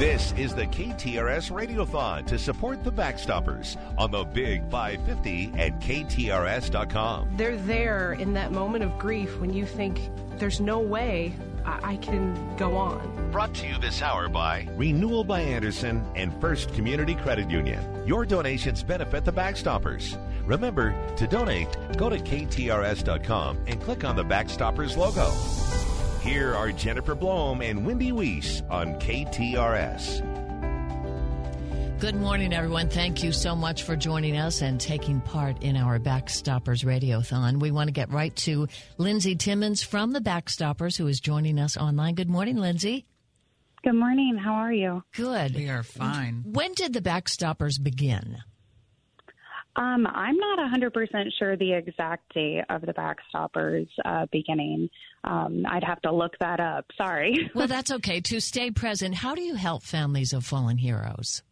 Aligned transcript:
This 0.00 0.32
is 0.38 0.54
the 0.54 0.64
KTRS 0.64 1.50
Radiothon 1.50 2.24
to 2.28 2.38
support 2.38 2.82
the 2.82 2.90
Backstoppers 2.90 3.76
on 3.98 4.10
the 4.10 4.24
Big 4.24 4.62
550 4.70 5.52
and 5.58 5.78
KTRS.com. 5.78 7.36
They're 7.36 7.58
there 7.58 8.14
in 8.14 8.32
that 8.32 8.50
moment 8.50 8.82
of 8.82 8.98
grief 8.98 9.38
when 9.38 9.52
you 9.52 9.66
think 9.66 10.00
there's 10.38 10.58
no 10.58 10.78
way 10.78 11.34
I, 11.66 11.80
I 11.82 11.96
can 11.96 12.56
go 12.56 12.78
on. 12.78 13.30
Brought 13.30 13.52
to 13.56 13.66
you 13.66 13.76
this 13.78 14.00
hour 14.00 14.30
by 14.30 14.66
Renewal 14.74 15.22
by 15.22 15.42
Andersen 15.42 16.02
and 16.16 16.32
First 16.40 16.72
Community 16.72 17.14
Credit 17.14 17.50
Union. 17.50 17.84
Your 18.06 18.24
donations 18.24 18.82
benefit 18.82 19.26
the 19.26 19.34
Backstoppers. 19.34 20.16
Remember, 20.46 20.96
to 21.16 21.26
donate, 21.26 21.68
go 21.98 22.08
to 22.08 22.16
KTRS.com 22.16 23.64
and 23.66 23.78
click 23.82 24.04
on 24.04 24.16
the 24.16 24.24
Backstoppers 24.24 24.96
logo. 24.96 25.30
Here 26.22 26.54
are 26.54 26.70
Jennifer 26.70 27.14
Blome 27.14 27.62
and 27.62 27.86
Wendy 27.86 28.12
Weiss 28.12 28.62
on 28.68 28.94
KTRS. 28.96 30.20
Good 31.98 32.14
morning, 32.14 32.52
everyone. 32.52 32.90
Thank 32.90 33.22
you 33.22 33.32
so 33.32 33.56
much 33.56 33.84
for 33.84 33.96
joining 33.96 34.36
us 34.36 34.60
and 34.60 34.78
taking 34.78 35.22
part 35.22 35.62
in 35.62 35.76
our 35.76 35.98
Backstoppers 35.98 36.84
Radiothon. 36.84 37.58
We 37.58 37.70
want 37.70 37.88
to 37.88 37.92
get 37.92 38.10
right 38.10 38.36
to 38.36 38.68
Lindsay 38.98 39.34
Timmons 39.34 39.82
from 39.82 40.12
the 40.12 40.20
Backstoppers, 40.20 40.96
who 40.96 41.06
is 41.06 41.20
joining 41.20 41.58
us 41.58 41.78
online. 41.78 42.14
Good 42.14 42.30
morning, 42.30 42.56
Lindsay. 42.56 43.06
Good 43.82 43.94
morning. 43.94 44.36
How 44.36 44.52
are 44.52 44.72
you? 44.72 45.02
Good. 45.14 45.54
We 45.54 45.70
are 45.70 45.82
fine. 45.82 46.42
When 46.44 46.74
did 46.74 46.92
the 46.92 47.00
Backstoppers 47.00 47.82
begin? 47.82 48.38
Um, 49.76 50.06
I'm 50.06 50.36
not 50.36 50.58
100% 50.58 50.92
sure 51.38 51.56
the 51.56 51.72
exact 51.72 52.34
date 52.34 52.64
of 52.68 52.82
the 52.82 52.92
Backstoppers 52.92 53.88
uh, 54.04 54.26
beginning. 54.32 54.90
Um, 55.24 55.64
I'd 55.68 55.84
have 55.84 56.00
to 56.02 56.12
look 56.12 56.32
that 56.40 56.60
up. 56.60 56.86
Sorry. 56.96 57.50
Well, 57.54 57.68
that's 57.68 57.90
okay. 57.90 58.20
To 58.22 58.40
stay 58.40 58.70
present, 58.70 59.14
how 59.14 59.34
do 59.34 59.42
you 59.42 59.54
help 59.54 59.82
families 59.82 60.32
of 60.32 60.44
fallen 60.44 60.78
heroes? 60.78 61.42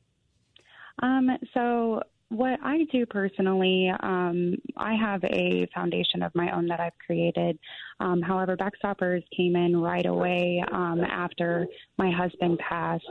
Um, 1.03 1.31
so, 1.55 2.03
what 2.31 2.59
I 2.63 2.85
do 2.93 3.07
personally, 3.07 3.91
um, 4.01 4.55
I 4.77 4.95
have 4.95 5.25
a 5.25 5.67
foundation 5.75 6.23
of 6.23 6.35
my 6.35 6.55
own 6.55 6.67
that 6.67 6.79
I've 6.79 6.99
created. 7.05 7.59
Um, 8.01 8.21
however, 8.21 8.57
Backstoppers 8.57 9.23
came 9.35 9.57
in 9.57 9.81
right 9.81 10.05
away 10.05 10.63
um, 10.71 11.01
after 11.05 11.67
my 11.97 12.11
husband 12.11 12.59
passed, 12.59 13.05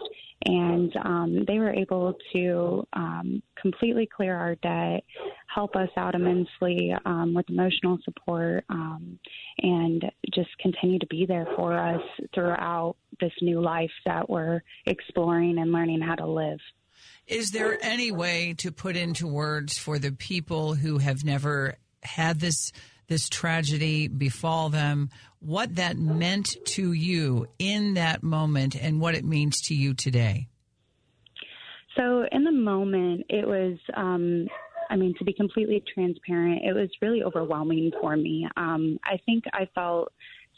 and 0.46 0.96
um, 0.98 1.46
they 1.48 1.58
were 1.58 1.74
able 1.74 2.14
to 2.34 2.88
um, 2.94 3.42
completely 3.60 4.06
clear 4.06 4.36
our 4.36 4.54
debt, 4.56 5.04
help 5.48 5.76
us 5.76 5.90
out 5.98 6.14
immensely 6.14 6.94
um, 7.06 7.34
with 7.34 7.50
emotional 7.50 7.98
support, 8.04 8.66
um, 8.70 9.18
and 9.64 10.06
just 10.32 10.50
continue 10.60 11.00
to 11.00 11.08
be 11.08 11.26
there 11.26 11.48
for 11.56 11.76
us 11.76 12.02
throughout 12.36 12.96
this 13.20 13.34
new 13.42 13.60
life 13.62 13.92
that 14.06 14.30
we're 14.30 14.62
exploring 14.86 15.58
and 15.58 15.72
learning 15.72 16.02
how 16.02 16.14
to 16.14 16.28
live. 16.28 16.60
Is 17.28 17.52
there 17.52 17.78
any 17.82 18.12
way 18.12 18.56
to 18.60 18.72
put 18.72 18.96
into 18.96 19.28
words 19.28 19.78
for 19.78 20.00
the 20.00 20.12
people 20.12 20.76
who 20.76 20.98
have 20.98 21.26
never 21.26 21.76
had 22.02 22.40
this 22.40 22.72
this 23.08 23.30
tragedy 23.30 24.08
befall 24.08 24.70
them 24.70 25.10
what 25.40 25.76
that 25.76 25.98
meant 25.98 26.56
to 26.66 26.92
you 26.92 27.48
in 27.58 27.94
that 27.94 28.22
moment 28.22 28.76
and 28.76 29.00
what 29.00 29.16
it 29.16 29.24
means 29.24 29.62
to 29.62 29.74
you 29.74 29.94
today? 29.94 30.48
So, 31.96 32.26
in 32.32 32.44
the 32.44 32.52
moment, 32.52 33.26
it 33.30 33.48
was, 33.48 33.78
um, 33.96 34.48
I 34.90 34.96
mean, 34.96 35.16
to 35.18 35.26
be 35.26 35.34
completely 35.34 35.84
transparent, 35.94 36.62
it 36.64 36.74
was 36.74 36.90
really 37.02 37.24
overwhelming 37.24 37.92
for 38.00 38.16
me. 38.16 38.48
Um, 38.56 39.00
I 39.04 39.18
think 39.26 39.46
I 39.54 39.68
felt 39.74 40.12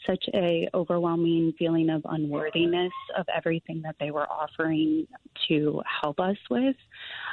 such 0.06 0.24
a 0.34 0.68
overwhelming 0.74 1.52
feeling 1.58 1.90
of 1.90 2.02
unworthiness 2.04 2.92
of 3.16 3.26
everything 3.34 3.82
that 3.82 3.96
they 4.00 4.10
were 4.10 4.26
offering 4.30 5.06
to 5.48 5.82
help 6.02 6.20
us 6.20 6.36
with. 6.50 6.76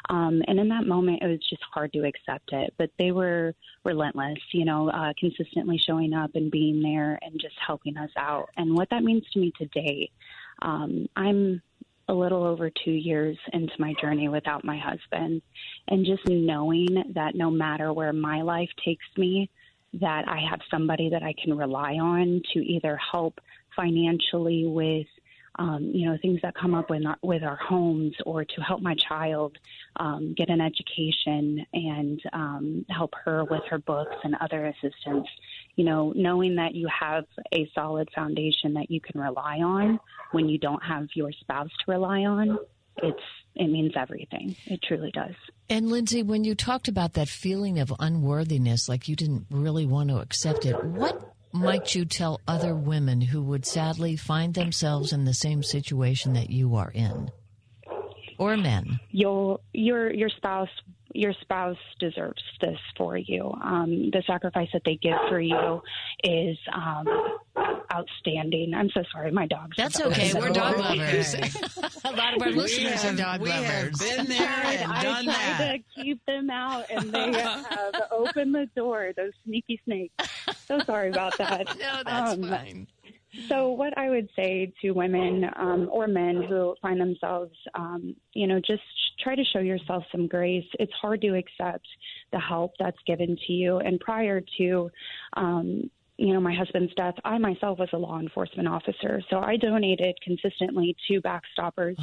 Um, 0.09 0.41
and 0.47 0.59
in 0.59 0.69
that 0.69 0.85
moment, 0.85 1.21
it 1.21 1.27
was 1.27 1.39
just 1.49 1.63
hard 1.73 1.93
to 1.93 2.05
accept 2.05 2.51
it. 2.51 2.73
But 2.77 2.89
they 2.97 3.11
were 3.11 3.53
relentless, 3.83 4.39
you 4.51 4.65
know, 4.65 4.89
uh, 4.89 5.13
consistently 5.19 5.79
showing 5.85 6.13
up 6.13 6.31
and 6.35 6.51
being 6.51 6.81
there 6.81 7.19
and 7.21 7.39
just 7.39 7.55
helping 7.65 7.97
us 7.97 8.11
out. 8.17 8.49
And 8.57 8.75
what 8.75 8.89
that 8.89 9.03
means 9.03 9.23
to 9.33 9.39
me 9.39 9.51
today, 9.57 10.09
um, 10.61 11.07
I'm 11.15 11.61
a 12.09 12.13
little 12.13 12.43
over 12.43 12.69
two 12.69 12.91
years 12.91 13.37
into 13.51 13.73
my 13.79 13.93
journey 13.99 14.29
without 14.29 14.63
my 14.63 14.77
husband. 14.77 15.41
And 15.87 16.05
just 16.05 16.25
knowing 16.27 17.03
that 17.13 17.35
no 17.35 17.51
matter 17.51 17.91
where 17.91 18.13
my 18.13 18.41
life 18.41 18.69
takes 18.83 19.05
me, 19.17 19.49
that 19.99 20.27
I 20.27 20.39
have 20.49 20.59
somebody 20.69 21.09
that 21.09 21.23
I 21.23 21.33
can 21.41 21.57
rely 21.57 21.93
on 21.93 22.41
to 22.53 22.59
either 22.59 22.97
help 23.11 23.39
financially 23.75 24.65
with, 24.65 25.07
um, 25.59 25.91
you 25.93 26.07
know, 26.07 26.17
things 26.21 26.39
that 26.43 26.53
come 26.55 26.73
up 26.75 26.89
with 26.89 27.05
our, 27.05 27.17
with 27.21 27.43
our 27.43 27.55
homes, 27.55 28.13
or 28.25 28.45
to 28.45 28.61
help 28.61 28.81
my 28.81 28.95
child 28.95 29.57
um, 29.97 30.33
get 30.37 30.49
an 30.49 30.61
education 30.61 31.65
and 31.73 32.21
um, 32.33 32.85
help 32.89 33.13
her 33.25 33.43
with 33.45 33.63
her 33.69 33.79
books 33.79 34.15
and 34.23 34.35
other 34.41 34.67
assistance. 34.67 35.27
You 35.75 35.85
know, 35.85 36.13
knowing 36.15 36.55
that 36.55 36.75
you 36.75 36.87
have 36.87 37.25
a 37.53 37.69
solid 37.73 38.09
foundation 38.13 38.73
that 38.73 38.89
you 38.89 38.99
can 39.01 39.19
rely 39.19 39.57
on 39.57 39.99
when 40.31 40.49
you 40.49 40.57
don't 40.57 40.83
have 40.83 41.07
your 41.15 41.31
spouse 41.31 41.69
to 41.85 41.91
rely 41.91 42.21
on, 42.25 42.57
it's 43.03 43.19
it 43.55 43.71
means 43.71 43.93
everything. 43.95 44.55
It 44.67 44.81
truly 44.83 45.11
does. 45.11 45.33
And 45.69 45.89
Lindsay, 45.89 46.21
when 46.21 46.43
you 46.43 46.53
talked 46.53 46.87
about 46.87 47.13
that 47.13 47.27
feeling 47.27 47.79
of 47.79 47.91
unworthiness, 47.99 48.87
like 48.87 49.07
you 49.07 49.15
didn't 49.15 49.47
really 49.49 49.85
want 49.85 50.09
to 50.09 50.19
accept 50.19 50.65
it, 50.65 50.83
what 50.83 51.33
might 51.51 51.95
you 51.95 52.05
tell 52.05 52.39
other 52.47 52.75
women 52.75 53.19
who 53.19 53.41
would 53.41 53.65
sadly 53.65 54.15
find 54.15 54.53
themselves 54.53 55.11
in 55.11 55.25
the 55.25 55.33
same 55.33 55.63
situation 55.63 56.33
that 56.33 56.51
you 56.51 56.75
are 56.75 56.91
in? 56.91 57.31
Or 58.37 58.55
men? 58.57 58.99
Your 59.11 59.59
your 59.73 60.11
your 60.13 60.29
spouse 60.29 60.69
your 61.13 61.33
spouse 61.41 61.77
deserves 61.99 62.43
this 62.61 62.77
for 62.97 63.17
you. 63.17 63.51
Um, 63.63 64.09
the 64.11 64.21
sacrifice 64.27 64.67
that 64.73 64.83
they 64.85 64.97
give 65.01 65.17
for 65.29 65.39
you 65.39 65.81
is 66.23 66.57
um, 66.75 67.07
outstanding. 67.93 68.73
I'm 68.75 68.89
so 68.93 69.01
sorry, 69.11 69.31
my 69.31 69.47
dog's. 69.47 69.77
That's 69.77 69.99
okay. 69.99 70.33
We're 70.33 70.49
dog 70.49 70.77
lovers. 70.79 71.33
a 72.03 72.11
lot 72.11 72.35
of 72.35 72.41
our 72.41 72.51
listeners 72.51 73.01
have, 73.03 73.13
are 73.15 73.17
dog 73.17 73.41
we 73.41 73.49
lovers. 73.49 74.01
have 74.01 74.17
been 74.17 74.25
there 74.27 74.47
and 74.65 74.91
I 74.91 75.03
done 75.03 75.23
tried 75.25 75.35
that. 75.35 75.71
to 75.95 76.01
keep 76.03 76.23
them 76.25 76.49
out, 76.49 76.85
and 76.89 77.11
they 77.11 77.31
have 77.33 78.01
opened 78.11 78.53
the 78.53 78.67
door. 78.75 79.11
Those 79.15 79.31
sneaky 79.45 79.79
snakes. 79.85 80.13
So 80.67 80.79
sorry 80.79 81.09
about 81.09 81.37
that. 81.37 81.67
no, 81.79 82.01
that's 82.05 82.33
Um, 82.33 82.43
fine. 82.49 82.87
So, 83.49 83.69
what 83.69 83.97
I 83.97 84.09
would 84.09 84.29
say 84.35 84.73
to 84.81 84.91
women 84.91 85.49
um, 85.55 85.89
or 85.91 86.07
men 86.07 86.43
who 86.43 86.75
find 86.81 86.99
themselves, 86.99 87.55
um, 87.75 88.15
you 88.33 88.47
know, 88.47 88.59
just 88.59 88.83
try 89.19 89.35
to 89.35 89.43
show 89.43 89.59
yourself 89.59 90.03
some 90.11 90.27
grace. 90.27 90.65
It's 90.79 90.93
hard 90.93 91.21
to 91.21 91.35
accept 91.35 91.85
the 92.31 92.39
help 92.39 92.73
that's 92.79 92.97
given 93.05 93.37
to 93.47 93.53
you. 93.53 93.77
And 93.77 93.99
prior 93.99 94.41
to, 94.57 94.89
um, 95.33 95.89
you 96.17 96.33
know, 96.33 96.39
my 96.39 96.53
husband's 96.53 96.93
death, 96.95 97.15
I 97.25 97.37
myself 97.37 97.79
was 97.79 97.89
a 97.93 97.97
law 97.97 98.19
enforcement 98.19 98.67
officer. 98.67 99.21
So 99.29 99.39
I 99.39 99.57
donated 99.57 100.17
consistently 100.23 100.95
to 101.07 101.21
Backstoppers, 101.21 101.97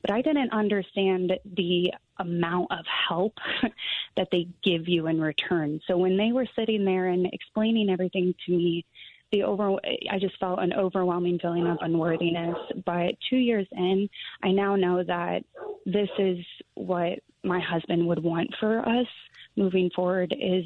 but 0.00 0.10
I 0.10 0.22
didn't 0.22 0.52
understand 0.52 1.32
the 1.56 1.92
amount 2.18 2.68
of 2.70 2.84
help 3.08 3.34
that 4.16 4.28
they 4.32 4.48
give 4.62 4.88
you 4.88 5.06
in 5.06 5.20
return. 5.20 5.80
So 5.86 5.98
when 5.98 6.16
they 6.16 6.32
were 6.32 6.46
sitting 6.56 6.84
there 6.84 7.08
and 7.08 7.26
explaining 7.32 7.90
everything 7.90 8.34
to 8.46 8.52
me, 8.52 8.86
the 9.32 9.42
over 9.42 9.76
I 10.10 10.18
just 10.18 10.38
felt 10.38 10.58
an 10.60 10.72
overwhelming 10.72 11.38
feeling 11.38 11.66
of 11.66 11.78
unworthiness. 11.80 12.56
But 12.84 13.14
two 13.28 13.36
years 13.36 13.66
in, 13.72 14.08
I 14.42 14.50
now 14.50 14.76
know 14.76 15.02
that 15.02 15.44
this 15.84 16.08
is 16.18 16.38
what 16.74 17.18
my 17.44 17.60
husband 17.60 18.06
would 18.06 18.22
want 18.22 18.54
for 18.58 18.80
us 18.80 19.06
moving 19.56 19.90
forward 19.94 20.34
is 20.38 20.64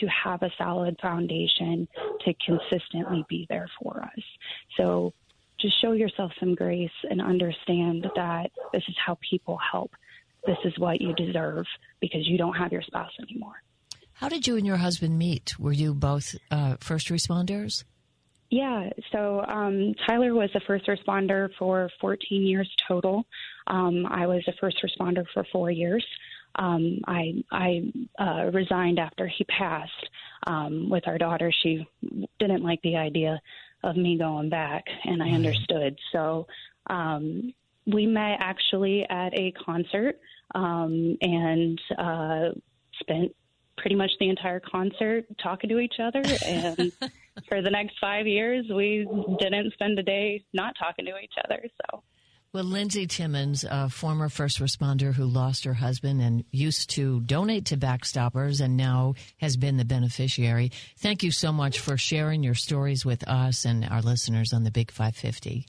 to 0.00 0.06
have 0.06 0.42
a 0.42 0.50
solid 0.58 0.96
foundation 1.00 1.86
to 2.24 2.34
consistently 2.44 3.24
be 3.28 3.46
there 3.48 3.68
for 3.80 4.02
us. 4.02 4.24
So 4.76 5.12
just 5.60 5.80
show 5.80 5.92
yourself 5.92 6.32
some 6.40 6.54
grace 6.54 6.90
and 7.08 7.20
understand 7.20 8.06
that 8.16 8.50
this 8.72 8.82
is 8.88 8.96
how 9.04 9.16
people 9.28 9.58
help. 9.70 9.92
This 10.44 10.58
is 10.64 10.76
what 10.78 11.00
you 11.00 11.14
deserve 11.14 11.66
because 12.00 12.26
you 12.26 12.36
don't 12.36 12.54
have 12.54 12.72
your 12.72 12.82
spouse 12.82 13.12
anymore. 13.20 13.62
How 14.14 14.28
did 14.28 14.46
you 14.46 14.56
and 14.56 14.66
your 14.66 14.76
husband 14.76 15.18
meet? 15.18 15.58
Were 15.58 15.72
you 15.72 15.94
both 15.94 16.34
uh, 16.50 16.76
first 16.80 17.08
responders? 17.08 17.84
Yeah, 18.52 18.90
so 19.12 19.42
um, 19.48 19.94
Tyler 20.06 20.34
was 20.34 20.50
a 20.54 20.60
first 20.60 20.86
responder 20.86 21.48
for 21.58 21.88
14 22.02 22.42
years 22.42 22.70
total. 22.86 23.24
Um, 23.66 24.04
I 24.04 24.26
was 24.26 24.44
a 24.46 24.52
first 24.60 24.76
responder 24.84 25.24
for 25.32 25.46
four 25.50 25.70
years. 25.70 26.04
Um, 26.56 26.98
I 27.06 27.42
I 27.50 27.90
uh, 28.18 28.50
resigned 28.52 28.98
after 28.98 29.26
he 29.26 29.44
passed 29.44 30.10
um, 30.46 30.90
with 30.90 31.08
our 31.08 31.16
daughter. 31.16 31.50
She 31.62 31.88
didn't 32.38 32.62
like 32.62 32.82
the 32.82 32.96
idea 32.96 33.40
of 33.84 33.96
me 33.96 34.18
going 34.18 34.50
back, 34.50 34.84
and 35.04 35.22
I 35.22 35.30
understood. 35.30 35.98
So 36.12 36.46
um, 36.90 37.54
we 37.86 38.04
met 38.04 38.36
actually 38.40 39.06
at 39.08 39.32
a 39.32 39.52
concert 39.52 40.20
um, 40.54 41.16
and 41.22 41.80
uh, 41.96 42.50
spent 43.00 43.34
pretty 43.78 43.96
much 43.96 44.10
the 44.20 44.28
entire 44.28 44.60
concert 44.60 45.24
talking 45.42 45.70
to 45.70 45.78
each 45.78 45.96
other. 45.98 46.22
And 46.46 46.92
for 47.52 47.60
the 47.60 47.70
next 47.70 47.98
five 48.00 48.26
years, 48.26 48.64
we 48.74 49.06
didn't 49.38 49.74
spend 49.74 49.98
a 49.98 50.02
day 50.02 50.42
not 50.54 50.74
talking 50.78 51.04
to 51.04 51.12
each 51.22 51.34
other. 51.44 51.62
So 51.82 52.02
Well, 52.54 52.64
Lindsay 52.64 53.06
Timmons, 53.06 53.62
a 53.70 53.90
former 53.90 54.30
first 54.30 54.58
responder 54.58 55.12
who 55.12 55.26
lost 55.26 55.64
her 55.66 55.74
husband 55.74 56.22
and 56.22 56.44
used 56.50 56.88
to 56.90 57.20
donate 57.20 57.66
to 57.66 57.76
Backstoppers 57.76 58.62
and 58.62 58.78
now 58.78 59.16
has 59.36 59.58
been 59.58 59.76
the 59.76 59.84
beneficiary. 59.84 60.72
Thank 60.98 61.22
you 61.22 61.30
so 61.30 61.52
much 61.52 61.78
for 61.78 61.98
sharing 61.98 62.42
your 62.42 62.54
stories 62.54 63.04
with 63.04 63.22
us 63.28 63.66
and 63.66 63.84
our 63.84 64.00
listeners 64.00 64.54
on 64.54 64.64
the 64.64 64.70
Big 64.70 64.90
550. 64.90 65.66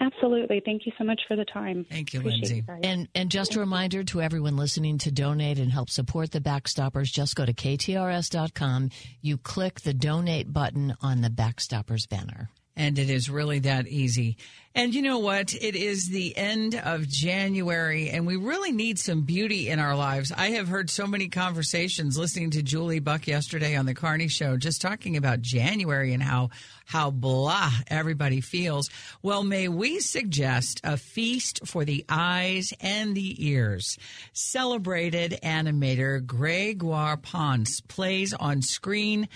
Absolutely. 0.00 0.62
Thank 0.64 0.86
you 0.86 0.92
so 0.96 1.04
much 1.04 1.20
for 1.26 1.36
the 1.36 1.44
time. 1.44 1.84
Thank 1.90 2.12
you, 2.12 2.20
Appreciate 2.20 2.42
Lindsay. 2.42 2.64
you. 2.68 2.88
And 2.88 3.08
and 3.14 3.30
just 3.30 3.56
a 3.56 3.60
reminder 3.60 4.04
to 4.04 4.20
everyone 4.20 4.56
listening 4.56 4.98
to 4.98 5.10
donate 5.10 5.58
and 5.58 5.72
help 5.72 5.90
support 5.90 6.30
the 6.30 6.40
Backstoppers, 6.40 7.06
just 7.06 7.34
go 7.34 7.44
to 7.44 7.52
ktrs.com. 7.52 8.90
You 9.20 9.38
click 9.38 9.80
the 9.80 9.94
donate 9.94 10.52
button 10.52 10.94
on 11.02 11.20
the 11.20 11.30
Backstoppers 11.30 12.08
banner. 12.08 12.50
And 12.78 12.98
it 12.98 13.10
is 13.10 13.28
really 13.28 13.58
that 13.58 13.88
easy. 13.88 14.38
And 14.78 14.94
you 14.94 15.02
know 15.02 15.18
what? 15.18 15.54
It 15.54 15.74
is 15.74 16.08
the 16.08 16.36
end 16.36 16.76
of 16.76 17.08
January, 17.08 18.10
and 18.10 18.28
we 18.28 18.36
really 18.36 18.70
need 18.70 19.00
some 19.00 19.22
beauty 19.22 19.68
in 19.68 19.80
our 19.80 19.96
lives. 19.96 20.30
I 20.30 20.50
have 20.50 20.68
heard 20.68 20.88
so 20.88 21.04
many 21.04 21.26
conversations 21.26 22.16
listening 22.16 22.50
to 22.50 22.62
Julie 22.62 23.00
Buck 23.00 23.26
yesterday 23.26 23.74
on 23.74 23.86
the 23.86 23.94
Carney 23.94 24.28
Show, 24.28 24.56
just 24.56 24.80
talking 24.80 25.16
about 25.16 25.42
January 25.42 26.12
and 26.12 26.22
how 26.22 26.50
how 26.84 27.10
blah 27.10 27.70
everybody 27.88 28.40
feels. 28.40 28.88
Well, 29.20 29.42
may 29.42 29.68
we 29.68 30.00
suggest 30.00 30.80
a 30.84 30.96
feast 30.96 31.66
for 31.66 31.84
the 31.84 32.04
eyes 32.08 32.72
and 32.80 33.14
the 33.14 33.46
ears? 33.46 33.98
Celebrated 34.32 35.38
animator 35.42 36.24
Gregoire 36.24 37.16
Ponce 37.16 37.80
plays 37.80 38.32
on 38.32 38.62
screen 38.62 39.28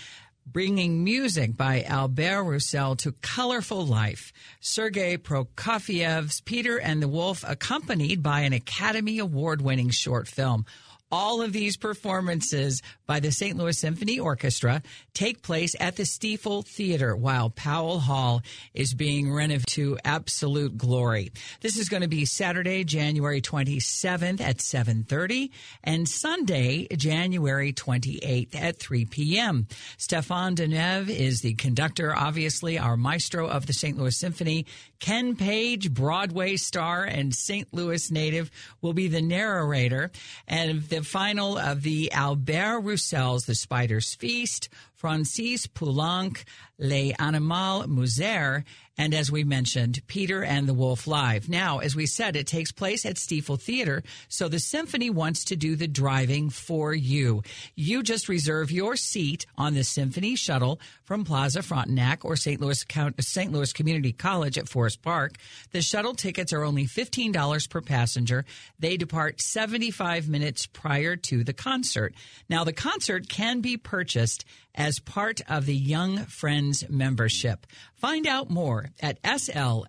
bringing 0.47 1.05
music 1.05 1.57
by 1.57 1.83
Albert 1.83 2.45
Roussel 2.45 2.97
to 2.97 3.13
colorful 3.23 3.87
life. 3.87 4.33
Sergei 4.61 5.17
Prokofiev's 5.17 6.41
Peter 6.41 6.79
and 6.79 7.03
the 7.03 7.09
Wolf, 7.09 7.45
accompanied 7.47 8.23
by 8.23 8.41
an 8.41 8.53
Academy 8.53 9.19
Award 9.19 9.63
winning 9.63 9.91
short 9.91 10.29
film. 10.29 10.67
All 11.13 11.43
of 11.43 11.53
these 11.53 11.77
performances 11.77 12.83
by 13.07 13.21
the 13.21 13.31
St. 13.31 13.57
Louis 13.57 13.79
Symphony 13.79 14.19
Orchestra 14.19 14.83
take 15.13 15.43
place 15.43 15.77
at 15.79 15.97
the 15.97 16.05
Stifel 16.05 16.67
Theater 16.67 17.15
while 17.15 17.51
Powell 17.51 18.01
Hall 18.01 18.43
is 18.73 18.95
being 18.95 19.31
renovated 19.31 19.53
to 19.67 19.99
absolute 20.05 20.79
glory. 20.79 21.31
This 21.61 21.77
is 21.77 21.91
going 21.91 22.01
to 22.01 22.09
be 22.09 22.25
Saturday, 22.25 22.85
January 22.85 23.43
27th 23.43 24.41
at 24.41 24.59
7:30 24.59 25.51
and 25.85 26.09
Sunday, 26.09 26.87
January 26.97 27.75
28th 27.75 28.55
at 28.55 28.79
3 28.79 29.05
p.m. 29.05 29.67
Stéphane 29.99 30.55
Denève 30.55 31.11
is 31.11 31.43
the 31.43 31.53
conductor, 31.55 32.17
obviously 32.17 32.79
our 32.79 32.97
maestro 32.97 33.47
of 33.47 33.67
the 33.67 33.75
St. 33.75 33.99
Louis 33.99 34.17
Symphony. 34.17 34.65
Ken 35.01 35.35
Page, 35.37 35.93
Broadway 35.93 36.57
star 36.57 37.05
and 37.05 37.35
St. 37.35 37.67
Louis 37.75 38.11
native, 38.11 38.51
will 38.81 38.93
be 38.93 39.09
the 39.09 39.21
narrator. 39.21 40.11
And 40.47 40.81
the 40.83 41.02
final 41.03 41.59
of 41.59 41.83
the 41.83 42.11
Albert 42.13 42.81
Roussel's 42.81 43.47
The 43.47 43.55
Spider's 43.55 44.15
Feast, 44.15 44.69
Francis 44.95 45.67
Poulenc, 45.67 46.45
Les 46.79 47.13
Animaux 47.19 47.87
modèles, 47.87 48.65
and 48.99 49.15
as 49.15 49.33
we 49.33 49.43
mentioned, 49.43 50.03
Peter 50.07 50.45
and 50.45 50.69
the 50.69 50.75
Wolf 50.75 51.07
Live. 51.07 51.49
Now, 51.49 51.79
as 51.79 51.97
we 51.97 52.07
said, 52.07 52.37
it 52.37 52.47
takes 52.47 52.73
place 52.73 53.07
at 53.07 53.17
Stifel 53.17 53.61
Theater, 53.61 54.03
so 54.29 54.49
the 54.49 54.59
symphony 54.59 55.09
wants 55.09 55.45
to 55.47 55.57
do 55.57 55.77
the 55.77 55.89
driving 55.89 56.51
for 56.51 56.93
you. 56.93 57.43
You 57.75 58.03
just 58.03 58.29
reserve 58.29 58.71
your 58.71 58.97
seat 58.97 59.47
on 59.57 59.75
the 59.75 59.85
symphony 59.85 60.37
shuttle 60.37 60.79
from 61.05 61.25
Plaza 61.25 61.63
Frontenac 61.63 62.25
or 62.25 62.37
St. 62.37 62.61
Louis, 62.61 62.85
St. 63.21 63.53
Louis 63.53 63.73
Community 63.73 64.13
College 64.13 64.59
at 64.59 64.69
Forest 64.69 65.03
Park. 65.03 65.37
The 65.71 65.81
shuttle 65.81 66.15
tickets 66.15 66.53
are 66.53 66.65
only 66.65 66.87
$15 66.87 67.71
per 67.71 67.81
passenger. 67.81 68.45
They 68.79 68.97
depart 68.97 69.41
75 69.41 70.29
minutes 70.29 70.67
prior 70.67 71.17
to 71.17 71.45
the 71.45 71.55
concert. 71.55 72.15
Now, 72.49 72.65
the 72.65 72.73
concert 72.73 73.29
can 73.29 73.61
be 73.61 73.77
purchased 73.77 74.45
as 74.75 74.99
part 74.99 75.41
of 75.49 75.67
the 75.67 75.77
Young 75.77 76.19
Friends 76.25 76.85
membership. 76.89 77.67
Find 77.95 78.27
out 78.27 78.51
more 78.51 78.82
at 79.01 79.23
slso.org. 79.23 79.89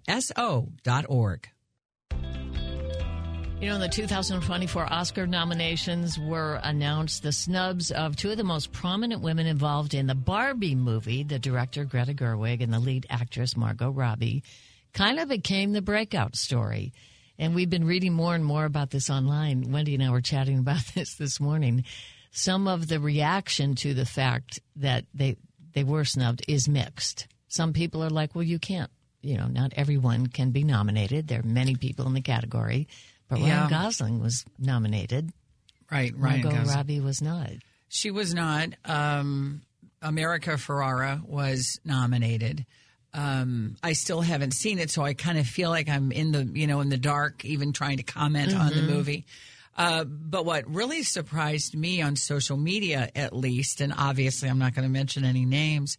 You 3.63 3.69
know, 3.69 3.79
the 3.79 3.87
2024 3.87 4.91
Oscar 4.91 5.25
nominations 5.25 6.19
were 6.19 6.59
announced. 6.63 7.23
The 7.23 7.31
snubs 7.31 7.91
of 7.91 8.17
two 8.17 8.29
of 8.31 8.35
the 8.35 8.43
most 8.43 8.73
prominent 8.73 9.21
women 9.21 9.47
involved 9.47 9.93
in 9.93 10.05
the 10.05 10.15
Barbie 10.15 10.75
movie, 10.75 11.23
the 11.23 11.39
director 11.39 11.85
Greta 11.85 12.13
Gerwig 12.13 12.61
and 12.61 12.73
the 12.73 12.79
lead 12.79 13.05
actress 13.09 13.55
Margot 13.55 13.89
Robbie, 13.89 14.43
kind 14.93 15.17
of 15.17 15.29
became 15.29 15.71
the 15.71 15.81
breakout 15.81 16.35
story. 16.35 16.91
And 17.39 17.55
we've 17.55 17.69
been 17.69 17.87
reading 17.87 18.11
more 18.11 18.35
and 18.35 18.43
more 18.43 18.65
about 18.65 18.89
this 18.89 19.09
online. 19.09 19.71
Wendy 19.71 19.93
and 19.93 20.03
I 20.03 20.09
were 20.09 20.19
chatting 20.19 20.59
about 20.59 20.83
this 20.93 21.15
this 21.15 21.39
morning. 21.39 21.85
Some 22.31 22.67
of 22.67 22.89
the 22.89 22.99
reaction 22.99 23.75
to 23.75 23.93
the 23.93 24.05
fact 24.05 24.59
that 24.75 25.05
they 25.13 25.37
they 25.73 25.85
were 25.85 26.03
snubbed 26.03 26.43
is 26.49 26.67
mixed. 26.67 27.27
Some 27.53 27.71
people 27.71 28.03
are 28.03 28.09
like, 28.09 28.33
"Well, 28.33 28.43
you 28.43 28.57
can't. 28.57 28.89
You 29.21 29.37
know, 29.37 29.45
not 29.47 29.73
everyone 29.75 30.25
can 30.27 30.49
be 30.49 30.63
nominated. 30.63 31.27
There 31.27 31.39
are 31.39 31.43
many 31.43 31.75
people 31.75 32.07
in 32.07 32.13
the 32.13 32.21
category." 32.21 32.87
But 33.27 33.35
Ryan 33.39 33.47
Yeah. 33.47 33.69
Gosling 33.69 34.19
was 34.19 34.43
nominated. 34.57 35.31
Right, 35.91 36.13
Ryan 36.17 36.41
Margot 36.41 36.57
Gosling. 36.57 36.75
Robbie 36.75 36.99
was 36.99 37.21
not. 37.21 37.51
She 37.89 38.09
was 38.09 38.33
not. 38.33 38.69
Um, 38.85 39.61
America 40.01 40.51
Ferrera 40.51 41.23
was 41.23 41.79
nominated. 41.85 42.65
Um, 43.13 43.75
I 43.83 43.93
still 43.93 44.21
haven't 44.21 44.55
seen 44.55 44.79
it, 44.79 44.89
so 44.89 45.03
I 45.03 45.13
kind 45.13 45.37
of 45.37 45.45
feel 45.45 45.69
like 45.69 45.87
I'm 45.87 46.11
in 46.11 46.31
the 46.31 46.43
you 46.45 46.65
know 46.65 46.81
in 46.81 46.89
the 46.89 46.97
dark, 46.97 47.45
even 47.45 47.71
trying 47.71 47.97
to 47.97 48.03
comment 48.03 48.55
on 48.55 48.73
the 48.73 48.81
movie. 48.81 49.25
Uh, 49.77 50.03
but 50.03 50.43
what 50.45 50.67
really 50.67 51.03
surprised 51.03 51.75
me 51.75 52.01
on 52.01 52.15
social 52.15 52.57
media, 52.57 53.09
at 53.15 53.35
least, 53.35 53.81
and 53.81 53.93
obviously 53.95 54.49
I'm 54.49 54.59
not 54.59 54.73
going 54.75 54.87
to 54.87 54.91
mention 54.91 55.23
any 55.23 55.45
names, 55.45 55.97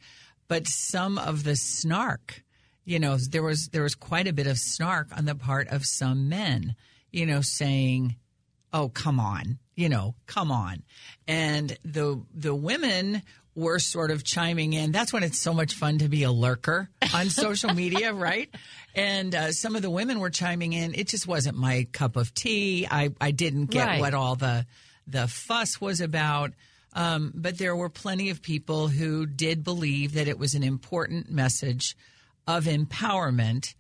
but 0.49 0.67
some 0.67 1.19
of 1.19 1.44
the 1.44 1.56
snark. 1.56 2.43
You 2.85 2.99
know, 2.99 3.17
there 3.17 3.43
was 3.43 3.69
there 3.73 3.82
was 3.82 3.94
quite 3.94 4.26
a 4.29 4.32
bit 4.32 4.46
of 4.46 4.58
snark 4.58 5.08
on 5.17 5.25
the 5.25 5.35
part 5.35 5.69
of 5.69 5.85
some 5.87 6.29
men. 6.29 6.75
You 7.11 7.26
know, 7.26 7.41
saying, 7.43 8.17
oh 8.73 8.88
come 8.88 9.20
on 9.20 9.58
you 9.76 9.88
know 9.88 10.14
come 10.26 10.50
on 10.52 10.82
and 11.29 11.76
the 11.85 12.20
the 12.35 12.55
women 12.55 13.23
were 13.55 13.79
sort 13.79 14.11
of 14.11 14.23
chiming 14.25 14.73
in 14.73 14.91
that's 14.93 15.12
when 15.12 15.23
it's 15.23 15.38
so 15.38 15.52
much 15.55 15.75
fun 15.75 15.99
to 15.99 16.08
be 16.08 16.25
a 16.25 16.31
lurker 16.31 16.88
on 17.14 17.29
social 17.31 17.73
media 17.73 18.12
right 18.12 18.52
and 18.96 19.35
uh, 19.35 19.52
some 19.52 19.75
of 19.76 19.82
the 19.82 19.91
women 19.91 20.19
were 20.20 20.31
chiming 20.31 20.73
in 20.73 20.93
it 20.94 21.06
just 21.08 21.26
wasn't 21.26 21.56
my 21.56 21.87
cup 21.93 22.17
of 22.17 22.32
tea 22.35 22.87
i 22.91 23.10
i 23.20 23.31
didn't 23.31 23.67
get 23.67 23.86
Right. 23.86 24.01
what 24.01 24.15
all 24.15 24.34
the 24.36 24.67
the 25.06 25.27
fuss 25.29 25.81
was 25.81 26.01
about 26.01 26.53
um, 26.94 27.32
but 27.34 27.58
there 27.58 27.74
were 27.74 27.89
plenty 27.89 28.31
of 28.31 28.43
people 28.43 28.89
who 28.89 29.27
did 29.27 29.65
believe 29.65 30.15
that 30.15 30.29
it 30.29 30.39
was 30.39 30.55
an 30.55 30.63
important 30.63 31.31
message 31.31 31.96
of 32.46 32.65
empowerment 32.65 33.74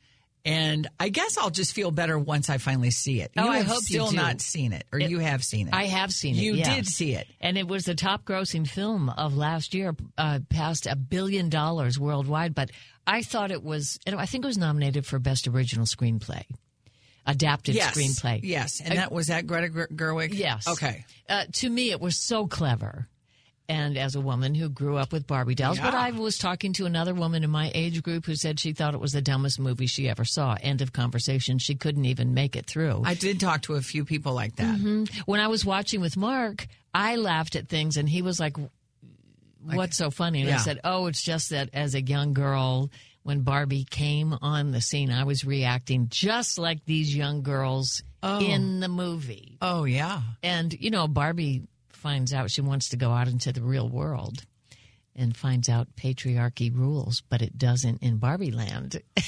and 0.46 0.88
I 1.00 1.08
guess 1.08 1.38
I'll 1.38 1.50
just 1.50 1.74
feel 1.74 1.90
better 1.90 2.18
once 2.18 2.50
I 2.50 2.58
finally 2.58 2.90
see 2.90 3.22
it. 3.22 3.30
Oh, 3.36 3.44
you 3.44 3.50
I 3.50 3.60
hope 3.62 3.76
you 3.88 3.96
still 3.96 4.10
do. 4.10 4.16
not 4.16 4.42
seen 4.42 4.74
it, 4.74 4.84
or 4.92 4.98
you 4.98 5.18
have 5.18 5.42
seen 5.42 5.68
it. 5.68 5.74
I 5.74 5.84
have 5.84 6.12
seen 6.12 6.36
it. 6.36 6.42
You 6.42 6.54
yes. 6.54 6.74
did 6.74 6.86
see 6.86 7.14
it. 7.14 7.26
And 7.40 7.56
it 7.56 7.66
was 7.66 7.84
the 7.86 7.94
top 7.94 8.26
grossing 8.26 8.68
film 8.68 9.08
of 9.08 9.34
last 9.36 9.72
year, 9.72 9.96
uh, 10.18 10.40
past 10.50 10.86
a 10.86 10.96
billion 10.96 11.48
dollars 11.48 11.98
worldwide. 11.98 12.54
But 12.54 12.72
I 13.06 13.22
thought 13.22 13.52
it 13.52 13.62
was, 13.62 13.98
I 14.06 14.26
think 14.26 14.44
it 14.44 14.46
was 14.46 14.58
nominated 14.58 15.06
for 15.06 15.18
Best 15.18 15.48
Original 15.48 15.86
Screenplay, 15.86 16.44
adapted 17.26 17.74
yes, 17.74 17.96
screenplay. 17.96 18.40
Yes, 18.42 18.80
and 18.80 18.98
that 18.98 19.12
was 19.12 19.28
that 19.28 19.46
Greta 19.46 19.68
Gerwig. 19.68 20.34
Yes. 20.34 20.68
Okay. 20.68 21.04
Uh, 21.28 21.44
to 21.52 21.68
me, 21.68 21.90
it 21.90 22.00
was 22.00 22.16
so 22.16 22.46
clever. 22.46 23.08
And 23.66 23.96
as 23.96 24.14
a 24.14 24.20
woman 24.20 24.54
who 24.54 24.68
grew 24.68 24.98
up 24.98 25.10
with 25.10 25.26
Barbie 25.26 25.54
dolls, 25.54 25.78
but 25.78 25.94
I 25.94 26.10
was 26.10 26.36
talking 26.36 26.74
to 26.74 26.84
another 26.84 27.14
woman 27.14 27.44
in 27.44 27.50
my 27.50 27.72
age 27.74 28.02
group 28.02 28.26
who 28.26 28.34
said 28.34 28.60
she 28.60 28.74
thought 28.74 28.92
it 28.92 29.00
was 29.00 29.12
the 29.12 29.22
dumbest 29.22 29.58
movie 29.58 29.86
she 29.86 30.06
ever 30.06 30.26
saw. 30.26 30.54
End 30.60 30.82
of 30.82 30.92
conversation. 30.92 31.58
She 31.58 31.74
couldn't 31.74 32.04
even 32.04 32.34
make 32.34 32.56
it 32.56 32.66
through. 32.66 33.00
I 33.06 33.14
did 33.14 33.40
talk 33.40 33.62
to 33.62 33.74
a 33.74 33.80
few 33.80 34.04
people 34.04 34.34
like 34.34 34.56
that. 34.56 34.76
Mm-hmm. 34.76 35.04
when 35.24 35.40
I 35.40 35.48
was 35.48 35.64
watching 35.64 36.02
with 36.02 36.14
Mark, 36.14 36.66
I 36.92 37.16
laughed 37.16 37.56
at 37.56 37.68
things, 37.68 37.96
and 37.96 38.06
he 38.06 38.20
was 38.20 38.38
like, 38.38 38.58
"What's 39.62 39.96
so 39.96 40.10
funny?" 40.10 40.42
And 40.42 40.50
I 40.50 40.58
said, 40.58 40.80
"Oh, 40.84 41.06
it's 41.06 41.22
just 41.22 41.48
that 41.48 41.70
as 41.72 41.94
a 41.94 42.02
young 42.02 42.34
girl, 42.34 42.90
when 43.24 43.40
Barbie 43.40 43.84
came 43.84 44.32
on 44.40 44.70
the 44.70 44.80
scene, 44.80 45.10
I 45.10 45.24
was 45.24 45.44
reacting 45.44 46.06
just 46.08 46.58
like 46.58 46.84
these 46.86 47.14
young 47.14 47.42
girls 47.42 48.02
in 48.22 48.80
the 48.80 48.88
movie." 48.88 49.58
Oh 49.60 49.84
yeah. 49.84 50.22
And 50.42 50.72
you 50.72 50.90
know, 50.90 51.08
Barbie 51.08 51.62
finds 51.90 52.32
out 52.32 52.50
she 52.50 52.60
wants 52.60 52.90
to 52.90 52.96
go 52.96 53.10
out 53.10 53.26
into 53.28 53.52
the 53.52 53.62
real 53.62 53.88
world. 53.88 54.44
And 55.16 55.36
finds 55.36 55.68
out 55.68 55.94
patriarchy 55.94 56.74
rules, 56.76 57.22
but 57.28 57.40
it 57.40 57.56
doesn't 57.56 58.02
in 58.02 58.16
Barbie 58.18 58.50
land. 58.50 59.00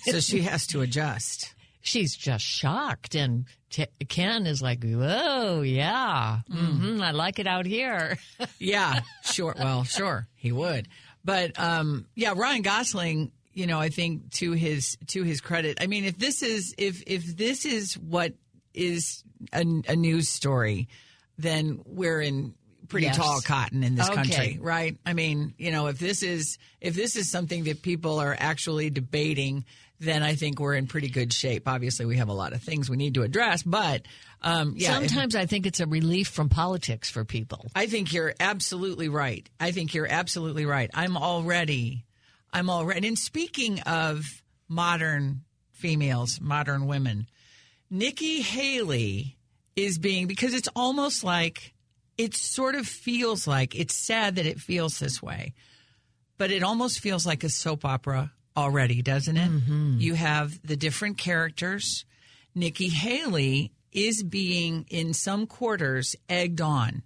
So 0.00 0.20
she 0.20 0.42
has 0.42 0.66
to 0.68 0.82
adjust. 0.82 1.54
she's 1.80 2.14
just 2.16 2.44
shocked. 2.44 3.14
And 3.14 3.46
T- 3.70 3.86
Ken 4.08 4.44
is 4.46 4.60
like, 4.60 4.82
whoa, 4.84 5.62
yeah, 5.62 6.40
hmm 6.50 7.00
I 7.00 7.12
like 7.12 7.38
it 7.38 7.46
out 7.46 7.64
here. 7.64 8.18
Yeah, 8.58 9.00
sure. 9.22 9.54
Well, 9.58 9.84
sure, 9.84 10.26
he 10.34 10.50
would. 10.52 10.88
But 11.24 11.58
um, 11.58 12.06
yeah, 12.14 12.34
Ryan 12.36 12.62
Gosling, 12.62 13.32
you 13.52 13.66
know, 13.66 13.80
I 13.80 13.88
think 13.88 14.30
to 14.34 14.52
his 14.52 14.96
to 15.08 15.22
his 15.22 15.40
credit, 15.40 15.78
I 15.80 15.86
mean, 15.86 16.04
if 16.04 16.18
this 16.18 16.42
is 16.42 16.74
if 16.76 17.02
if 17.06 17.36
this 17.36 17.64
is 17.64 17.94
what 17.98 18.34
is 18.74 19.22
a, 19.52 19.60
a 19.88 19.96
news 19.96 20.28
story, 20.28 20.88
then 21.38 21.80
we're 21.86 22.20
in 22.20 22.54
pretty 22.88 23.06
Yes. 23.06 23.16
tall 23.16 23.40
cotton 23.40 23.82
in 23.82 23.94
this 23.94 24.06
Okay. 24.08 24.14
country, 24.16 24.58
right? 24.60 24.98
I 25.06 25.14
mean, 25.14 25.54
you 25.56 25.70
know, 25.72 25.86
if 25.86 25.98
this 25.98 26.22
is 26.22 26.58
if 26.80 26.94
this 26.94 27.16
is 27.16 27.30
something 27.30 27.64
that 27.64 27.80
people 27.82 28.18
are 28.18 28.36
actually 28.38 28.90
debating, 28.90 29.64
then 30.00 30.22
I 30.22 30.34
think 30.34 30.58
we're 30.58 30.74
in 30.74 30.86
pretty 30.86 31.08
good 31.08 31.32
shape. 31.32 31.68
Obviously, 31.68 32.04
we 32.04 32.16
have 32.16 32.28
a 32.28 32.32
lot 32.34 32.52
of 32.52 32.62
things 32.62 32.90
we 32.90 32.96
need 32.96 33.14
to 33.14 33.22
address, 33.22 33.62
but 33.62 34.02
um, 34.42 34.74
yeah, 34.76 35.00
if- 35.00 35.08
Sometimes 35.10 35.34
I 35.36 35.46
think 35.46 35.66
it's 35.66 35.80
a 35.80 35.86
relief 35.86 36.28
from 36.28 36.48
politics 36.48 37.10
for 37.10 37.24
people. 37.24 37.70
I 37.74 37.86
think 37.86 38.12
you're 38.12 38.34
absolutely 38.40 39.08
right. 39.08 39.48
I 39.58 39.70
think 39.70 39.94
you're 39.94 40.10
absolutely 40.10 40.66
right. 40.66 40.90
I'm 40.92 41.16
already, 41.16 42.04
I'm 42.52 42.68
already. 42.68 43.08
And 43.08 43.18
speaking 43.18 43.80
of 43.82 44.24
modern 44.68 45.42
females, 45.72 46.40
modern 46.40 46.86
women, 46.86 47.26
Nikki 47.90 48.42
Haley 48.42 49.38
is 49.76 49.98
being 49.98 50.26
because 50.26 50.52
it's 50.54 50.68
almost 50.76 51.24
like 51.24 51.72
it 52.18 52.34
sort 52.34 52.74
of 52.74 52.86
feels 52.86 53.46
like 53.46 53.74
it's 53.74 53.94
sad 53.96 54.36
that 54.36 54.46
it 54.46 54.60
feels 54.60 54.98
this 54.98 55.22
way, 55.22 55.54
but 56.38 56.50
it 56.50 56.62
almost 56.62 57.00
feels 57.00 57.24
like 57.26 57.44
a 57.44 57.48
soap 57.48 57.84
opera 57.84 58.32
already, 58.56 59.02
doesn't 59.02 59.36
it? 59.36 59.50
You 60.00 60.14
have 60.14 60.60
the 60.66 60.76
different 60.76 61.18
characters. 61.18 62.04
Nikki 62.54 62.88
Haley 62.88 63.72
is 63.92 64.22
being, 64.22 64.86
in 64.90 65.14
some 65.14 65.46
quarters, 65.46 66.16
egged 66.28 66.60
on 66.60 67.02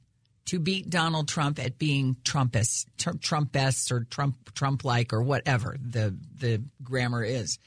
to 0.46 0.58
beat 0.58 0.88
Donald 0.88 1.28
Trump 1.28 1.58
at 1.58 1.78
being 1.78 2.16
Trumpist, 2.24 2.86
tr- 2.96 3.10
Trumpest 3.10 3.92
or 3.92 4.04
Trump 4.04 4.54
Trump 4.54 4.84
like 4.84 5.12
or 5.12 5.22
whatever 5.22 5.76
the 5.80 6.16
the 6.38 6.62
grammar 6.82 7.22
is. 7.22 7.58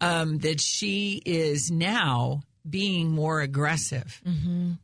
Um, 0.00 0.38
that 0.38 0.60
she 0.60 1.20
is 1.24 1.70
now 1.70 2.42
being 2.68 3.10
more 3.10 3.40
aggressive, 3.40 4.20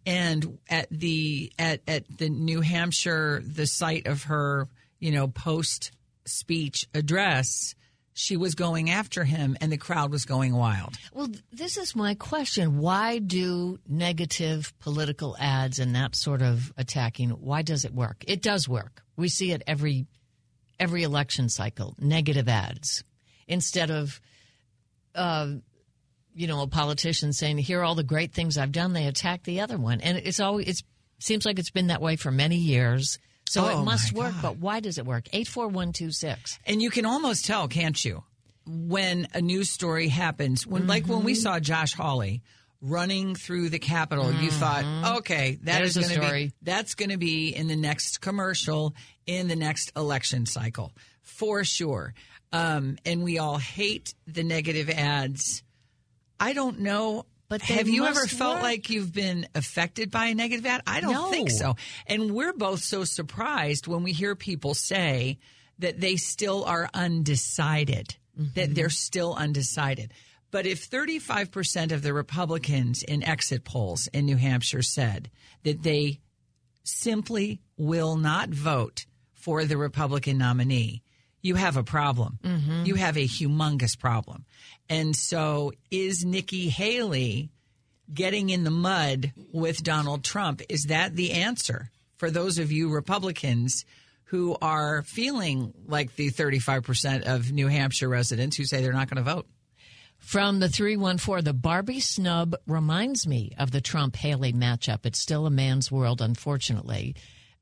and 0.06 0.58
at 0.68 0.88
the 0.90 1.52
at 1.58 1.82
at 1.86 2.04
the 2.18 2.28
New 2.28 2.60
Hampshire, 2.60 3.42
the 3.44 3.66
site 3.66 4.06
of 4.06 4.24
her 4.24 4.68
you 5.00 5.10
know 5.12 5.26
post 5.28 5.90
speech 6.24 6.86
address, 6.94 7.74
she 8.14 8.36
was 8.36 8.54
going 8.54 8.90
after 8.90 9.24
him, 9.24 9.56
and 9.60 9.70
the 9.70 9.76
crowd 9.76 10.10
was 10.10 10.24
going 10.24 10.54
wild. 10.54 10.94
Well, 11.12 11.28
this 11.52 11.76
is 11.76 11.96
my 11.96 12.14
question. 12.14 12.78
Why 12.78 13.18
do 13.18 13.78
negative 13.88 14.72
political 14.78 15.36
ads 15.38 15.80
and 15.80 15.94
that 15.96 16.14
sort 16.14 16.40
of 16.40 16.72
attacking, 16.78 17.30
why 17.30 17.62
does 17.62 17.84
it 17.84 17.92
work? 17.92 18.24
It 18.26 18.40
does 18.40 18.68
work. 18.68 19.02
We 19.16 19.28
see 19.28 19.52
it 19.52 19.62
every 19.66 20.06
every 20.78 21.02
election 21.02 21.48
cycle, 21.48 21.94
negative 21.98 22.48
ads. 22.48 23.04
Instead 23.46 23.90
of 23.90 24.20
uh, 25.14 25.48
you 26.34 26.46
know, 26.46 26.62
a 26.62 26.66
politician 26.66 27.32
saying, 27.32 27.58
"Here 27.58 27.80
are 27.80 27.84
all 27.84 27.94
the 27.94 28.02
great 28.02 28.32
things 28.32 28.58
I've 28.58 28.72
done," 28.72 28.92
they 28.92 29.06
attack 29.06 29.44
the 29.44 29.60
other 29.60 29.78
one. 29.78 30.00
And 30.00 30.18
it's 30.18 30.40
always 30.40 30.68
it 30.68 30.82
seems 31.18 31.46
like 31.46 31.58
it's 31.58 31.70
been 31.70 31.88
that 31.88 32.02
way 32.02 32.16
for 32.16 32.30
many 32.30 32.56
years. 32.56 33.18
So 33.48 33.64
Oh, 33.66 33.68
it 33.82 33.84
must 33.84 34.12
work, 34.12 34.32
God. 34.32 34.42
but 34.42 34.56
why 34.58 34.80
does 34.80 34.98
it 34.98 35.06
work? 35.06 35.28
84126. 35.32 36.58
And 36.66 36.80
you 36.82 36.90
can 36.90 37.06
almost 37.06 37.44
tell, 37.44 37.68
can't 37.68 38.02
you, 38.04 38.24
when 38.66 39.28
a 39.34 39.40
news 39.40 39.70
story 39.70 40.08
happens? 40.08 40.66
When, 40.66 40.86
like 40.86 41.06
when 41.06 41.18
Mm-hmm. 41.18 41.24
we 41.26 41.34
saw 41.34 41.60
Josh 41.60 41.92
Hawley 41.94 42.42
running 42.80 43.34
through 43.34 43.68
the 43.70 43.78
Capitol, 43.78 44.32
you 44.32 44.50
thought, 44.50 44.84
okay, 45.18 45.58
that 45.62 45.78
There's 45.78 45.96
is 45.96 46.06
going 46.08 46.20
to 46.20 46.26
Mm-hmm. 46.26 46.36
be 46.46 46.52
that's 46.62 46.94
going 46.94 47.10
to 47.10 47.16
be 47.18 47.48
in 47.48 47.68
the 47.68 47.76
next 47.76 48.20
commercial 48.20 48.94
in 49.26 49.48
the 49.48 49.56
next 49.56 49.92
election 49.96 50.46
cycle 50.46 50.92
for 51.22 51.64
sure. 51.64 52.14
Um, 52.52 52.98
and 53.04 53.22
we 53.24 53.38
all 53.38 53.58
hate 53.58 54.14
the 54.26 54.44
negative 54.44 54.88
ads. 54.90 55.62
I 56.38 56.52
don't 56.52 56.80
know. 56.80 57.26
But 57.48 57.62
have 57.62 57.88
you 57.88 58.06
ever 58.06 58.26
felt 58.26 58.56
work. 58.56 58.62
like 58.62 58.90
you've 58.90 59.12
been 59.12 59.46
affected 59.54 60.10
by 60.10 60.26
a 60.26 60.34
negative 60.34 60.64
ad? 60.66 60.82
I 60.86 61.00
don't 61.00 61.12
No. 61.12 61.30
think 61.30 61.50
so. 61.50 61.76
And 62.06 62.32
we're 62.32 62.52
both 62.52 62.82
so 62.82 63.04
surprised 63.04 63.86
when 63.86 64.02
we 64.02 64.12
hear 64.12 64.34
people 64.34 64.74
say 64.74 65.38
that 65.78 66.00
they 66.00 66.16
still 66.16 66.64
are 66.64 66.88
undecided, 66.94 68.16
that 68.36 68.54
mm-hmm. 68.54 68.74
they're 68.74 68.90
still 68.90 69.34
undecided. 69.34 70.12
But 70.50 70.66
if 70.66 70.88
35% 70.88 71.92
of 71.92 72.02
the 72.02 72.14
Republicans 72.14 73.02
in 73.02 73.24
exit 73.24 73.64
polls 73.64 74.06
in 74.12 74.24
New 74.24 74.36
Hampshire 74.36 74.82
said 74.82 75.30
that 75.64 75.82
they 75.82 76.20
simply 76.84 77.60
will 77.76 78.16
not 78.16 78.50
vote 78.50 79.06
for 79.32 79.64
the 79.64 79.76
Republican 79.76 80.38
nominee, 80.38 81.02
you 81.44 81.56
have 81.56 81.76
a 81.76 81.84
problem. 81.84 82.38
Mm-hmm. 82.42 82.86
You 82.86 82.94
have 82.94 83.18
a 83.18 83.28
humongous 83.28 83.96
problem. 83.96 84.46
And 84.88 85.14
so 85.14 85.72
is 85.90 86.24
Nikki 86.24 86.70
Haley 86.70 87.50
getting 88.12 88.48
in 88.48 88.64
the 88.64 88.70
mud 88.70 89.32
with 89.52 89.82
Donald 89.82 90.24
Trump? 90.24 90.62
Is 90.70 90.84
that 90.84 91.14
the 91.14 91.32
answer 91.32 91.90
for 92.16 92.30
those 92.30 92.58
of 92.58 92.72
you 92.72 92.90
Republicans 92.90 93.84
who 94.24 94.56
are 94.62 95.02
feeling 95.02 95.74
like 95.86 96.16
the 96.16 96.30
35% 96.30 97.24
of 97.24 97.52
New 97.52 97.68
Hampshire 97.68 98.08
residents 98.08 98.56
who 98.56 98.64
say 98.64 98.80
they're 98.80 98.94
not 98.94 99.10
going 99.10 99.22
to 99.22 99.30
vote? 99.30 99.46
From 100.16 100.60
the 100.60 100.70
314, 100.70 101.44
the 101.44 101.52
Barbie 101.52 102.00
snub 102.00 102.56
reminds 102.66 103.26
me 103.26 103.52
of 103.58 103.70
the 103.70 103.82
Trump 103.82 104.16
Haley 104.16 104.54
matchup. 104.54 105.04
It's 105.04 105.20
still 105.20 105.44
a 105.44 105.50
man's 105.50 105.92
world, 105.92 106.22
unfortunately. 106.22 107.16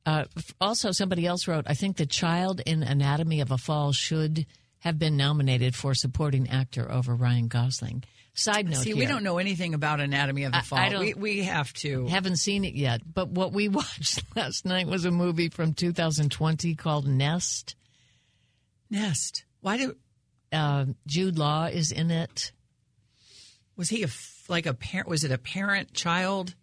Uh, 0.04 0.24
also, 0.60 0.90
somebody 0.90 1.26
else 1.26 1.46
wrote, 1.46 1.64
I 1.68 1.74
think 1.74 1.96
the 1.96 2.06
child 2.06 2.60
in 2.66 2.82
Anatomy 2.82 3.40
of 3.40 3.50
a 3.52 3.58
Fall 3.58 3.92
should 3.92 4.46
have 4.80 4.98
been 4.98 5.16
nominated 5.16 5.76
for 5.76 5.94
supporting 5.94 6.48
actor 6.50 6.90
over 6.90 7.14
Ryan 7.14 7.46
Gosling. 7.48 8.02
Side 8.34 8.66
note 8.68 8.78
See, 8.80 8.90
here, 8.90 8.96
we 8.96 9.06
don't 9.06 9.22
know 9.22 9.38
anything 9.38 9.74
about 9.74 10.00
Anatomy 10.00 10.44
of 10.44 10.52
the 10.52 10.58
I- 10.58 10.62
Fall. 10.62 10.78
I 10.78 10.98
we, 10.98 11.14
we 11.14 11.42
have 11.44 11.72
to. 11.74 12.06
haven't 12.06 12.38
seen 12.38 12.64
it 12.64 12.74
yet, 12.74 13.02
but 13.14 13.28
what 13.28 13.52
we 13.52 13.68
watched 13.68 14.22
last 14.34 14.64
night 14.64 14.86
was 14.88 15.04
a 15.04 15.10
movie 15.10 15.50
from 15.50 15.74
2020 15.74 16.74
called 16.74 17.06
Nest. 17.06 17.76
Nest. 18.90 19.44
Why 19.60 19.76
do 19.76 19.96
Uh, 20.50 20.86
Jude 21.06 21.38
Law 21.38 21.66
is 21.66 21.92
in 21.92 22.10
it. 22.10 22.52
was 23.76 23.88
he 23.90 24.02
a 24.02 24.08
like 24.48 24.66
a 24.66 24.74
parent? 24.74 25.08
Was 25.08 25.24
it 25.24 25.30
a 25.30 25.38
parent 25.38 25.94
child 25.94 26.54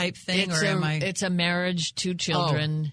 type 0.00 0.16
thing, 0.16 0.50
It's 0.50 0.62
or 0.62 0.64
a, 0.64 0.68
am 0.68 0.84
I? 0.84 0.94
it's 0.94 1.22
a 1.22 1.30
marriage, 1.30 1.94
two 1.94 2.12
oh. 2.12 2.14
children. 2.14 2.92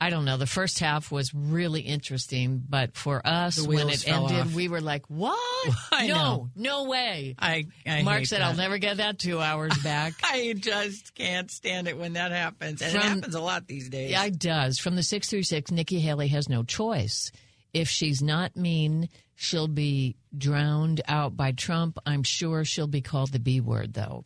I 0.00 0.10
don't 0.10 0.24
know. 0.24 0.36
The 0.36 0.46
first 0.46 0.80
half 0.80 1.10
was 1.10 1.32
really 1.32 1.80
interesting, 1.80 2.62
but 2.68 2.94
for 2.96 3.26
us, 3.26 3.58
when 3.64 3.88
it 3.88 4.06
ended, 4.06 4.38
off. 4.38 4.52
we 4.52 4.68
were 4.68 4.82
like, 4.82 5.06
"What? 5.08 5.38
I 5.92 6.08
no, 6.08 6.14
know. 6.14 6.50
no 6.56 6.84
way." 6.84 7.36
I, 7.38 7.64
I 7.86 8.02
Mark 8.02 8.26
said, 8.26 8.40
that. 8.40 8.48
"I'll 8.48 8.56
never 8.56 8.76
get 8.76 8.98
that 8.98 9.18
two 9.18 9.40
hours 9.40 9.72
back." 9.78 10.14
I 10.22 10.54
just 10.58 11.14
can't 11.14 11.50
stand 11.50 11.88
it 11.88 11.96
when 11.96 12.14
that 12.14 12.32
happens, 12.32 12.82
and 12.82 12.94
it 12.94 13.02
happens 13.02 13.34
a 13.34 13.40
lot 13.40 13.66
these 13.66 13.88
days. 13.88 14.10
Yeah, 14.10 14.24
it 14.24 14.38
does. 14.38 14.78
From 14.78 14.96
the 14.96 15.02
636, 15.02 15.70
Nikki 15.70 16.00
Haley 16.00 16.28
has 16.28 16.48
no 16.48 16.64
choice. 16.64 17.30
If 17.72 17.88
she's 17.88 18.20
not 18.20 18.56
mean, 18.56 19.08
she'll 19.36 19.68
be 19.68 20.16
drowned 20.36 21.00
out 21.08 21.36
by 21.36 21.52
Trump. 21.52 21.98
I'm 22.04 22.24
sure 22.24 22.64
she'll 22.64 22.86
be 22.86 23.00
called 23.00 23.32
the 23.32 23.40
B 23.40 23.60
word, 23.60 23.94
though. 23.94 24.24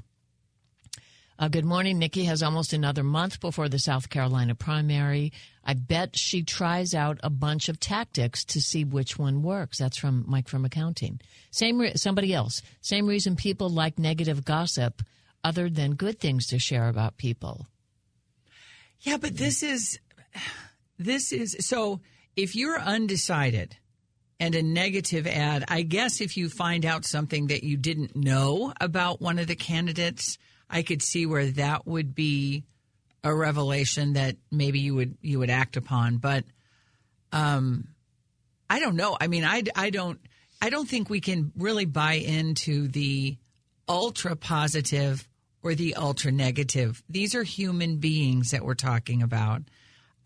Uh, 1.40 1.46
good 1.46 1.64
morning. 1.64 2.00
Nikki 2.00 2.24
has 2.24 2.42
almost 2.42 2.72
another 2.72 3.04
month 3.04 3.38
before 3.38 3.68
the 3.68 3.78
South 3.78 4.10
Carolina 4.10 4.56
primary. 4.56 5.32
I 5.64 5.74
bet 5.74 6.18
she 6.18 6.42
tries 6.42 6.94
out 6.94 7.20
a 7.22 7.30
bunch 7.30 7.68
of 7.68 7.78
tactics 7.78 8.44
to 8.46 8.60
see 8.60 8.82
which 8.82 9.20
one 9.20 9.44
works. 9.44 9.78
That's 9.78 9.96
from 9.96 10.24
Mike 10.26 10.48
from 10.48 10.64
accounting. 10.64 11.20
Same 11.52 11.78
re- 11.78 11.94
somebody 11.94 12.34
else. 12.34 12.60
Same 12.80 13.06
reason 13.06 13.36
people 13.36 13.68
like 13.68 14.00
negative 14.00 14.44
gossip, 14.44 15.00
other 15.44 15.70
than 15.70 15.94
good 15.94 16.18
things 16.18 16.48
to 16.48 16.58
share 16.58 16.88
about 16.88 17.18
people. 17.18 17.68
Yeah, 18.98 19.18
but 19.18 19.36
this 19.36 19.62
is 19.62 20.00
this 20.98 21.30
is 21.30 21.56
so 21.60 22.00
if 22.34 22.56
you're 22.56 22.80
undecided 22.80 23.76
and 24.40 24.56
a 24.56 24.62
negative 24.62 25.28
ad, 25.28 25.64
I 25.68 25.82
guess 25.82 26.20
if 26.20 26.36
you 26.36 26.48
find 26.48 26.84
out 26.84 27.04
something 27.04 27.46
that 27.46 27.62
you 27.62 27.76
didn't 27.76 28.16
know 28.16 28.72
about 28.80 29.20
one 29.20 29.38
of 29.38 29.46
the 29.46 29.54
candidates, 29.54 30.36
I 30.70 30.82
could 30.82 31.02
see 31.02 31.26
where 31.26 31.46
that 31.52 31.86
would 31.86 32.14
be 32.14 32.64
a 33.24 33.34
revelation 33.34 34.12
that 34.14 34.36
maybe 34.50 34.80
you 34.80 34.94
would 34.94 35.16
you 35.22 35.38
would 35.40 35.50
act 35.50 35.76
upon, 35.76 36.18
but 36.18 36.44
um 37.32 37.88
I 38.70 38.80
don't 38.80 38.96
know. 38.96 39.16
I 39.20 39.28
mean, 39.28 39.44
I 39.44 39.62
I 39.74 39.90
don't 39.90 40.20
I 40.60 40.70
don't 40.70 40.88
think 40.88 41.08
we 41.08 41.20
can 41.20 41.52
really 41.56 41.84
buy 41.84 42.14
into 42.14 42.88
the 42.88 43.36
ultra 43.88 44.36
positive 44.36 45.26
or 45.62 45.74
the 45.74 45.94
ultra 45.94 46.30
negative. 46.30 47.02
These 47.08 47.34
are 47.34 47.42
human 47.42 47.96
beings 47.96 48.50
that 48.50 48.64
we're 48.64 48.74
talking 48.74 49.22
about. 49.22 49.62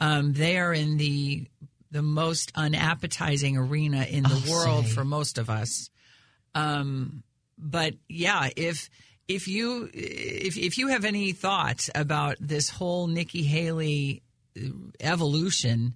Um, 0.01 0.33
they 0.33 0.59
are 0.59 0.73
in 0.75 0.97
the 0.97 1.47
the 1.93 2.03
most 2.03 2.51
unappetizing 2.55 3.57
arena 3.57 4.03
in 4.05 4.23
the 4.25 4.43
Oh, 4.47 4.51
world 4.53 4.87
say. 4.87 4.93
for 4.93 5.05
most 5.05 5.39
of 5.39 5.49
us. 5.51 5.91
Um, 6.55 7.23
but 7.59 7.95
yeah, 8.09 8.49
if 8.57 8.89
if 9.35 9.49
you 9.49 9.89
if 9.93 10.57
if 10.57 10.79
you 10.79 10.89
have 10.89 11.05
any 11.05 11.33
thoughts 11.33 11.91
about 11.95 12.37
this 12.41 12.69
whole 12.69 13.07
Nikki 13.07 13.43
Haley 13.43 14.23
uh, 14.57 14.69
evolution, 15.01 15.95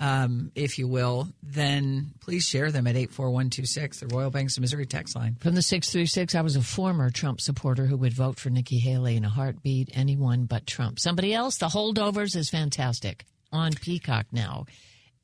um, 0.00 0.52
if 0.54 0.78
you 0.78 0.86
will, 0.86 1.28
then 1.42 2.12
please 2.20 2.44
share 2.44 2.70
them 2.70 2.86
at 2.86 2.96
84126, 2.96 4.00
the 4.00 4.06
Royal 4.06 4.30
Banks 4.30 4.56
of 4.56 4.60
Missouri 4.60 4.86
text 4.86 5.16
line. 5.16 5.36
From 5.40 5.54
the 5.54 5.62
636, 5.62 6.34
I 6.34 6.40
was 6.40 6.56
a 6.56 6.62
former 6.62 7.10
Trump 7.10 7.40
supporter 7.40 7.84
who 7.86 7.96
would 7.96 8.12
vote 8.12 8.38
for 8.38 8.50
Nikki 8.50 8.78
Haley 8.78 9.16
in 9.16 9.24
a 9.24 9.28
heartbeat, 9.28 9.90
anyone 9.94 10.44
but 10.44 10.66
Trump. 10.66 11.00
Somebody 11.00 11.34
else, 11.34 11.58
The 11.58 11.66
Holdovers 11.66 12.36
is 12.36 12.48
fantastic 12.48 13.24
on 13.50 13.72
Peacock 13.72 14.26
now. 14.30 14.66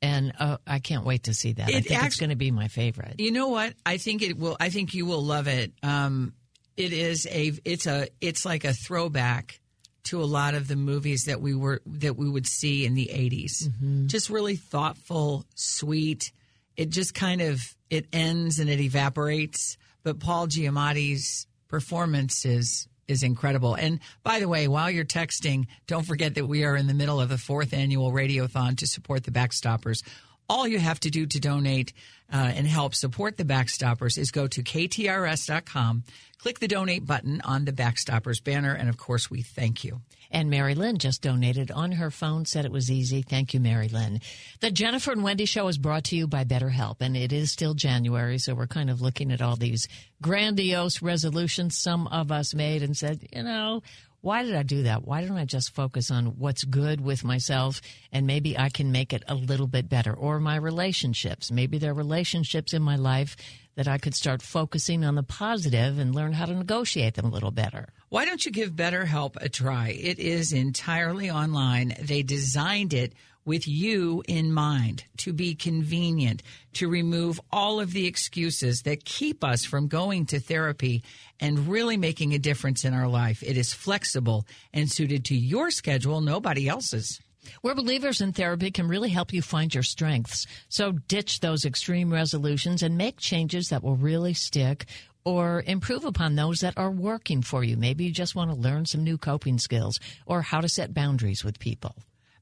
And 0.01 0.33
uh, 0.37 0.57
I 0.67 0.79
can't 0.79 1.05
wait 1.05 1.23
to 1.23 1.33
see 1.33 1.53
that. 1.53 1.69
It 1.69 1.75
I 1.75 1.79
think 1.79 1.97
act- 1.97 2.07
it's 2.07 2.15
going 2.17 2.29
to 2.31 2.35
be 2.35 2.51
my 2.51 2.67
favorite. 2.67 3.15
You 3.17 3.31
know 3.31 3.47
what? 3.47 3.73
I 3.85 3.97
think 3.97 4.21
it 4.21 4.37
will. 4.37 4.57
I 4.59 4.69
think 4.69 4.93
you 4.93 5.05
will 5.05 5.23
love 5.23 5.47
it. 5.47 5.71
Um, 5.81 6.33
it 6.77 6.93
is 6.93 7.27
a. 7.29 7.53
It's 7.63 7.87
a. 7.87 8.07
It's 8.21 8.45
like 8.45 8.63
a 8.63 8.73
throwback 8.73 9.59
to 10.05 10.21
a 10.21 10.25
lot 10.25 10.53
of 10.53 10.67
the 10.67 10.75
movies 10.75 11.25
that 11.25 11.41
we 11.41 11.53
were 11.53 11.81
that 11.85 12.15
we 12.15 12.29
would 12.29 12.47
see 12.47 12.85
in 12.85 12.93
the 12.93 13.09
80s. 13.11 13.67
Mm-hmm. 13.67 14.07
Just 14.07 14.29
really 14.29 14.55
thoughtful, 14.55 15.45
sweet. 15.55 16.31
It 16.77 16.89
just 16.89 17.13
kind 17.13 17.41
of 17.41 17.61
it 17.89 18.07
ends 18.13 18.59
and 18.59 18.69
it 18.69 18.79
evaporates, 18.79 19.77
but 20.03 20.19
Paul 20.19 20.47
Giamatti's 20.47 21.47
performance 21.67 22.45
is 22.45 22.87
is 23.07 23.23
incredible. 23.23 23.75
And 23.75 23.99
by 24.23 24.39
the 24.39 24.47
way, 24.47 24.67
while 24.67 24.89
you're 24.89 25.05
texting, 25.05 25.67
don't 25.87 26.05
forget 26.05 26.35
that 26.35 26.47
we 26.47 26.63
are 26.63 26.75
in 26.75 26.87
the 26.87 26.93
middle 26.93 27.21
of 27.21 27.29
the 27.29 27.37
fourth 27.37 27.73
annual 27.73 28.11
radiothon 28.11 28.77
to 28.77 28.87
support 28.87 29.23
the 29.23 29.31
Backstoppers. 29.31 30.03
All 30.49 30.67
you 30.67 30.79
have 30.79 30.99
to 31.01 31.09
do 31.09 31.25
to 31.25 31.39
donate 31.39 31.93
uh, 32.31 32.51
and 32.55 32.67
help 32.67 32.95
support 32.95 33.37
the 33.37 33.45
Backstoppers 33.45 34.17
is 34.17 34.31
go 34.31 34.47
to 34.47 34.63
ktrs.com, 34.63 36.03
click 36.37 36.59
the 36.59 36.67
donate 36.67 37.05
button 37.05 37.41
on 37.41 37.65
the 37.65 37.71
Backstoppers 37.71 38.43
banner, 38.43 38.73
and 38.73 38.89
of 38.89 38.97
course, 38.97 39.29
we 39.29 39.41
thank 39.41 39.83
you. 39.83 40.01
And 40.31 40.49
Mary 40.49 40.75
Lynn 40.75 40.97
just 40.97 41.21
donated 41.21 41.71
on 41.71 41.93
her 41.93 42.11
phone, 42.11 42.45
said 42.45 42.65
it 42.65 42.71
was 42.71 42.91
easy. 42.91 43.21
Thank 43.21 43.53
you, 43.53 43.59
Mary 43.59 43.87
Lynn. 43.87 44.21
The 44.59 44.71
Jennifer 44.71 45.11
and 45.11 45.23
Wendy 45.23 45.45
show 45.45 45.67
is 45.67 45.77
brought 45.77 46.05
to 46.05 46.15
you 46.15 46.27
by 46.27 46.43
BetterHelp, 46.43 46.97
and 46.99 47.15
it 47.15 47.31
is 47.31 47.51
still 47.51 47.73
January, 47.73 48.39
so 48.39 48.55
we're 48.55 48.67
kind 48.67 48.89
of 48.89 49.01
looking 49.01 49.31
at 49.31 49.41
all 49.41 49.55
these 49.55 49.87
grandiose 50.21 51.01
resolutions 51.01 51.77
some 51.77 52.07
of 52.07 52.31
us 52.31 52.53
made 52.53 52.83
and 52.83 52.97
said, 52.97 53.27
you 53.31 53.43
know, 53.43 53.81
why 54.25 54.41
did 54.41 54.55
I 54.55 54.63
do 54.63 54.81
that? 54.83 55.05
Why 55.05 55.23
don't 55.23 55.37
I 55.37 55.45
just 55.45 55.75
focus 55.75 56.09
on 56.09 56.39
what's 56.39 56.63
good 56.63 56.99
with 56.99 57.23
myself 57.23 57.79
and 58.11 58.25
maybe 58.25 58.57
I 58.57 58.69
can 58.69 58.91
make 58.91 59.13
it 59.13 59.21
a 59.27 59.35
little 59.35 59.67
bit 59.67 59.87
better? 59.87 60.15
Or 60.15 60.39
my 60.39 60.55
relationships. 60.55 61.51
Maybe 61.51 61.77
there 61.77 61.91
are 61.91 61.93
relationships 61.93 62.73
in 62.73 62.81
my 62.81 62.95
life 62.95 63.37
that 63.75 63.87
I 63.87 63.99
could 63.99 64.15
start 64.15 64.41
focusing 64.41 65.05
on 65.05 65.13
the 65.13 65.21
positive 65.21 65.99
and 65.99 66.15
learn 66.15 66.33
how 66.33 66.47
to 66.47 66.55
negotiate 66.55 67.13
them 67.13 67.25
a 67.25 67.29
little 67.29 67.51
better. 67.51 67.89
Why 68.09 68.25
don't 68.25 68.43
you 68.43 68.51
give 68.51 68.71
BetterHelp 68.71 69.35
a 69.35 69.47
try? 69.47 69.89
It 69.89 70.17
is 70.17 70.53
entirely 70.53 71.29
online. 71.29 71.95
They 72.01 72.23
designed 72.23 72.95
it 72.95 73.13
with 73.45 73.67
you 73.67 74.23
in 74.27 74.51
mind, 74.51 75.03
to 75.17 75.31
be 75.31 75.55
convenient, 75.55 76.41
to 76.73 76.89
remove 76.89 77.39
all 77.51 77.79
of 77.79 77.93
the 77.93 78.07
excuses 78.07 78.81
that 78.81 79.05
keep 79.05 79.43
us 79.43 79.63
from 79.63 79.87
going 79.87 80.25
to 80.25 80.39
therapy 80.39 81.03
and 81.39 81.67
really 81.67 81.95
making 81.95 82.33
a 82.33 82.39
difference 82.39 82.83
in 82.83 82.93
our 82.93 83.07
life. 83.07 83.43
It 83.43 83.57
is 83.57 83.73
flexible 83.73 84.45
and 84.73 84.91
suited 84.91 85.25
to 85.25 85.35
your 85.35 85.71
schedule, 85.71 86.21
nobody 86.21 86.67
else's. 86.67 87.19
We're 87.61 87.75
believers 87.75 88.21
in 88.21 88.33
therapy 88.33 88.71
can 88.71 88.87
really 88.87 89.09
help 89.09 89.31
you 89.31 89.41
find 89.41 89.73
your 89.73 89.83
strengths. 89.83 90.47
So 90.67 90.93
ditch 90.93 91.39
those 91.39 91.63
extreme 91.65 92.11
resolutions 92.11 92.81
and 92.81 92.97
make 92.97 93.19
changes 93.19 93.69
that 93.69 93.83
will 93.83 93.95
really 93.95 94.33
stick 94.33 94.85
or 95.23 95.63
improve 95.65 96.05
upon 96.05 96.35
those 96.35 96.59
that 96.59 96.77
are 96.77 96.91
working 96.91 97.41
for 97.41 97.63
you. 97.63 97.77
Maybe 97.77 98.05
you 98.05 98.11
just 98.11 98.35
want 98.35 98.51
to 98.51 98.57
learn 98.57 98.85
some 98.85 99.03
new 99.03 99.17
coping 99.17 99.57
skills 99.57 99.99
or 100.25 100.41
how 100.41 100.61
to 100.61 100.69
set 100.69 100.93
boundaries 100.93 101.43
with 101.43 101.59
people. 101.59 101.95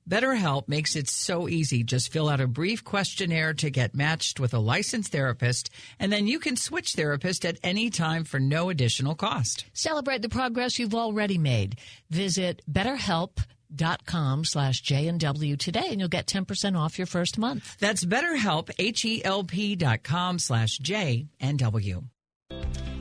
BetterHelp 0.10 0.68
makes 0.68 0.96
it 0.96 1.10
so 1.10 1.48
easy. 1.48 1.84
Just 1.84 2.12
fill 2.12 2.30
out 2.30 2.42
a 2.42 2.48
brief 2.48 2.84
questionnaire 2.84 3.54
to 3.56 3.70
get 3.70 3.96
matched 3.96 4.40
with 4.40 4.54
a 4.54 4.60
licensed 4.60 5.12
therapist, 5.12 5.70
and 6.00 6.12
then 6.12 6.28
you 6.28 6.40
can 6.40 6.56
switch 6.56 6.94
therapist 6.94 7.46
at 7.46 7.58
any 7.64 7.90
time 7.90 8.24
for 8.24 8.40
no 8.40 8.70
additional 8.70 9.16
cost. 9.16 9.66
Celebrate 9.74 10.22
the 10.22 10.30
progress 10.30 10.78
you've 10.80 10.96
already 10.96 11.38
made. 11.38 11.78
Visit 12.10 12.62
betterhelp.com 12.72 14.46
slash 14.46 14.84
JNW 14.84 15.58
today, 15.58 15.88
and 15.90 16.00
you'll 16.00 16.10
get 16.10 16.28
10% 16.28 16.78
off 16.78 16.98
your 16.98 17.08
first 17.08 17.38
month. 17.38 17.78
That's 17.80 18.06
betterhelp, 18.06 18.70
H-E-L-P 18.78 19.76
dot 19.78 20.04
com 20.04 20.40
slash 20.40 20.78
J-N-W. 20.80 22.04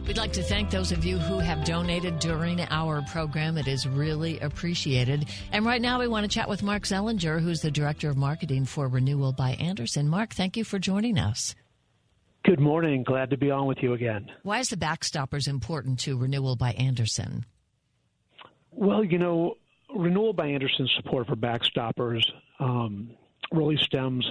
We'd 0.06 0.16
like 0.16 0.32
to 0.32 0.42
thank 0.42 0.70
those 0.70 0.90
of 0.90 1.04
you 1.04 1.16
who 1.16 1.38
have 1.38 1.64
donated 1.64 2.18
during 2.18 2.60
our 2.60 3.02
program. 3.02 3.56
It 3.56 3.68
is 3.68 3.86
really 3.86 4.40
appreciated. 4.40 5.28
And 5.52 5.64
right 5.64 5.80
now, 5.80 6.00
we 6.00 6.08
want 6.08 6.24
to 6.24 6.28
chat 6.28 6.48
with 6.48 6.62
Mark 6.62 6.82
Zellinger, 6.82 7.40
who's 7.40 7.60
the 7.60 7.70
Director 7.70 8.10
of 8.10 8.16
Marketing 8.16 8.64
for 8.64 8.88
Renewal 8.88 9.32
by 9.32 9.50
Andersen. 9.52 10.08
Mark, 10.08 10.34
thank 10.34 10.56
you 10.56 10.64
for 10.64 10.80
joining 10.80 11.18
us. 11.18 11.54
Good 12.44 12.58
morning. 12.58 13.04
Glad 13.04 13.30
to 13.30 13.36
be 13.36 13.52
on 13.52 13.66
with 13.66 13.78
you 13.80 13.92
again. 13.92 14.28
Why 14.42 14.58
is 14.58 14.70
the 14.70 14.76
Backstoppers 14.76 15.46
important 15.46 16.00
to 16.00 16.18
Renewal 16.18 16.56
by 16.56 16.72
Andersen? 16.72 17.46
Well, 18.72 19.04
you 19.04 19.18
know, 19.18 19.54
Renewal 19.94 20.32
by 20.32 20.48
Andersen's 20.48 20.90
support 20.96 21.28
for 21.28 21.36
Backstoppers 21.36 22.24
um, 22.58 23.10
really 23.52 23.76
stems 23.76 24.28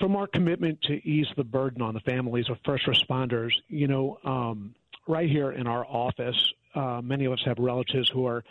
from 0.00 0.16
our 0.16 0.26
commitment 0.26 0.80
to 0.82 0.94
ease 1.08 1.26
the 1.36 1.44
burden 1.44 1.82
on 1.82 1.94
the 1.94 2.00
families 2.00 2.48
of 2.48 2.58
first 2.64 2.86
responders, 2.86 3.52
you 3.68 3.88
know, 3.88 4.18
um, 4.24 4.74
right 5.06 5.28
here 5.28 5.52
in 5.52 5.66
our 5.66 5.84
office, 5.86 6.52
uh, 6.74 7.00
many 7.02 7.24
of 7.24 7.32
us 7.32 7.42
have 7.44 7.58
relatives 7.58 8.08
who 8.08 8.26
are 8.26 8.44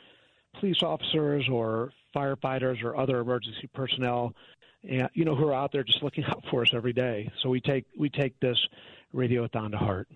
police 0.60 0.82
officers 0.82 1.48
or 1.50 1.92
firefighters 2.16 2.84
or 2.84 2.98
other 2.98 3.20
emergency 3.20 3.70
personnel, 3.74 4.34
and 4.88 5.10
you 5.14 5.24
know, 5.24 5.36
who 5.36 5.48
are 5.48 5.54
out 5.54 5.72
there 5.72 5.84
just 5.84 6.04
looking 6.04 6.24
out 6.28 6.44
for 6.50 6.64
us 6.64 6.72
every 6.74 6.94
day. 6.94 7.32
So 7.42 7.50
we 7.50 7.62
take 7.62 7.86
we 7.98 8.10
take 8.10 8.40
this 8.40 8.58
radiothon 9.14 9.72
to 9.72 9.78
heart. 9.78 10.08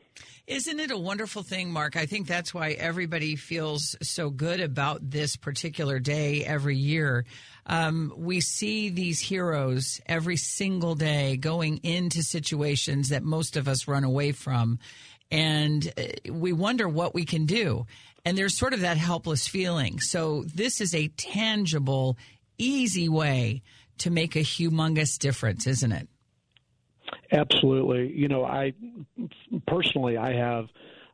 Isn't 0.48 0.80
it 0.80 0.92
a 0.92 0.98
wonderful 0.98 1.44
thing, 1.44 1.72
Mark? 1.72 1.96
I 1.96 2.06
think 2.06 2.28
that's 2.28 2.54
why 2.54 2.72
everybody 2.72 3.36
feels 3.36 3.96
so 4.02 4.30
good 4.30 4.60
about 4.60 5.10
this 5.10 5.36
particular 5.36 6.00
day 6.00 6.44
every 6.44 6.78
year. 6.78 7.26
Um, 7.66 8.14
we 8.18 8.42
see 8.42 8.90
these 8.90 9.20
heroes 9.20 10.02
every 10.06 10.38
single 10.38 10.96
day 10.96 11.38
going 11.38 11.78
into 11.84 12.22
situations 12.22 13.10
that 13.10 13.24
most 13.24 13.56
of 13.56 13.68
us 13.68 13.88
run 13.88 14.04
away 14.04 14.32
from, 14.32 14.80
and 15.30 15.92
uh, 15.98 16.32
we 16.32 16.52
wonder 16.54 16.90
what 16.90 17.14
we 17.14 17.26
can 17.26 17.46
do. 17.46 17.86
And 18.26 18.38
there's 18.38 18.58
sort 18.58 18.74
of 18.74 18.82
that 18.82 18.98
helpless 18.98 19.48
feeling. 19.48 20.00
So, 20.00 20.44
this 20.44 20.80
is 20.80 20.94
a 20.94 21.08
tangible, 21.08 22.18
easy 22.58 23.10
way 23.10 23.64
to 24.00 24.12
make 24.12 24.36
a 24.36 24.40
humongous 24.40 25.18
difference, 25.18 25.66
isn't 25.66 25.92
it? 25.92 26.08
Absolutely. 27.32 28.12
You 28.12 28.28
know, 28.28 28.46
I 28.46 28.74
personally, 29.68 30.18
I 30.18 30.34
have 30.34 30.68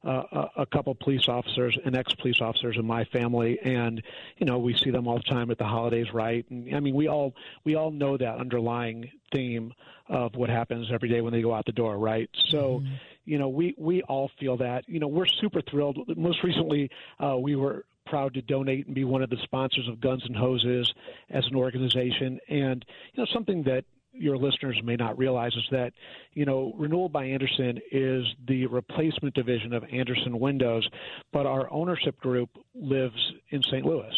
uh, 0.03 0.47
a 0.57 0.65
couple 0.65 0.95
police 0.95 1.27
officers 1.27 1.77
and 1.83 1.95
ex-police 1.95 2.39
officers 2.39 2.77
in 2.77 2.85
my 2.85 3.03
family, 3.05 3.59
and 3.63 4.01
you 4.37 4.45
know 4.45 4.57
we 4.57 4.75
see 4.75 4.89
them 4.89 5.07
all 5.07 5.17
the 5.17 5.23
time 5.23 5.51
at 5.51 5.57
the 5.57 5.65
holidays, 5.65 6.13
right? 6.13 6.45
And 6.49 6.73
I 6.75 6.79
mean, 6.79 6.95
we 6.95 7.07
all 7.07 7.33
we 7.65 7.75
all 7.75 7.91
know 7.91 8.17
that 8.17 8.37
underlying 8.37 9.11
theme 9.33 9.73
of 10.09 10.35
what 10.35 10.49
happens 10.49 10.87
every 10.91 11.09
day 11.09 11.21
when 11.21 11.33
they 11.33 11.41
go 11.41 11.53
out 11.53 11.65
the 11.65 11.71
door, 11.71 11.97
right? 11.97 12.29
So, 12.49 12.79
mm-hmm. 12.79 12.93
you 13.25 13.37
know, 13.37 13.49
we 13.49 13.75
we 13.77 14.01
all 14.03 14.31
feel 14.39 14.57
that. 14.57 14.87
You 14.87 14.99
know, 14.99 15.07
we're 15.07 15.25
super 15.25 15.61
thrilled. 15.61 15.97
Most 16.15 16.43
recently, 16.43 16.89
uh, 17.19 17.37
we 17.37 17.55
were 17.55 17.85
proud 18.05 18.33
to 18.35 18.41
donate 18.41 18.85
and 18.85 18.95
be 18.95 19.03
one 19.03 19.21
of 19.21 19.29
the 19.29 19.37
sponsors 19.43 19.87
of 19.89 19.99
Guns 19.99 20.23
and 20.25 20.35
Hoses 20.35 20.91
as 21.29 21.45
an 21.47 21.55
organization, 21.55 22.39
and 22.47 22.85
you 23.13 23.23
know 23.23 23.27
something 23.33 23.63
that 23.63 23.83
your 24.17 24.37
listeners 24.37 24.79
may 24.83 24.95
not 24.95 25.17
realize 25.17 25.53
is 25.55 25.67
that, 25.71 25.93
you 26.33 26.45
know, 26.45 26.73
Renewal 26.77 27.09
by 27.09 27.25
Andersen 27.25 27.79
is 27.91 28.23
the 28.47 28.65
replacement 28.67 29.35
division 29.35 29.73
of 29.73 29.83
Andersen 29.91 30.39
Windows, 30.39 30.87
but 31.31 31.45
our 31.45 31.71
ownership 31.71 32.19
group 32.19 32.49
lives 32.75 33.33
in 33.49 33.61
St. 33.63 33.85
Louis. 33.85 34.13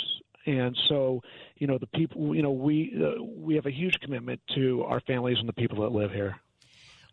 And 0.46 0.78
so, 0.88 1.22
you 1.58 1.68
know, 1.68 1.78
the 1.78 1.88
people, 1.88 2.34
you 2.36 2.42
know, 2.42 2.52
we 2.52 2.94
uh, 2.98 3.22
we 3.24 3.56
have 3.56 3.66
a 3.66 3.72
huge 3.72 3.94
commitment 4.02 4.42
to 4.56 4.84
our 4.84 5.00
families 5.02 5.38
and 5.40 5.48
the 5.48 5.54
people 5.54 5.82
that 5.82 5.92
live 5.92 6.12
here. 6.12 6.38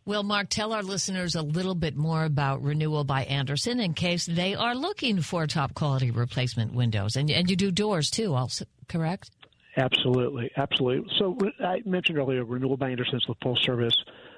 Well, 0.07 0.23
Mark, 0.23 0.49
tell 0.49 0.73
our 0.73 0.85
listeners 0.85 1.35
a 1.35 1.43
little 1.43 1.75
bit 1.75 1.97
more 1.97 2.25
about 2.25 2.63
Renewal 2.63 3.03
by 3.03 3.25
Andersen 3.25 3.81
in 3.81 3.93
case 3.93 4.25
they 4.25 4.55
are 4.55 4.77
looking 4.77 5.21
for 5.21 5.49
top 5.49 5.75
quality 5.75 6.13
replacement 6.13 6.73
windows. 6.73 7.17
And, 7.17 7.29
and 7.29 7.51
you 7.51 7.57
do 7.57 7.73
doors 7.73 8.09
too, 8.09 8.33
also, 8.33 8.67
correct? 8.89 9.31
Absolutely, 9.77 10.51
absolutely. 10.57 11.11
So 11.19 11.37
I 11.61 11.83
mentioned 11.85 12.19
earlier, 12.19 12.45
Renewal 12.45 12.79
by 12.79 12.91
Andersen 12.91 13.17
is 13.17 13.25
the 13.29 13.35
full 13.43 13.57
service 13.57 13.95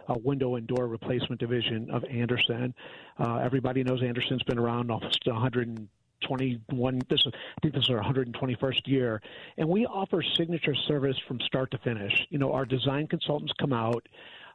uh, 0.09 0.15
window 0.25 0.57
and 0.57 0.67
door 0.67 0.89
replacement 0.89 1.41
division 1.41 1.89
of 1.91 2.05
Andersen. 2.05 2.75
Uh, 3.19 3.37
everybody 3.37 3.85
knows 3.85 4.03
Andersen's 4.03 4.43
been 4.43 4.59
around 4.59 4.91
almost 4.91 5.25
121. 5.27 7.01
This 7.09 7.21
is, 7.25 7.33
I 7.35 7.61
think 7.63 7.75
this 7.75 7.85
is 7.85 7.91
our 7.91 8.03
121st 8.03 8.87
year, 8.87 9.23
and 9.57 9.69
we 9.69 9.87
offer 9.87 10.25
signature 10.37 10.75
service 10.75 11.17
from 11.29 11.39
start 11.41 11.71
to 11.71 11.79
finish. 11.79 12.27
You 12.31 12.39
know, 12.39 12.53
our 12.53 12.65
design 12.65 13.07
consultants 13.07 13.53
come 13.61 13.73
out. 13.73 14.09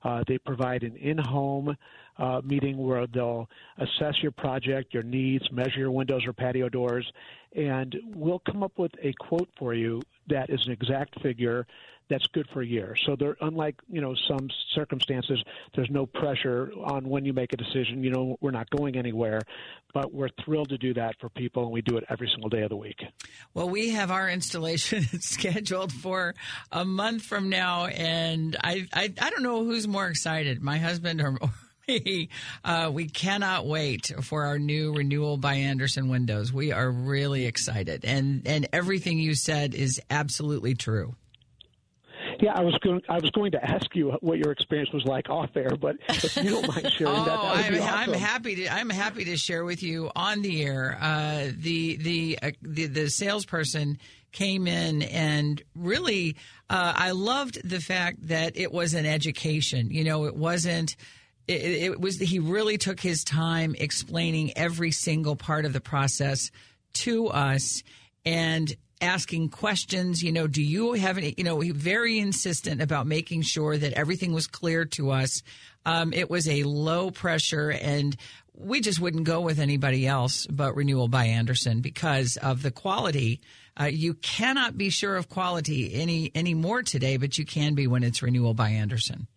Uh, 0.03 0.23
they 0.27 0.37
provide 0.37 0.83
an 0.83 0.95
in-home 0.97 1.75
uh, 2.17 2.41
meeting 2.43 2.77
where 2.77 3.07
they'll 3.07 3.49
assess 3.77 4.21
your 4.21 4.31
project, 4.31 4.93
your 4.93 5.03
needs, 5.03 5.49
measure 5.51 5.79
your 5.79 5.91
windows 5.91 6.25
or 6.25 6.33
patio 6.33 6.69
doors, 6.69 7.09
and 7.55 7.95
we'll 8.13 8.39
come 8.39 8.63
up 8.63 8.77
with 8.77 8.91
a 9.01 9.13
quote 9.19 9.49
for 9.57 9.73
you 9.73 10.01
that 10.27 10.49
is 10.49 10.65
an 10.65 10.71
exact 10.71 11.19
figure 11.21 11.65
that's 12.09 12.25
good 12.27 12.47
for 12.53 12.61
a 12.61 12.65
year. 12.65 12.95
So 13.05 13.15
there, 13.15 13.35
unlike 13.41 13.75
you 13.89 14.01
know 14.01 14.15
some 14.27 14.49
circumstances, 14.73 15.41
there's 15.75 15.89
no 15.89 16.05
pressure 16.05 16.71
on 16.83 17.07
when 17.07 17.25
you 17.25 17.33
make 17.33 17.53
a 17.53 17.57
decision. 17.57 18.03
You 18.03 18.11
know, 18.11 18.37
we're 18.41 18.51
not 18.51 18.69
going 18.69 18.95
anywhere, 18.97 19.41
but 19.93 20.13
we're 20.13 20.29
thrilled 20.43 20.69
to 20.69 20.77
do 20.77 20.93
that 20.95 21.15
for 21.19 21.29
people, 21.29 21.63
and 21.63 21.71
we 21.71 21.81
do 21.81 21.97
it 21.97 22.03
every 22.09 22.29
single 22.29 22.49
day 22.49 22.61
of 22.61 22.69
the 22.69 22.75
week. 22.75 22.99
Well, 23.53 23.69
we 23.69 23.89
have 23.91 24.11
our 24.11 24.29
installation 24.29 25.03
scheduled 25.19 25.91
for 25.91 26.35
a 26.71 26.85
month 26.85 27.23
from 27.23 27.49
now, 27.49 27.85
and 27.85 28.55
I 28.63 28.87
I, 28.93 29.13
I 29.19 29.29
don't 29.29 29.43
know 29.43 29.63
who's 29.63 29.87
more 29.87 30.07
excited, 30.07 30.61
my 30.61 30.77
husband 30.77 31.21
or. 31.21 31.37
Me. 31.85 32.29
Uh, 32.63 32.89
we 32.93 33.09
cannot 33.09 33.67
wait 33.67 34.09
for 34.21 34.45
our 34.45 34.57
new 34.57 34.93
renewal 34.93 35.35
by 35.35 35.55
Andersen 35.55 36.07
windows. 36.07 36.53
We 36.53 36.71
are 36.71 36.89
really 36.89 37.45
excited, 37.45 38.05
and 38.05 38.47
and 38.47 38.69
everything 38.71 39.19
you 39.19 39.35
said 39.35 39.75
is 39.75 39.99
absolutely 40.09 40.75
true. 40.75 41.13
Yeah, 42.39 42.53
I 42.53 42.61
was 42.61 42.77
going. 42.79 43.01
I 43.09 43.19
was 43.19 43.29
going 43.31 43.51
to 43.51 43.63
ask 43.63 43.95
you 43.95 44.11
what 44.21 44.37
your 44.37 44.51
experience 44.51 44.91
was 44.91 45.05
like 45.05 45.29
off 45.29 45.49
air, 45.55 45.75
but 45.79 45.97
if 46.09 46.35
you 46.37 46.49
don't 46.51 46.67
mind 46.67 46.91
sharing 46.91 47.13
oh, 47.15 47.25
that, 47.25 47.25
that 47.25 47.37
I'm, 47.37 47.75
awesome. 47.75 48.13
I'm, 48.13 48.19
happy 48.19 48.55
to. 48.55 48.73
I'm 48.73 48.89
happy 48.89 49.25
to 49.25 49.37
share 49.37 49.65
with 49.65 49.83
you 49.83 50.11
on 50.15 50.41
the 50.41 50.63
air. 50.63 50.97
Uh, 50.99 51.51
the 51.55 51.97
the, 51.97 52.39
uh, 52.41 52.51
the 52.61 52.87
the 52.87 53.09
salesperson 53.09 53.97
came 54.31 54.67
in 54.67 55.03
and 55.03 55.61
really, 55.75 56.35
uh, 56.69 56.93
I 56.95 57.11
loved 57.11 57.67
the 57.67 57.79
fact 57.79 58.27
that 58.27 58.57
it 58.57 58.71
was 58.71 58.93
an 58.93 59.05
education. 59.05 59.91
You 59.91 60.03
know, 60.03 60.25
it 60.25 60.35
wasn't. 60.35 60.95
It, 61.47 61.61
it 61.61 61.99
was. 61.99 62.19
He 62.19 62.39
really 62.39 62.77
took 62.77 62.99
his 62.99 63.23
time 63.23 63.75
explaining 63.77 64.57
every 64.57 64.91
single 64.91 65.35
part 65.35 65.65
of 65.65 65.73
the 65.73 65.81
process 65.81 66.51
to 66.93 67.27
us 67.27 67.83
and 68.25 68.73
asking 69.03 69.49
questions. 69.49 70.23
You 70.23 70.31
know, 70.31 70.47
do 70.47 70.63
you 70.63 70.93
have 70.93 71.17
any, 71.17 71.33
you 71.37 71.43
know, 71.43 71.61
very 71.61 72.19
insistent 72.19 72.81
about 72.81 73.05
making 73.05 73.41
sure 73.43 73.77
that 73.77 73.93
everything 73.93 74.33
was 74.33 74.47
clear 74.47 74.85
to 74.85 75.11
us. 75.11 75.43
Um, 75.85 76.13
it 76.13 76.29
was 76.29 76.47
a 76.47 76.63
low 76.63 77.11
pressure 77.11 77.71
and 77.71 78.15
we 78.55 78.81
just 78.81 78.99
wouldn't 78.99 79.25
go 79.25 79.41
with 79.41 79.59
anybody 79.59 80.07
else 80.07 80.47
but 80.47 80.75
Renewal 80.75 81.07
by 81.07 81.25
Andersen 81.25 81.81
because 81.81 82.37
of 82.37 82.61
the 82.61 82.71
quality. 82.71 83.41
Uh, 83.79 83.85
you 83.85 84.13
cannot 84.13 84.77
be 84.77 84.89
sure 84.89 85.15
of 85.15 85.29
quality 85.29 85.93
any 85.93 86.31
any 86.35 86.53
more 86.53 86.83
today, 86.83 87.17
but 87.17 87.37
you 87.37 87.45
can 87.45 87.73
be 87.73 87.87
when 87.87 88.03
it's 88.03 88.21
Renewal 88.21 88.53
by 88.53 88.69
Andersen. 88.69 89.27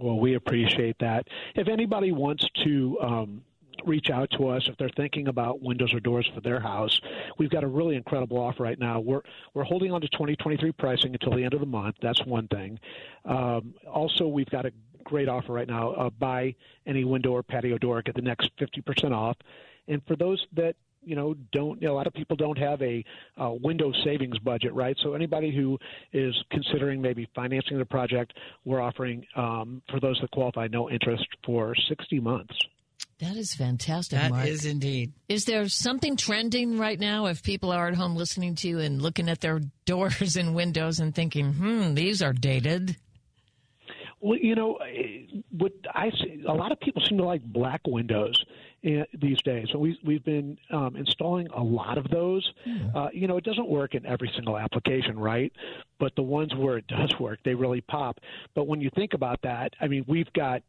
Well, 0.00 0.18
we 0.18 0.34
appreciate 0.34 0.96
that. 1.00 1.28
If 1.54 1.68
anybody 1.68 2.10
wants 2.10 2.44
to 2.64 2.98
um, 3.00 3.42
reach 3.86 4.10
out 4.10 4.30
to 4.32 4.48
us 4.48 4.68
if 4.68 4.76
they're 4.76 4.90
thinking 4.96 5.28
about 5.28 5.62
windows 5.62 5.92
or 5.92 6.00
doors 6.00 6.30
for 6.34 6.40
their 6.40 6.60
house. 6.60 7.00
We've 7.38 7.50
got 7.50 7.64
a 7.64 7.68
really 7.68 7.96
incredible 7.96 8.38
offer 8.38 8.62
right 8.62 8.78
now. 8.78 9.00
We're 9.00 9.22
we're 9.54 9.64
holding 9.64 9.92
on 9.92 10.00
to 10.00 10.08
2023 10.08 10.72
pricing 10.72 11.12
until 11.12 11.36
the 11.36 11.44
end 11.44 11.54
of 11.54 11.60
the 11.60 11.66
month. 11.66 11.96
That's 12.02 12.24
one 12.24 12.48
thing. 12.48 12.78
Um, 13.24 13.74
also, 13.92 14.26
we've 14.26 14.50
got 14.50 14.66
a 14.66 14.72
great 15.04 15.28
offer 15.28 15.52
right 15.52 15.68
now. 15.68 15.92
Uh, 15.92 16.10
buy 16.10 16.54
any 16.86 17.04
window 17.04 17.32
or 17.32 17.42
patio 17.42 17.78
door, 17.78 18.02
get 18.02 18.14
the 18.14 18.22
next 18.22 18.50
50% 18.58 19.12
off. 19.12 19.36
And 19.86 20.02
for 20.06 20.16
those 20.16 20.44
that 20.54 20.76
you 21.06 21.14
know 21.14 21.34
don't 21.52 21.80
you 21.80 21.88
know, 21.88 21.94
a 21.94 21.96
lot 21.96 22.06
of 22.06 22.14
people 22.14 22.34
don't 22.34 22.56
have 22.56 22.80
a 22.80 23.04
uh, 23.40 23.50
window 23.62 23.92
savings 24.04 24.38
budget 24.38 24.72
right 24.72 24.96
so 25.02 25.12
anybody 25.12 25.54
who 25.54 25.78
is 26.14 26.34
considering 26.50 27.02
maybe 27.02 27.28
financing 27.34 27.78
the 27.78 27.84
project 27.84 28.32
we're 28.64 28.80
offering 28.80 29.22
um, 29.36 29.82
for 29.90 30.00
those 30.00 30.18
that 30.20 30.30
qualify 30.30 30.66
no 30.66 30.88
interest 30.88 31.26
for 31.44 31.74
60 31.74 32.20
months 32.20 32.56
that 33.20 33.36
is 33.36 33.54
fantastic. 33.54 34.18
That 34.18 34.30
Mark. 34.30 34.46
is 34.46 34.64
indeed. 34.64 35.12
Is 35.28 35.44
there 35.44 35.68
something 35.68 36.16
trending 36.16 36.78
right 36.78 36.98
now 36.98 37.26
if 37.26 37.42
people 37.42 37.70
are 37.70 37.88
at 37.88 37.94
home 37.94 38.16
listening 38.16 38.54
to 38.56 38.68
you 38.68 38.78
and 38.80 39.00
looking 39.00 39.28
at 39.28 39.40
their 39.40 39.60
doors 39.84 40.36
and 40.36 40.54
windows 40.54 41.00
and 41.00 41.14
thinking, 41.14 41.52
hmm, 41.52 41.94
these 41.94 42.22
are 42.22 42.32
dated? 42.32 42.96
Well, 44.20 44.38
you 44.38 44.54
know, 44.54 44.78
what 45.50 45.72
I 45.94 46.10
see, 46.10 46.42
a 46.48 46.54
lot 46.54 46.72
of 46.72 46.80
people 46.80 47.02
seem 47.06 47.18
to 47.18 47.24
like 47.24 47.42
black 47.42 47.82
windows 47.86 48.42
these 48.82 49.40
days. 49.42 49.68
So 49.72 49.78
we, 49.78 49.98
we've 50.04 50.24
been 50.24 50.58
um, 50.70 50.96
installing 50.96 51.46
a 51.48 51.62
lot 51.62 51.96
of 51.96 52.08
those. 52.08 52.50
Hmm. 52.64 52.96
Uh, 52.96 53.08
you 53.12 53.26
know, 53.26 53.36
it 53.36 53.44
doesn't 53.44 53.68
work 53.68 53.94
in 53.94 54.04
every 54.04 54.30
single 54.34 54.58
application, 54.58 55.18
right? 55.18 55.52
But 55.98 56.14
the 56.16 56.22
ones 56.22 56.54
where 56.54 56.78
it 56.78 56.86
does 56.88 57.14
work, 57.18 57.38
they 57.44 57.54
really 57.54 57.80
pop. 57.80 58.18
But 58.54 58.66
when 58.66 58.80
you 58.80 58.90
think 58.94 59.14
about 59.14 59.40
that, 59.42 59.72
I 59.80 59.88
mean, 59.88 60.04
we've 60.06 60.32
got, 60.34 60.62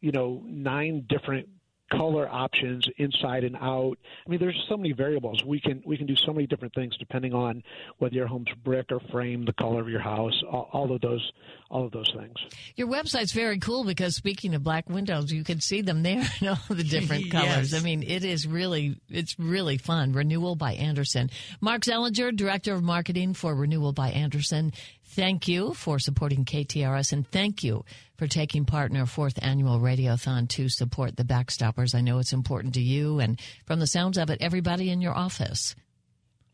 you 0.00 0.12
know, 0.12 0.42
nine 0.46 1.06
different 1.08 1.48
color 1.96 2.28
options 2.28 2.86
inside 2.98 3.44
and 3.44 3.56
out. 3.56 3.96
I 4.26 4.30
mean, 4.30 4.40
there's 4.40 4.60
so 4.68 4.76
many 4.76 4.92
variables. 4.92 5.44
We 5.44 5.60
can 5.60 5.82
we 5.84 5.96
can 5.96 6.06
do 6.06 6.16
so 6.16 6.32
many 6.32 6.46
different 6.46 6.74
things 6.74 6.96
depending 6.98 7.34
on 7.34 7.62
whether 7.98 8.14
your 8.14 8.26
home's 8.26 8.48
brick 8.64 8.86
or 8.90 9.00
frame, 9.10 9.44
the 9.44 9.52
color 9.52 9.80
of 9.80 9.88
your 9.88 10.00
house, 10.00 10.40
all, 10.50 10.68
all 10.72 10.92
of 10.92 11.00
those 11.00 11.32
all 11.70 11.84
of 11.86 11.92
those 11.92 12.10
things. 12.16 12.34
Your 12.76 12.88
website's 12.88 13.32
very 13.32 13.58
cool 13.58 13.84
because 13.84 14.14
speaking 14.14 14.54
of 14.54 14.62
black 14.62 14.88
windows, 14.88 15.32
you 15.32 15.44
can 15.44 15.60
see 15.60 15.80
them 15.82 16.02
there 16.02 16.24
in 16.40 16.48
all 16.48 16.58
the 16.68 16.84
different 16.84 17.30
colors. 17.30 17.72
yes. 17.72 17.74
I 17.74 17.80
mean, 17.84 18.02
it 18.02 18.24
is 18.24 18.46
really 18.46 19.00
it's 19.08 19.38
really 19.38 19.78
fun. 19.78 20.12
Renewal 20.12 20.56
by 20.56 20.74
Andersen. 20.74 21.30
Mark 21.60 21.82
Zellinger, 21.82 22.34
Director 22.34 22.74
of 22.74 22.82
Marketing 22.82 23.34
for 23.34 23.54
Renewal 23.54 23.92
by 23.92 24.10
Andersen. 24.10 24.72
Thank 25.14 25.46
you 25.46 25.74
for 25.74 25.98
supporting 25.98 26.46
KTRS 26.46 27.12
and 27.12 27.28
thank 27.28 27.62
you 27.62 27.84
for 28.16 28.26
taking 28.26 28.64
part 28.64 28.90
in 28.90 28.96
our 28.96 29.04
fourth 29.04 29.38
annual 29.42 29.78
Radiothon 29.78 30.48
to 30.50 30.70
support 30.70 31.18
the 31.18 31.22
Backstoppers. 31.22 31.94
I 31.94 32.00
know 32.00 32.18
it's 32.18 32.32
important 32.32 32.72
to 32.74 32.80
you 32.80 33.18
and 33.18 33.38
from 33.66 33.78
the 33.78 33.86
sounds 33.86 34.16
of 34.16 34.30
it, 34.30 34.38
everybody 34.40 34.88
in 34.88 35.02
your 35.02 35.14
office. 35.14 35.76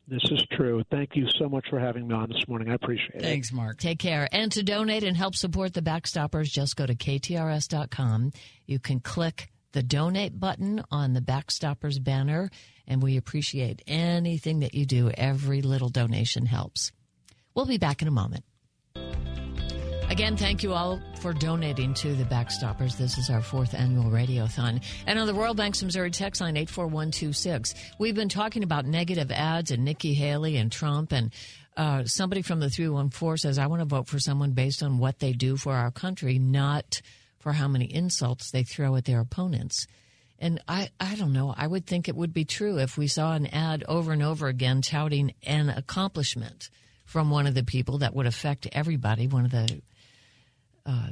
This 0.09 0.25
is 0.33 0.45
true. 0.51 0.83
Thank 0.91 1.15
you 1.15 1.29
so 1.39 1.49
much 1.49 1.69
for 1.71 1.79
having 1.79 2.09
me 2.09 2.17
on 2.17 2.31
this 2.31 2.49
morning. 2.49 2.69
I 2.71 2.75
appreciate 2.75 3.15
it. 3.15 3.23
Thanks, 3.23 3.53
Mark. 3.53 3.79
Take 3.79 4.01
care. 4.01 4.27
And 4.33 4.51
to 4.51 4.65
donate 4.65 5.05
and 5.05 5.17
help 5.17 5.37
support 5.37 5.73
the 5.73 5.83
Backstoppers, 5.83 6.51
just 6.51 6.75
go 6.75 6.85
to 6.85 6.97
ktrs.com. 6.97 8.33
You 8.67 8.81
can 8.81 8.99
click 8.99 9.53
the 9.71 9.85
donate 9.85 10.41
button 10.41 10.83
on 10.91 11.13
the 11.13 11.21
Backstoppers 11.21 12.03
banner, 12.03 12.51
and 12.89 13.01
we 13.03 13.17
appreciate 13.17 13.83
anything 13.87 14.61
that 14.61 14.75
you 14.75 14.85
do. 14.85 15.11
Every 15.11 15.63
little 15.63 15.91
donation 15.91 16.47
helps. 16.47 16.91
We'll 17.55 17.67
be 17.67 17.79
back 17.79 18.03
in 18.03 18.09
a 18.09 18.13
moment. 18.13 18.45
Again, 20.19 20.37
thank 20.37 20.63
you 20.63 20.73
all 20.73 21.01
for 21.21 21.33
donating 21.33 21.93
to 21.95 22.15
the 22.15 22.25
Backstoppers. 22.25 22.97
This 22.97 23.19
is 23.19 23.31
our 23.31 23.43
fourth 23.43 23.75
annual 23.75 24.11
radiothon. 24.11 24.83
And 25.07 25.19
on 25.19 25.27
the 25.27 25.35
Royal 25.35 25.55
Banks 25.55 25.81
of 25.83 25.87
Missouri 25.87 26.11
text 26.11 26.41
line 26.41 26.57
84126, 26.57 27.75
we've 27.99 28.15
been 28.15 28.31
talking 28.31 28.63
about 28.63 28.87
negative 28.87 29.31
ads 29.31 29.71
and 29.71 29.85
Nikki 29.85 30.15
Haley 30.15 30.57
and 30.57 30.73
Trump. 30.73 31.13
And 31.13 31.33
uh, 31.77 32.05
somebody 32.05 32.43
from 32.43 32.59
the 32.59 32.71
314 32.71 33.37
says, 33.37 33.59
I 33.59 33.67
want 33.67 33.81
to 33.81 33.85
vote 33.85 34.09
for 34.09 34.19
someone 34.19 34.53
based 34.53 34.83
on 34.83 34.99
what 34.99 35.19
they 35.19 35.33
do 35.33 35.57
for 35.57 35.75
our 35.75 35.91
country, 35.91 36.39
not 36.39 37.01
for 37.39 37.53
how 37.53 37.69
many 37.69 37.85
insults 37.85 38.51
they 38.51 38.63
throw 38.65 38.97
at 38.97 39.05
their 39.05 39.21
opponents. 39.21 39.87
And 40.39 40.61
I, 40.67 40.89
I 40.99 41.17
don't 41.17 41.33
know. 41.33 41.55
I 41.57 41.67
would 41.67 41.87
think 41.87 42.09
it 42.09 42.17
would 42.17 42.33
be 42.33 42.45
true 42.45 42.79
if 42.79 42.97
we 42.97 43.09
saw 43.09 43.35
an 43.35 43.47
ad 43.47 43.85
over 43.87 44.13
and 44.13 44.23
over 44.23 44.49
again 44.49 44.83
touting 44.83 45.35
an 45.45 45.69
accomplishment 45.69 46.71
from 47.09 47.31
one 47.31 47.47
of 47.47 47.55
the 47.55 47.65
people 47.65 47.99
that 47.99 48.15
would 48.15 48.27
affect 48.27 48.69
everybody, 48.73 49.27
one 49.27 49.47
of 49.47 49.51
the 49.51 49.81
uh, 50.85 51.09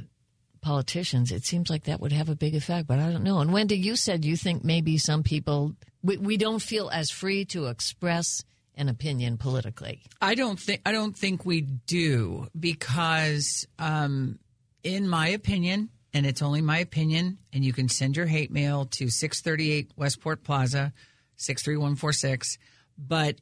politicians, 0.61 1.31
it 1.31 1.43
seems 1.43 1.71
like 1.71 1.85
that 1.85 1.99
would 1.99 2.11
have 2.11 2.29
a 2.29 2.35
big 2.35 2.53
effect. 2.53 2.87
But 2.87 2.99
I 2.99 3.11
don't 3.11 3.23
know. 3.23 3.39
And 3.39 3.51
Wendy, 3.51 3.77
you 3.77 3.95
said 3.95 4.23
you 4.23 4.37
think 4.37 4.63
maybe 4.63 4.99
some 4.99 5.23
people 5.23 5.73
we, 6.03 6.17
we 6.17 6.37
don't 6.37 6.61
feel 6.61 6.91
as 6.91 7.09
free 7.09 7.45
to 7.45 7.65
express 7.65 8.43
an 8.75 8.89
opinion 8.89 9.37
politically. 9.37 10.03
I 10.21 10.35
don't 10.35 10.59
think 10.59 10.81
I 10.85 10.91
don't 10.91 11.17
think 11.17 11.47
we 11.47 11.61
do 11.61 12.47
because, 12.57 13.65
um, 13.79 14.37
in 14.83 15.09
my 15.09 15.29
opinion, 15.29 15.89
and 16.13 16.27
it's 16.27 16.43
only 16.43 16.61
my 16.61 16.77
opinion, 16.77 17.39
and 17.51 17.65
you 17.65 17.73
can 17.73 17.89
send 17.89 18.15
your 18.15 18.27
hate 18.27 18.51
mail 18.51 18.85
to 18.85 19.09
six 19.09 19.41
thirty 19.41 19.71
eight 19.71 19.91
Westport 19.95 20.43
Plaza, 20.43 20.93
six 21.37 21.63
three 21.63 21.77
one 21.77 21.95
four 21.95 22.13
six. 22.13 22.59
But 22.99 23.37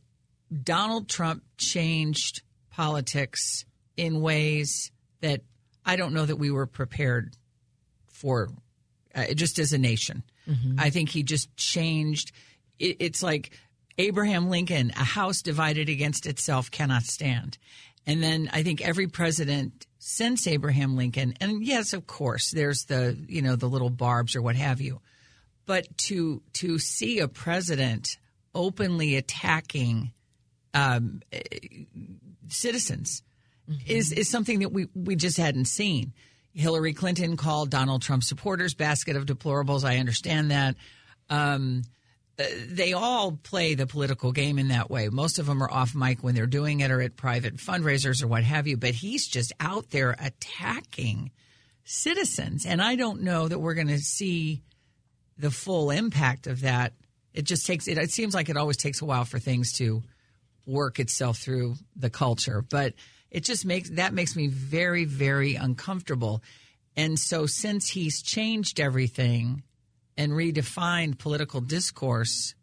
Donald 0.63 1.10
Trump 1.10 1.44
changed 1.58 2.41
politics 2.76 3.64
in 3.96 4.20
ways 4.20 4.92
that 5.22 5.42
I 5.86 5.96
don't 5.96 6.14
know 6.14 6.26
that 6.26 6.36
we 6.36 6.52
were 6.52 6.66
prepared 6.66 7.34
for, 8.08 8.50
uh, 9.14 9.34
just 9.34 9.60
as 9.60 9.72
a 9.72 9.78
nation. 9.78 10.24
Mm-hmm. 10.50 10.80
I 10.80 10.90
think 10.90 11.10
he 11.10 11.24
just 11.24 11.56
changed. 11.56 12.34
It, 12.78 12.98
it's 13.00 13.24
like 13.24 13.52
Abraham 13.98 14.50
Lincoln, 14.50 14.92
a 14.98 15.04
house 15.04 15.42
divided 15.42 15.88
against 15.88 16.26
itself 16.26 16.70
cannot 16.70 17.04
stand. 17.04 17.58
And 18.06 18.22
then 18.22 18.50
I 18.52 18.62
think 18.62 18.82
every 18.82 19.08
president 19.08 19.88
since 19.98 20.46
Abraham 20.46 20.98
Lincoln, 20.98 21.34
and 21.40 21.66
yes, 21.66 21.94
of 21.94 22.06
course, 22.06 22.52
there's 22.52 22.86
the 22.86 23.18
you 23.28 23.42
know 23.42 23.56
the 23.56 23.70
little 23.70 23.90
barbs 23.90 24.36
or 24.36 24.42
what 24.42 24.56
have 24.56 24.82
you, 24.82 25.00
but 25.66 25.98
to 26.10 26.42
to 26.54 26.78
see 26.78 27.20
a 27.20 27.28
president 27.28 28.18
openly 28.54 29.16
attacking 29.16 30.12
um, 30.76 31.22
citizens 32.49 33.23
mm-hmm. 33.69 33.79
is 33.86 34.12
is 34.12 34.29
something 34.29 34.60
that 34.60 34.71
we 34.71 34.88
we 34.93 35.15
just 35.15 35.38
hadn't 35.38 35.65
seen. 35.65 36.13
Hillary 36.53 36.93
Clinton 36.93 37.36
called 37.36 37.69
Donald 37.69 38.01
Trump 38.01 38.23
supporters 38.23 38.73
basket 38.73 39.17
of 39.17 39.25
deplorables. 39.25 39.84
I 39.84 39.97
understand 39.97 40.51
that. 40.51 40.75
Um, 41.29 41.84
they 42.38 42.93
all 42.93 43.31
play 43.31 43.75
the 43.75 43.88
political 43.88 44.31
game 44.31 44.60
in 44.60 44.69
that 44.69 44.89
way. 44.89 45.08
Most 45.10 45.39
of 45.39 45.45
them 45.45 45.63
are 45.63 45.71
off 45.71 45.95
mic 45.95 46.21
when 46.21 46.36
they're 46.36 46.47
doing 46.47 46.81
it 46.81 46.91
or 46.91 47.01
at 47.01 47.15
private 47.15 47.58
fundraisers 47.58 48.21
or 48.21 48.27
what 48.27 48.43
have 48.43 48.67
you. 48.67 48.77
But 48.77 48.93
he's 48.93 49.27
just 49.27 49.53
out 49.60 49.89
there 49.91 50.15
attacking 50.19 51.31
citizens. 51.86 52.65
And 52.65 52.81
I 52.81 52.95
don't 52.95 53.21
know 53.21 53.47
that 53.47 53.60
we're 53.60 53.73
going 53.73 53.88
to 53.88 53.99
see 53.99 54.63
the 55.38 55.51
full 55.51 55.91
impact 55.91 56.47
of 56.47 56.62
that. 56.62 56.93
It 57.34 57.43
just 57.43 57.65
takes, 57.65 57.88
it, 57.88 57.97
it 57.97 58.12
seems 58.12 58.34
like 58.34 58.49
it 58.49 58.58
always 58.58 58.77
takes 58.77 59.01
a 59.01 59.05
while 59.05 59.25
for 59.25 59.39
things 59.39 59.73
to 59.77 60.03
work 60.65 60.99
itself 60.99 61.38
through 61.38 61.75
the 61.95 62.10
culture. 62.10 62.62
But 62.62 62.93
it 63.32 63.43
just 63.43 63.65
makes, 63.65 63.89
that 63.91 64.13
makes 64.13 64.36
me 64.36 64.47
very, 64.47 65.06
very 65.06 65.56
uncomfortable. 65.56 66.41
And 66.95 67.19
so 67.19 67.45
since 67.45 67.89
he's 67.89 68.21
changed 68.21 68.80
everything, 68.80 69.63
and 70.17 70.32
redefined 70.32 71.17
political 71.17 71.62
discourse, 71.62 72.56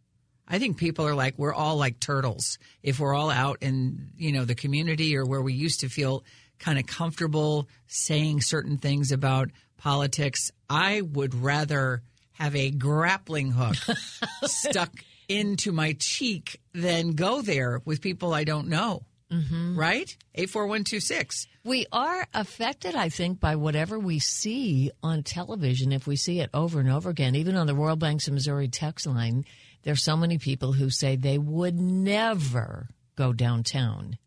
I 0.49 0.59
think 0.59 0.77
people 0.77 1.07
are 1.07 1.15
like 1.15 1.35
we're 1.39 1.55
all 1.55 1.77
like 1.77 2.01
turtles. 2.01 2.59
If 2.83 3.01
we're 3.01 3.15
all 3.15 3.31
out 3.31 3.59
in 3.61 4.11
you 4.17 4.33
know 4.33 4.45
the 4.45 4.55
community 4.55 5.17
or 5.17 5.25
where 5.25 5.43
we 5.43 5.55
used 5.55 5.81
to 5.81 5.89
feel 5.89 6.25
kind 6.59 6.79
of 6.79 6.87
comfortable 6.87 7.69
saying 7.87 8.41
certain 8.41 8.79
things 8.79 9.13
about 9.13 9.51
politics, 9.77 10.51
I 10.69 11.01
would 11.01 11.35
rather 11.35 12.03
have 12.33 12.55
a 12.57 12.71
grappling 12.71 13.53
hook 13.53 13.77
stuck 14.45 14.93
into 15.29 15.73
my 15.73 15.97
cheek 15.99 16.61
than 16.73 17.13
go 17.13 17.43
there 17.43 17.81
with 17.85 18.01
people 18.01 18.35
I 18.35 18.45
don't 18.45 18.69
know. 18.69 19.03
Mm-hmm. 19.31 19.79
Right? 19.79 20.15
84126. 20.35 21.47
We 21.65 21.87
are 21.91 22.27
affected, 22.35 22.95
I 22.95 23.09
think, 23.09 23.41
by 23.41 23.57
whatever 23.57 23.99
we 23.99 24.19
see 24.19 24.91
on 25.03 25.23
television. 25.23 25.91
If 25.91 26.07
we 26.07 26.17
see 26.17 26.41
it 26.41 26.51
over 26.53 26.81
and 26.81 26.91
over 26.91 27.09
again, 27.09 27.35
even 27.35 27.57
on 27.57 27.67
the 27.67 27.75
Royal 27.75 27.97
Banks 27.97 28.29
of 28.29 28.35
Missouri 28.35 28.69
text 28.69 29.07
line, 29.07 29.47
there's 29.85 30.03
so 30.03 30.19
many 30.19 30.37
people 30.37 30.73
who 30.73 30.91
say 30.91 31.17
they 31.17 31.39
would 31.39 31.81
never 31.81 32.89
go 33.17 33.33
downtown. 33.33 34.19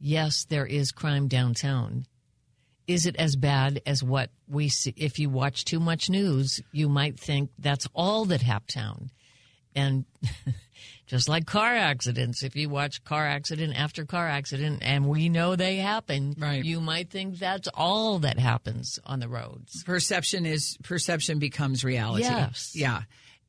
Yes, 0.00 0.44
there 0.44 0.66
is 0.66 0.92
crime 0.92 1.28
downtown. 1.28 2.06
Is 2.86 3.04
it 3.04 3.16
as 3.16 3.36
bad 3.36 3.82
as 3.84 4.02
what 4.02 4.30
we 4.46 4.70
see? 4.70 4.94
If 4.96 5.18
you 5.18 5.28
watch 5.28 5.66
too 5.66 5.80
much 5.80 6.08
news, 6.08 6.62
you 6.72 6.88
might 6.88 7.20
think 7.20 7.50
that's 7.58 7.86
all 7.94 8.24
that 8.26 8.40
Haptown. 8.40 9.10
And 9.78 10.04
just 11.06 11.28
like 11.28 11.46
car 11.46 11.74
accidents, 11.74 12.42
if 12.42 12.56
you 12.56 12.68
watch 12.68 13.02
car 13.04 13.26
accident 13.26 13.78
after 13.78 14.04
car 14.04 14.28
accident, 14.28 14.80
and 14.82 15.08
we 15.08 15.28
know 15.28 15.56
they 15.56 15.76
happen, 15.76 16.34
right. 16.38 16.64
you 16.64 16.80
might 16.80 17.10
think 17.10 17.38
that's 17.38 17.68
all 17.74 18.18
that 18.20 18.38
happens 18.38 18.98
on 19.06 19.20
the 19.20 19.28
roads. 19.28 19.82
Perception 19.84 20.44
is 20.46 20.76
perception 20.82 21.38
becomes 21.38 21.84
reality. 21.84 22.24
Yes. 22.24 22.72
Yeah. 22.74 23.02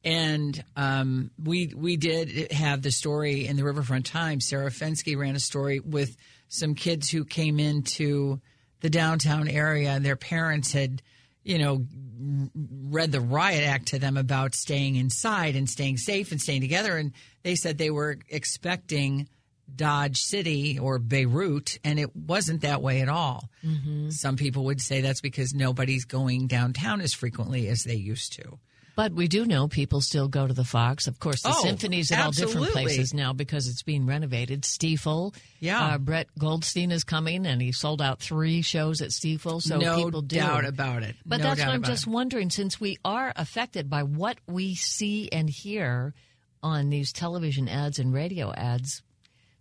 And 0.03 0.63
um, 0.77 1.31
we 1.43 1.73
we 1.75 1.97
did 1.97 2.53
have 2.53 2.81
the 2.81 2.91
story 2.91 3.47
in 3.47 3.57
the 3.57 3.65
Riverfront 3.65 4.05
Times. 4.05 4.47
Sarah 4.47 4.69
Fenske 4.69 5.17
ran 5.17 5.35
a 5.35 5.41
story 5.41 5.81
with 5.81 6.15
some 6.47 6.73
kids 6.75 7.09
who 7.09 7.25
came 7.25 7.59
into 7.59 8.39
the 8.79 8.89
downtown 8.89 9.49
area, 9.49 9.89
and 9.89 10.05
their 10.05 10.15
parents 10.15 10.71
had 10.71 11.01
you 11.43 11.57
know, 11.57 11.85
read 12.53 13.11
the 13.11 13.21
riot 13.21 13.63
act 13.63 13.87
to 13.87 13.99
them 13.99 14.17
about 14.17 14.55
staying 14.55 14.95
inside 14.95 15.55
and 15.55 15.69
staying 15.69 15.97
safe 15.97 16.31
and 16.31 16.41
staying 16.41 16.61
together. 16.61 16.97
And 16.97 17.13
they 17.43 17.55
said 17.55 17.77
they 17.77 17.91
were 17.91 18.17
expecting 18.29 19.29
Dodge 19.73 20.17
City 20.17 20.79
or 20.79 20.99
Beirut, 20.99 21.77
and 21.83 21.99
it 21.99 22.15
wasn't 22.15 22.61
that 22.61 22.81
way 22.81 23.01
at 23.01 23.09
all. 23.09 23.49
Mm-hmm. 23.63 24.09
Some 24.09 24.35
people 24.35 24.65
would 24.65 24.81
say 24.81 25.01
that's 25.01 25.21
because 25.21 25.53
nobody's 25.53 26.05
going 26.05 26.47
downtown 26.47 27.01
as 27.01 27.13
frequently 27.13 27.67
as 27.67 27.83
they 27.83 27.95
used 27.95 28.33
to. 28.33 28.59
But 28.95 29.13
we 29.13 29.27
do 29.27 29.45
know 29.45 29.67
people 29.67 30.01
still 30.01 30.27
go 30.27 30.45
to 30.45 30.53
the 30.53 30.63
Fox. 30.63 31.07
Of 31.07 31.19
course, 31.19 31.41
the 31.41 31.49
oh, 31.49 31.63
symphony's 31.63 32.11
at 32.11 32.19
absolutely. 32.19 32.55
all 32.55 32.63
different 32.65 32.73
places 32.73 33.13
now 33.13 33.33
because 33.33 33.67
it's 33.67 33.83
being 33.83 34.05
renovated. 34.05 34.63
Stifel, 34.63 35.33
yeah. 35.59 35.95
Uh, 35.95 35.97
Brett 35.97 36.27
Goldstein 36.37 36.91
is 36.91 37.03
coming, 37.03 37.45
and 37.45 37.61
he 37.61 37.71
sold 37.71 38.01
out 38.01 38.19
three 38.19 38.61
shows 38.61 39.01
at 39.01 39.09
Stifel. 39.09 39.61
So 39.61 39.77
no 39.77 40.03
people 40.03 40.21
do. 40.21 40.35
doubt 40.37 40.65
about 40.65 41.03
it. 41.03 41.15
But 41.25 41.37
no 41.37 41.43
that's 41.43 41.61
what 41.61 41.69
I'm 41.69 41.83
just 41.83 42.07
it. 42.07 42.09
wondering. 42.09 42.49
Since 42.49 42.79
we 42.79 42.97
are 43.05 43.31
affected 43.35 43.89
by 43.89 44.03
what 44.03 44.37
we 44.47 44.75
see 44.75 45.29
and 45.31 45.49
hear 45.49 46.13
on 46.61 46.89
these 46.89 47.13
television 47.13 47.69
ads 47.69 47.99
and 47.99 48.13
radio 48.13 48.51
ads, 48.53 49.01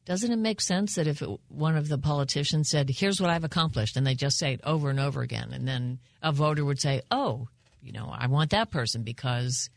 doesn't 0.05 0.33
it 0.33 0.37
make 0.37 0.61
sense 0.61 0.95
that 0.95 1.07
if 1.07 1.23
it, 1.23 1.29
one 1.49 1.77
of 1.77 1.89
the 1.89 1.99
politicians 1.99 2.71
said, 2.71 2.91
"Here's 2.91 3.21
what 3.21 3.31
I've 3.31 3.45
accomplished," 3.45 3.97
and 3.97 4.07
they 4.07 4.15
just 4.15 4.39
say 4.39 4.55
it 4.55 4.61
over 4.65 4.91
and 4.91 4.99
over 4.99 5.23
again, 5.23 5.53
and 5.53 5.69
then 5.69 5.99
a 6.23 6.33
voter 6.33 6.65
would 6.65 6.81
say, 6.81 7.03
"Oh." 7.11 7.49
You 7.89 7.95
know, 7.95 8.15
I 8.15 8.27
want 8.27 8.51
that 8.51 8.71
person 8.71 9.03
because 9.03 9.71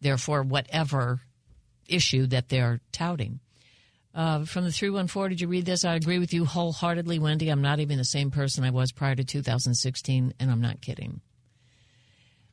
therefore 0.00 0.42
whatever 0.42 1.20
issue 1.86 2.26
that 2.28 2.48
they're 2.48 2.80
touting. 2.92 3.40
Uh, 4.14 4.46
from 4.46 4.64
the 4.64 4.72
314, 4.72 5.28
did 5.28 5.40
you 5.42 5.48
read 5.48 5.66
this? 5.66 5.84
I 5.84 5.94
agree 5.94 6.18
with 6.18 6.32
you 6.32 6.46
wholeheartedly, 6.46 7.18
Wendy. 7.18 7.50
I'm 7.50 7.60
not 7.60 7.78
even 7.78 7.98
the 7.98 8.04
same 8.04 8.30
person 8.30 8.64
I 8.64 8.70
was 8.70 8.90
prior 8.90 9.14
to 9.14 9.22
2016, 9.22 10.32
and 10.40 10.50
I'm 10.50 10.62
not 10.62 10.80
kidding. 10.80 11.20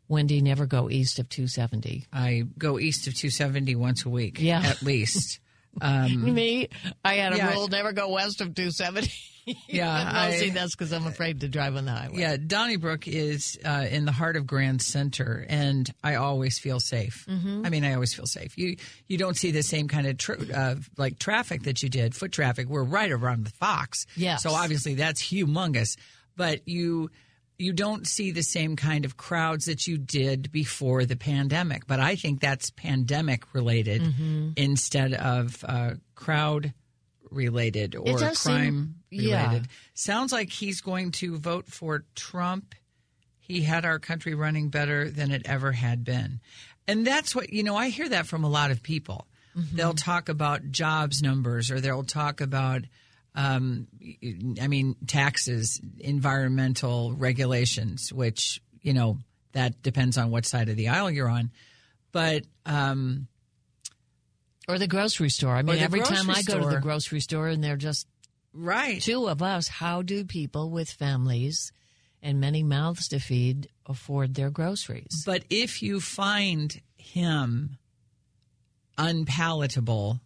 Wendy, 0.10 0.41
never 0.41 0.65
go 0.65 0.89
east 0.89 1.17
of 1.17 1.30
270. 1.30 2.08
I 2.12 2.43
go 2.58 2.78
east 2.78 3.08
of 3.08 3.15
270 3.15 3.73
once 3.75 4.06
a 4.06 4.10
week, 4.10 4.39
yeah. 4.39 4.62
at 4.63 4.82
least. 4.82 5.39
Um, 5.82 6.34
Me, 6.34 6.69
I 7.04 7.15
had 7.15 7.34
a 7.34 7.36
yeah. 7.36 7.51
rule 7.51 7.67
never 7.67 7.91
go 7.91 8.08
west 8.08 8.39
of 8.39 8.56
270. 8.56 9.12
Yeah, 9.46 10.12
I, 10.14 10.32
see, 10.32 10.50
that's 10.50 10.76
because 10.76 10.92
I'm 10.92 11.06
afraid 11.06 11.42
to 11.42 11.48
drive 11.48 11.76
on 11.76 11.86
the 11.86 11.92
highway. 11.92 12.18
Yeah, 12.18 12.38
Donnybrook 12.38 13.08
is 13.08 13.60
uh, 13.64 13.86
in 13.90 14.06
the 14.06 14.12
heart 14.12 14.36
of 14.36 14.48
Grand 14.48 14.82
Center, 14.82 15.46
and 15.48 15.90
I 16.04 16.16
always 16.16 16.58
feel 16.60 16.80
safe. 16.80 17.26
Mm-hmm. 17.30 17.66
I 17.66 17.70
mean, 17.70 17.84
I 17.84 17.94
always 17.94 18.14
feel 18.14 18.26
safe. 18.26 18.58
You 18.58 18.78
you 19.08 19.18
don't 19.18 19.38
see 19.38 19.52
the 19.52 19.64
same 19.64 19.88
kind 19.88 20.08
of 20.08 20.18
tra- 20.18 20.44
uh, 20.54 20.76
like 20.98 21.20
traffic 21.20 21.64
that 21.64 21.84
you 21.84 21.90
did, 21.90 22.16
foot 22.16 22.32
traffic. 22.32 22.68
We're 22.68 22.84
right 22.84 23.12
around 23.12 23.46
the 23.46 23.52
Fox, 23.52 24.06
yes. 24.16 24.44
So 24.44 24.52
obviously 24.52 24.96
that's 24.96 25.22
humongous, 25.22 25.98
but 26.36 26.68
you 26.68 27.12
you 27.58 27.74
don't 27.74 28.06
see 28.06 28.32
the 28.32 28.44
same 28.44 28.76
kind 28.76 29.06
of 29.06 29.18
crowds 29.18 29.66
that 29.66 29.88
you 29.88 29.98
did 29.98 30.52
before 30.52 31.06
the 31.06 31.16
pandemic. 31.16 31.88
But 31.88 32.00
I 32.00 32.16
think 32.16 32.42
that's 32.42 32.70
pandemic 32.72 33.54
related 33.54 34.02
mm-hmm. 34.02 34.50
instead 34.58 35.14
of 35.14 35.64
uh, 35.68 35.92
crowd 36.16 36.74
related 37.32 37.96
or 37.96 38.18
crime 38.18 38.36
seem, 38.36 38.96
yeah. 39.10 39.48
related. 39.48 39.68
Sounds 39.94 40.32
like 40.32 40.52
he's 40.52 40.82
going 40.82 41.12
to 41.12 41.38
vote 41.38 41.68
for 41.68 42.04
Trump. 42.16 42.76
He 43.40 43.62
had 43.62 43.86
our 43.86 44.00
country 44.00 44.34
running 44.34 44.70
better 44.70 45.10
than 45.10 45.32
it 45.32 45.44
ever 45.46 45.72
had 45.72 46.04
been. 46.04 46.40
And 46.88 47.06
that's 47.06 47.36
what, 47.36 47.52
you 47.52 47.64
know, 47.64 47.76
I 47.76 47.90
hear 47.90 48.10
that 48.10 48.28
from 48.28 48.44
a 48.44 48.50
lot 48.50 48.72
of 48.72 48.84
people. 48.84 49.28
Mm-hmm. 49.58 49.76
They'll 49.76 49.94
talk 49.94 50.30
about 50.30 50.72
jobs 50.72 51.22
numbers 51.22 51.72
or 51.72 51.80
they'll 51.80 52.04
talk 52.04 52.42
about, 52.42 52.82
um, 53.36 53.88
I 54.62 54.68
mean, 54.68 54.96
taxes, 55.08 55.80
environmental 56.00 57.14
regulations, 57.14 58.12
which, 58.12 58.62
you 58.82 58.94
know, 58.94 59.20
that 59.54 59.82
depends 59.82 60.18
on 60.18 60.32
what 60.32 60.46
side 60.46 60.70
of 60.70 60.76
the 60.76 60.90
aisle 60.90 61.10
you're 61.10 61.30
on. 61.30 61.52
But, 62.12 62.44
um, 62.66 63.28
or 64.67 64.80
the 64.80 64.88
grocery 64.88 65.30
store. 65.30 65.56
I 65.56 65.62
mean, 65.62 65.80
every 65.80 66.01
time 66.01 66.30
I 66.30 66.41
store. 66.41 66.60
go 66.60 66.69
to 66.69 66.75
the 66.75 66.82
grocery 66.82 67.19
store 67.19 67.47
and 67.47 67.63
they're 67.63 67.78
just 67.78 68.08
right 68.54 69.01
two 69.01 69.28
of 69.28 69.41
us, 69.41 69.67
how 69.67 70.01
do 70.01 70.25
people 70.25 70.69
with 70.69 70.89
families 70.89 71.71
and 72.21 72.39
many 72.39 72.63
mouths 72.63 73.08
to 73.10 73.19
feed 73.19 73.67
afford 73.86 74.36
their 74.36 74.49
groceries? 74.49 75.23
But 75.25 75.43
if 75.49 75.82
you 75.82 75.99
find 75.99 76.82
him 76.97 77.78
unpalatable, 78.97 80.21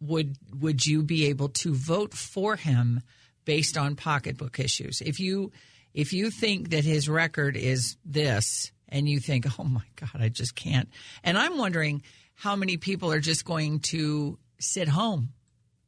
would 0.00 0.36
would 0.58 0.86
you 0.86 1.02
be 1.02 1.26
able 1.26 1.48
to 1.48 1.74
vote 1.74 2.14
for 2.14 2.56
him 2.56 3.02
based 3.44 3.76
on 3.76 3.96
pocketbook 3.96 4.58
issues? 4.58 5.00
If 5.00 5.20
you 5.20 5.52
if 5.94 6.12
you 6.12 6.30
think 6.30 6.70
that 6.70 6.84
his 6.84 7.08
record 7.08 7.56
is 7.56 7.96
this 8.04 8.72
and 8.88 9.08
you 9.08 9.20
think, 9.20 9.46
"Oh 9.58 9.64
my 9.64 9.84
god, 9.96 10.20
I 10.20 10.28
just 10.28 10.54
can't." 10.54 10.88
And 11.24 11.36
I'm 11.36 11.58
wondering 11.58 12.02
how 12.38 12.54
many 12.54 12.76
people 12.76 13.10
are 13.10 13.18
just 13.18 13.44
going 13.44 13.80
to 13.80 14.38
sit 14.60 14.86
home 14.86 15.30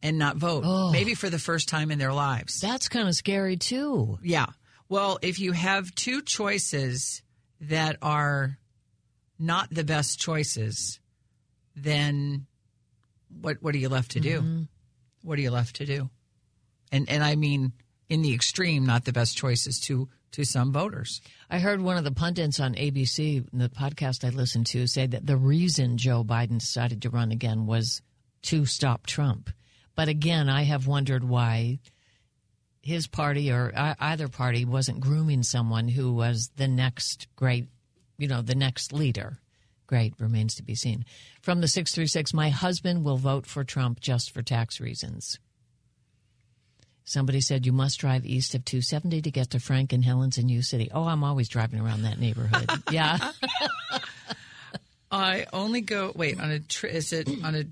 and 0.03 0.19
not 0.19 0.37
vote, 0.37 0.65
oh, 0.67 0.91
maybe 0.91 1.15
for 1.15 1.31
the 1.31 1.39
first 1.39 1.69
time 1.69 1.93
in 1.93 1.99
their 1.99 2.13
lives. 2.13 2.61
That's 2.61 2.89
kind 2.89 3.07
of 3.07 3.15
scary 3.15 3.57
too. 3.57 4.19
Yeah. 4.21 4.47
Well, 4.89 5.21
if 5.23 5.39
you 5.39 5.53
have 5.53 5.95
two 5.95 6.23
choices 6.23 7.23
that 7.61 7.99
are 8.03 8.59
not 9.39 9.69
the 9.71 9.85
best 9.85 10.19
choices, 10.19 10.99
then 11.77 12.47
what 13.41 13.59
what 13.63 13.75
are 13.77 13.79
you 13.79 13.89
left 13.89 14.13
to 14.13 14.21
do? 14.21 14.41
Mm-hmm. 14.41 14.63
What 15.23 15.39
are 15.39 15.43
you 15.43 15.53
left 15.53 15.77
to 15.77 15.87
do? 15.87 16.11
And 16.91 17.09
and 17.09 17.23
I 17.23 17.37
mean 17.37 17.75
in 18.09 18.23
the 18.23 18.35
extreme, 18.35 18.85
not 18.85 19.05
the 19.05 19.13
best 19.13 19.37
choices 19.37 19.79
to 19.83 20.09
to 20.33 20.45
some 20.45 20.73
voters. 20.73 21.21
I 21.51 21.59
heard 21.59 21.81
one 21.81 21.97
of 21.97 22.05
the 22.05 22.13
pundits 22.13 22.61
on 22.61 22.75
ABC, 22.75 23.45
the 23.53 23.69
podcast 23.69 24.25
I 24.25 24.31
listened 24.31 24.67
to, 24.69 24.87
say 24.87 25.07
that 25.07 25.27
the 25.27 25.37
reason 25.37 25.99
Joe 25.99 26.25
Biden 26.25 26.59
decided 26.59 27.03
to 27.03 27.11
run 27.11 27.33
again 27.33 27.67
was 27.67 28.03
to 28.43 28.67
stop 28.67 29.07
Trump. 29.07 29.51
But 29.95 30.09
again, 30.09 30.49
I 30.49 30.63
have 30.63 30.87
wondered 30.87 31.25
why 31.25 31.81
his 32.83 33.07
party 33.07 33.51
or 33.51 33.73
either 33.75 34.29
party 34.29 34.65
wasn't 34.65 35.01
grooming 35.01 35.43
someone 35.43 35.89
who 35.89 36.13
was 36.13 36.51
the 36.57 36.69
next 36.69 37.27
great, 37.37 37.69
you 38.17 38.29
know, 38.29 38.43
the 38.43 38.55
next 38.55 38.93
leader. 38.93 39.39
Great, 39.87 40.15
remains 40.19 40.55
to 40.55 40.63
be 40.63 40.75
seen. 40.75 41.05
From 41.43 41.61
the 41.61 41.69
636, 41.69 42.33
my 42.33 42.49
husband 42.49 43.05
will 43.05 43.17
vote 43.17 43.45
for 43.45 43.65
Trump 43.65 44.01
just 44.01 44.31
for 44.33 44.41
tax 44.41 44.81
reasons. 44.81 45.39
Somebody 47.11 47.41
said 47.41 47.67
you 47.67 47.73
must 47.73 47.99
drive 47.99 48.25
east 48.25 48.55
of 48.55 48.65
270 48.65 49.23
to 49.23 49.31
get 49.33 49.51
to 49.51 49.59
Frank 49.59 49.93
and 49.93 50.05
Helen's 50.05 50.39
in 50.39 50.49
U 50.49 50.63
City. 50.63 50.93
Oh, 50.95 51.03
I'm 51.03 51.25
always 51.25 51.49
driving 51.49 51.81
around 51.81 52.03
that 52.03 52.21
neighborhood. 52.21 52.71
yeah. 52.93 53.33
I 55.11 55.47
only 55.53 55.81
go. 55.81 56.13
Wait 56.15 56.39
on 56.39 56.53
a 56.53 56.61
trip. 56.61 56.95
Is 56.95 57.13
it 57.13 57.29
on 57.43 57.57
a 57.57 57.65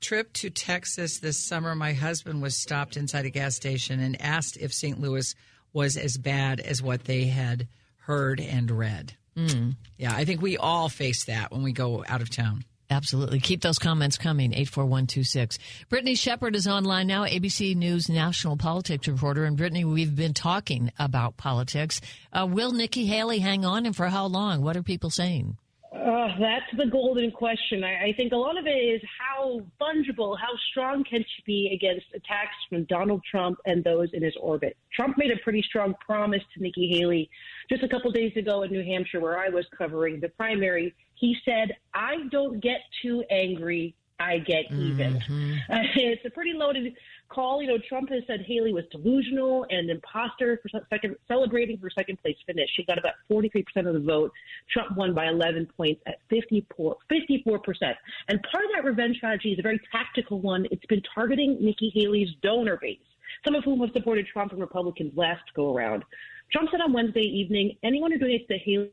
trip 0.00 0.32
to 0.32 0.50
Texas 0.50 1.20
this 1.20 1.38
summer? 1.38 1.76
My 1.76 1.92
husband 1.92 2.42
was 2.42 2.56
stopped 2.56 2.96
inside 2.96 3.24
a 3.24 3.30
gas 3.30 3.54
station 3.54 4.00
and 4.00 4.20
asked 4.20 4.56
if 4.56 4.72
St. 4.72 5.00
Louis 5.00 5.32
was 5.72 5.96
as 5.96 6.16
bad 6.16 6.58
as 6.58 6.82
what 6.82 7.04
they 7.04 7.26
had 7.26 7.68
heard 7.98 8.40
and 8.40 8.68
read. 8.68 9.12
Mm. 9.36 9.76
Yeah, 9.96 10.12
I 10.12 10.24
think 10.24 10.42
we 10.42 10.56
all 10.56 10.88
face 10.88 11.26
that 11.26 11.52
when 11.52 11.62
we 11.62 11.70
go 11.70 12.04
out 12.08 12.20
of 12.20 12.30
town. 12.30 12.64
Absolutely. 12.92 13.40
Keep 13.40 13.62
those 13.62 13.78
comments 13.78 14.18
coming. 14.18 14.52
84126. 14.52 15.58
Brittany 15.88 16.14
Shepherd 16.14 16.54
is 16.54 16.68
online 16.68 17.06
now, 17.06 17.24
ABC 17.24 17.74
News 17.74 18.08
national 18.08 18.58
politics 18.58 19.08
reporter. 19.08 19.44
And 19.44 19.56
Brittany, 19.56 19.84
we've 19.84 20.14
been 20.14 20.34
talking 20.34 20.92
about 20.98 21.36
politics. 21.38 22.00
Uh, 22.32 22.46
will 22.48 22.72
Nikki 22.72 23.06
Haley 23.06 23.38
hang 23.38 23.64
on 23.64 23.86
and 23.86 23.96
for 23.96 24.08
how 24.08 24.26
long? 24.26 24.62
What 24.62 24.76
are 24.76 24.82
people 24.82 25.10
saying? 25.10 25.56
Uh, 25.92 26.28
that's 26.40 26.66
the 26.76 26.86
golden 26.90 27.30
question. 27.30 27.84
I, 27.84 28.08
I 28.08 28.12
think 28.16 28.32
a 28.32 28.36
lot 28.36 28.58
of 28.58 28.66
it 28.66 28.70
is 28.70 29.00
how 29.18 29.60
fungible, 29.80 30.36
how 30.38 30.52
strong 30.70 31.04
can 31.04 31.20
she 31.20 31.42
be 31.46 31.70
against 31.74 32.06
attacks 32.14 32.56
from 32.68 32.84
Donald 32.84 33.22
Trump 33.30 33.58
and 33.66 33.84
those 33.84 34.08
in 34.12 34.22
his 34.22 34.34
orbit. 34.40 34.76
Trump 34.94 35.16
made 35.18 35.30
a 35.30 35.36
pretty 35.42 35.62
strong 35.62 35.94
promise 36.04 36.42
to 36.54 36.62
Nikki 36.62 36.88
Haley 36.88 37.28
just 37.70 37.82
a 37.82 37.88
couple 37.88 38.10
days 38.10 38.36
ago 38.36 38.62
in 38.62 38.72
New 38.72 38.84
Hampshire, 38.84 39.20
where 39.20 39.38
I 39.38 39.48
was 39.48 39.66
covering 39.76 40.18
the 40.20 40.28
primary. 40.30 40.94
He 41.22 41.36
said, 41.44 41.76
I 41.94 42.16
don't 42.32 42.60
get 42.60 42.80
too 43.00 43.22
angry 43.30 43.94
I 44.18 44.38
get 44.38 44.64
even. 44.72 45.14
Mm-hmm. 45.14 45.72
Uh, 45.72 45.76
it's 45.96 46.24
a 46.24 46.30
pretty 46.30 46.52
loaded 46.52 46.94
call. 47.28 47.62
You 47.62 47.68
know, 47.68 47.78
Trump 47.88 48.10
has 48.10 48.22
said 48.26 48.40
Haley 48.46 48.72
was 48.72 48.84
delusional 48.90 49.64
and 49.70 49.88
imposter 49.88 50.60
for 50.62 50.80
second, 50.90 51.14
celebrating 51.28 51.78
her 51.78 51.90
second 51.90 52.20
place 52.22 52.36
finish. 52.44 52.68
She 52.74 52.84
got 52.84 52.98
about 52.98 53.14
43% 53.30 53.64
of 53.86 53.94
the 53.94 54.00
vote. 54.00 54.32
Trump 54.68 54.96
won 54.96 55.14
by 55.14 55.28
11 55.28 55.68
points 55.76 56.02
at 56.06 56.16
54, 56.28 56.96
54%. 57.10 57.94
And 58.28 58.42
part 58.50 58.64
of 58.64 58.70
that 58.74 58.84
revenge 58.84 59.16
strategy 59.16 59.52
is 59.52 59.58
a 59.60 59.62
very 59.62 59.80
tactical 59.92 60.40
one. 60.40 60.66
It's 60.72 60.86
been 60.86 61.02
targeting 61.14 61.58
Nikki 61.60 61.92
Haley's 61.94 62.30
donor 62.42 62.78
base, 62.80 62.98
some 63.44 63.54
of 63.54 63.62
whom 63.62 63.80
have 63.80 63.90
supported 63.92 64.26
Trump 64.26 64.50
and 64.50 64.60
Republicans 64.60 65.12
last 65.16 65.44
go 65.54 65.72
around. 65.72 66.04
Trump 66.50 66.68
said 66.70 66.80
on 66.80 66.92
Wednesday 66.92 67.22
evening, 67.22 67.76
anyone 67.82 68.12
who 68.12 68.18
donates 68.18 68.46
to 68.48 68.58
Haley 68.58 68.90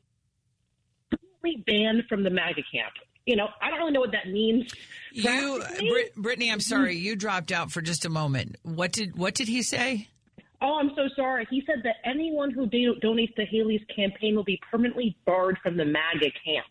banned 1.66 2.04
from 2.08 2.24
the 2.24 2.30
MAGA 2.30 2.62
camp 2.72 2.94
you 3.30 3.36
know, 3.36 3.48
I 3.62 3.70
don't 3.70 3.78
really 3.78 3.92
know 3.92 4.00
what 4.00 4.12
that 4.14 4.28
means. 4.28 4.74
You, 5.12 5.64
Brit- 5.78 6.16
Brittany, 6.16 6.52
I'm 6.52 6.60
sorry, 6.60 6.96
you 6.96 7.16
dropped 7.16 7.52
out 7.52 7.72
for 7.72 7.80
just 7.80 8.04
a 8.06 8.10
moment. 8.10 8.56
What 8.64 8.92
did 8.92 9.16
what 9.16 9.36
did 9.36 9.48
he 9.48 9.62
say? 9.62 10.08
Oh, 10.62 10.80
I'm 10.80 10.90
so 10.96 11.08
sorry. 11.16 11.48
He 11.50 11.64
said 11.68 11.84
that 11.84 11.98
anyone 12.04 12.50
who 12.50 12.66
do- 12.66 12.96
donates 13.04 13.36
to 13.36 13.46
Haley's 13.46 13.84
campaign 13.96 14.36
will 14.36 14.44
be 14.44 14.60
permanently 14.72 15.16
barred 15.26 15.60
from 15.62 15.78
the 15.78 15.86
MAGA 15.86 16.32
camp. 16.44 16.66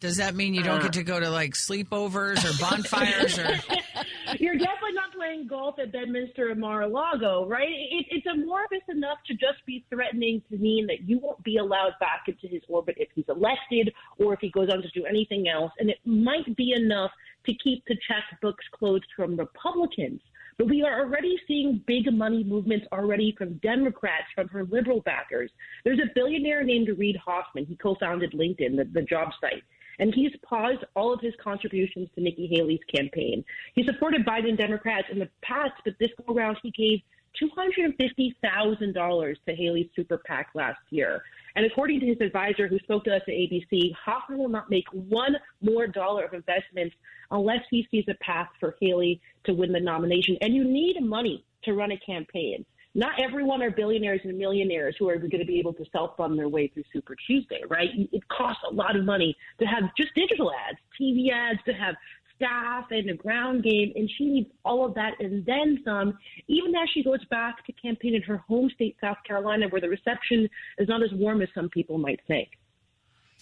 Does 0.00 0.16
that 0.16 0.34
mean 0.34 0.54
you 0.54 0.62
don't 0.62 0.80
uh, 0.80 0.84
get 0.84 0.94
to 0.94 1.02
go 1.02 1.20
to 1.20 1.28
like 1.28 1.52
sleepovers 1.52 2.42
or 2.42 2.58
bonfires 2.58 3.38
or? 3.38 3.44
You're 4.38 4.56
definitely 4.56 4.94
not 4.94 5.12
playing 5.14 5.46
golf 5.46 5.78
at 5.78 5.92
Bedminster 5.92 6.50
or 6.50 6.54
Mar-a-Lago, 6.54 7.46
right? 7.46 7.68
It, 7.68 8.06
it's 8.10 8.26
amorphous 8.26 8.82
enough 8.88 9.18
to 9.26 9.34
just 9.34 9.64
be 9.66 9.84
threatening 9.90 10.40
to 10.50 10.56
mean 10.56 10.86
that 10.86 11.02
you 11.06 11.18
won't 11.18 11.42
be 11.44 11.58
allowed 11.58 11.92
back 12.00 12.22
into 12.28 12.46
his 12.46 12.62
orbit 12.68 12.94
if 12.98 13.08
he's 13.14 13.26
elected 13.28 13.92
or 14.18 14.32
if 14.32 14.40
he 14.40 14.50
goes 14.50 14.70
on 14.70 14.80
to 14.80 14.88
do 14.94 15.04
anything 15.04 15.48
else. 15.48 15.72
And 15.78 15.90
it 15.90 15.98
might 16.06 16.56
be 16.56 16.72
enough 16.72 17.10
to 17.44 17.52
keep 17.62 17.84
the 17.86 17.96
checkbooks 18.08 18.64
closed 18.72 19.04
from 19.14 19.36
Republicans. 19.36 20.22
But 20.56 20.68
we 20.70 20.82
are 20.82 21.00
already 21.00 21.36
seeing 21.46 21.82
big 21.86 22.10
money 22.10 22.42
movements 22.42 22.86
already 22.92 23.34
from 23.36 23.54
Democrats, 23.58 24.26
from 24.34 24.48
her 24.48 24.64
liberal 24.64 25.02
backers. 25.02 25.50
There's 25.84 25.98
a 25.98 26.10
billionaire 26.14 26.64
named 26.64 26.88
Reid 26.96 27.16
Hoffman. 27.16 27.66
He 27.66 27.76
co-founded 27.76 28.32
LinkedIn, 28.32 28.76
the, 28.76 28.88
the 28.90 29.02
job 29.02 29.28
site 29.42 29.62
and 30.00 30.12
he's 30.14 30.32
paused 30.42 30.82
all 30.96 31.12
of 31.12 31.20
his 31.20 31.34
contributions 31.42 32.08
to 32.14 32.20
Nikki 32.22 32.48
Haley's 32.48 32.80
campaign. 32.92 33.44
He 33.74 33.84
supported 33.84 34.26
Biden 34.26 34.56
Democrats 34.56 35.06
in 35.12 35.20
the 35.20 35.28
past, 35.42 35.74
but 35.84 35.94
this 36.00 36.10
go 36.26 36.34
around 36.34 36.56
he 36.62 36.70
gave 36.72 37.00
$250,000 37.40 39.34
to 39.46 39.54
Haley's 39.54 39.88
super 39.94 40.18
PAC 40.26 40.48
last 40.54 40.80
year. 40.90 41.22
And 41.54 41.64
according 41.64 42.00
to 42.00 42.06
his 42.06 42.20
advisor 42.20 42.66
who 42.66 42.78
spoke 42.80 43.04
to 43.04 43.14
us 43.14 43.22
at 43.28 43.34
ABC, 43.34 43.94
Hoffman 43.94 44.38
will 44.38 44.48
not 44.48 44.70
make 44.70 44.88
one 44.92 45.36
more 45.60 45.86
dollar 45.86 46.24
of 46.24 46.34
investments 46.34 46.96
unless 47.30 47.60
he 47.70 47.86
sees 47.90 48.06
a 48.08 48.14
path 48.14 48.48
for 48.58 48.74
Haley 48.80 49.20
to 49.44 49.54
win 49.54 49.70
the 49.70 49.78
nomination. 49.80 50.36
And 50.40 50.54
you 50.54 50.64
need 50.64 51.00
money 51.00 51.44
to 51.64 51.74
run 51.74 51.92
a 51.92 51.98
campaign 51.98 52.64
not 52.94 53.12
everyone 53.22 53.62
are 53.62 53.70
billionaires 53.70 54.20
and 54.24 54.36
millionaires 54.36 54.96
who 54.98 55.08
are 55.08 55.16
going 55.16 55.38
to 55.38 55.44
be 55.44 55.58
able 55.58 55.72
to 55.74 55.84
self 55.92 56.16
fund 56.16 56.38
their 56.38 56.48
way 56.48 56.68
through 56.68 56.84
Super 56.92 57.14
Tuesday, 57.26 57.60
right? 57.68 57.88
It 58.12 58.26
costs 58.28 58.62
a 58.68 58.74
lot 58.74 58.96
of 58.96 59.04
money 59.04 59.36
to 59.60 59.66
have 59.66 59.84
just 59.96 60.14
digital 60.14 60.50
ads, 60.68 60.78
TV 61.00 61.30
ads, 61.32 61.60
to 61.66 61.72
have 61.72 61.94
staff 62.40 62.86
and 62.90 63.10
a 63.10 63.14
ground 63.14 63.62
game, 63.62 63.92
and 63.94 64.10
she 64.16 64.24
needs 64.24 64.50
all 64.64 64.86
of 64.86 64.94
that 64.94 65.12
and 65.20 65.44
then 65.44 65.78
some, 65.84 66.18
even 66.48 66.74
as 66.74 66.88
she 66.92 67.04
goes 67.04 67.24
back 67.26 67.64
to 67.66 67.72
campaign 67.72 68.14
in 68.14 68.22
her 68.22 68.38
home 68.38 68.70
state, 68.74 68.96
South 69.00 69.18
Carolina, 69.26 69.68
where 69.68 69.80
the 69.80 69.88
reception 69.88 70.48
is 70.78 70.88
not 70.88 71.02
as 71.02 71.10
warm 71.12 71.42
as 71.42 71.48
some 71.54 71.68
people 71.68 71.98
might 71.98 72.20
think. 72.26 72.48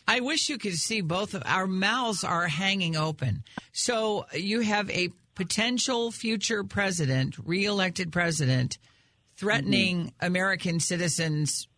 I 0.06 0.20
wish 0.20 0.48
you 0.48 0.58
could 0.58 0.74
see 0.74 1.00
both 1.00 1.34
of 1.34 1.42
our 1.44 1.66
mouths 1.66 2.24
are 2.24 2.48
hanging 2.48 2.96
open. 2.96 3.44
So 3.72 4.26
you 4.32 4.60
have 4.60 4.90
a 4.90 5.10
potential 5.34 6.10
future 6.10 6.64
president, 6.64 7.36
reelected 7.44 8.10
president 8.10 8.78
threatening 9.38 10.06
mm-hmm. 10.06 10.26
American 10.26 10.80
citizens 10.80 11.68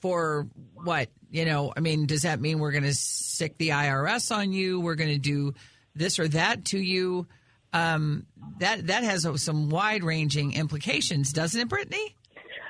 for 0.00 0.46
what? 0.74 1.08
You 1.30 1.44
know, 1.44 1.72
I 1.76 1.80
mean, 1.80 2.06
does 2.06 2.22
that 2.22 2.40
mean 2.40 2.58
we're 2.58 2.72
going 2.72 2.84
to 2.84 2.94
stick 2.94 3.56
the 3.58 3.70
IRS 3.70 4.34
on 4.34 4.52
you? 4.52 4.80
We're 4.80 4.96
going 4.96 5.10
to 5.10 5.18
do 5.18 5.54
this 5.94 6.18
or 6.18 6.28
that 6.28 6.64
to 6.66 6.78
you? 6.78 7.26
Um, 7.72 8.26
that 8.58 8.88
that 8.88 9.04
has 9.04 9.26
some 9.42 9.70
wide 9.70 10.02
ranging 10.02 10.54
implications, 10.54 11.32
doesn't 11.32 11.60
it, 11.60 11.68
Brittany? 11.68 12.16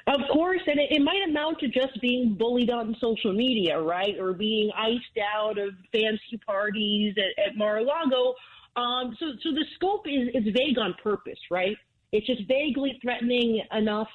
Of 0.06 0.20
course, 0.32 0.60
and 0.66 0.78
it, 0.78 0.88
it, 0.90 1.02
might 1.02 1.20
amount 1.28 1.60
to 1.60 1.68
just 1.68 2.00
being 2.00 2.34
bullied 2.34 2.70
on 2.70 2.96
social 3.00 3.32
media, 3.32 3.80
right? 3.80 4.18
Or 4.18 4.32
being 4.32 4.70
iced 4.76 5.18
out 5.36 5.58
of 5.58 5.70
fancy 5.92 6.40
parties 6.44 7.14
at, 7.16 7.44
at 7.44 7.56
Mar-a-Lago. 7.56 8.34
Um, 8.76 9.16
so, 9.20 9.26
so 9.42 9.50
the 9.52 9.64
scope 9.76 10.06
is, 10.06 10.28
is 10.34 10.52
vague 10.54 10.78
on 10.78 10.94
purpose, 11.02 11.38
right? 11.50 11.76
It's 12.12 12.26
just 12.26 12.42
vaguely 12.48 12.98
threatening 13.02 13.62
enough 13.76 14.08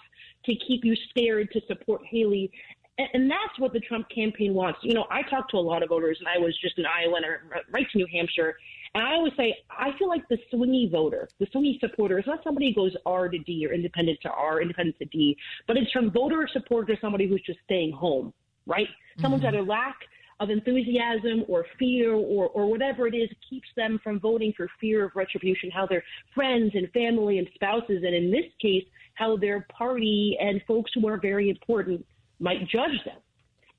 to 0.46 0.56
keep 0.68 0.84
you 0.84 0.96
scared 1.10 1.50
to 1.52 1.62
support 1.68 2.02
Haley. 2.06 2.52
And 2.98 3.30
that's 3.30 3.60
what 3.60 3.74
the 3.74 3.82
Trump 3.82 4.08
campaign 4.10 4.54
wants. 4.54 4.80
You 4.82 4.94
know, 4.94 5.06
I 5.12 5.22
talked 5.24 5.52
to 5.52 5.58
a 5.58 5.60
lot 5.60 5.84
of 5.84 5.90
voters, 5.90 6.18
and 6.20 6.30
I 6.30 6.38
was 6.38 6.58
just 6.62 6.78
in 6.78 6.86
Iowa 6.86 7.18
and 7.18 7.64
right 7.72 7.86
to 7.92 7.98
New 7.98 8.08
Hampshire. 8.12 8.56
And 8.94 9.06
I 9.06 9.16
always 9.16 9.34
say, 9.36 9.54
I 9.70 9.90
feel 10.00 10.08
like 10.08 10.26
the 10.30 10.38
swingy 10.54 10.90
voter, 10.90 11.28
the 11.40 11.48
swingy 11.48 11.78
supporter, 11.82 12.18
is 12.18 12.26
not 12.26 12.40
somebody 12.46 12.72
who 12.72 12.84
goes 12.84 12.96
R 13.06 13.28
to 13.28 13.38
D 13.40 13.68
or 13.68 13.74
independent 13.74 14.20
to 14.22 14.30
R, 14.30 14.62
independent 14.62 14.98
to 15.00 15.06
D, 15.06 15.36
but 15.68 15.76
it's 15.76 15.92
from 15.92 16.10
voter 16.12 16.48
supporter 16.52 16.96
to 16.96 17.02
somebody 17.02 17.28
who's 17.28 17.42
just 17.46 17.60
staying 17.66 17.92
home, 17.92 18.34
right? 18.66 18.88
Mm-hmm. 18.88 19.22
Someone's 19.22 19.44
either 19.44 19.62
lack 19.62 19.98
of 20.40 20.50
enthusiasm 20.50 21.46
or 21.48 21.66
fear 21.80 22.14
or, 22.14 22.50
or 22.50 22.70
whatever 22.70 23.08
it 23.08 23.16
is 23.16 23.30
keeps 23.50 23.68
them 23.76 24.00
from 24.04 24.20
voting 24.20 24.54
for 24.56 24.68
fear 24.82 25.06
of 25.06 25.12
retribution, 25.16 25.72
how 25.72 25.86
their 25.86 26.04
friends 26.34 26.72
and 26.74 26.92
family 26.92 27.40
and 27.40 27.48
spouses, 27.56 28.04
and 28.04 28.14
in 28.14 28.32
this 28.32 28.46
case, 28.62 28.84
how 29.14 29.38
their 29.38 29.66
party 29.76 30.38
and 30.40 30.62
folks 30.68 30.92
who 30.94 31.08
are 31.08 31.18
very 31.20 31.50
important 31.50 32.06
might 32.40 32.68
judge 32.68 33.00
them. 33.06 33.18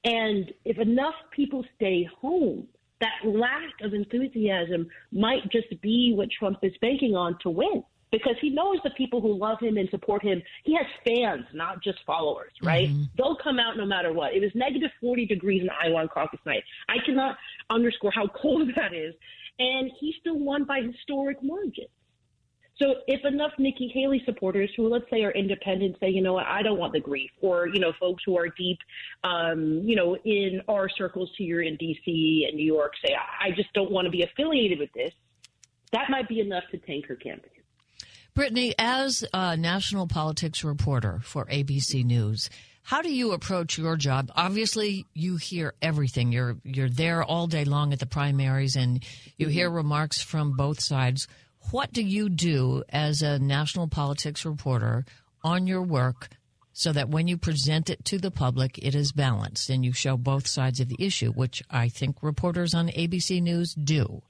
And 0.04 0.52
if 0.64 0.78
enough 0.78 1.14
people 1.30 1.64
stay 1.74 2.08
home, 2.20 2.66
that 3.00 3.28
lack 3.28 3.72
of 3.82 3.92
enthusiasm 3.92 4.88
might 5.12 5.42
just 5.50 5.68
be 5.82 6.14
what 6.16 6.28
Trump 6.30 6.58
is 6.62 6.72
banking 6.80 7.14
on 7.14 7.36
to 7.42 7.50
win 7.50 7.82
because 8.10 8.34
he 8.40 8.50
knows 8.50 8.78
the 8.84 8.90
people 8.90 9.20
who 9.20 9.36
love 9.36 9.58
him 9.60 9.76
and 9.76 9.88
support 9.90 10.22
him. 10.22 10.42
He 10.64 10.74
has 10.76 10.86
fans, 11.04 11.44
not 11.52 11.82
just 11.82 11.98
followers, 12.06 12.52
right? 12.62 12.88
Mm-hmm. 12.88 13.02
They'll 13.16 13.36
come 13.42 13.58
out 13.58 13.76
no 13.76 13.84
matter 13.84 14.12
what. 14.12 14.34
It 14.34 14.40
was 14.40 14.50
negative 14.54 14.90
40 15.00 15.26
degrees 15.26 15.62
in 15.62 15.70
Iowa 15.70 16.00
on 16.00 16.08
caucus 16.08 16.40
night. 16.46 16.62
I 16.88 16.96
cannot 17.04 17.36
underscore 17.70 18.12
how 18.12 18.26
cold 18.42 18.70
that 18.76 18.94
is. 18.94 19.14
And 19.58 19.90
he 19.98 20.14
still 20.20 20.38
won 20.38 20.64
by 20.64 20.80
historic 20.80 21.42
margins. 21.42 21.88
So 22.78 22.96
if 23.06 23.24
enough 23.24 23.52
Nikki 23.58 23.88
Haley 23.88 24.22
supporters 24.26 24.70
who 24.76 24.88
let's 24.88 25.08
say 25.10 25.22
are 25.22 25.30
independent 25.30 25.96
say, 25.98 26.10
you 26.10 26.20
know 26.20 26.34
what, 26.34 26.44
I 26.44 26.62
don't 26.62 26.78
want 26.78 26.92
the 26.92 27.00
grief, 27.00 27.30
or, 27.40 27.68
you 27.68 27.80
know, 27.80 27.92
folks 27.98 28.22
who 28.26 28.36
are 28.36 28.48
deep, 28.48 28.78
um, 29.24 29.80
you 29.82 29.96
know, 29.96 30.14
in 30.24 30.60
our 30.68 30.88
circles 30.90 31.30
here 31.38 31.62
in 31.62 31.78
DC 31.78 32.46
and 32.46 32.54
New 32.54 32.66
York 32.66 32.92
say, 33.04 33.14
I 33.14 33.50
just 33.52 33.72
don't 33.72 33.90
want 33.90 34.04
to 34.04 34.10
be 34.10 34.24
affiliated 34.24 34.78
with 34.78 34.92
this, 34.92 35.12
that 35.92 36.10
might 36.10 36.28
be 36.28 36.40
enough 36.40 36.64
to 36.70 36.76
tank 36.78 37.06
her 37.06 37.16
campaign. 37.16 37.55
Brittany, 38.36 38.74
as 38.78 39.24
a 39.32 39.56
national 39.56 40.06
politics 40.08 40.62
reporter 40.62 41.20
for 41.22 41.46
ABC 41.46 42.04
News, 42.04 42.50
How 42.82 43.00
do 43.00 43.10
you 43.10 43.32
approach 43.32 43.78
your 43.78 43.96
job? 43.96 44.30
Obviously, 44.36 45.06
you 45.14 45.38
hear 45.38 45.72
everything. 45.80 46.32
You're 46.32 46.58
you're 46.62 46.90
there 46.90 47.24
all 47.24 47.46
day 47.46 47.64
long 47.64 47.94
at 47.94 47.98
the 47.98 48.04
primaries, 48.04 48.76
and 48.76 49.02
you 49.38 49.48
hear 49.48 49.68
mm-hmm. 49.68 49.76
remarks 49.76 50.20
from 50.20 50.52
both 50.54 50.82
sides. 50.82 51.26
What 51.70 51.94
do 51.94 52.02
you 52.02 52.28
do 52.28 52.84
as 52.90 53.22
a 53.22 53.38
national 53.38 53.88
politics 53.88 54.44
reporter 54.44 55.06
on 55.42 55.66
your 55.66 55.82
work 55.82 56.28
so 56.74 56.92
that 56.92 57.08
when 57.08 57.28
you 57.28 57.38
present 57.38 57.88
it 57.88 58.04
to 58.04 58.18
the 58.18 58.30
public, 58.30 58.76
it 58.76 58.94
is 58.94 59.12
balanced 59.12 59.70
and 59.70 59.82
you 59.82 59.94
show 59.94 60.18
both 60.18 60.46
sides 60.46 60.78
of 60.78 60.88
the 60.88 61.02
issue, 61.02 61.32
which 61.32 61.62
I 61.70 61.88
think 61.88 62.22
reporters 62.22 62.74
on 62.74 62.88
ABC 62.88 63.40
News 63.40 63.72
do? 63.72 64.20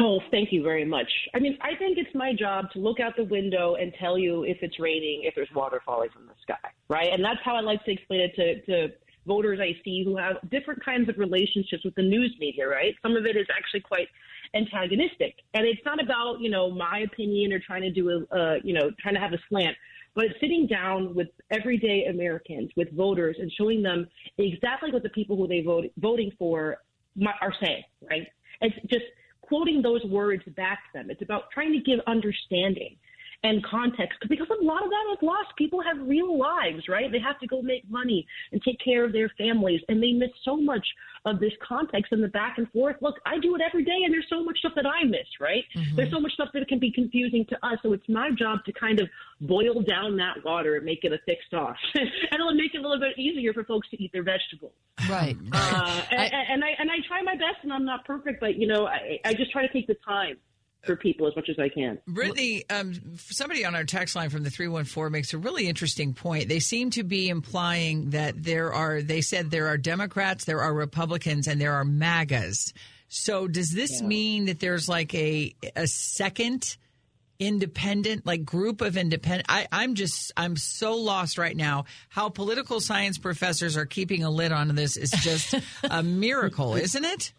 Oh, 0.00 0.20
thank 0.30 0.52
you 0.52 0.62
very 0.62 0.84
much. 0.84 1.08
I 1.34 1.38
mean, 1.38 1.58
I 1.60 1.74
think 1.76 1.98
it's 1.98 2.14
my 2.14 2.32
job 2.32 2.70
to 2.72 2.78
look 2.78 3.00
out 3.00 3.16
the 3.16 3.24
window 3.24 3.74
and 3.74 3.92
tell 3.98 4.18
you 4.18 4.44
if 4.44 4.58
it's 4.62 4.78
raining, 4.78 5.22
if 5.24 5.34
there's 5.34 5.48
water 5.54 5.80
falling 5.84 6.10
from 6.10 6.26
the 6.26 6.34
sky, 6.42 6.70
right? 6.88 7.08
And 7.12 7.24
that's 7.24 7.40
how 7.44 7.56
I 7.56 7.60
like 7.60 7.84
to 7.84 7.92
explain 7.92 8.20
it 8.20 8.34
to, 8.36 8.60
to 8.66 8.94
voters 9.26 9.60
I 9.60 9.76
see 9.84 10.02
who 10.04 10.16
have 10.16 10.36
different 10.50 10.84
kinds 10.84 11.08
of 11.08 11.18
relationships 11.18 11.84
with 11.84 11.94
the 11.94 12.02
news 12.02 12.34
media, 12.38 12.66
right? 12.66 12.94
Some 13.02 13.16
of 13.16 13.26
it 13.26 13.36
is 13.36 13.46
actually 13.56 13.80
quite 13.80 14.08
antagonistic, 14.54 15.36
and 15.54 15.66
it's 15.66 15.80
not 15.84 16.02
about 16.02 16.40
you 16.40 16.50
know 16.50 16.70
my 16.70 17.00
opinion 17.00 17.52
or 17.52 17.60
trying 17.60 17.82
to 17.82 17.90
do 17.90 18.08
a 18.08 18.36
uh, 18.36 18.54
you 18.64 18.72
know 18.72 18.90
trying 19.00 19.14
to 19.14 19.20
have 19.20 19.32
a 19.34 19.38
slant, 19.48 19.76
but 20.14 20.26
sitting 20.40 20.66
down 20.66 21.14
with 21.14 21.28
everyday 21.50 22.06
Americans, 22.06 22.70
with 22.76 22.90
voters, 22.96 23.36
and 23.38 23.52
showing 23.52 23.82
them 23.82 24.08
exactly 24.38 24.90
what 24.90 25.02
the 25.02 25.10
people 25.10 25.36
who 25.36 25.46
they 25.46 25.60
vote 25.60 25.84
voting 25.98 26.32
for 26.38 26.78
are 27.42 27.54
saying, 27.60 27.82
right? 28.10 28.26
It's 28.60 28.74
just 28.90 29.04
quoting 29.48 29.82
those 29.82 30.04
words 30.04 30.42
back 30.56 30.78
to 30.92 30.98
them. 30.98 31.10
It's 31.10 31.22
about 31.22 31.50
trying 31.52 31.72
to 31.72 31.80
give 31.80 32.00
understanding 32.06 32.96
and 33.44 33.64
context 33.64 34.18
because 34.28 34.48
a 34.50 34.64
lot 34.64 34.82
of 34.82 34.90
that 34.90 35.04
is 35.12 35.18
lost. 35.22 35.48
People 35.56 35.80
have 35.82 35.96
real 36.06 36.38
lives, 36.38 36.88
right? 36.88 37.10
They 37.10 37.20
have 37.20 37.38
to 37.40 37.46
go 37.46 37.62
make 37.62 37.88
money 37.88 38.26
and 38.52 38.60
take 38.62 38.78
care 38.84 39.04
of 39.04 39.12
their 39.12 39.30
families, 39.38 39.80
and 39.88 40.02
they 40.02 40.12
miss 40.12 40.30
so 40.44 40.56
much 40.56 40.86
of 41.24 41.38
this 41.38 41.52
context 41.66 42.12
and 42.12 42.22
the 42.22 42.28
back 42.28 42.58
and 42.58 42.70
forth. 42.72 42.96
Look, 43.00 43.16
I 43.26 43.38
do 43.38 43.54
it 43.54 43.60
every 43.60 43.84
day, 43.84 44.00
and 44.04 44.12
there's 44.12 44.26
so 44.28 44.42
much 44.42 44.58
stuff 44.58 44.72
that 44.74 44.86
I 44.86 45.04
miss, 45.04 45.26
right? 45.40 45.64
Mm-hmm. 45.76 45.96
There's 45.96 46.10
so 46.10 46.20
much 46.20 46.32
stuff 46.32 46.48
that 46.54 46.66
can 46.68 46.78
be 46.78 46.90
confusing 46.90 47.44
to 47.50 47.66
us. 47.66 47.78
So 47.82 47.92
it's 47.92 48.08
my 48.08 48.30
job 48.36 48.64
to 48.66 48.72
kind 48.72 49.00
of 49.00 49.08
boil 49.40 49.82
down 49.82 50.16
that 50.16 50.44
water 50.44 50.76
and 50.76 50.84
make 50.84 51.04
it 51.04 51.12
a 51.12 51.18
thick 51.26 51.38
sauce, 51.50 51.76
and 51.94 52.08
it'll 52.32 52.54
make 52.54 52.74
it 52.74 52.78
a 52.78 52.82
little 52.82 53.00
bit 53.00 53.18
easier 53.18 53.52
for 53.52 53.62
folks 53.64 53.88
to 53.90 54.02
eat 54.02 54.12
their 54.12 54.24
vegetables. 54.24 54.72
Right. 55.08 55.36
Uh, 55.52 56.02
and, 56.10 56.20
I, 56.20 56.24
and 56.24 56.64
I 56.64 56.68
and 56.78 56.90
I 56.90 56.96
try 57.06 57.22
my 57.22 57.34
best, 57.34 57.62
and 57.62 57.72
I'm 57.72 57.84
not 57.84 58.04
perfect, 58.04 58.40
but 58.40 58.56
you 58.56 58.66
know, 58.66 58.86
I, 58.86 59.20
I 59.24 59.34
just 59.34 59.52
try 59.52 59.64
to 59.64 59.72
take 59.72 59.86
the 59.86 59.96
time 60.04 60.38
for 60.84 60.96
people 60.96 61.26
as 61.26 61.34
much 61.34 61.48
as 61.48 61.58
I 61.58 61.68
can. 61.68 61.98
Brittany, 62.06 62.64
um, 62.70 62.94
somebody 63.16 63.64
on 63.64 63.74
our 63.74 63.84
text 63.84 64.14
line 64.14 64.30
from 64.30 64.44
the 64.44 64.50
314 64.50 65.10
makes 65.10 65.34
a 65.34 65.38
really 65.38 65.66
interesting 65.66 66.14
point. 66.14 66.48
They 66.48 66.60
seem 66.60 66.90
to 66.90 67.02
be 67.02 67.28
implying 67.28 68.10
that 68.10 68.42
there 68.42 68.72
are, 68.72 69.02
they 69.02 69.20
said 69.20 69.50
there 69.50 69.66
are 69.68 69.76
Democrats, 69.76 70.44
there 70.44 70.60
are 70.60 70.72
Republicans, 70.72 71.48
and 71.48 71.60
there 71.60 71.74
are 71.74 71.84
MAGAs. 71.84 72.72
So 73.08 73.48
does 73.48 73.70
this 73.70 74.00
yeah. 74.00 74.06
mean 74.06 74.44
that 74.46 74.60
there's 74.60 74.88
like 74.88 75.14
a, 75.14 75.54
a 75.74 75.86
second 75.86 76.76
independent, 77.38 78.26
like 78.26 78.44
group 78.44 78.80
of 78.80 78.96
independent? 78.96 79.46
I, 79.48 79.66
I'm 79.72 79.94
just, 79.94 80.32
I'm 80.36 80.56
so 80.56 80.96
lost 80.96 81.38
right 81.38 81.56
now. 81.56 81.86
How 82.08 82.28
political 82.28 82.80
science 82.80 83.18
professors 83.18 83.76
are 83.76 83.86
keeping 83.86 84.22
a 84.22 84.30
lid 84.30 84.52
on 84.52 84.74
this 84.74 84.96
is 84.96 85.10
just 85.10 85.54
a 85.90 86.02
miracle, 86.02 86.76
isn't 86.76 87.04
it? 87.04 87.32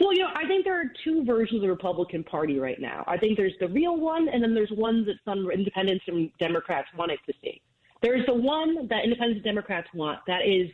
Well, 0.00 0.12
you 0.12 0.20
know, 0.20 0.30
I 0.34 0.46
think 0.46 0.64
there 0.64 0.78
are 0.80 0.90
two 1.04 1.24
versions 1.24 1.56
of 1.56 1.62
the 1.62 1.68
Republican 1.68 2.24
Party 2.24 2.58
right 2.58 2.80
now. 2.80 3.04
I 3.06 3.16
think 3.16 3.36
there's 3.36 3.54
the 3.60 3.68
real 3.68 3.96
one, 3.96 4.28
and 4.28 4.42
then 4.42 4.54
there's 4.54 4.70
one 4.70 5.04
that 5.06 5.16
some 5.24 5.50
independents 5.50 6.04
and 6.08 6.30
Democrats 6.38 6.88
wanted 6.96 7.18
to 7.26 7.32
see. 7.42 7.60
There's 8.02 8.26
the 8.26 8.34
one 8.34 8.86
that 8.88 9.04
independents 9.04 9.38
and 9.38 9.44
Democrats 9.44 9.88
want 9.94 10.20
that 10.26 10.42
is, 10.46 10.68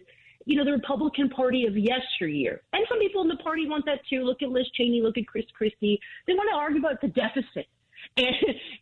you 0.46 0.56
know, 0.56 0.64
the 0.64 0.72
Republican 0.72 1.28
Party 1.28 1.66
of 1.66 1.76
yesteryear. 1.76 2.62
And 2.72 2.84
some 2.88 2.98
people 2.98 3.22
in 3.22 3.28
the 3.28 3.36
party 3.36 3.68
want 3.68 3.84
that 3.86 4.00
too. 4.08 4.24
Look 4.24 4.42
at 4.42 4.48
Liz 4.48 4.66
Cheney, 4.74 5.00
look 5.00 5.16
at 5.16 5.26
Chris 5.26 5.44
Christie. 5.56 6.00
They 6.26 6.34
want 6.34 6.48
to 6.50 6.56
argue 6.56 6.80
about 6.80 7.00
the 7.00 7.08
deficit 7.08 7.68
and, 8.16 8.34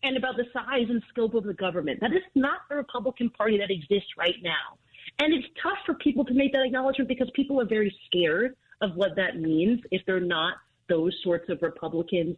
and 0.03 0.17
about 0.17 0.37
the 0.37 0.45
size 0.53 0.87
and 0.89 1.03
scope 1.11 1.35
of 1.35 1.45
the 1.45 1.53
government. 1.55 2.01
That 2.01 2.13
is 2.13 2.23
not 2.35 2.61
the 2.71 2.77
Republican 2.77 3.29
Party 3.31 3.59
that 3.59 3.71
exists 3.71 4.11
right 4.17 4.37
now. 4.43 4.79
And 5.19 5.35
it's 5.35 5.49
tough 5.63 5.79
for 5.85 5.95
people 5.95 6.25
to 6.25 6.35
make 6.35 6.53
that 6.53 6.63
acknowledgement 6.65 7.09
because 7.09 7.31
people 7.35 7.61
are 7.61 7.67
very 7.67 7.95
scared 8.07 8.57
of 8.81 8.95
what 8.95 9.17
that 9.17 9.41
means 9.41 9.81
if 9.91 10.03
they're 10.07 10.21
not 10.21 10.55
those 10.89 11.15
sorts 11.23 11.49
of 11.49 11.59
Republicans. 11.63 12.37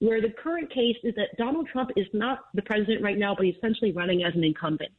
Where 0.00 0.20
the 0.20 0.30
current 0.30 0.72
case 0.72 0.96
is 1.02 1.14
that 1.16 1.36
Donald 1.36 1.68
Trump 1.72 1.90
is 1.96 2.06
not 2.12 2.44
the 2.54 2.62
president 2.62 3.02
right 3.02 3.18
now, 3.18 3.34
but 3.34 3.46
he's 3.46 3.56
essentially 3.56 3.92
running 3.92 4.22
as 4.22 4.34
an 4.34 4.44
incumbent. 4.44 4.90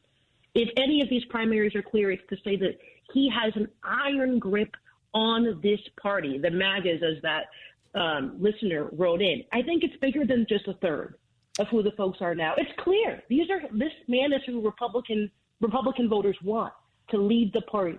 If 0.54 0.68
any 0.76 1.00
of 1.00 1.08
these 1.08 1.24
primaries 1.26 1.74
are 1.74 1.82
clear, 1.82 2.10
it's 2.10 2.22
to 2.28 2.36
say 2.44 2.56
that 2.56 2.78
he 3.12 3.30
has 3.30 3.52
an 3.56 3.68
iron 3.82 4.38
grip 4.38 4.74
on 5.14 5.60
this 5.62 5.80
party, 6.00 6.38
the 6.38 6.50
MAGAs, 6.50 7.02
as 7.02 7.22
that 7.22 7.46
um, 7.94 8.36
listener 8.38 8.88
wrote 8.92 9.22
in. 9.22 9.42
I 9.52 9.62
think 9.62 9.82
it's 9.82 9.96
bigger 9.96 10.24
than 10.26 10.46
just 10.48 10.68
a 10.68 10.74
third 10.74 11.16
of 11.58 11.66
who 11.68 11.82
the 11.82 11.92
folks 11.92 12.18
are 12.20 12.34
now. 12.34 12.54
It's 12.56 12.70
clear 12.78 13.22
these 13.28 13.48
are 13.50 13.60
this 13.76 13.92
man 14.06 14.32
is 14.32 14.40
who 14.46 14.60
Republican 14.60 15.30
Republican 15.60 16.08
voters 16.08 16.36
want 16.42 16.72
to 17.10 17.18
lead 17.18 17.52
the 17.52 17.62
party. 17.62 17.98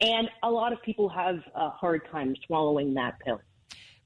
And 0.00 0.28
a 0.42 0.50
lot 0.50 0.72
of 0.72 0.82
people 0.82 1.08
have 1.08 1.36
a 1.54 1.70
hard 1.70 2.02
time 2.10 2.34
swallowing 2.46 2.94
that 2.94 3.18
pill. 3.20 3.40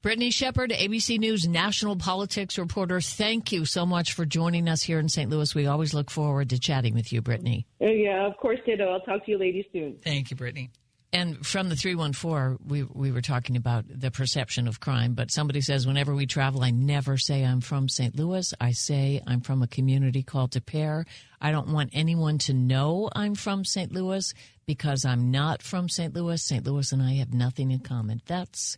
Brittany 0.01 0.31
Shepherd, 0.31 0.71
ABC 0.71 1.19
News 1.19 1.47
national 1.47 1.95
politics 1.95 2.57
reporter, 2.57 3.01
thank 3.01 3.51
you 3.51 3.65
so 3.65 3.85
much 3.85 4.13
for 4.13 4.25
joining 4.25 4.67
us 4.67 4.81
here 4.81 4.97
in 4.97 5.07
St. 5.07 5.29
Louis. 5.29 5.53
We 5.53 5.67
always 5.67 5.93
look 5.93 6.09
forward 6.09 6.49
to 6.49 6.59
chatting 6.59 6.95
with 6.95 7.13
you, 7.13 7.21
Brittany. 7.21 7.67
Uh, 7.79 7.85
yeah, 7.85 8.25
of 8.25 8.35
course, 8.37 8.57
ditto. 8.65 8.89
I'll 8.89 9.01
talk 9.01 9.23
to 9.25 9.31
you 9.31 9.37
ladies 9.37 9.65
soon. 9.71 9.97
Thank 10.03 10.31
you, 10.31 10.37
Brittany. 10.37 10.71
And 11.13 11.45
from 11.45 11.67
the 11.67 11.75
314, 11.75 12.59
we, 12.65 12.83
we 12.83 13.11
were 13.11 13.21
talking 13.21 13.57
about 13.57 13.83
the 13.87 14.11
perception 14.11 14.65
of 14.67 14.79
crime, 14.79 15.13
but 15.13 15.29
somebody 15.29 15.59
says, 15.59 15.85
whenever 15.85 16.15
we 16.15 16.25
travel, 16.25 16.63
I 16.63 16.71
never 16.71 17.17
say 17.17 17.43
I'm 17.43 17.59
from 17.59 17.89
St. 17.89 18.15
Louis. 18.15 18.53
I 18.61 18.71
say 18.71 19.21
I'm 19.27 19.41
from 19.41 19.61
a 19.61 19.67
community 19.67 20.23
called 20.23 20.51
Des 20.51 20.61
Peres. 20.61 21.05
I 21.41 21.51
don't 21.51 21.73
want 21.73 21.89
anyone 21.91 22.37
to 22.39 22.53
know 22.53 23.09
I'm 23.13 23.35
from 23.35 23.65
St. 23.65 23.91
Louis 23.91 24.33
because 24.65 25.03
I'm 25.03 25.31
not 25.31 25.61
from 25.61 25.89
St. 25.89 26.13
Louis. 26.13 26.41
St. 26.41 26.65
Louis 26.65 26.89
and 26.93 27.01
I 27.01 27.15
have 27.15 27.33
nothing 27.33 27.71
in 27.71 27.79
common. 27.79 28.21
That's 28.25 28.77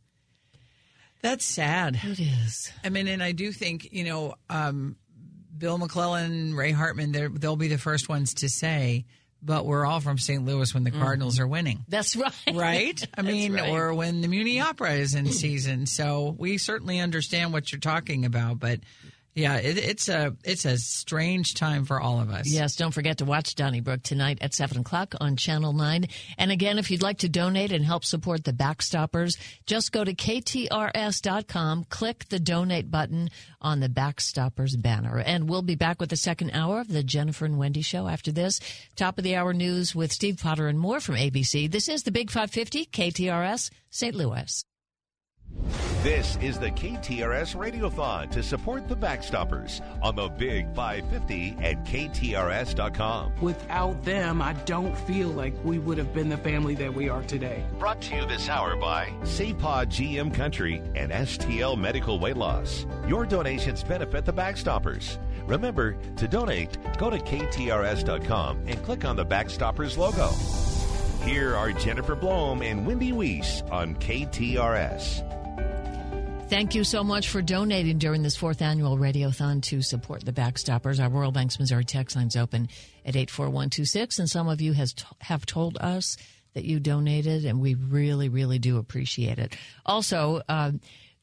that's 1.21 1.45
sad. 1.45 1.99
It 2.03 2.19
is. 2.19 2.71
I 2.83 2.89
mean, 2.89 3.07
and 3.07 3.23
I 3.23 3.31
do 3.31 3.51
think 3.51 3.93
you 3.93 4.03
know, 4.03 4.35
um, 4.49 4.97
Bill 5.57 5.77
McClellan, 5.77 6.55
Ray 6.55 6.71
Hartman, 6.71 7.11
they'll 7.11 7.55
be 7.55 7.69
the 7.69 7.77
first 7.77 8.09
ones 8.09 8.33
to 8.35 8.49
say 8.49 9.05
but 9.45 9.65
we're 9.65 9.85
all 9.85 9.99
from 9.99 10.17
St. 10.17 10.45
Louis 10.45 10.73
when 10.73 10.83
the 10.83 10.91
mm-hmm. 10.91 11.01
Cardinals 11.01 11.35
mm-hmm. 11.35 11.43
are 11.43 11.47
winning. 11.47 11.85
That's 11.87 12.15
right. 12.15 12.33
Right? 12.53 13.07
I 13.17 13.21
mean, 13.21 13.53
right. 13.53 13.69
or 13.69 13.93
when 13.93 14.21
the 14.21 14.27
Muni 14.27 14.59
Opera 14.59 14.93
is 14.93 15.15
in 15.15 15.27
season. 15.27 15.85
So 15.85 16.35
we 16.37 16.57
certainly 16.57 16.99
understand 16.99 17.53
what 17.53 17.71
you're 17.71 17.79
talking 17.79 18.25
about, 18.25 18.59
but 18.59 18.79
yeah, 19.35 19.55
it, 19.55 19.77
it's 19.77 20.09
a 20.09 20.35
it's 20.43 20.65
a 20.65 20.77
strange 20.77 21.55
time 21.55 21.85
for 21.85 21.99
all 21.99 22.19
of 22.19 22.29
us. 22.29 22.47
Yes, 22.47 22.75
don't 22.75 22.93
forget 22.93 23.17
to 23.17 23.25
watch 23.25 23.55
Donnybrook 23.55 24.03
tonight 24.03 24.37
at 24.41 24.53
seven 24.53 24.79
o'clock 24.79 25.15
on 25.19 25.35
Channel 25.35 25.73
Nine. 25.73 26.05
And 26.37 26.51
again, 26.51 26.77
if 26.77 26.91
you'd 26.91 27.01
like 27.01 27.19
to 27.19 27.29
donate 27.29 27.71
and 27.71 27.83
help 27.83 28.05
support 28.05 28.43
the 28.43 28.53
Backstoppers, 28.53 29.37
just 29.65 29.91
go 29.91 30.03
to 30.03 30.13
ktrs.com, 30.13 31.85
click 31.85 32.25
the 32.29 32.39
donate 32.39 32.91
button 32.91 33.29
on 33.59 33.79
the 33.79 33.89
Backstoppers 33.89 34.79
banner, 34.79 35.19
and 35.19 35.49
we'll 35.49 35.63
be 35.63 35.75
back 35.75 35.99
with 35.99 36.09
the 36.09 36.15
second 36.15 36.51
hour 36.51 36.79
of 36.79 36.87
the 36.87 37.03
Jennifer 37.03 37.45
and 37.45 37.57
Wendy 37.57 37.81
Show 37.81 38.07
after 38.07 38.31
this. 38.31 38.59
Top 38.95 39.17
of 39.17 39.23
the 39.23 39.35
hour 39.35 39.53
news 39.53 39.95
with 39.95 40.11
Steve 40.11 40.39
Potter 40.41 40.67
and 40.67 40.79
more 40.79 40.99
from 40.99 41.15
ABC. 41.15 41.71
This 41.71 41.89
is 41.89 42.03
the 42.03 42.11
Big 42.11 42.29
Five 42.29 42.51
Fifty 42.51 42.85
KTRS 42.85 43.71
St. 43.89 44.13
Louis. 44.13 44.63
This 46.03 46.37
is 46.41 46.59
the 46.59 46.69
KTRS 46.69 47.55
Radiothon 47.55 48.29
to 48.31 48.43
support 48.43 48.89
the 48.89 48.95
Backstoppers 48.95 49.79
on 50.01 50.17
the 50.17 50.27
Big 50.27 50.67
550 50.75 51.55
at 51.61 51.85
KTRS.com. 51.85 53.31
Without 53.39 54.03
them, 54.03 54.41
I 54.41 54.51
don't 54.65 54.97
feel 54.97 55.29
like 55.29 55.53
we 55.63 55.79
would 55.79 55.97
have 55.97 56.13
been 56.13 56.27
the 56.27 56.35
family 56.35 56.75
that 56.75 56.93
we 56.93 57.07
are 57.07 57.21
today. 57.21 57.63
Brought 57.79 58.01
to 58.01 58.17
you 58.17 58.25
this 58.25 58.49
hour 58.49 58.75
by 58.75 59.13
Sapaugh 59.21 59.85
GM 59.85 60.33
Country 60.33 60.81
and 60.93 61.09
STL 61.13 61.77
Medical 61.77 62.19
Weight 62.19 62.35
Loss. 62.35 62.85
Your 63.07 63.25
donations 63.25 63.81
benefit 63.81 64.25
the 64.25 64.33
Backstoppers. 64.33 65.17
Remember, 65.47 65.95
to 66.17 66.27
donate, 66.27 66.77
go 66.97 67.09
to 67.09 67.17
KTRS.com 67.17 68.63
and 68.67 68.83
click 68.83 69.05
on 69.05 69.15
the 69.15 69.25
Backstoppers 69.25 69.97
logo. 69.97 70.31
Here 71.25 71.55
are 71.55 71.71
Jennifer 71.71 72.15
Blome 72.15 72.61
and 72.61 72.85
Wendy 72.85 73.13
Weiss 73.13 73.61
on 73.71 73.95
KTRS. 73.95 75.42
Thank 76.49 76.75
you 76.75 76.83
so 76.83 77.03
much 77.03 77.29
for 77.29 77.41
donating 77.41 77.97
during 77.97 78.21
this 78.21 78.35
fourth 78.35 78.61
annual 78.61 78.97
Radiothon 78.97 79.63
to 79.63 79.81
support 79.81 80.23
the 80.23 80.31
Backstoppers. 80.31 81.01
Our 81.01 81.09
Royal 81.09 81.31
Banks 81.31 81.57
Missouri 81.57 81.83
text 81.83 82.15
line's 82.15 82.35
open 82.35 82.69
at 83.05 83.15
84126, 83.15 84.19
and 84.19 84.29
some 84.29 84.47
of 84.47 84.61
you 84.61 84.73
has 84.73 84.93
have 85.21 85.47
told 85.47 85.77
us 85.79 86.15
that 86.53 86.63
you 86.63 86.79
donated, 86.79 87.45
and 87.45 87.59
we 87.59 87.73
really, 87.73 88.29
really 88.29 88.59
do 88.59 88.77
appreciate 88.77 89.39
it. 89.39 89.57
Also, 89.85 90.41
uh, 90.47 90.73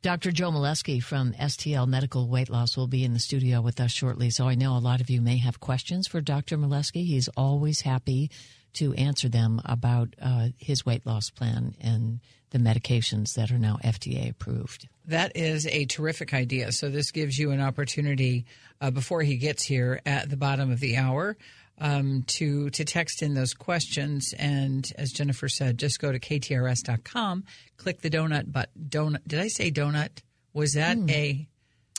Dr. 0.03 0.33
Joe 0.33 0.51
Molesky 0.51 1.01
from 1.03 1.33
STL 1.35 1.87
Medical 1.87 2.27
Weight 2.29 2.51
Loss 2.51 2.77
will 2.77 2.89
be 2.89 3.05
in 3.05 3.13
the 3.13 3.21
studio 3.21 3.61
with 3.61 3.81
us 3.81 3.93
shortly. 3.93 4.31
So 4.31 4.49
I 4.49 4.57
know 4.57 4.77
a 4.77 4.79
lot 4.79 5.01
of 5.01 5.11
you 5.11 5.21
may 5.21 5.37
have 5.37 5.61
questions 5.61 6.09
for 6.09 6.21
Dr. 6.21 6.59
Molesky. 6.59 7.05
He's 7.07 7.29
always 7.37 7.83
happy 7.83 8.31
to 8.75 8.95
answer 8.95 9.29
them 9.29 9.61
about 9.65 10.17
uh, 10.21 10.49
his 10.57 10.87
weight 10.87 11.05
loss 11.07 11.31
plan 11.31 11.75
and 11.81 12.21
the 12.51 12.59
medications 12.59 13.35
that 13.35 13.51
are 13.51 13.59
now 13.59 13.79
FDA 13.85 14.29
approved. 14.31 14.89
That 15.07 15.37
is 15.37 15.67
a 15.67 15.85
terrific 15.87 16.35
idea. 16.35 16.73
So 16.73 16.89
this 16.91 17.11
gives 17.11 17.39
you 17.39 17.51
an 17.53 17.61
opportunity 17.61 18.45
uh, 18.81 18.91
before 18.91 19.23
he 19.23 19.37
gets 19.37 19.63
here 19.65 20.01
at 20.05 20.29
the 20.29 20.37
bottom 20.37 20.71
of 20.71 20.81
the 20.81 20.97
hour 20.97 21.37
um, 21.79 22.25
to 22.39 22.69
to 22.71 22.85
text 22.85 23.23
in 23.23 23.35
those 23.35 23.55
questions. 23.55 24.35
And 24.39 24.85
as 24.97 25.11
Jennifer 25.13 25.49
said, 25.49 25.79
just 25.79 26.01
go 26.01 26.11
to 26.13 26.19
ktrs.com, 26.21 27.45
click 27.77 28.01
the 28.03 28.11
donut 28.11 28.51
button. 28.53 28.87
Donut. 28.89 29.21
Did 29.27 29.41
I 29.41 29.49
say 29.49 29.71
donut? 29.71 30.21
Was 30.53 30.73
that 30.75 30.99
a 31.09 31.47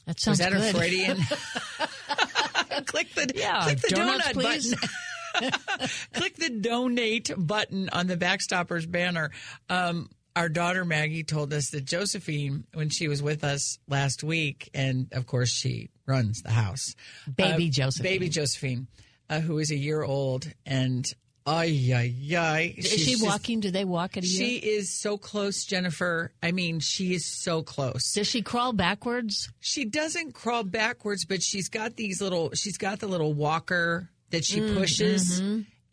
That 0.05 0.19
sounds 0.19 0.39
was 0.39 0.49
that 0.49 0.51
good. 0.51 0.75
a 0.75 0.77
Freudian? 0.77 1.17
click 2.85 3.13
the 3.15 3.31
Yeah, 3.35 3.63
click 3.63 3.79
the 3.79 3.89
donuts, 3.89 4.27
donut 4.29 4.33
please. 4.33 4.75
button. 4.75 4.89
click 6.13 6.35
the 6.35 6.49
donate 6.49 7.31
button 7.37 7.87
on 7.89 8.07
the 8.07 8.17
Backstoppers 8.17 8.89
banner. 8.89 9.31
Um, 9.69 10.09
our 10.36 10.49
daughter 10.49 10.86
Maggie 10.86 11.23
told 11.23 11.53
us 11.53 11.69
that 11.71 11.86
Josephine, 11.86 12.65
when 12.73 12.89
she 12.89 13.07
was 13.07 13.21
with 13.21 13.43
us 13.43 13.79
last 13.88 14.23
week, 14.23 14.69
and 14.73 15.07
of 15.11 15.27
course 15.27 15.49
she 15.49 15.89
runs 16.05 16.41
the 16.41 16.51
house, 16.51 16.95
Baby 17.34 17.67
uh, 17.67 17.71
Josephine. 17.71 18.11
baby 18.11 18.29
Josephine, 18.29 18.88
uh, 19.29 19.39
who 19.39 19.59
is 19.59 19.71
a 19.71 19.75
year 19.75 20.03
old, 20.03 20.51
and 20.65 21.05
ay 21.45 21.91
ay 21.93 22.36
ay, 22.38 22.73
Is 22.77 22.89
she 22.91 23.15
walking? 23.23 23.59
Do 23.59 23.71
they 23.71 23.86
walk 23.86 24.17
at 24.17 24.23
a 24.23 24.27
year? 24.27 24.38
She 24.38 24.55
is 24.57 24.89
so 24.89 25.17
close, 25.17 25.65
Jennifer. 25.65 26.32
I 26.41 26.51
mean, 26.51 26.79
she 26.79 27.13
is 27.13 27.25
so 27.25 27.61
close. 27.61 28.13
Does 28.13 28.27
she 28.27 28.41
crawl 28.41 28.73
backwards? 28.73 29.49
She 29.59 29.86
doesn't 29.86 30.34
crawl 30.34 30.63
backwards, 30.63 31.25
but 31.25 31.41
she's 31.41 31.69
got 31.69 31.95
these 31.95 32.21
little. 32.21 32.51
She's 32.53 32.77
got 32.77 32.99
the 32.99 33.07
little 33.07 33.34
walker 33.34 34.09
that 34.29 34.45
she 34.45 34.61
pushes, 34.61 35.41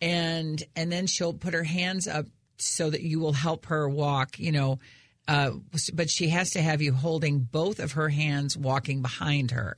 and 0.01 0.63
and 0.77 0.93
then 0.93 1.07
she'll 1.07 1.35
put 1.35 1.55
her 1.55 1.65
hands 1.65 2.07
up 2.07 2.27
so 2.59 2.91
that 2.91 3.03
you 3.03 3.21
will 3.21 3.33
help 3.33 3.67
her 3.67 3.89
walk. 3.89 4.39
You 4.39 4.53
know, 4.53 4.79
uh, 5.27 5.53
but 5.93 6.11
she 6.11 6.29
has 6.29 6.51
to 6.51 6.63
have 6.63 6.81
you 6.81 6.93
holding 6.93 7.41
both 7.41 7.81
of 7.81 7.93
her 7.93 8.09
hands, 8.09 8.57
walking 8.57 9.03
behind 9.03 9.51
her. 9.51 9.77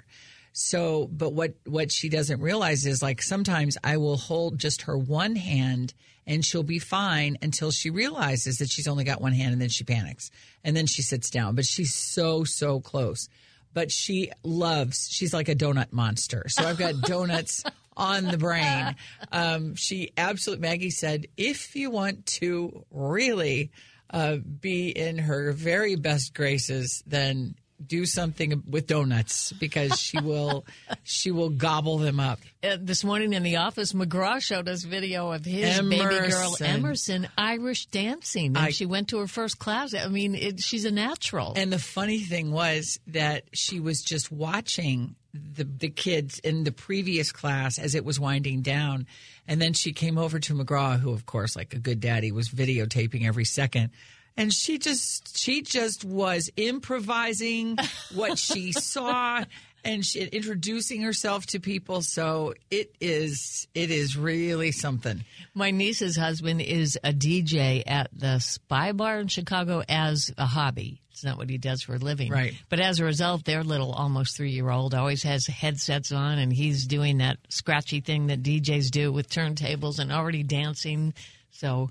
So, 0.52 1.08
but 1.12 1.32
what 1.32 1.54
what 1.64 1.92
she 1.92 2.08
doesn't 2.08 2.40
realize 2.40 2.86
is 2.86 3.02
like 3.02 3.22
sometimes 3.22 3.76
I 3.84 3.96
will 3.98 4.16
hold 4.16 4.58
just 4.58 4.82
her 4.82 4.98
one 4.98 5.36
hand 5.36 5.94
and 6.26 6.44
she'll 6.44 6.62
be 6.62 6.78
fine 6.78 7.38
until 7.42 7.70
she 7.70 7.90
realizes 7.90 8.58
that 8.58 8.70
she's 8.70 8.88
only 8.88 9.04
got 9.04 9.20
one 9.20 9.32
hand 9.32 9.52
and 9.52 9.60
then 9.60 9.68
she 9.68 9.84
panics 9.84 10.30
and 10.64 10.76
then 10.76 10.86
she 10.86 11.02
sits 11.02 11.30
down. 11.30 11.54
But 11.54 11.66
she's 11.66 11.94
so 11.94 12.44
so 12.44 12.80
close. 12.80 13.28
But 13.72 13.92
she 13.92 14.32
loves. 14.42 15.08
She's 15.10 15.32
like 15.32 15.48
a 15.48 15.54
donut 15.54 15.92
monster. 15.92 16.44
So 16.48 16.64
I've 16.64 16.78
got 16.78 17.00
donuts 17.02 17.62
on 17.96 18.24
the 18.24 18.38
brain. 18.38 18.96
Um, 19.32 19.76
she 19.76 20.10
absolutely. 20.16 20.66
Maggie 20.68 20.90
said, 20.90 21.26
if 21.36 21.76
you 21.76 21.90
want 21.90 22.26
to 22.26 22.84
really 22.90 23.70
uh, 24.12 24.38
be 24.38 24.88
in 24.88 25.18
her 25.18 25.52
very 25.52 25.94
best 25.94 26.34
graces, 26.34 27.02
then 27.06 27.54
do 27.84 28.04
something 28.04 28.62
with 28.68 28.86
donuts 28.88 29.52
because 29.52 29.98
she 29.98 30.18
will 30.20 30.66
she 31.04 31.30
will 31.30 31.48
gobble 31.50 31.98
them 31.98 32.18
up. 32.18 32.40
Uh, 32.62 32.76
this 32.80 33.04
morning 33.04 33.32
in 33.32 33.42
the 33.44 33.56
office, 33.56 33.92
McGraw 33.92 34.40
showed 34.40 34.68
us 34.68 34.82
video 34.82 35.30
of 35.30 35.44
his 35.44 35.80
baby 35.80 35.96
girl 35.98 36.10
Emerson. 36.28 36.66
Emerson 36.66 37.28
Irish 37.38 37.86
dancing. 37.86 38.46
And 38.48 38.58
I- 38.58 38.70
she 38.70 38.84
went 38.84 39.08
to 39.08 39.18
her 39.18 39.28
first 39.28 39.58
class. 39.60 39.94
I 39.94 40.08
mean, 40.08 40.34
it, 40.34 40.60
she's 40.60 40.84
a 40.84 40.90
natural. 40.90 41.52
And 41.56 41.72
the 41.72 41.78
funny 41.78 42.18
thing 42.18 42.50
was 42.50 42.98
that 43.06 43.44
she 43.52 43.78
was 43.78 44.02
just 44.02 44.30
watching 44.32 45.14
the 45.32 45.64
the 45.64 45.88
kids 45.88 46.38
in 46.40 46.64
the 46.64 46.72
previous 46.72 47.32
class 47.32 47.78
as 47.78 47.94
it 47.94 48.04
was 48.04 48.18
winding 48.18 48.62
down, 48.62 49.06
and 49.46 49.60
then 49.60 49.72
she 49.72 49.92
came 49.92 50.18
over 50.18 50.38
to 50.40 50.54
McGraw, 50.54 50.98
who 50.98 51.12
of 51.12 51.26
course, 51.26 51.56
like 51.56 51.74
a 51.74 51.78
good 51.78 52.00
daddy, 52.00 52.32
was 52.32 52.48
videotaping 52.48 53.26
every 53.26 53.44
second. 53.44 53.90
And 54.36 54.52
she 54.52 54.78
just 54.78 55.36
she 55.36 55.62
just 55.62 56.04
was 56.04 56.50
improvising 56.56 57.76
what 58.14 58.38
she 58.38 58.72
saw 58.72 59.44
and 59.84 60.04
she, 60.04 60.24
introducing 60.24 61.02
herself 61.02 61.46
to 61.46 61.60
people. 61.60 62.02
So 62.02 62.54
it 62.70 62.94
is 63.00 63.68
it 63.74 63.90
is 63.90 64.16
really 64.16 64.72
something. 64.72 65.24
My 65.54 65.70
niece's 65.70 66.16
husband 66.16 66.60
is 66.60 66.98
a 67.02 67.12
DJ 67.12 67.82
at 67.86 68.08
the 68.12 68.38
Spy 68.38 68.92
Bar 68.92 69.20
in 69.20 69.28
Chicago 69.28 69.82
as 69.88 70.32
a 70.38 70.46
hobby. 70.46 71.00
It's 71.20 71.24
not 71.26 71.36
what 71.36 71.50
he 71.50 71.58
does 71.58 71.82
for 71.82 71.96
a 71.96 71.98
living. 71.98 72.32
Right. 72.32 72.54
But 72.70 72.80
as 72.80 72.98
a 72.98 73.04
result, 73.04 73.44
their 73.44 73.62
little 73.62 73.92
almost 73.92 74.38
three 74.38 74.52
year 74.52 74.70
old 74.70 74.94
always 74.94 75.22
has 75.24 75.46
headsets 75.46 76.12
on 76.12 76.38
and 76.38 76.50
he's 76.50 76.86
doing 76.86 77.18
that 77.18 77.36
scratchy 77.50 78.00
thing 78.00 78.28
that 78.28 78.42
DJs 78.42 78.90
do 78.90 79.12
with 79.12 79.28
turntables 79.28 79.98
and 79.98 80.10
already 80.10 80.42
dancing. 80.42 81.12
So 81.50 81.90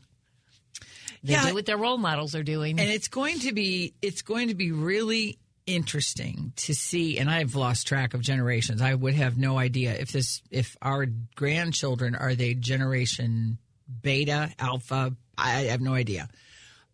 they 1.24 1.34
Yeah. 1.34 1.50
do 1.50 1.54
what 1.54 1.68
their 1.68 1.78
role 1.78 2.00
models 2.00 2.34
are 2.34 2.42
doing. 2.42 2.80
and 2.80 2.90
it's 2.90 3.08
going 3.08 3.38
to 3.42 3.52
be 3.54 3.94
it's 4.02 4.24
going 4.24 4.48
to 4.48 4.56
be 4.56 4.72
really 4.72 5.38
interesting 5.68 6.52
to 6.56 6.74
see 6.74 7.20
and 7.20 7.30
i've 7.30 7.54
lost 7.54 7.86
track 7.86 8.16
of 8.16 8.22
generations 8.22 8.82
i 8.82 8.92
would 8.96 9.14
have 9.14 9.38
no 9.38 9.60
idea 9.60 9.94
if 9.94 10.12
this 10.12 10.42
if 10.50 10.76
our 10.82 11.06
grandchildren 11.36 12.16
are 12.16 12.34
they 12.34 12.56
generation 12.56 13.60
beta 14.02 14.50
alpha 14.58 15.14
i 15.38 15.52
have 15.66 15.80
no 15.80 15.94
idea 15.94 16.28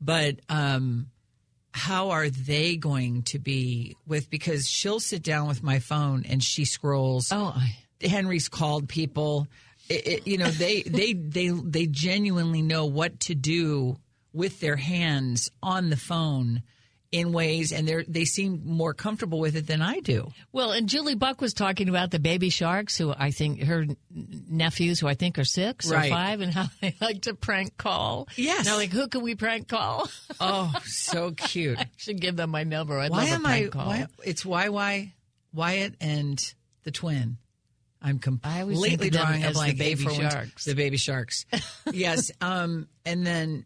but 0.01 0.36
um 0.49 1.07
how 1.76 2.11
are 2.11 2.30
they 2.30 2.78
going 2.78 3.21
to 3.21 3.38
be 3.38 3.97
with 4.07 4.30
because 4.30 4.65
she'll 4.65 5.01
sit 5.01 5.21
down 5.21 5.45
with 5.45 5.61
my 5.61 5.80
phone 5.80 6.23
and 6.26 6.41
she 6.41 6.63
scrolls 6.63 7.34
oh, 7.34 7.53
I, 7.53 7.76
Henry's 8.01 8.47
called 8.47 8.88
people. 8.88 9.49
It, 9.89 10.07
it, 10.07 10.28
you 10.28 10.38
know, 10.38 10.49
they 10.49 10.82
they 10.86 11.11
they 11.11 11.49
they 11.49 11.86
genuinely 11.86 12.61
know 12.61 12.86
what 12.86 13.19
to 13.21 13.36
do 13.36 13.97
with 14.32 14.61
their 14.61 14.78
hands 14.78 15.51
on 15.61 15.89
the 15.89 15.97
phone 15.97 16.63
in 17.16 17.32
ways, 17.32 17.72
and 17.72 17.88
they 17.88 18.03
they 18.07 18.26
seem 18.26 18.61
more 18.66 18.93
comfortable 18.93 19.39
with 19.39 19.55
it 19.55 19.68
than 19.68 19.82
I 19.82 19.99
do. 20.01 20.32
Well, 20.51 20.72
and 20.72 20.89
Julie 20.89 21.16
Buck 21.16 21.39
was 21.39 21.53
talking 21.53 21.88
about 21.88 22.11
the 22.11 22.20
baby 22.20 22.49
sharks, 22.49 22.97
who 22.97 23.13
I 23.18 23.32
think 23.32 23.63
her 23.63 23.86
nephews, 24.11 24.99
who 24.99 25.07
I 25.07 25.13
think 25.13 25.39
are 25.39 25.45
six 25.45 25.89
Right. 25.89 26.07
or 26.07 26.13
five, 26.13 26.41
and 26.41 26.53
how 26.53 26.66
they 26.82 26.95
like 26.99 27.22
to 27.24 27.34
prank 27.34 27.78
call. 27.78 28.28
Yes. 28.36 28.66
Now, 28.66 28.76
like, 28.76 28.91
who 28.91 29.07
can 29.07 29.22
we 29.22 29.36
prank 29.36 29.68
call? 29.68 30.09
Oh, 30.41 30.74
so 30.84 31.32
cute. 31.32 31.80
Should 31.95 32.20
give 32.20 32.36
them 32.36 32.49
my 32.49 32.63
number. 32.66 32.99
I'd 32.99 33.09
why 33.09 33.26
am 33.26 33.45
I? 33.45 33.68
call. 33.68 33.88
Why, 33.88 34.07
it's 34.26 34.43
YY, 34.43 35.13
Wyatt, 35.53 35.93
and 36.01 36.53
the 36.84 36.91
twin. 36.91 37.38
I'm 38.01 38.20
completely 38.20 39.09
drawing 39.09 39.43
a 39.43 39.47
as 39.47 39.55
the 39.55 39.74
baby 39.74 39.93
A 39.93 39.95
for 40.09 40.11
one- 40.11 40.30
sharks. 40.30 40.66
The 40.66 40.74
baby 40.76 40.97
sharks. 40.97 41.45
yes. 41.93 42.32
Um, 42.41 42.89
and 43.05 43.26
then 43.26 43.63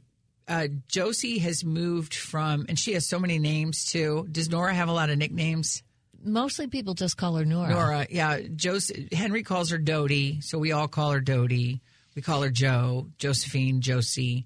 uh, 0.50 0.68
Josie 0.88 1.38
has 1.40 1.64
moved 1.64 2.16
from, 2.16 2.66
and 2.68 2.78
she 2.78 2.94
has 2.94 3.08
so 3.08 3.20
many 3.20 3.38
names 3.40 3.86
too. 3.86 4.28
Does 4.32 4.50
Nora 4.50 4.74
have 4.74 4.90
a 4.90 4.92
lot 4.92 5.10
of 5.10 5.18
nicknames? 5.18 5.84
Mostly 6.22 6.68
people 6.68 6.96
just 6.96 7.16
call 7.16 7.36
her 7.36 7.46
Nora. 7.46 7.70
Nora, 7.70 8.08
yeah. 8.10 8.40
Josie, 8.56 9.08
Henry 9.12 9.44
calls 9.44 9.70
her 9.70 9.78
Dodie, 9.78 10.42
so 10.42 10.58
we 10.58 10.72
all 10.72 10.88
call 10.88 11.12
her 11.12 11.22
Dodie. 11.22 11.82
We 12.16 12.22
call 12.22 12.42
her 12.42 12.50
Joe, 12.50 13.08
Josephine, 13.18 13.80
Josie. 13.80 14.46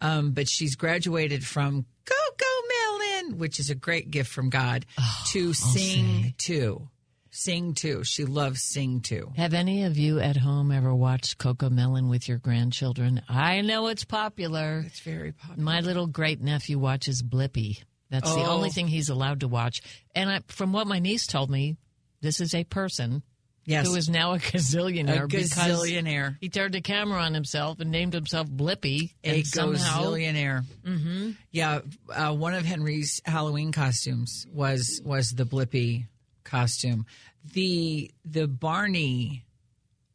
Um, 0.00 0.32
but 0.32 0.48
she's 0.48 0.74
graduated 0.76 1.46
from 1.46 1.86
Coco 2.04 2.44
Melon, 2.68 3.38
which 3.38 3.58
is 3.58 3.70
a 3.70 3.74
great 3.74 4.10
gift 4.10 4.30
from 4.30 4.50
God, 4.50 4.84
to 5.28 5.54
Sing 5.54 6.34
To. 6.38 6.88
Sing 7.36 7.74
too. 7.74 8.04
She 8.04 8.24
loves 8.24 8.62
Sing 8.62 9.00
too. 9.00 9.32
Have 9.36 9.54
any 9.54 9.82
of 9.84 9.98
you 9.98 10.20
at 10.20 10.36
home 10.36 10.70
ever 10.70 10.94
watched 10.94 11.36
CoComelon 11.38 12.08
with 12.08 12.28
your 12.28 12.38
grandchildren? 12.38 13.22
I 13.28 13.60
know 13.62 13.88
it's 13.88 14.04
popular. 14.04 14.84
It's 14.86 15.00
very 15.00 15.32
popular. 15.32 15.62
My 15.62 15.80
little 15.80 16.06
great 16.06 16.40
nephew 16.40 16.78
watches 16.78 17.22
Blippi. 17.24 17.82
That's 18.08 18.32
the 18.32 18.40
Oh. 18.42 18.52
only 18.52 18.70
thing 18.70 18.86
he's 18.86 19.08
allowed 19.08 19.40
to 19.40 19.48
watch. 19.48 19.80
And 20.14 20.30
I, 20.30 20.40
from 20.46 20.72
what 20.72 20.86
my 20.86 21.00
niece 21.00 21.26
told 21.26 21.50
me, 21.50 21.76
this 22.20 22.40
is 22.40 22.54
a 22.54 22.62
person 22.62 23.24
Yes. 23.66 23.86
who 23.88 23.96
is 23.96 24.08
now 24.08 24.34
a 24.34 24.38
gazillionaire 24.38 25.24
a 25.24 25.26
gazillionaire. 25.26 26.36
he 26.40 26.48
turned 26.50 26.74
a 26.76 26.80
camera 26.82 27.20
on 27.20 27.34
himself 27.34 27.80
and 27.80 27.90
named 27.90 28.12
himself 28.12 28.46
Blippi. 28.48 29.12
A 29.24 29.42
gazillionaire. 29.42 30.64
Mm-hmm. 30.86 31.30
Yeah, 31.50 31.80
uh, 32.14 32.32
one 32.32 32.54
of 32.54 32.64
Henry's 32.64 33.20
Halloween 33.24 33.72
costumes 33.72 34.46
was 34.52 35.00
was 35.04 35.30
the 35.30 35.44
Blippi 35.46 36.06
costume. 36.44 37.06
The 37.52 38.10
the 38.24 38.46
Barney. 38.46 39.44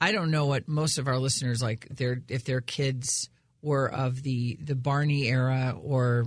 I 0.02 0.12
don't 0.14 0.32
know 0.32 0.46
what 0.46 0.68
most 0.68 0.98
of 0.98 1.08
our 1.08 1.18
listeners 1.18 1.62
like. 1.62 1.88
Their 1.90 2.22
if 2.30 2.46
their 2.46 2.62
kids 2.62 3.30
were 3.62 3.88
of 3.92 4.24
the 4.24 4.58
the 4.62 4.76
Barney 4.76 5.28
era, 5.28 5.76
or 5.82 6.26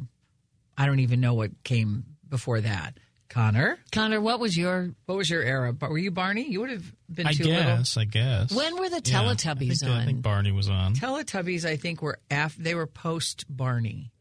I 0.77 0.87
don't 0.87 1.01
even 1.01 1.21
know 1.21 1.35
what 1.35 1.51
came 1.65 2.05
before 2.29 2.61
that. 2.61 2.99
Connor, 3.31 3.79
Connor, 3.93 4.21
what 4.21 4.41
was 4.41 4.55
your? 4.59 4.91
what 5.07 5.17
was 5.17 5.31
your 5.31 5.43
era? 5.43 5.75
Were 5.81 5.97
you 5.97 6.11
Barney? 6.11 6.51
You 6.51 6.61
would 6.61 6.69
have 6.69 6.85
been 7.11 7.27
I 7.27 7.33
too 7.33 7.45
guess. 7.45 7.97
I 7.97 8.05
guess. 8.05 8.53
When 8.53 8.77
were 8.79 8.91
the 8.91 9.01
Yeah, 9.03 9.23
Teletubbies 9.23 9.83
I 9.83 9.87
think, 9.87 9.91
on? 9.91 10.01
I 10.01 10.05
think 10.05 10.23
Barney 10.23 10.53
was 10.53 10.69
on. 10.69 10.95
Teletubbies, 10.95 11.65
I 11.65 11.77
think, 11.77 12.03
were 12.03 12.19
af- 12.31 12.57
they 12.59 12.75
were 12.75 12.87
post 12.87 13.47
Barney. 13.49 14.13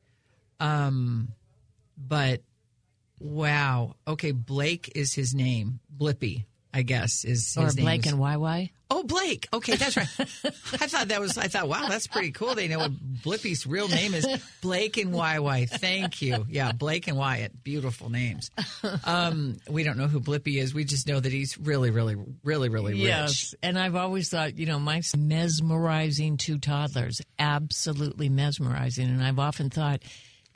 Um, 0.61 1.33
but 1.97 2.41
wow. 3.21 3.95
Okay, 4.07 4.31
Blake 4.31 4.91
is 4.95 5.13
his 5.13 5.33
name. 5.33 5.79
Blippi. 5.95 6.45
I 6.73 6.83
guess 6.83 7.25
is 7.25 7.57
Or 7.57 7.65
his 7.65 7.75
name 7.75 7.83
Blake 7.85 8.05
is- 8.05 8.13
and 8.13 8.21
YY. 8.21 8.69
Oh, 8.93 9.03
Blake. 9.03 9.47
Okay, 9.53 9.75
that's 9.77 9.95
right. 9.95 10.07
I 10.17 10.87
thought 10.87 11.07
that 11.09 11.19
was. 11.21 11.37
I 11.37 11.47
thought, 11.47 11.67
wow, 11.69 11.87
that's 11.87 12.07
pretty 12.07 12.31
cool. 12.31 12.55
They 12.55 12.67
know 12.69 12.77
what 12.79 12.91
Blippi's 13.23 13.65
real 13.67 13.87
name 13.89 14.13
is. 14.13 14.25
Blake 14.61 14.97
and 14.97 15.13
YY. 15.13 15.69
Thank 15.69 16.21
you. 16.21 16.45
Yeah, 16.49 16.71
Blake 16.73 17.07
and 17.07 17.15
Wyatt. 17.17 17.61
Beautiful 17.63 18.09
names. 18.09 18.51
Um, 19.05 19.57
we 19.69 19.83
don't 19.83 19.97
know 19.97 20.07
who 20.07 20.19
Blippi 20.19 20.61
is. 20.61 20.73
We 20.73 20.83
just 20.85 21.07
know 21.07 21.19
that 21.19 21.31
he's 21.31 21.57
really, 21.57 21.89
really, 21.89 22.15
really, 22.43 22.67
really 22.69 22.93
rich. 22.93 23.01
Yes, 23.01 23.55
and 23.63 23.77
I've 23.79 23.95
always 23.95 24.29
thought, 24.29 24.57
you 24.57 24.65
know, 24.65 24.79
my 24.79 25.01
mesmerizing 25.17 26.37
two 26.37 26.57
toddlers, 26.57 27.21
absolutely 27.39 28.29
mesmerizing, 28.29 29.07
and 29.09 29.23
I've 29.23 29.39
often 29.39 29.69
thought, 29.69 30.01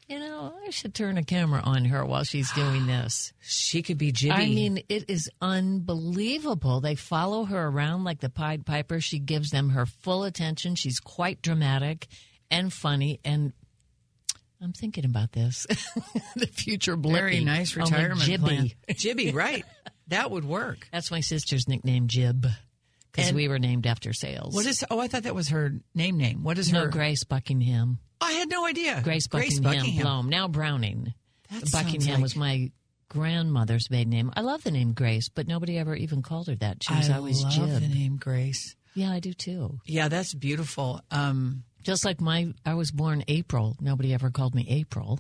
you 0.07 0.19
know, 0.19 0.53
I 0.65 0.69
should 0.69 0.93
turn 0.93 1.17
a 1.17 1.23
camera 1.23 1.61
on 1.63 1.85
her 1.85 2.05
while 2.05 2.23
she's 2.23 2.51
doing 2.53 2.85
this. 2.87 3.33
She 3.41 3.81
could 3.81 3.97
be 3.97 4.11
Jibby. 4.11 4.31
I 4.31 4.45
mean, 4.45 4.83
it 4.87 5.09
is 5.09 5.29
unbelievable. 5.41 6.81
They 6.81 6.95
follow 6.95 7.45
her 7.45 7.67
around 7.67 8.03
like 8.03 8.19
the 8.19 8.29
Pied 8.29 8.65
Piper. 8.65 8.99
She 9.01 9.19
gives 9.19 9.49
them 9.49 9.69
her 9.69 9.85
full 9.85 10.23
attention. 10.23 10.75
She's 10.75 10.99
quite 10.99 11.41
dramatic 11.41 12.07
and 12.51 12.71
funny, 12.71 13.19
and 13.25 13.53
I'm 14.61 14.73
thinking 14.73 15.05
about 15.05 15.31
this. 15.31 15.65
the 16.35 16.47
future 16.47 16.95
Blippi. 16.95 17.13
very 17.13 17.43
nice 17.43 17.75
retirement 17.75 18.21
Jibby. 18.21 18.39
plan. 18.39 18.71
Jibby, 18.89 19.33
right? 19.33 19.65
That 20.07 20.29
would 20.29 20.45
work. 20.45 20.87
That's 20.91 21.09
my 21.09 21.21
sister's 21.21 21.67
nickname, 21.67 22.07
Jib, 22.07 22.45
because 23.11 23.33
we 23.33 23.47
were 23.47 23.59
named 23.59 23.87
after 23.87 24.13
sales. 24.13 24.53
What 24.53 24.67
is? 24.67 24.85
Oh, 24.91 24.99
I 24.99 25.07
thought 25.07 25.23
that 25.23 25.35
was 25.35 25.49
her 25.49 25.73
name. 25.95 26.17
Name. 26.17 26.43
What 26.43 26.59
is 26.59 26.71
no 26.71 26.81
her? 26.81 26.87
Grace 26.89 27.23
Buckingham? 27.23 27.99
I 28.35 28.39
had 28.39 28.49
no 28.49 28.65
idea. 28.65 29.01
Grace 29.03 29.27
Buckingham, 29.27 30.01
Blome. 30.01 30.29
Now 30.29 30.47
Browning. 30.47 31.13
That 31.51 31.71
Buckingham 31.71 32.15
like- 32.15 32.21
was 32.23 32.35
my 32.35 32.71
grandmother's 33.09 33.89
maiden 33.89 34.09
name. 34.11 34.31
I 34.35 34.41
love 34.41 34.63
the 34.63 34.71
name 34.71 34.93
Grace, 34.93 35.29
but 35.29 35.47
nobody 35.47 35.77
ever 35.77 35.95
even 35.95 36.21
called 36.21 36.47
her 36.47 36.55
that. 36.55 36.83
She 36.83 36.93
was. 36.93 37.09
I 37.09 37.17
always 37.17 37.41
love 37.43 37.53
Jib. 37.53 37.81
the 37.81 37.87
name 37.87 38.17
Grace. 38.17 38.75
Yeah, 38.93 39.11
I 39.11 39.19
do 39.19 39.33
too. 39.33 39.79
Yeah, 39.85 40.07
that's 40.07 40.33
beautiful. 40.33 41.01
Um, 41.11 41.63
Just 41.83 42.03
like 42.05 42.19
my, 42.21 42.53
I 42.65 42.73
was 42.73 42.91
born 42.91 43.23
April. 43.27 43.75
Nobody 43.79 44.13
ever 44.13 44.31
called 44.31 44.55
me 44.55 44.65
April. 44.69 45.19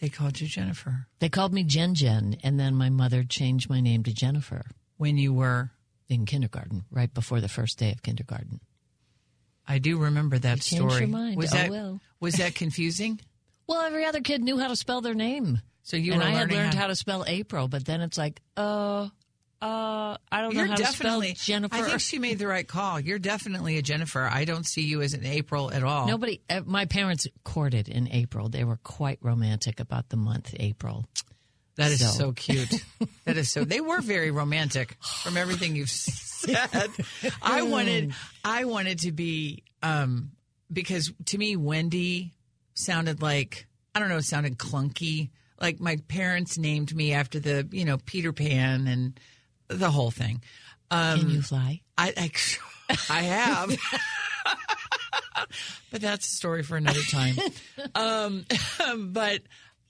they 0.00 0.08
called 0.08 0.40
you 0.40 0.46
Jennifer 0.48 1.06
They 1.20 1.28
called 1.28 1.52
me 1.52 1.64
Jen 1.64 1.94
Jen, 1.94 2.36
and 2.42 2.58
then 2.60 2.74
my 2.74 2.90
mother 2.90 3.22
changed 3.24 3.70
my 3.70 3.80
name 3.80 4.02
to 4.04 4.12
Jennifer 4.12 4.64
when 4.96 5.16
you 5.16 5.32
were. 5.32 5.70
in 6.08 6.26
kindergarten, 6.26 6.84
right 6.90 7.12
before 7.14 7.40
the 7.40 7.48
first 7.48 7.78
day 7.78 7.90
of 7.90 8.02
kindergarten. 8.02 8.60
I 9.66 9.78
do 9.78 9.98
remember 9.98 10.38
that 10.38 10.62
story. 10.62 11.00
your 11.00 11.08
mind. 11.08 11.36
Was 11.36 11.52
Oh, 11.52 11.56
that 11.56 11.70
well. 11.70 12.00
was 12.20 12.34
that 12.34 12.54
confusing? 12.54 13.20
Well, 13.66 13.80
every 13.80 14.04
other 14.04 14.20
kid 14.20 14.42
knew 14.42 14.58
how 14.58 14.68
to 14.68 14.76
spell 14.76 15.00
their 15.00 15.14
name. 15.14 15.58
So 15.84 15.96
you 15.96 16.12
and 16.12 16.22
I 16.22 16.32
had 16.32 16.52
learned 16.52 16.74
how- 16.74 16.82
how 16.82 16.86
to 16.88 16.94
spell 16.94 17.24
April, 17.26 17.66
but 17.66 17.86
then 17.86 18.02
it's 18.02 18.18
like, 18.18 18.42
uh, 18.58 19.08
uh, 19.62 20.18
I 20.30 20.42
don't 20.42 20.52
You're 20.54 20.66
know 20.66 20.72
how 20.72 20.76
to 20.76 20.86
spell 20.88 21.22
Jennifer. 21.22 21.74
I 21.74 21.80
think 21.82 22.00
she 22.00 22.18
made 22.18 22.38
the 22.38 22.46
right 22.46 22.68
call. 22.68 23.00
You're 23.00 23.18
definitely 23.18 23.78
a 23.78 23.82
Jennifer. 23.82 24.28
I 24.30 24.44
don't 24.44 24.66
see 24.66 24.82
you 24.82 25.00
as 25.00 25.14
an 25.14 25.24
April 25.24 25.72
at 25.72 25.82
all. 25.82 26.06
Nobody, 26.06 26.42
uh, 26.50 26.60
my 26.66 26.84
parents 26.84 27.26
courted 27.42 27.88
in 27.88 28.06
April. 28.12 28.50
They 28.50 28.64
were 28.64 28.76
quite 28.84 29.18
romantic 29.22 29.80
about 29.80 30.10
the 30.10 30.18
month 30.18 30.54
April. 30.60 31.06
That 31.76 31.90
is 31.90 32.00
so, 32.00 32.06
So. 32.18 32.32
cute. 32.32 32.72
that 33.24 33.36
is 33.36 33.50
so. 33.50 33.64
They 33.64 33.80
were 33.80 34.00
very 34.00 34.30
romantic 34.30 34.96
from 35.22 35.36
everything 35.36 35.74
you've 35.76 35.90
said. 35.90 36.90
I 37.42 37.62
wanted, 37.62 38.12
I 38.44 38.64
wanted 38.64 39.00
to 39.00 39.12
be, 39.12 39.64
um, 39.82 40.30
because 40.72 41.12
to 41.26 41.38
me, 41.38 41.56
Wendy 41.56 42.32
sounded 42.74 43.20
like 43.22 43.66
I 43.94 44.00
don't 44.00 44.08
know. 44.08 44.16
It 44.18 44.24
sounded 44.24 44.58
clunky. 44.58 45.30
Like 45.60 45.78
my 45.80 45.96
parents 46.08 46.58
named 46.58 46.94
me 46.94 47.12
after 47.12 47.38
the, 47.38 47.66
you 47.70 47.84
know, 47.84 47.98
Peter 47.98 48.32
Pan 48.32 48.86
and 48.88 49.18
the 49.68 49.90
whole 49.90 50.10
thing. 50.10 50.42
Um, 50.90 51.20
Can 51.20 51.30
you 51.30 51.42
fly? 51.42 51.80
I, 51.96 52.12
I, 52.16 52.96
I 53.10 53.22
have. 53.22 53.76
but 55.90 56.00
that's 56.00 56.26
a 56.26 56.30
story 56.36 56.62
for 56.62 56.76
another 56.76 57.02
time. 57.02 57.36
um, 57.94 58.44
but 59.12 59.42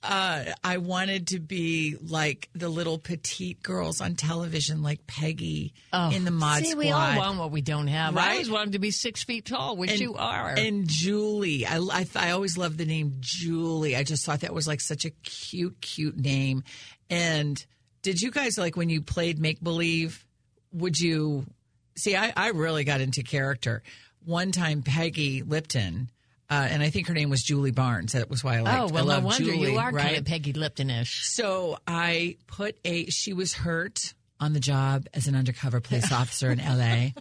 uh, 0.04 0.52
I 0.62 0.78
wanted 0.78 1.28
to 1.28 1.40
be 1.40 1.96
like 2.00 2.48
the 2.54 2.68
little 2.68 2.98
petite 2.98 3.62
girls 3.62 4.00
on 4.00 4.14
television, 4.14 4.82
like 4.82 5.06
Peggy 5.06 5.72
in 5.92 6.24
the 6.24 6.30
Mod 6.30 6.60
Oh, 6.60 6.64
See, 6.64 6.70
Squad. 6.70 6.78
we 6.78 6.90
all 6.90 7.16
want 7.16 7.38
what 7.38 7.50
we 7.50 7.62
don't 7.62 7.86
have. 7.88 8.16
I 8.16 8.32
always 8.32 8.50
wanted 8.50 8.72
to 8.72 8.78
be 8.78 8.90
six 8.90 9.24
feet 9.24 9.46
tall, 9.46 9.76
which 9.76 9.90
and, 9.92 10.00
you 10.00 10.14
are. 10.14 10.50
And 10.56 10.86
Julie, 10.86 11.66
I, 11.66 11.78
I, 11.78 12.06
I 12.14 12.30
always 12.32 12.56
loved 12.58 12.78
the 12.78 12.86
name 12.86 13.16
Julie. 13.20 13.96
I 13.96 14.02
just 14.02 14.24
thought 14.24 14.40
that 14.40 14.54
was 14.54 14.66
like 14.68 14.80
such 14.80 15.04
a 15.04 15.10
cute, 15.10 15.80
cute 15.80 16.16
name. 16.16 16.62
And 17.10 17.64
did 18.02 18.20
you 18.20 18.30
guys 18.30 18.58
like 18.58 18.76
when 18.76 18.88
you 18.90 19.00
played 19.02 19.38
make 19.38 19.62
believe? 19.62 20.24
Would 20.72 20.98
you 20.98 21.46
see? 21.96 22.16
I, 22.16 22.32
I 22.36 22.48
really 22.50 22.84
got 22.84 23.00
into 23.00 23.22
character. 23.22 23.82
One 24.24 24.52
time, 24.52 24.82
Peggy 24.82 25.42
Lipton, 25.42 26.10
uh, 26.54 26.68
and 26.70 26.82
I 26.82 26.90
think 26.90 27.08
her 27.08 27.14
name 27.14 27.30
was 27.30 27.42
Julie 27.42 27.72
Barnes. 27.72 28.12
That 28.12 28.30
was 28.30 28.44
why 28.44 28.58
I 28.58 28.60
liked. 28.60 28.92
oh 28.92 28.94
well, 28.94 29.10
I 29.10 29.18
no 29.18 29.26
wonder 29.26 29.44
Julie, 29.44 29.72
you 29.72 29.78
are 29.78 29.90
right? 29.90 30.04
kind 30.04 30.16
of 30.16 30.24
Peggy 30.24 30.52
Lipton-ish. 30.52 31.24
So 31.26 31.78
I 31.86 32.36
put 32.46 32.78
a. 32.84 33.06
She 33.06 33.32
was 33.32 33.52
hurt 33.54 34.14
on 34.38 34.52
the 34.52 34.60
job 34.60 35.06
as 35.12 35.26
an 35.26 35.34
undercover 35.34 35.80
police 35.80 36.12
officer 36.20 36.50
in 36.50 36.60
L.A. 36.60 37.14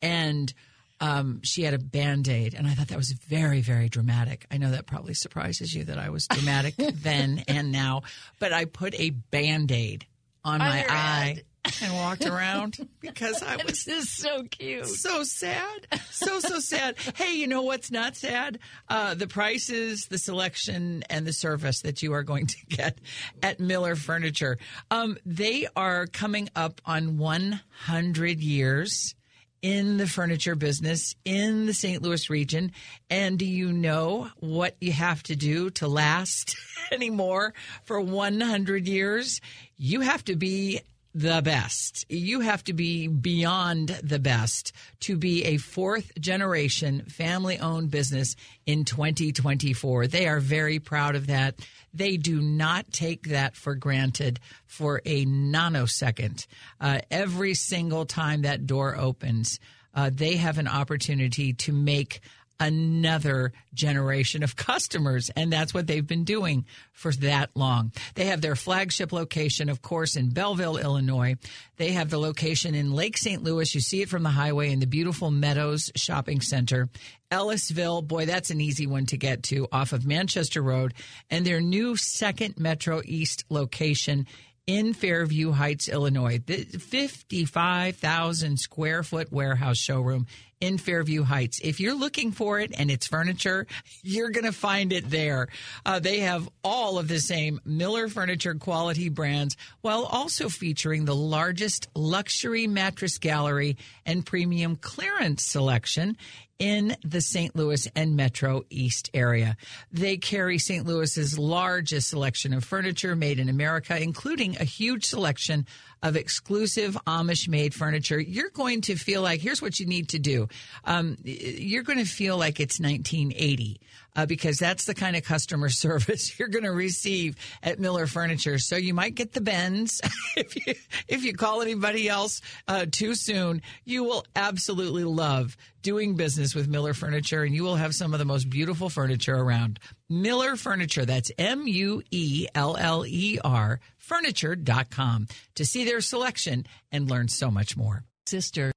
and 0.00 0.52
um, 1.00 1.40
she 1.42 1.62
had 1.62 1.74
a 1.74 1.78
band 1.78 2.28
aid, 2.28 2.54
and 2.54 2.66
I 2.66 2.74
thought 2.74 2.88
that 2.88 2.96
was 2.96 3.12
very, 3.12 3.60
very 3.60 3.88
dramatic. 3.88 4.46
I 4.50 4.58
know 4.58 4.70
that 4.70 4.86
probably 4.86 5.14
surprises 5.14 5.74
you 5.74 5.84
that 5.84 5.98
I 5.98 6.10
was 6.10 6.26
dramatic 6.28 6.74
then 6.78 7.44
and 7.48 7.72
now, 7.72 8.02
but 8.38 8.52
I 8.52 8.64
put 8.66 8.94
a 8.98 9.10
band 9.10 9.72
aid 9.72 10.06
on 10.44 10.60
On 10.60 10.68
my 10.68 10.84
eye. 10.88 11.42
and 11.82 11.94
walked 11.94 12.26
around 12.26 12.88
because 13.00 13.42
I 13.42 13.56
was 13.56 13.84
This 13.84 13.86
is 13.88 14.10
so 14.16 14.42
cute. 14.44 14.86
so 14.86 15.22
sad. 15.22 15.86
So, 16.10 16.40
so 16.40 16.58
sad. 16.58 16.96
Hey, 17.14 17.34
you 17.36 17.46
know 17.46 17.62
what's 17.62 17.90
not 17.90 18.16
sad? 18.16 18.58
Uh, 18.88 19.14
the 19.14 19.26
prices, 19.26 20.06
the 20.06 20.18
selection, 20.18 21.04
and 21.08 21.26
the 21.26 21.32
service 21.32 21.82
that 21.82 22.02
you 22.02 22.14
are 22.14 22.22
going 22.22 22.46
to 22.46 22.56
get 22.68 22.98
at 23.42 23.60
Mueller 23.60 23.94
Furniture. 23.96 24.58
Um, 24.90 25.16
they 25.24 25.68
are 25.76 26.06
coming 26.06 26.48
up 26.56 26.80
on 26.84 27.18
100 27.18 28.40
years 28.40 29.14
in 29.60 29.96
the 29.98 30.08
furniture 30.08 30.56
business 30.56 31.14
in 31.24 31.66
the 31.66 31.74
St. 31.74 32.02
Louis 32.02 32.28
region. 32.28 32.72
And 33.08 33.38
do 33.38 33.46
you 33.46 33.72
know 33.72 34.28
what 34.40 34.76
you 34.80 34.90
have 34.90 35.22
to 35.24 35.36
do 35.36 35.70
to 35.70 35.86
last 35.86 36.56
anymore 36.90 37.54
for 37.84 38.00
100 38.00 38.88
years? 38.88 39.40
You 39.76 40.00
have 40.00 40.24
to 40.24 40.34
be 40.34 40.80
the 41.14 41.42
best. 41.42 42.06
You 42.08 42.40
have 42.40 42.64
to 42.64 42.72
be 42.72 43.06
beyond 43.06 43.88
the 44.02 44.18
best 44.18 44.72
to 45.00 45.16
be 45.16 45.44
a 45.44 45.56
fourth 45.58 46.12
generation 46.18 47.04
family 47.06 47.58
owned 47.58 47.90
business 47.90 48.34
in 48.64 48.84
2024. 48.84 50.06
They 50.06 50.26
are 50.26 50.40
very 50.40 50.78
proud 50.78 51.14
of 51.14 51.26
that. 51.26 51.56
They 51.92 52.16
do 52.16 52.40
not 52.40 52.90
take 52.92 53.28
that 53.28 53.56
for 53.56 53.74
granted 53.74 54.40
for 54.66 55.02
a 55.04 55.26
nanosecond. 55.26 56.46
Uh, 56.80 57.00
every 57.10 57.54
single 57.54 58.06
time 58.06 58.42
that 58.42 58.66
door 58.66 58.96
opens, 58.96 59.60
uh, 59.94 60.10
they 60.12 60.36
have 60.36 60.56
an 60.56 60.68
opportunity 60.68 61.52
to 61.52 61.72
make 61.72 62.20
another 62.66 63.52
generation 63.74 64.42
of 64.42 64.56
customers. 64.56 65.30
And 65.36 65.52
that's 65.52 65.74
what 65.74 65.86
they've 65.86 66.06
been 66.06 66.24
doing 66.24 66.64
for 66.92 67.12
that 67.12 67.50
long. 67.54 67.92
They 68.14 68.26
have 68.26 68.40
their 68.40 68.56
flagship 68.56 69.12
location, 69.12 69.68
of 69.68 69.82
course, 69.82 70.16
in 70.16 70.30
Belleville, 70.30 70.76
Illinois. 70.76 71.36
They 71.76 71.92
have 71.92 72.10
the 72.10 72.18
location 72.18 72.74
in 72.74 72.92
Lake 72.92 73.18
St. 73.18 73.42
Louis. 73.42 73.74
You 73.74 73.80
see 73.80 74.02
it 74.02 74.08
from 74.08 74.22
the 74.22 74.30
highway 74.30 74.70
in 74.70 74.80
the 74.80 74.86
beautiful 74.86 75.30
Meadows 75.30 75.90
Shopping 75.96 76.40
Center. 76.40 76.88
Ellisville, 77.30 78.02
boy, 78.02 78.26
that's 78.26 78.50
an 78.50 78.60
easy 78.60 78.86
one 78.86 79.06
to 79.06 79.16
get 79.16 79.42
to 79.44 79.66
off 79.72 79.92
of 79.92 80.06
Manchester 80.06 80.62
Road. 80.62 80.94
And 81.30 81.46
their 81.46 81.60
new 81.60 81.96
second 81.96 82.58
Metro 82.58 83.00
East 83.04 83.44
location 83.48 84.26
in 84.66 84.92
Fairview 84.92 85.52
Heights, 85.52 85.88
Illinois. 85.88 86.38
The 86.44 86.64
55,000 86.64 88.58
square 88.58 89.02
foot 89.02 89.32
warehouse 89.32 89.78
showroom 89.78 90.26
in 90.62 90.78
Fairview 90.78 91.24
Heights. 91.24 91.60
If 91.62 91.80
you're 91.80 91.96
looking 91.96 92.30
for 92.30 92.60
it 92.60 92.72
and 92.78 92.88
it's 92.88 93.08
furniture, 93.08 93.66
you're 94.02 94.30
going 94.30 94.44
to 94.44 94.52
find 94.52 94.92
it 94.92 95.10
there. 95.10 95.48
Uh, 95.84 95.98
they 95.98 96.20
have 96.20 96.48
all 96.62 96.98
of 96.98 97.08
the 97.08 97.18
same 97.18 97.60
Mueller 97.64 98.08
Furniture 98.08 98.54
quality 98.54 99.08
brands 99.08 99.56
while 99.80 100.04
also 100.04 100.48
featuring 100.48 101.04
the 101.04 101.16
largest 101.16 101.88
luxury 101.96 102.68
mattress 102.68 103.18
gallery 103.18 103.76
and 104.06 104.24
premium 104.24 104.76
clearance 104.76 105.44
selection 105.44 106.16
in 106.60 106.96
the 107.04 107.20
St. 107.20 107.56
Louis 107.56 107.88
and 107.96 108.14
Metro 108.14 108.62
East 108.70 109.10
area. 109.12 109.56
They 109.90 110.16
carry 110.16 110.58
St. 110.58 110.86
Louis's 110.86 111.36
largest 111.36 112.08
selection 112.08 112.54
of 112.54 112.62
furniture 112.62 113.16
made 113.16 113.40
in 113.40 113.48
America, 113.48 114.00
including 114.00 114.56
a 114.56 114.64
huge 114.64 115.04
selection 115.04 115.66
of 116.02 116.16
exclusive 116.16 116.96
Amish 117.06 117.48
made 117.48 117.74
furniture. 117.74 118.18
You're 118.20 118.50
going 118.50 118.80
to 118.82 118.96
feel 118.96 119.22
like 119.22 119.40
here's 119.40 119.62
what 119.62 119.78
you 119.78 119.86
need 119.86 120.10
to 120.10 120.18
do. 120.18 120.48
Um, 120.84 121.16
you're 121.22 121.84
going 121.84 121.98
to 121.98 122.04
feel 122.04 122.36
like 122.36 122.60
it's 122.60 122.80
1980 122.80 123.80
uh, 124.14 124.26
because 124.26 124.58
that's 124.58 124.84
the 124.84 124.94
kind 124.94 125.16
of 125.16 125.24
customer 125.24 125.68
service 125.68 126.38
you're 126.38 126.48
going 126.48 126.64
to 126.64 126.72
receive 126.72 127.36
at 127.62 127.78
Mueller 127.78 128.06
Furniture. 128.06 128.58
So 128.58 128.76
you 128.76 128.94
might 128.94 129.14
get 129.14 129.32
the 129.32 129.40
bends 129.40 130.00
if 130.36 130.66
you 130.66 130.74
if 131.08 131.24
you 131.24 131.34
call 131.34 131.62
anybody 131.62 132.08
else 132.08 132.40
uh, 132.68 132.86
too 132.90 133.14
soon. 133.14 133.62
You 133.84 134.04
will 134.04 134.24
absolutely 134.36 135.04
love 135.04 135.56
doing 135.82 136.14
business 136.14 136.54
with 136.54 136.68
Mueller 136.68 136.94
Furniture, 136.94 137.42
and 137.42 137.54
you 137.54 137.64
will 137.64 137.76
have 137.76 137.94
some 137.94 138.12
of 138.12 138.18
the 138.18 138.24
most 138.24 138.48
beautiful 138.48 138.88
furniture 138.88 139.36
around. 139.36 139.80
Mueller 140.08 140.56
Furniture. 140.56 141.04
That's 141.04 141.30
M 141.38 141.66
U 141.66 142.02
E 142.10 142.46
L 142.54 142.76
L 142.76 143.04
E 143.06 143.38
R 143.42 143.80
furniture.com 144.12 145.26
to 145.54 145.64
see 145.64 145.84
their 145.84 146.02
selection 146.02 146.66
and 146.90 147.10
learn 147.10 147.28
so 147.28 147.50
much 147.50 147.76
more. 147.78 148.04
Sister. 148.26 148.72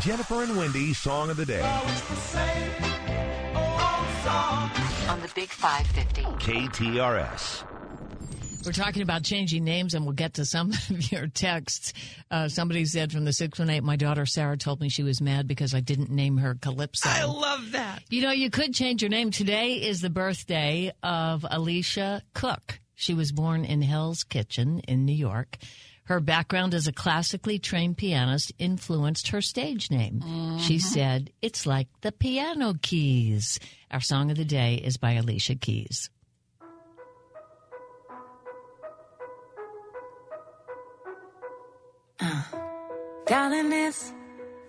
Jennifer 0.00 0.42
and 0.42 0.56
Wendy 0.56 0.94
Song 0.94 1.28
of 1.28 1.36
the 1.36 1.44
Day. 1.44 1.60
On 5.08 5.20
the 5.20 5.30
Big 5.34 5.50
550. 5.50 6.22
KTRS. 6.44 7.64
We're 8.64 8.72
talking 8.72 9.02
about 9.02 9.24
changing 9.24 9.64
names, 9.64 9.94
and 9.94 10.04
we'll 10.04 10.14
get 10.14 10.34
to 10.34 10.44
some 10.44 10.70
of 10.90 11.12
your 11.12 11.26
texts. 11.26 11.92
Uh, 12.30 12.48
somebody 12.48 12.84
said 12.86 13.12
from 13.12 13.24
the 13.24 13.32
618, 13.32 13.84
my 13.84 13.96
daughter 13.96 14.24
Sarah 14.24 14.56
told 14.56 14.80
me 14.80 14.88
she 14.88 15.02
was 15.02 15.20
mad 15.20 15.48
because 15.48 15.74
I 15.74 15.80
didn't 15.80 16.10
name 16.10 16.38
her 16.38 16.54
Calypso. 16.54 17.08
I 17.10 17.24
love 17.24 17.72
that. 17.72 18.02
You 18.08 18.22
know, 18.22 18.30
you 18.30 18.50
could 18.50 18.72
change 18.72 19.02
your 19.02 19.10
name. 19.10 19.30
Today 19.30 19.74
is 19.74 20.00
the 20.00 20.10
birthday 20.10 20.92
of 21.02 21.44
Alicia 21.48 22.22
Cook. 22.34 22.80
She 23.00 23.14
was 23.14 23.32
born 23.32 23.64
in 23.64 23.80
Hell's 23.80 24.24
Kitchen 24.24 24.80
in 24.80 25.06
New 25.06 25.14
York. 25.14 25.56
Her 26.04 26.20
background 26.20 26.74
as 26.74 26.86
a 26.86 26.92
classically 26.92 27.58
trained 27.58 27.96
pianist 27.96 28.52
influenced 28.58 29.28
her 29.28 29.40
stage 29.40 29.90
name. 29.90 30.20
She 30.58 30.76
mm-hmm. 30.76 30.76
said, 30.76 31.30
It's 31.40 31.64
like 31.64 31.88
the 32.02 32.12
piano 32.12 32.74
keys. 32.82 33.58
Our 33.90 34.00
song 34.00 34.30
of 34.30 34.36
the 34.36 34.44
day 34.44 34.74
is 34.74 34.98
by 34.98 35.12
Alicia 35.12 35.54
Keys. 35.54 36.10
Uh, 42.20 42.42
darling, 43.24 43.70
this 43.70 44.12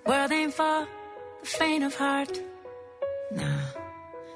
world 0.05 0.31
ain't 0.31 0.53
for 0.53 0.87
the 1.41 1.45
faint 1.45 1.83
of 1.83 1.93
heart. 1.95 2.39
Nah, 3.31 3.59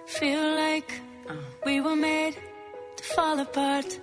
feel 0.06 0.54
like 0.56 1.02
uh, 1.30 1.36
we 1.66 1.80
were 1.80 1.96
made 1.96 2.36
to 2.98 3.04
fall 3.04 3.40
apart. 3.40 4.00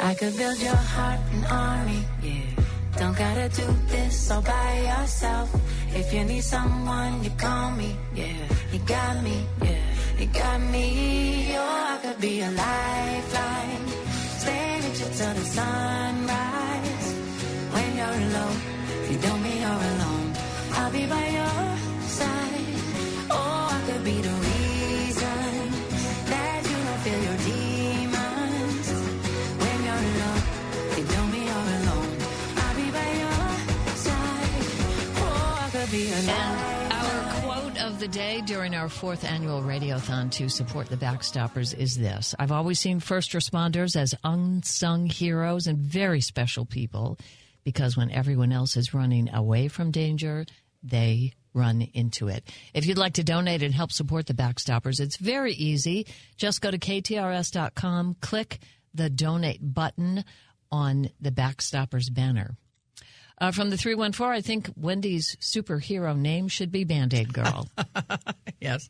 I 0.00 0.14
could 0.14 0.36
build 0.36 0.58
your 0.60 0.76
heart 0.76 1.20
an 1.32 1.44
army, 1.44 2.04
yeah. 2.22 2.64
Don't 2.98 3.16
gotta 3.16 3.48
do 3.48 3.66
this 3.88 4.30
all 4.30 4.42
by 4.42 4.80
yourself. 4.90 5.48
If 5.94 6.12
you 6.12 6.24
need 6.24 6.42
someone, 6.42 7.22
you 7.24 7.30
call 7.30 7.70
me, 7.72 7.96
yeah. 8.14 8.42
You 8.72 8.78
got 8.80 9.22
me, 9.22 9.46
yeah. 9.62 9.84
You 10.18 10.26
got 10.26 10.60
me, 10.60 11.54
oh, 11.56 11.92
I 11.92 11.98
could 12.02 12.20
be 12.20 12.40
a 12.40 12.50
lifeline. 12.50 13.86
Stay 14.42 14.76
with 14.82 15.00
you 15.00 15.08
till 15.18 15.34
the 15.34 15.46
sunrise. 15.58 17.06
When 17.74 17.88
you're 17.98 18.18
alone, 18.28 18.58
you 19.10 19.18
don't 19.18 19.42
mean 19.42 19.60
you're 19.60 19.84
alone, 19.92 20.28
I'll 20.72 20.92
be 20.92 21.06
by 21.06 21.26
your 21.38 21.60
side. 22.18 22.66
Oh, 23.30 23.68
I 23.76 23.80
could 23.86 24.04
be 24.04 24.20
the 24.20 24.43
the 38.04 38.08
day 38.08 38.42
during 38.42 38.74
our 38.74 38.90
fourth 38.90 39.24
annual 39.24 39.62
Radiothon 39.62 40.30
to 40.32 40.50
support 40.50 40.88
the 40.88 40.96
Backstoppers 40.96 41.74
is 41.74 41.96
this 41.96 42.34
I've 42.38 42.52
always 42.52 42.78
seen 42.78 43.00
first 43.00 43.32
responders 43.32 43.96
as 43.96 44.14
unsung 44.22 45.06
heroes 45.06 45.66
and 45.66 45.78
very 45.78 46.20
special 46.20 46.66
people 46.66 47.16
because 47.64 47.96
when 47.96 48.10
everyone 48.10 48.52
else 48.52 48.76
is 48.76 48.92
running 48.92 49.32
away 49.32 49.68
from 49.68 49.90
danger, 49.90 50.44
they 50.82 51.32
run 51.54 51.80
into 51.94 52.28
it. 52.28 52.46
If 52.74 52.84
you'd 52.84 52.98
like 52.98 53.14
to 53.14 53.24
donate 53.24 53.62
and 53.62 53.72
help 53.72 53.90
support 53.90 54.26
the 54.26 54.34
Backstoppers, 54.34 55.00
it's 55.00 55.16
very 55.16 55.54
easy. 55.54 56.06
Just 56.36 56.60
go 56.60 56.70
to 56.70 56.78
ktrs.com, 56.78 58.16
click 58.20 58.58
the 58.92 59.08
donate 59.08 59.60
button 59.62 60.26
on 60.70 61.08
the 61.22 61.30
Backstoppers 61.30 62.12
banner. 62.12 62.58
Uh, 63.38 63.50
from 63.50 63.68
the 63.70 63.76
314, 63.76 64.32
I 64.32 64.40
think 64.40 64.70
Wendy's 64.76 65.36
superhero 65.40 66.16
name 66.16 66.46
should 66.48 66.70
be 66.70 66.84
Band 66.84 67.12
Aid 67.14 67.32
Girl. 67.32 67.68
Yes. 68.60 68.88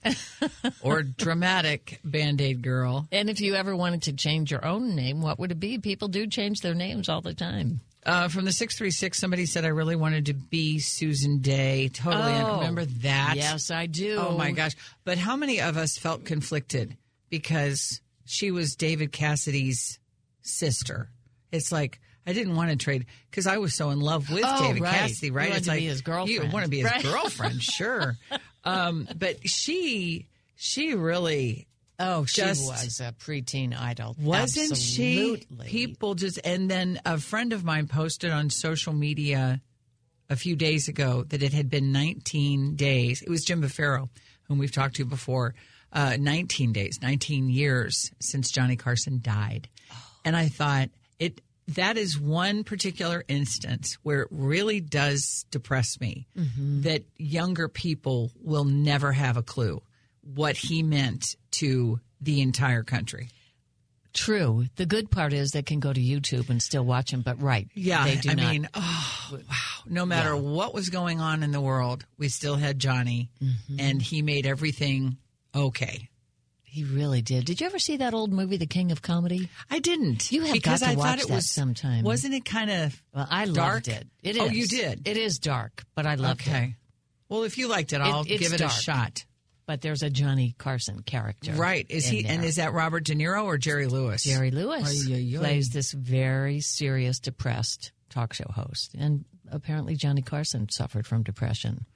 or 0.82 1.02
dramatic 1.02 1.98
Band 2.04 2.40
Aid 2.40 2.62
girl. 2.62 3.08
and 3.10 3.28
if 3.28 3.40
you 3.40 3.56
ever 3.56 3.74
wanted 3.74 4.02
to 4.02 4.12
change 4.12 4.52
your 4.52 4.64
own 4.64 4.94
name, 4.94 5.20
what 5.20 5.40
would 5.40 5.50
it 5.50 5.58
be? 5.58 5.78
People 5.78 6.06
do 6.06 6.28
change 6.28 6.60
their 6.60 6.74
names 6.76 7.08
all 7.08 7.20
the 7.20 7.34
time. 7.34 7.80
Uh, 8.06 8.28
from 8.28 8.44
the 8.44 8.52
636, 8.52 9.18
somebody 9.18 9.46
said, 9.46 9.64
I 9.64 9.68
really 9.68 9.96
wanted 9.96 10.26
to 10.26 10.34
be 10.34 10.78
Susan 10.78 11.38
Dey. 11.40 11.88
Totally. 11.88 12.22
I 12.34 12.42
Oh. 12.48 12.58
remember 12.58 12.84
that. 12.84 13.32
Yes, 13.36 13.72
I 13.72 13.86
do. 13.86 14.16
Oh 14.20 14.38
my 14.38 14.52
gosh. 14.52 14.76
But 15.04 15.18
how 15.18 15.34
many 15.34 15.60
of 15.60 15.76
us 15.76 15.98
felt 15.98 16.24
conflicted 16.24 16.96
because 17.30 18.00
she 18.26 18.52
was 18.52 18.76
David 18.76 19.10
Cassidy's 19.10 19.98
sister? 20.42 21.08
It's 21.50 21.72
like, 21.72 21.98
I 22.26 22.32
didn't 22.32 22.56
want 22.56 22.70
to 22.70 22.76
trade 22.76 23.06
because 23.30 23.46
I 23.46 23.58
was 23.58 23.74
so 23.74 23.90
in 23.90 24.00
love 24.00 24.30
with 24.30 24.44
Oh, 24.46 24.62
David 24.62 24.82
right. 24.82 24.94
Cassidy, 24.94 25.26
You 25.28 25.32
right? 25.32 25.48
wanted 25.50 25.56
it's 25.58 25.66
to 25.66 25.72
like 25.72 25.80
be 25.80 25.86
his 25.86 26.02
You 26.30 26.50
want 26.52 26.64
to 26.64 26.70
be 26.70 26.78
his 26.80 26.90
Right. 26.90 27.02
girlfriend, 27.02 27.62
sure. 27.62 28.16
Um, 28.64 29.08
but 29.16 29.46
she, 29.48 30.26
she 30.56 30.94
really 30.94 31.66
Oh, 31.98 32.24
she 32.24 32.40
Just- 32.40 32.66
was 32.66 33.00
a 33.00 33.12
preteen 33.12 33.78
idol. 33.78 34.16
wasn't 34.18 34.72
Absolutely. 34.72 35.46
she? 35.68 35.86
People 35.86 36.14
just, 36.16 36.40
and 36.44 36.68
then 36.68 37.00
a 37.06 37.18
friend 37.18 37.52
of 37.52 37.62
mine 37.62 37.86
posted 37.86 38.32
on 38.32 38.50
social 38.50 38.92
media 38.92 39.60
a 40.28 40.34
few 40.34 40.56
days 40.56 40.88
ago 40.88 41.22
that 41.28 41.42
it 41.42 41.52
had 41.52 41.70
been 41.70 41.92
19 41.92 42.74
days. 42.74 43.22
It 43.22 43.28
was 43.30 43.44
Jim 43.44 43.62
Buffaro, 43.62 44.08
whom 44.48 44.58
we've 44.58 44.72
talked 44.72 44.96
to 44.96 45.04
before. 45.04 45.54
Uh, 45.92 46.16
19 46.18 46.72
days, 46.72 46.98
19 47.00 47.48
years 47.48 48.10
since 48.18 48.50
Johnny 48.50 48.74
Carson 48.74 49.20
died. 49.22 49.68
And 50.24 50.34
I 50.34 50.48
thought 50.48 50.88
it, 51.20 51.40
that 51.68 51.96
is 51.96 52.18
one 52.18 52.62
particular 52.64 53.24
instance 53.28 53.96
where 54.02 54.22
it 54.22 54.28
really 54.30 54.80
does 54.80 55.46
depress 55.50 56.00
me 56.00 56.26
that 56.36 57.02
younger 57.16 57.68
people 57.68 58.30
will 58.42 58.64
never 58.64 59.12
have 59.12 59.36
a 59.36 59.42
clue 59.42 59.80
what 60.34 60.56
he 60.56 60.82
meant 60.82 61.24
to 61.52 62.00
the 62.20 62.40
entire 62.40 62.82
country. 62.82 63.28
True. 64.12 64.66
The 64.76 64.86
good 64.86 65.10
part 65.10 65.32
is 65.32 65.50
they 65.50 65.62
can 65.62 65.80
go 65.80 65.92
to 65.92 66.00
YouTube 66.00 66.48
and 66.48 66.62
still 66.62 66.84
watch 66.84 67.12
him, 67.12 67.22
but 67.22 67.42
right. 67.42 67.66
Yeah, 67.74 68.04
They 68.04 68.16
do 68.16 68.30
I 68.30 68.34
not. 68.34 68.50
mean, 68.52 68.68
oh, 68.72 69.28
wow. 69.32 69.82
No 69.88 70.06
matter 70.06 70.36
what 70.36 70.72
was 70.72 70.88
going 70.88 71.20
on 71.20 71.42
in 71.42 71.50
the 71.50 71.60
world, 71.60 72.06
we 72.16 72.28
still 72.28 72.54
had 72.56 72.78
Johnny, 72.78 73.28
Mm-hmm. 73.42 73.76
and 73.80 74.00
he 74.00 74.22
made 74.22 74.46
everything 74.46 75.16
okay. 75.54 76.08
He 76.74 76.82
really 76.84 77.22
did. 77.22 77.44
Did 77.44 77.60
you 77.60 77.66
ever 77.68 77.78
see 77.78 77.98
that 77.98 78.14
old 78.14 78.32
movie, 78.32 78.56
The 78.56 78.66
King 78.66 78.90
of 78.90 79.00
Comedy? 79.00 79.48
I 79.70 79.78
didn't. 79.78 80.32
You 80.32 80.42
have 80.42 80.52
because 80.52 80.80
got 80.80 80.86
to 80.86 80.92
I 80.92 80.96
watch 80.96 81.06
thought 81.06 81.18
it 81.20 81.28
that 81.28 81.34
was 81.34 81.48
sometime. 81.48 82.02
Wasn't 82.02 82.34
it 82.34 82.44
kind 82.44 82.68
of 82.68 83.00
Well, 83.14 83.28
I 83.30 83.44
dark? 83.46 83.56
loved 83.56 83.88
it. 83.88 84.08
It 84.24 84.36
oh, 84.38 84.46
is. 84.46 84.50
Oh, 84.50 84.52
you 84.52 84.66
did. 84.66 85.06
It 85.06 85.16
is 85.16 85.38
dark, 85.38 85.84
but 85.94 86.04
I 86.04 86.16
loved 86.16 86.40
okay. 86.42 86.50
it. 86.50 86.54
Okay. 86.56 86.74
Well, 87.28 87.44
if 87.44 87.58
you 87.58 87.68
liked 87.68 87.92
it, 87.92 88.00
I'll 88.00 88.22
it's 88.22 88.40
give 88.40 88.52
it 88.52 88.58
dark. 88.58 88.72
a 88.72 88.74
shot. 88.74 89.24
But 89.66 89.80
there's 89.82 90.02
a 90.02 90.10
Johnny 90.10 90.54
Carson 90.58 91.02
character. 91.02 91.52
Right? 91.52 91.86
Is 91.88 92.04
he? 92.06 92.26
And 92.26 92.44
is 92.44 92.56
that 92.56 92.72
Robert 92.72 93.04
De 93.04 93.14
Niro 93.14 93.44
or 93.44 93.56
Jerry 93.56 93.86
Lewis? 93.86 94.24
Jerry 94.24 94.50
Lewis 94.50 95.06
Ay, 95.08 95.14
ay, 95.14 95.32
ay. 95.36 95.38
plays 95.38 95.70
this 95.70 95.92
very 95.92 96.60
serious, 96.60 97.20
depressed 97.20 97.92
talk 98.10 98.34
show 98.34 98.50
host. 98.50 98.94
And 98.98 99.24
apparently, 99.50 99.94
Johnny 99.94 100.22
Carson 100.22 100.68
suffered 100.68 101.06
from 101.06 101.22
depression. 101.22 101.86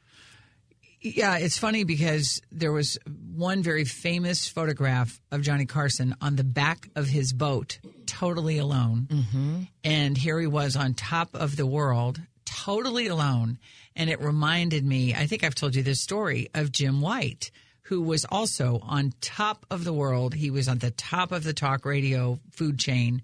Yeah, 1.00 1.38
it's 1.38 1.58
funny 1.58 1.84
because 1.84 2.42
there 2.50 2.72
was 2.72 2.98
one 3.32 3.62
very 3.62 3.84
famous 3.84 4.48
photograph 4.48 5.20
of 5.30 5.42
Johnny 5.42 5.64
Carson 5.64 6.16
on 6.20 6.34
the 6.34 6.44
back 6.44 6.88
of 6.96 7.06
his 7.06 7.32
boat, 7.32 7.78
totally 8.06 8.58
alone. 8.58 9.06
Mm-hmm. 9.08 9.62
And 9.84 10.18
here 10.18 10.40
he 10.40 10.48
was 10.48 10.74
on 10.74 10.94
top 10.94 11.34
of 11.34 11.56
the 11.56 11.66
world, 11.66 12.20
totally 12.44 13.06
alone. 13.06 13.58
And 13.94 14.10
it 14.10 14.20
reminded 14.20 14.84
me, 14.84 15.14
I 15.14 15.26
think 15.26 15.44
I've 15.44 15.54
told 15.54 15.76
you 15.76 15.84
this 15.84 16.00
story, 16.00 16.48
of 16.52 16.72
Jim 16.72 17.00
White, 17.00 17.52
who 17.82 18.02
was 18.02 18.24
also 18.24 18.80
on 18.82 19.12
top 19.20 19.66
of 19.70 19.84
the 19.84 19.92
world. 19.92 20.34
He 20.34 20.50
was 20.50 20.68
on 20.68 20.78
the 20.78 20.90
top 20.90 21.30
of 21.30 21.44
the 21.44 21.52
talk 21.52 21.84
radio 21.84 22.40
food 22.50 22.78
chain. 22.78 23.22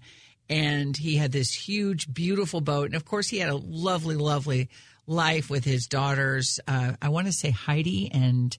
And 0.49 0.95
he 0.95 1.17
had 1.17 1.31
this 1.31 1.51
huge, 1.53 2.13
beautiful 2.13 2.61
boat. 2.61 2.85
And 2.85 2.95
of 2.95 3.03
course, 3.03 3.27
he 3.27 3.39
had 3.39 3.49
a 3.49 3.55
lovely, 3.57 4.15
lovely 4.15 4.69
life 5.07 5.49
with 5.49 5.63
his 5.63 5.87
daughters. 5.87 6.59
Uh, 6.67 6.93
I 7.01 7.09
want 7.09 7.27
to 7.27 7.33
say 7.33 7.51
Heidi 7.51 8.09
and 8.11 8.57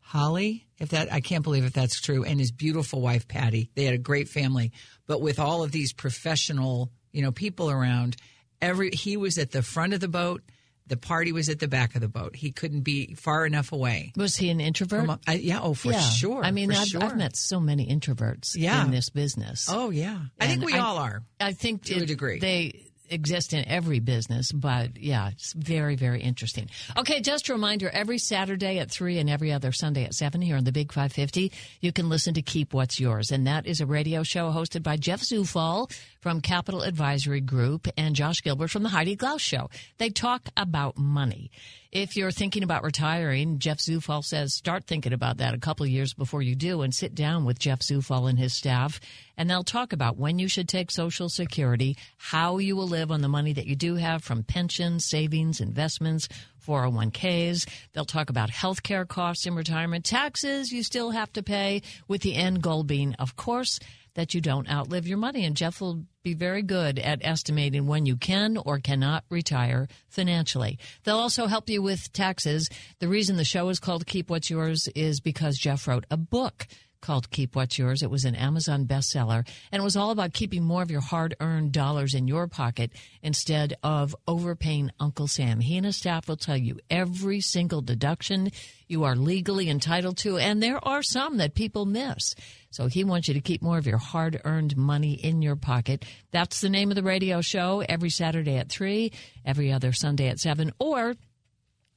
Holly, 0.00 0.66
if 0.78 0.90
that, 0.90 1.12
I 1.12 1.20
can't 1.20 1.44
believe 1.44 1.64
if 1.64 1.72
that's 1.74 2.00
true, 2.00 2.24
and 2.24 2.40
his 2.40 2.50
beautiful 2.50 3.00
wife, 3.02 3.28
Patty. 3.28 3.70
They 3.74 3.84
had 3.84 3.94
a 3.94 3.98
great 3.98 4.28
family. 4.28 4.72
But 5.06 5.20
with 5.20 5.38
all 5.38 5.62
of 5.62 5.70
these 5.72 5.92
professional, 5.92 6.90
you 7.12 7.22
know, 7.22 7.32
people 7.32 7.70
around, 7.70 8.16
Every 8.60 8.90
he 8.90 9.16
was 9.16 9.38
at 9.38 9.52
the 9.52 9.62
front 9.62 9.94
of 9.94 10.00
the 10.00 10.08
boat. 10.08 10.42
The 10.88 10.96
party 10.96 11.30
was 11.30 11.48
at 11.48 11.60
the 11.60 11.68
back 11.68 11.94
of 11.94 12.00
the 12.00 12.08
boat. 12.08 12.34
He 12.34 12.50
couldn't 12.50 12.80
be 12.80 13.14
far 13.14 13.46
enough 13.46 13.70
away. 13.70 14.12
Was 14.16 14.36
he 14.36 14.48
an 14.50 14.58
introvert? 14.60 15.06
From, 15.06 15.20
yeah, 15.28 15.60
oh, 15.62 15.74
for 15.74 15.92
yeah. 15.92 16.00
sure. 16.00 16.42
I 16.42 16.50
mean, 16.50 16.72
I've, 16.72 16.88
sure. 16.88 17.04
I've 17.04 17.16
met 17.16 17.36
so 17.36 17.60
many 17.60 17.86
introverts 17.86 18.56
Yeah. 18.56 18.84
in 18.84 18.90
this 18.90 19.10
business. 19.10 19.68
Oh, 19.70 19.90
yeah. 19.90 20.18
I 20.40 20.48
think 20.48 20.64
we 20.64 20.74
I- 20.74 20.78
all 20.80 20.96
are. 20.96 21.22
I 21.38 21.52
think 21.52 21.84
To 21.84 22.02
a 22.02 22.06
degree. 22.06 22.40
they 22.40 22.87
exist 23.10 23.52
in 23.52 23.66
every 23.66 24.00
business, 24.00 24.52
but 24.52 24.96
yeah, 24.98 25.28
it's 25.30 25.52
very, 25.52 25.96
very 25.96 26.20
interesting. 26.20 26.68
Okay, 26.96 27.20
just 27.20 27.48
a 27.48 27.52
reminder 27.52 27.88
every 27.90 28.18
Saturday 28.18 28.78
at 28.78 28.90
3 28.90 29.18
and 29.18 29.30
every 29.30 29.52
other 29.52 29.72
Sunday 29.72 30.04
at 30.04 30.14
7 30.14 30.40
here 30.40 30.56
on 30.56 30.64
the 30.64 30.72
Big 30.72 30.92
550, 30.92 31.52
you 31.80 31.92
can 31.92 32.08
listen 32.08 32.34
to 32.34 32.42
Keep 32.42 32.74
What's 32.74 33.00
Yours. 33.00 33.30
And 33.30 33.46
that 33.46 33.66
is 33.66 33.80
a 33.80 33.86
radio 33.86 34.22
show 34.22 34.50
hosted 34.50 34.82
by 34.82 34.96
Jeff 34.96 35.20
Zufall 35.20 35.92
from 36.20 36.40
Capital 36.40 36.82
Advisory 36.82 37.40
Group 37.40 37.88
and 37.96 38.14
Josh 38.14 38.42
Gilbert 38.42 38.70
from 38.70 38.82
the 38.82 38.88
Heidi 38.88 39.16
Glaus 39.16 39.40
Show. 39.40 39.70
They 39.98 40.10
talk 40.10 40.48
about 40.56 40.96
money. 40.98 41.50
If 41.90 42.18
you're 42.18 42.30
thinking 42.30 42.62
about 42.62 42.84
retiring, 42.84 43.60
Jeff 43.60 43.78
Zufall 43.78 44.22
says 44.22 44.52
start 44.52 44.84
thinking 44.84 45.14
about 45.14 45.38
that 45.38 45.54
a 45.54 45.58
couple 45.58 45.86
years 45.86 46.12
before 46.12 46.42
you 46.42 46.54
do 46.54 46.82
and 46.82 46.94
sit 46.94 47.14
down 47.14 47.46
with 47.46 47.58
Jeff 47.58 47.80
Zufall 47.80 48.28
and 48.28 48.38
his 48.38 48.52
staff 48.52 49.00
and 49.38 49.48
they'll 49.48 49.64
talk 49.64 49.94
about 49.94 50.18
when 50.18 50.38
you 50.38 50.48
should 50.48 50.68
take 50.68 50.90
Social 50.90 51.30
Security, 51.30 51.96
how 52.18 52.58
you 52.58 52.76
will 52.76 52.88
live 52.88 53.10
on 53.10 53.22
the 53.22 53.28
money 53.28 53.54
that 53.54 53.66
you 53.66 53.74
do 53.74 53.94
have 53.94 54.22
from 54.22 54.42
pensions, 54.42 55.06
savings, 55.06 55.62
investments, 55.62 56.28
401ks. 56.66 57.66
They'll 57.94 58.04
talk 58.04 58.28
about 58.28 58.50
health 58.50 58.82
care 58.82 59.06
costs 59.06 59.46
in 59.46 59.54
retirement, 59.54 60.04
taxes 60.04 60.70
you 60.70 60.82
still 60.82 61.12
have 61.12 61.32
to 61.32 61.42
pay, 61.42 61.80
with 62.06 62.20
the 62.20 62.34
end 62.34 62.62
goal 62.62 62.82
being, 62.82 63.14
of 63.14 63.34
course, 63.34 63.80
that 64.18 64.34
you 64.34 64.40
don't 64.40 64.68
outlive 64.68 65.06
your 65.06 65.16
money. 65.16 65.44
And 65.44 65.56
Jeff 65.56 65.80
will 65.80 66.04
be 66.24 66.34
very 66.34 66.62
good 66.62 66.98
at 66.98 67.20
estimating 67.22 67.86
when 67.86 68.04
you 68.04 68.16
can 68.16 68.56
or 68.56 68.80
cannot 68.80 69.22
retire 69.30 69.86
financially. 70.08 70.80
They'll 71.04 71.18
also 71.18 71.46
help 71.46 71.70
you 71.70 71.82
with 71.82 72.12
taxes. 72.12 72.68
The 72.98 73.06
reason 73.06 73.36
the 73.36 73.44
show 73.44 73.68
is 73.68 73.78
called 73.78 74.06
Keep 74.06 74.28
What's 74.28 74.50
Yours 74.50 74.88
is 74.96 75.20
because 75.20 75.56
Jeff 75.56 75.86
wrote 75.86 76.04
a 76.10 76.16
book 76.16 76.66
called 77.00 77.30
Keep 77.30 77.56
What's 77.56 77.78
Yours. 77.78 78.02
It 78.02 78.10
was 78.10 78.24
an 78.24 78.34
Amazon 78.34 78.86
bestseller, 78.86 79.46
and 79.72 79.80
it 79.80 79.84
was 79.84 79.96
all 79.96 80.10
about 80.10 80.32
keeping 80.32 80.64
more 80.64 80.82
of 80.82 80.90
your 80.90 81.00
hard 81.00 81.34
earned 81.40 81.72
dollars 81.72 82.14
in 82.14 82.28
your 82.28 82.46
pocket 82.46 82.92
instead 83.22 83.74
of 83.82 84.14
overpaying 84.26 84.90
Uncle 85.00 85.26
Sam. 85.26 85.60
He 85.60 85.76
and 85.76 85.86
his 85.86 85.96
staff 85.96 86.28
will 86.28 86.36
tell 86.36 86.56
you 86.56 86.78
every 86.90 87.40
single 87.40 87.82
deduction 87.82 88.50
you 88.86 89.04
are 89.04 89.16
legally 89.16 89.68
entitled 89.68 90.16
to, 90.18 90.38
and 90.38 90.62
there 90.62 90.84
are 90.86 91.02
some 91.02 91.36
that 91.38 91.54
people 91.54 91.86
miss. 91.86 92.34
So 92.70 92.86
he 92.86 93.04
wants 93.04 93.28
you 93.28 93.34
to 93.34 93.40
keep 93.40 93.62
more 93.62 93.78
of 93.78 93.86
your 93.86 93.98
hard 93.98 94.40
earned 94.44 94.76
money 94.76 95.14
in 95.14 95.42
your 95.42 95.56
pocket. 95.56 96.04
That's 96.30 96.60
the 96.60 96.68
name 96.68 96.90
of 96.90 96.96
the 96.96 97.02
radio 97.02 97.40
show 97.40 97.82
every 97.88 98.10
Saturday 98.10 98.56
at 98.56 98.68
3, 98.68 99.12
every 99.44 99.72
other 99.72 99.92
Sunday 99.92 100.28
at 100.28 100.38
7, 100.38 100.72
or 100.78 101.14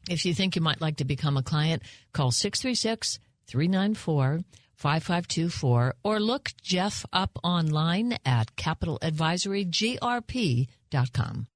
if 0.09 0.25
you 0.25 0.33
think 0.33 0.55
you 0.55 0.61
might 0.61 0.81
like 0.81 0.97
to 0.97 1.05
become 1.05 1.37
a 1.37 1.43
client, 1.43 1.83
call 2.13 2.31
636 2.31 3.19
394 3.47 4.41
5524 4.81 5.95
or 6.03 6.19
look 6.19 6.49
Jeff 6.61 7.05
up 7.13 7.39
online 7.43 8.17
at 8.25 8.55
capitaladvisorygrp.com. 8.55 11.47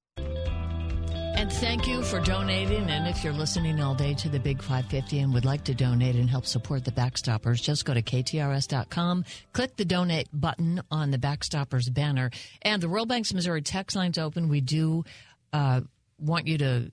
And 1.37 1.51
thank 1.51 1.85
you 1.85 2.01
for 2.01 2.21
donating. 2.21 2.89
And 2.89 3.09
if 3.09 3.21
you're 3.21 3.33
listening 3.33 3.81
all 3.81 3.93
day 3.93 4.13
to 4.13 4.29
the 4.29 4.39
Big 4.39 4.61
550 4.61 5.19
and 5.19 5.33
would 5.33 5.43
like 5.43 5.65
to 5.65 5.73
donate 5.73 6.15
and 6.15 6.29
help 6.29 6.45
support 6.45 6.85
the 6.85 6.91
Backstoppers, 6.91 7.61
just 7.61 7.83
go 7.83 7.93
to 7.93 8.01
ktrs.com, 8.01 9.25
click 9.51 9.75
the 9.75 9.83
donate 9.83 10.29
button 10.31 10.81
on 10.89 11.11
the 11.11 11.17
Backstoppers 11.17 11.93
banner. 11.93 12.31
And 12.61 12.81
the 12.81 12.87
Royal 12.87 13.05
Banks 13.05 13.33
Missouri 13.33 13.61
text 13.61 13.97
line's 13.97 14.17
open. 14.17 14.47
We 14.47 14.61
do 14.61 15.03
uh, 15.51 15.81
want 16.19 16.47
you 16.47 16.57
to 16.59 16.89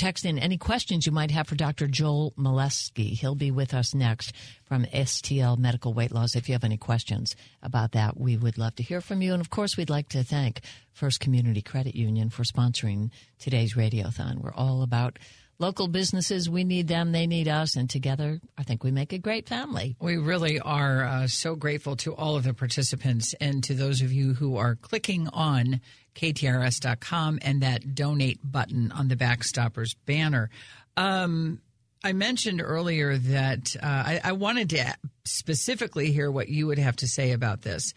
text 0.00 0.24
in 0.24 0.38
any 0.38 0.56
questions 0.56 1.04
you 1.04 1.12
might 1.12 1.30
have 1.30 1.46
for 1.46 1.56
Dr. 1.56 1.86
Joel 1.86 2.32
Molesky. 2.38 3.10
He'll 3.10 3.34
be 3.34 3.50
with 3.50 3.74
us 3.74 3.94
next 3.94 4.32
from 4.64 4.86
STL 4.86 5.58
Medical 5.58 5.92
Weight 5.92 6.10
Loss. 6.10 6.36
If 6.36 6.48
you 6.48 6.54
have 6.54 6.64
any 6.64 6.78
questions 6.78 7.36
about 7.62 7.92
that, 7.92 8.18
we 8.18 8.38
would 8.38 8.56
love 8.56 8.74
to 8.76 8.82
hear 8.82 9.02
from 9.02 9.20
you. 9.20 9.34
And 9.34 9.42
of 9.42 9.50
course, 9.50 9.76
we'd 9.76 9.90
like 9.90 10.08
to 10.10 10.24
thank 10.24 10.62
First 10.94 11.20
Community 11.20 11.60
Credit 11.60 11.94
Union 11.94 12.30
for 12.30 12.44
sponsoring 12.44 13.10
today's 13.38 13.74
radiothon. 13.74 14.38
We're 14.38 14.54
all 14.54 14.82
about 14.82 15.18
local 15.60 15.86
businesses. 15.86 16.48
We 16.48 16.64
need 16.64 16.88
them, 16.88 17.12
they 17.12 17.26
need 17.26 17.46
us, 17.46 17.76
and 17.76 17.88
together, 17.88 18.40
I 18.58 18.62
think 18.62 18.82
we 18.82 18.90
make 18.90 19.12
a 19.12 19.18
great 19.18 19.48
family. 19.48 19.96
We 20.00 20.16
really 20.16 20.58
are 20.58 21.04
uh, 21.04 21.26
so 21.26 21.54
grateful 21.54 21.96
to 21.96 22.14
all 22.14 22.36
of 22.36 22.44
the 22.44 22.54
participants 22.54 23.34
and 23.40 23.62
to 23.64 23.74
those 23.74 24.00
of 24.00 24.12
you 24.12 24.34
who 24.34 24.56
are 24.56 24.74
clicking 24.76 25.28
on 25.28 25.80
ktrs.com 26.14 27.38
and 27.42 27.62
that 27.62 27.94
donate 27.94 28.40
button 28.42 28.90
on 28.92 29.08
the 29.08 29.16
Backstoppers 29.16 29.94
banner. 30.06 30.50
Um, 30.96 31.60
I 32.02 32.12
mentioned 32.12 32.62
earlier 32.62 33.18
that 33.18 33.76
uh, 33.76 33.86
I, 33.86 34.20
I 34.24 34.32
wanted 34.32 34.70
to 34.70 34.94
specifically 35.24 36.12
hear 36.12 36.30
what 36.30 36.48
you 36.48 36.66
would 36.66 36.78
have 36.78 36.96
to 36.96 37.06
say 37.06 37.32
about 37.32 37.62
this. 37.62 37.92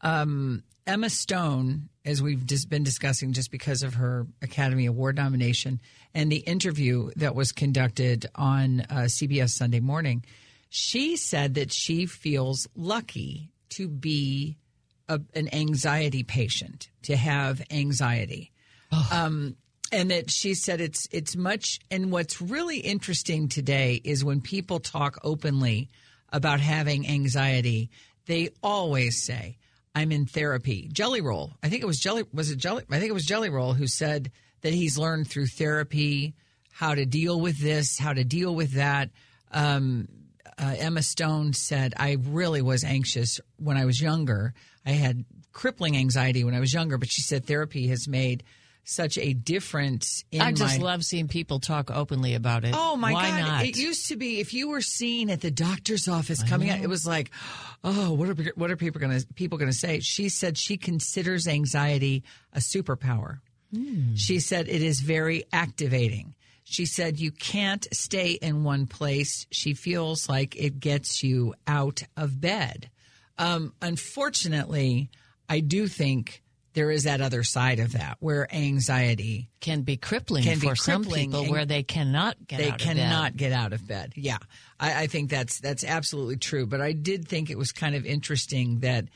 Um, 0.00 0.62
Emma 0.86 1.10
Stone, 1.10 1.88
as 2.08 2.22
we've 2.22 2.46
just 2.46 2.70
been 2.70 2.82
discussing, 2.82 3.34
just 3.34 3.50
because 3.50 3.82
of 3.82 3.94
her 3.94 4.26
Academy 4.40 4.86
Award 4.86 5.16
nomination 5.16 5.78
and 6.14 6.32
the 6.32 6.38
interview 6.38 7.10
that 7.16 7.34
was 7.34 7.52
conducted 7.52 8.24
on 8.34 8.80
uh, 8.80 9.06
CBS 9.06 9.50
Sunday 9.50 9.80
Morning, 9.80 10.24
she 10.70 11.16
said 11.16 11.54
that 11.54 11.70
she 11.70 12.06
feels 12.06 12.66
lucky 12.74 13.52
to 13.70 13.88
be 13.88 14.56
a, 15.06 15.20
an 15.34 15.52
anxiety 15.54 16.22
patient, 16.22 16.88
to 17.02 17.14
have 17.14 17.60
anxiety. 17.70 18.52
Um, 19.12 19.56
and 19.92 20.10
that 20.10 20.30
she 20.30 20.54
said 20.54 20.80
it's 20.80 21.08
it's 21.12 21.36
much 21.36 21.78
and 21.90 22.10
what's 22.10 22.40
really 22.40 22.78
interesting 22.78 23.48
today 23.48 24.00
is 24.02 24.24
when 24.24 24.40
people 24.40 24.80
talk 24.80 25.18
openly 25.22 25.90
about 26.30 26.60
having 26.60 27.06
anxiety 27.06 27.90
they 28.26 28.50
always 28.62 29.22
say 29.22 29.56
i'm 29.98 30.12
in 30.12 30.26
therapy. 30.26 30.88
Jelly 30.92 31.20
roll. 31.20 31.52
I 31.62 31.68
think 31.68 31.82
it 31.82 31.86
was 31.86 31.98
jelly 31.98 32.24
was 32.32 32.50
it 32.50 32.58
jelly 32.58 32.84
i 32.90 32.98
think 32.98 33.10
it 33.10 33.14
was 33.14 33.24
jelly 33.24 33.50
roll 33.50 33.74
who 33.74 33.86
said 33.86 34.30
that 34.62 34.72
he's 34.72 34.98
learned 34.98 35.28
through 35.28 35.46
therapy 35.46 36.34
how 36.70 36.94
to 36.94 37.04
deal 37.04 37.40
with 37.40 37.60
this 37.60 37.98
how 37.98 38.12
to 38.12 38.24
deal 38.24 38.54
with 38.54 38.72
that. 38.74 39.10
Um, 39.50 40.08
uh, 40.58 40.74
Emma 40.76 41.02
Stone 41.02 41.52
said, 41.52 41.94
I 41.96 42.16
really 42.20 42.62
was 42.62 42.82
anxious 42.82 43.40
when 43.58 43.76
I 43.76 43.84
was 43.84 44.00
younger. 44.00 44.54
I 44.84 44.90
had 44.90 45.24
crippling 45.52 45.96
anxiety 45.96 46.42
when 46.42 46.54
I 46.54 46.60
was 46.60 46.72
younger, 46.72 46.98
but 46.98 47.10
she 47.10 47.22
said 47.22 47.46
therapy 47.46 47.88
has 47.88 48.08
made 48.08 48.42
such 48.88 49.18
a 49.18 49.34
difference 49.34 50.24
in 50.32 50.40
I 50.40 50.52
just 50.52 50.78
my 50.78 50.84
love 50.84 51.04
seeing 51.04 51.28
people 51.28 51.60
talk 51.60 51.90
openly 51.90 52.34
about 52.34 52.64
it. 52.64 52.74
Oh 52.76 52.96
my 52.96 53.12
Why 53.12 53.28
god! 53.28 53.40
Not? 53.40 53.64
It 53.66 53.76
used 53.76 54.08
to 54.08 54.16
be 54.16 54.40
if 54.40 54.54
you 54.54 54.70
were 54.70 54.80
seen 54.80 55.28
at 55.28 55.42
the 55.42 55.50
doctor's 55.50 56.08
office 56.08 56.42
coming 56.42 56.70
out, 56.70 56.80
it 56.80 56.88
was 56.88 57.06
like, 57.06 57.30
oh, 57.84 58.12
what 58.12 58.28
are 58.30 58.52
what 58.54 58.70
are 58.70 58.76
people 58.76 59.00
going 59.00 59.18
to 59.18 59.26
people 59.34 59.58
going 59.58 59.70
to 59.70 59.76
say? 59.76 60.00
She 60.00 60.30
said 60.30 60.56
she 60.56 60.78
considers 60.78 61.46
anxiety 61.46 62.24
a 62.52 62.60
superpower. 62.60 63.40
She 64.14 64.40
said 64.40 64.66
it 64.68 64.82
is 64.82 65.00
very 65.00 65.44
activating. 65.52 66.34
She 66.64 66.86
said 66.86 67.20
you 67.20 67.30
can't 67.30 67.86
stay 67.92 68.30
in 68.32 68.64
one 68.64 68.86
place. 68.86 69.46
She 69.50 69.74
feels 69.74 70.28
like 70.28 70.56
it 70.56 70.80
gets 70.80 71.22
you 71.22 71.54
out 71.66 72.02
of 72.16 72.40
bed. 72.40 72.90
Um, 73.36 73.74
unfortunately, 73.82 75.10
I 75.48 75.60
do 75.60 75.86
think 75.86 76.42
there 76.74 76.90
is 76.90 77.04
that 77.04 77.20
other 77.20 77.42
side 77.42 77.80
of 77.80 77.92
that 77.92 78.16
where 78.20 78.52
anxiety 78.54 79.48
can 79.60 79.82
be 79.82 79.96
crippling 79.96 80.44
can 80.44 80.58
be 80.58 80.68
for 80.68 80.76
some 80.76 81.02
crippling 81.02 81.30
people 81.30 81.46
where 81.46 81.64
they 81.64 81.82
cannot 81.82 82.36
get 82.46 82.58
they 82.58 82.70
out 82.70 82.78
cannot 82.78 83.30
of 83.30 83.32
bed. 83.32 83.38
get 83.38 83.52
out 83.52 83.72
of 83.72 83.86
bed. 83.86 84.12
Yeah, 84.16 84.38
I, 84.78 85.02
I 85.02 85.06
think 85.06 85.30
that's 85.30 85.60
that's 85.60 85.84
absolutely 85.84 86.36
true. 86.36 86.66
But 86.66 86.80
I 86.80 86.92
did 86.92 87.26
think 87.26 87.50
it 87.50 87.58
was 87.58 87.72
kind 87.72 87.94
of 87.94 88.06
interesting 88.06 88.80
that 88.80 89.06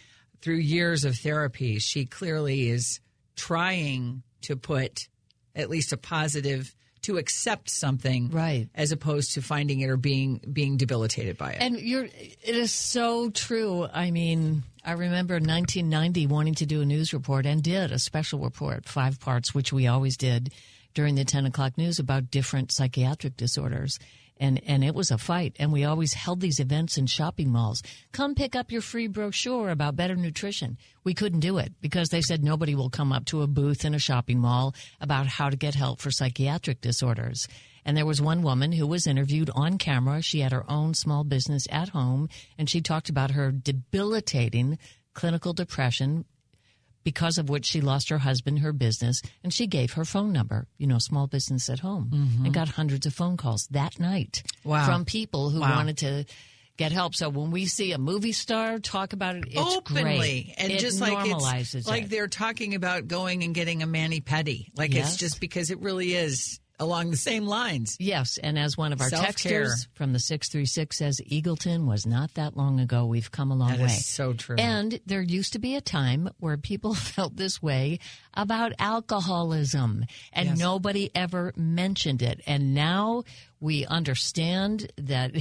through 0.40 0.56
years 0.56 1.04
of 1.04 1.16
therapy, 1.16 1.78
she 1.78 2.04
clearly 2.04 2.68
is 2.68 3.00
trying 3.36 4.22
to 4.42 4.56
put 4.56 5.08
at 5.54 5.70
least 5.70 5.92
a 5.92 5.96
positive 5.96 6.74
to 7.02 7.18
accept 7.18 7.68
something, 7.68 8.30
right, 8.30 8.68
as 8.74 8.92
opposed 8.92 9.34
to 9.34 9.42
finding 9.42 9.80
it 9.80 9.90
or 9.90 9.96
being 9.96 10.40
being 10.52 10.76
debilitated 10.76 11.36
by 11.36 11.52
it. 11.52 11.58
And 11.60 11.78
you're 11.78 12.04
it 12.04 12.40
is 12.56 12.72
so 12.72 13.30
true. 13.30 13.86
I 13.92 14.10
mean, 14.10 14.62
I 14.84 14.92
remember 14.92 15.36
in 15.36 15.44
1990 15.44 16.26
wanting 16.26 16.54
to 16.56 16.66
do 16.66 16.80
a 16.80 16.84
news 16.84 17.12
report 17.12 17.46
and 17.46 17.62
did 17.62 17.92
a 17.92 18.00
special 18.00 18.40
report, 18.40 18.88
five 18.88 19.20
parts, 19.20 19.54
which 19.54 19.72
we 19.72 19.86
always 19.86 20.16
did 20.16 20.52
during 20.92 21.14
the 21.14 21.24
10 21.24 21.46
o'clock 21.46 21.78
news 21.78 22.00
about 22.00 22.32
different 22.32 22.72
psychiatric 22.72 23.36
disorders. 23.36 24.00
And, 24.40 24.60
and 24.66 24.82
it 24.82 24.96
was 24.96 25.12
a 25.12 25.18
fight. 25.18 25.54
And 25.60 25.72
we 25.72 25.84
always 25.84 26.14
held 26.14 26.40
these 26.40 26.58
events 26.58 26.98
in 26.98 27.06
shopping 27.06 27.50
malls. 27.50 27.80
Come 28.10 28.34
pick 28.34 28.56
up 28.56 28.72
your 28.72 28.82
free 28.82 29.06
brochure 29.06 29.70
about 29.70 29.94
better 29.94 30.16
nutrition. 30.16 30.78
We 31.04 31.14
couldn't 31.14 31.40
do 31.40 31.58
it 31.58 31.74
because 31.80 32.08
they 32.08 32.20
said 32.20 32.42
nobody 32.42 32.74
will 32.74 32.90
come 32.90 33.12
up 33.12 33.24
to 33.26 33.42
a 33.42 33.46
booth 33.46 33.84
in 33.84 33.94
a 33.94 34.00
shopping 34.00 34.40
mall 34.40 34.74
about 35.00 35.28
how 35.28 35.48
to 35.48 35.56
get 35.56 35.76
help 35.76 36.00
for 36.00 36.10
psychiatric 36.10 36.80
disorders. 36.80 37.46
And 37.84 37.96
there 37.96 38.06
was 38.06 38.20
one 38.22 38.42
woman 38.42 38.72
who 38.72 38.86
was 38.86 39.06
interviewed 39.06 39.50
on 39.54 39.76
camera. 39.78 40.22
She 40.22 40.40
had 40.40 40.52
her 40.52 40.64
own 40.70 40.94
small 40.94 41.24
business 41.24 41.66
at 41.70 41.88
home 41.90 42.28
and 42.56 42.70
she 42.70 42.80
talked 42.80 43.08
about 43.08 43.32
her 43.32 43.50
debilitating 43.50 44.78
clinical 45.14 45.52
depression 45.52 46.24
because 47.04 47.36
of 47.36 47.48
which 47.48 47.66
she 47.66 47.80
lost 47.80 48.08
her 48.10 48.18
husband, 48.18 48.60
her 48.60 48.72
business, 48.72 49.20
and 49.42 49.52
she 49.52 49.66
gave 49.66 49.94
her 49.94 50.04
phone 50.04 50.32
number, 50.32 50.68
you 50.78 50.86
know, 50.86 50.98
small 51.00 51.26
business 51.26 51.68
at 51.68 51.80
home, 51.80 52.10
Mhm. 52.12 52.44
and 52.44 52.54
got 52.54 52.68
hundreds 52.68 53.06
of 53.06 53.12
phone 53.14 53.36
calls 53.36 53.66
that 53.72 53.98
night 53.98 54.44
Wow. 54.62 54.86
from 54.86 55.04
people 55.04 55.50
who 55.50 55.58
Wow. 55.60 55.74
wanted 55.76 55.98
to 55.98 56.24
get 56.76 56.92
help. 56.92 57.16
So 57.16 57.28
when 57.28 57.50
we 57.50 57.66
see 57.66 57.90
a 57.90 57.98
movie 57.98 58.30
star 58.32 58.78
talk 58.78 59.12
about 59.12 59.34
it, 59.36 59.44
it's 59.48 59.58
openly 59.58 60.02
great. 60.18 60.54
and 60.58 60.70
it 60.72 60.78
just 60.78 61.00
like 61.00 61.12
normalizes 61.12 61.74
it's 61.74 61.88
like 61.88 62.04
it. 62.04 62.10
they're 62.10 62.28
talking 62.28 62.74
about 62.76 63.08
going 63.08 63.42
and 63.42 63.52
getting 63.52 63.82
a 63.82 63.86
mani 63.86 64.20
pedi. 64.20 64.68
Like 64.76 64.94
Yes. 64.94 65.08
it's 65.08 65.16
just 65.16 65.40
because 65.40 65.70
it 65.70 65.80
really 65.80 66.14
is 66.14 66.60
along 66.80 67.10
the 67.10 67.16
same 67.16 67.46
lines. 67.46 67.96
Yes, 68.00 68.38
and 68.42 68.58
as 68.58 68.76
one 68.76 68.92
of 68.92 69.00
our 69.00 69.08
Self-care. 69.08 69.64
texters 69.66 69.86
from 69.94 70.12
the 70.12 70.18
636 70.18 70.96
says, 70.98 71.20
Eagleton 71.30 71.86
was 71.86 72.06
not 72.06 72.34
that 72.34 72.56
long 72.56 72.80
ago. 72.80 73.06
We've 73.06 73.30
come 73.30 73.50
a 73.50 73.54
long 73.54 73.70
That 73.70 73.78
way. 73.80 73.86
is 73.86 74.06
so 74.06 74.32
true. 74.32 74.56
And 74.58 74.98
there 75.06 75.22
used 75.22 75.52
to 75.52 75.58
be 75.58 75.76
a 75.76 75.80
time 75.80 76.28
where 76.38 76.56
people 76.56 76.94
felt 77.16 77.36
this 77.36 77.62
way 77.62 77.98
about 78.34 78.72
alcoholism, 78.78 80.04
and 80.32 80.48
Yes. 80.50 80.58
nobody 80.58 81.10
ever 81.14 81.52
mentioned 81.56 82.22
it. 82.22 82.40
And 82.46 82.74
now 82.74 83.24
we 83.60 83.86
understand 83.86 84.90
that. 84.96 85.32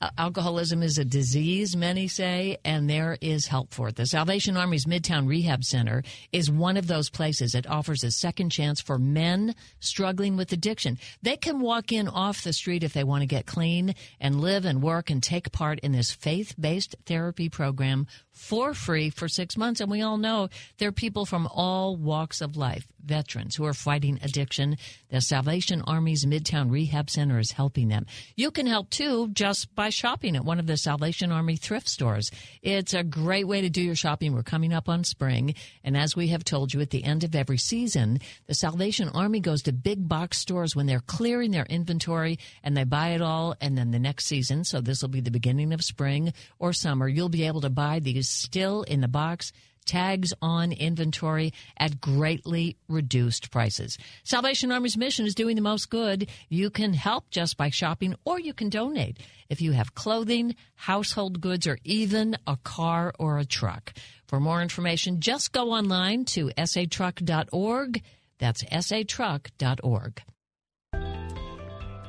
Uh, 0.00 0.10
Alcoholism 0.16 0.82
is 0.82 0.98
a 0.98 1.04
disease, 1.04 1.76
many 1.76 2.08
say, 2.08 2.56
and 2.64 2.88
there 2.88 3.18
is 3.20 3.46
help 3.46 3.72
for 3.72 3.88
it. 3.88 3.96
The 3.96 4.06
Salvation 4.06 4.56
Army's 4.56 4.86
Midtown 4.86 5.28
Rehab 5.28 5.64
Center 5.64 6.02
is 6.32 6.50
one 6.50 6.76
of 6.76 6.86
those 6.86 7.10
places. 7.10 7.54
It 7.54 7.68
offers 7.68 8.02
a 8.02 8.10
second 8.10 8.50
chance 8.50 8.80
for 8.80 8.98
men 8.98 9.54
struggling 9.78 10.36
with 10.36 10.52
addiction. 10.52 10.98
They 11.22 11.36
can 11.36 11.60
walk 11.60 11.92
in 11.92 12.08
off 12.08 12.42
the 12.42 12.52
street 12.52 12.82
if 12.82 12.92
they 12.92 13.04
want 13.04 13.22
to 13.22 13.26
get 13.26 13.46
clean 13.46 13.94
and 14.20 14.40
live 14.40 14.64
and 14.64 14.82
work 14.82 15.10
and 15.10 15.22
take 15.22 15.52
part 15.52 15.78
in 15.80 15.92
this 15.92 16.10
faith 16.10 16.54
based 16.58 16.96
therapy 17.06 17.48
program 17.48 18.06
for 18.40 18.74
free 18.74 19.10
for 19.10 19.28
six 19.28 19.56
months. 19.56 19.80
And 19.80 19.90
we 19.90 20.02
all 20.02 20.16
know 20.16 20.48
there 20.78 20.88
are 20.88 20.92
people 20.92 21.26
from 21.26 21.46
all 21.46 21.96
walks 21.96 22.40
of 22.40 22.56
life, 22.56 22.88
veterans 23.04 23.54
who 23.54 23.66
are 23.66 23.74
fighting 23.74 24.18
addiction. 24.22 24.76
The 25.10 25.20
Salvation 25.20 25.82
Army's 25.82 26.24
Midtown 26.24 26.70
Rehab 26.70 27.10
Center 27.10 27.38
is 27.38 27.52
helping 27.52 27.88
them. 27.88 28.06
You 28.36 28.50
can 28.50 28.66
help 28.66 28.88
too 28.90 29.28
just 29.28 29.72
by 29.74 29.90
shopping 29.90 30.36
at 30.36 30.44
one 30.44 30.58
of 30.58 30.66
the 30.66 30.78
Salvation 30.78 31.30
Army 31.30 31.56
thrift 31.56 31.88
stores. 31.88 32.30
It's 32.62 32.94
a 32.94 33.04
great 33.04 33.46
way 33.46 33.60
to 33.60 33.68
do 33.68 33.82
your 33.82 33.94
shopping. 33.94 34.32
We're 34.32 34.42
coming 34.42 34.72
up 34.72 34.88
on 34.88 35.04
spring. 35.04 35.54
And 35.84 35.96
as 35.96 36.16
we 36.16 36.28
have 36.28 36.42
told 36.42 36.72
you 36.72 36.80
at 36.80 36.90
the 36.90 37.04
end 37.04 37.24
of 37.24 37.36
every 37.36 37.58
season, 37.58 38.20
the 38.46 38.54
Salvation 38.54 39.10
Army 39.10 39.40
goes 39.40 39.62
to 39.62 39.72
big 39.72 40.08
box 40.08 40.38
stores 40.38 40.74
when 40.74 40.86
they're 40.86 41.00
clearing 41.00 41.50
their 41.50 41.66
inventory 41.66 42.38
and 42.64 42.74
they 42.76 42.84
buy 42.84 43.10
it 43.10 43.20
all. 43.20 43.54
And 43.60 43.76
then 43.76 43.90
the 43.90 43.98
next 43.98 44.26
season, 44.26 44.64
so 44.64 44.80
this 44.80 45.02
will 45.02 45.10
be 45.10 45.20
the 45.20 45.30
beginning 45.30 45.72
of 45.72 45.84
spring 45.84 46.32
or 46.58 46.72
summer, 46.72 47.06
you'll 47.06 47.28
be 47.28 47.46
able 47.46 47.60
to 47.60 47.70
buy 47.70 48.00
these 48.00 48.29
still 48.30 48.82
in 48.82 49.00
the 49.00 49.08
box 49.08 49.52
tags 49.90 50.32
on 50.40 50.72
inventory 50.72 51.52
at 51.76 52.00
greatly 52.00 52.76
reduced 52.88 53.50
prices. 53.50 53.98
Salvation 54.22 54.70
Army's 54.70 54.96
mission 54.96 55.26
is 55.26 55.34
doing 55.34 55.56
the 55.56 55.62
most 55.62 55.90
good. 55.90 56.28
You 56.48 56.70
can 56.70 56.92
help 56.92 57.30
just 57.30 57.56
by 57.56 57.70
shopping 57.70 58.14
or 58.24 58.38
you 58.38 58.54
can 58.54 58.68
donate 58.68 59.18
if 59.48 59.60
you 59.60 59.72
have 59.72 59.94
clothing, 59.94 60.54
household 60.74 61.40
goods, 61.40 61.66
or 61.66 61.78
even 61.84 62.36
a 62.46 62.56
car 62.62 63.12
or 63.18 63.38
a 63.38 63.44
truck. 63.44 63.92
For 64.28 64.38
more 64.38 64.62
information, 64.62 65.20
just 65.20 65.50
go 65.50 65.72
online 65.72 66.24
to 66.26 66.50
satruck.org. 66.50 68.02
That's 68.38 68.62
satruck.org. 68.62 70.22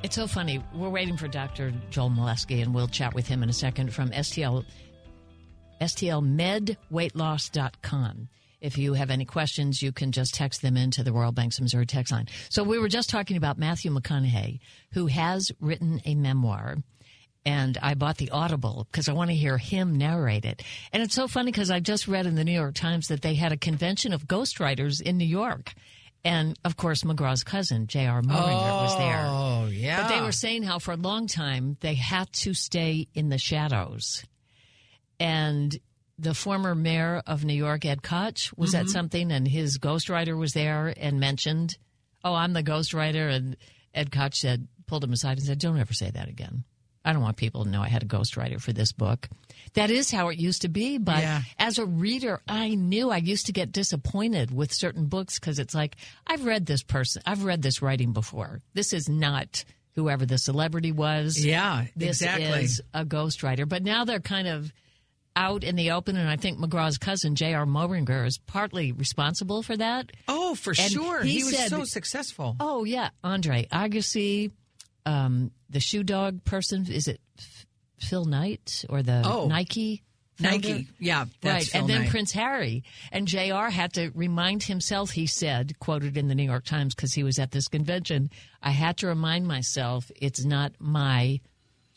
It's 0.03 0.15
so 0.15 0.27
funny. 0.27 0.63
We're 0.73 0.89
waiting 0.89 1.17
for 1.17 1.27
Dr. 1.27 1.73
Joel 1.89 2.09
Molesky, 2.09 2.61
and 2.61 2.73
we'll 2.73 2.87
chat 2.87 3.13
with 3.13 3.27
him 3.27 3.43
in 3.43 3.49
a 3.49 3.53
second 3.53 3.93
from 3.93 4.09
STL 4.09 4.65
stlmedweightloss.com. 5.81 8.27
If 8.61 8.77
you 8.77 8.93
have 8.93 9.09
any 9.09 9.25
questions, 9.25 9.81
you 9.81 9.91
can 9.91 10.11
just 10.11 10.35
text 10.35 10.61
them 10.61 10.77
into 10.77 11.03
the 11.03 11.11
Royal 11.11 11.31
Banks 11.31 11.57
of 11.57 11.63
Missouri 11.63 11.87
text 11.87 12.11
line. 12.11 12.27
So 12.49 12.61
we 12.63 12.77
were 12.77 12.87
just 12.87 13.09
talking 13.09 13.35
about 13.35 13.57
Matthew 13.57 13.91
McConaughey, 13.91 14.59
who 14.93 15.07
has 15.07 15.51
written 15.59 15.99
a 16.05 16.13
memoir. 16.13 16.77
And 17.43 17.79
I 17.81 17.95
bought 17.95 18.17
the 18.17 18.29
Audible 18.29 18.87
because 18.91 19.09
I 19.09 19.13
want 19.13 19.31
to 19.31 19.35
hear 19.35 19.57
him 19.57 19.97
narrate 19.97 20.45
it. 20.45 20.61
And 20.93 21.01
it's 21.01 21.15
so 21.15 21.27
funny 21.27 21.51
because 21.51 21.71
I 21.71 21.79
just 21.79 22.07
read 22.07 22.27
in 22.27 22.35
the 22.35 22.43
New 22.43 22.51
York 22.51 22.75
Times 22.75 23.07
that 23.07 23.23
they 23.23 23.33
had 23.33 23.51
a 23.51 23.57
convention 23.57 24.13
of 24.13 24.27
ghostwriters 24.27 25.01
in 25.01 25.17
New 25.17 25.25
York. 25.25 25.73
And 26.23 26.55
of 26.63 26.77
course, 26.77 27.01
McGraw's 27.01 27.43
cousin, 27.43 27.87
J.R. 27.87 28.21
Moehringer, 28.21 28.83
was 28.83 28.95
there. 28.99 29.25
Oh, 29.27 29.67
yeah. 29.71 30.03
But 30.03 30.13
they 30.13 30.21
were 30.21 30.31
saying 30.31 30.61
how 30.61 30.77
for 30.77 30.91
a 30.91 30.97
long 30.97 31.25
time 31.25 31.77
they 31.79 31.95
had 31.95 32.31
to 32.33 32.53
stay 32.53 33.07
in 33.15 33.29
the 33.29 33.39
shadows. 33.39 34.23
And 35.21 35.77
the 36.17 36.33
former 36.33 36.75
mayor 36.75 37.21
of 37.25 37.43
New 37.45 37.53
York, 37.53 37.85
Ed 37.85 38.03
Koch, 38.03 38.51
was 38.55 38.75
at 38.75 38.85
Mhm. 38.85 38.89
something 38.89 39.31
and 39.31 39.47
his 39.47 39.77
ghostwriter 39.77 40.37
was 40.37 40.53
there 40.53 40.93
and 40.97 41.19
mentioned, 41.19 41.77
Oh, 42.23 42.33
I'm 42.35 42.53
the 42.53 42.63
ghostwriter. 42.63 43.33
And 43.33 43.57
Ed 43.93 44.11
Koch 44.11 44.35
said, 44.35 44.67
pulled 44.85 45.03
him 45.03 45.13
aside 45.13 45.37
and 45.37 45.45
said, 45.47 45.59
Don't 45.59 45.79
ever 45.79 45.93
say 45.93 46.11
that 46.11 46.27
again. 46.29 46.63
I 47.03 47.13
don't 47.13 47.23
want 47.23 47.37
people 47.37 47.63
to 47.63 47.69
know 47.69 47.81
I 47.81 47.87
had 47.87 48.03
a 48.03 48.07
ghostwriter 48.07 48.61
for 48.61 48.73
this 48.73 48.91
book. 48.91 49.27
That 49.73 49.89
is 49.89 50.11
how 50.11 50.29
it 50.29 50.37
used 50.37 50.61
to 50.61 50.69
be. 50.69 50.99
But 50.99 51.21
Yeah. 51.23 51.41
as 51.57 51.79
a 51.79 51.85
reader, 51.85 52.41
I 52.47 52.75
knew 52.75 53.09
I 53.09 53.17
used 53.17 53.47
to 53.47 53.51
get 53.51 53.71
disappointed 53.71 54.51
with 54.51 54.71
certain 54.71 55.07
books 55.07 55.39
because 55.39 55.57
it's 55.57 55.73
like, 55.73 55.95
I've 56.27 56.45
read 56.45 56.67
this 56.67 56.83
person, 56.83 57.23
I've 57.25 57.43
read 57.43 57.63
this 57.63 57.81
writing 57.81 58.13
before. 58.13 58.61
This 58.75 58.93
is 58.93 59.09
not 59.09 59.63
whoever 59.95 60.27
the 60.27 60.37
celebrity 60.37 60.91
was. 60.91 61.43
Yeah, 61.43 61.85
This 61.95 62.21
exactly. 62.21 62.65
is 62.65 62.81
a 62.93 63.03
ghostwriter. 63.03 63.67
But 63.67 63.81
now 63.83 64.05
they're 64.05 64.19
kind 64.19 64.47
of 64.47 64.71
out 65.35 65.63
in 65.63 65.75
the 65.75 65.91
open, 65.91 66.17
and 66.17 66.29
I 66.29 66.35
think 66.35 66.59
McGraw's 66.59 66.97
cousin, 66.97 67.35
J.R. 67.35 67.65
Moehringer, 67.65 68.25
is 68.27 68.37
partly 68.37 68.91
responsible 68.91 69.63
for 69.63 69.77
that. 69.77 70.11
Oh, 70.27 70.55
for 70.55 70.71
And 70.77 70.91
sure. 70.91 71.21
he 71.23 71.37
He, 71.37 71.43
was 71.43 71.55
said- 71.55 71.69
so 71.69 71.83
successful. 71.85 72.55
Oh, 72.59 72.83
yeah. 72.83 73.09
Andre 73.23 73.67
Agassi, 73.71 74.51
um, 75.05 75.51
the 75.69 75.79
shoe 75.79 76.03
dog 76.03 76.43
person, 76.43 76.85
is 76.91 77.07
it 77.07 77.21
F- 77.39 77.65
Phil 77.99 78.25
Knight 78.25 78.83
or 78.89 79.01
the 79.03 79.21
Oh. 79.25 79.47
Nike? 79.47 80.03
founder? 80.35 80.69
Nike. 80.69 80.87
Yeah, 80.99 81.25
that's 81.41 81.53
right. 81.53 81.65
Phil 81.71 81.81
and 81.81 81.89
then 81.89 82.01
Knight. 82.01 82.09
Prince 82.09 82.31
Harry. 82.31 82.83
And 83.11 83.27
JR 83.27 83.69
had 83.69 83.93
to 83.93 84.09
remind 84.15 84.63
himself, 84.63 85.11
he 85.11 85.27
said, 85.27 85.77
quoted 85.79 86.17
in 86.17 86.27
the 86.27 86.35
New 86.35 86.43
York 86.45 86.65
Times 86.65 86.95
because 86.95 87.13
he 87.13 87.23
was 87.23 87.37
at 87.39 87.51
this 87.51 87.67
convention, 87.67 88.31
I 88.61 88.71
had 88.71 88.97
to 88.97 89.07
remind 89.07 89.47
myself 89.47 90.09
it's 90.15 90.43
not 90.43 90.73
my 90.79 91.39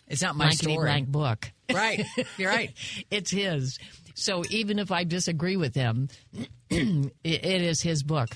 It's 0.09 0.23
not 0.23 0.37
my 0.37 0.45
blankety 0.47 0.73
story. 0.73 0.87
blank 0.87 1.09
book. 1.09 1.51
Right. 1.73 2.05
You're 2.37 2.51
right. 2.51 2.73
it's 3.11 3.31
his. 3.31 3.79
So 4.15 4.45
even 4.51 4.79
if 4.79 4.93
I 4.93 5.05
disagree 5.05 5.57
with 5.57 5.75
him, 5.75 6.09
it, 6.71 7.13
it 7.25 7.45
is 7.63 7.81
his 7.83 8.03
book. 8.03 8.29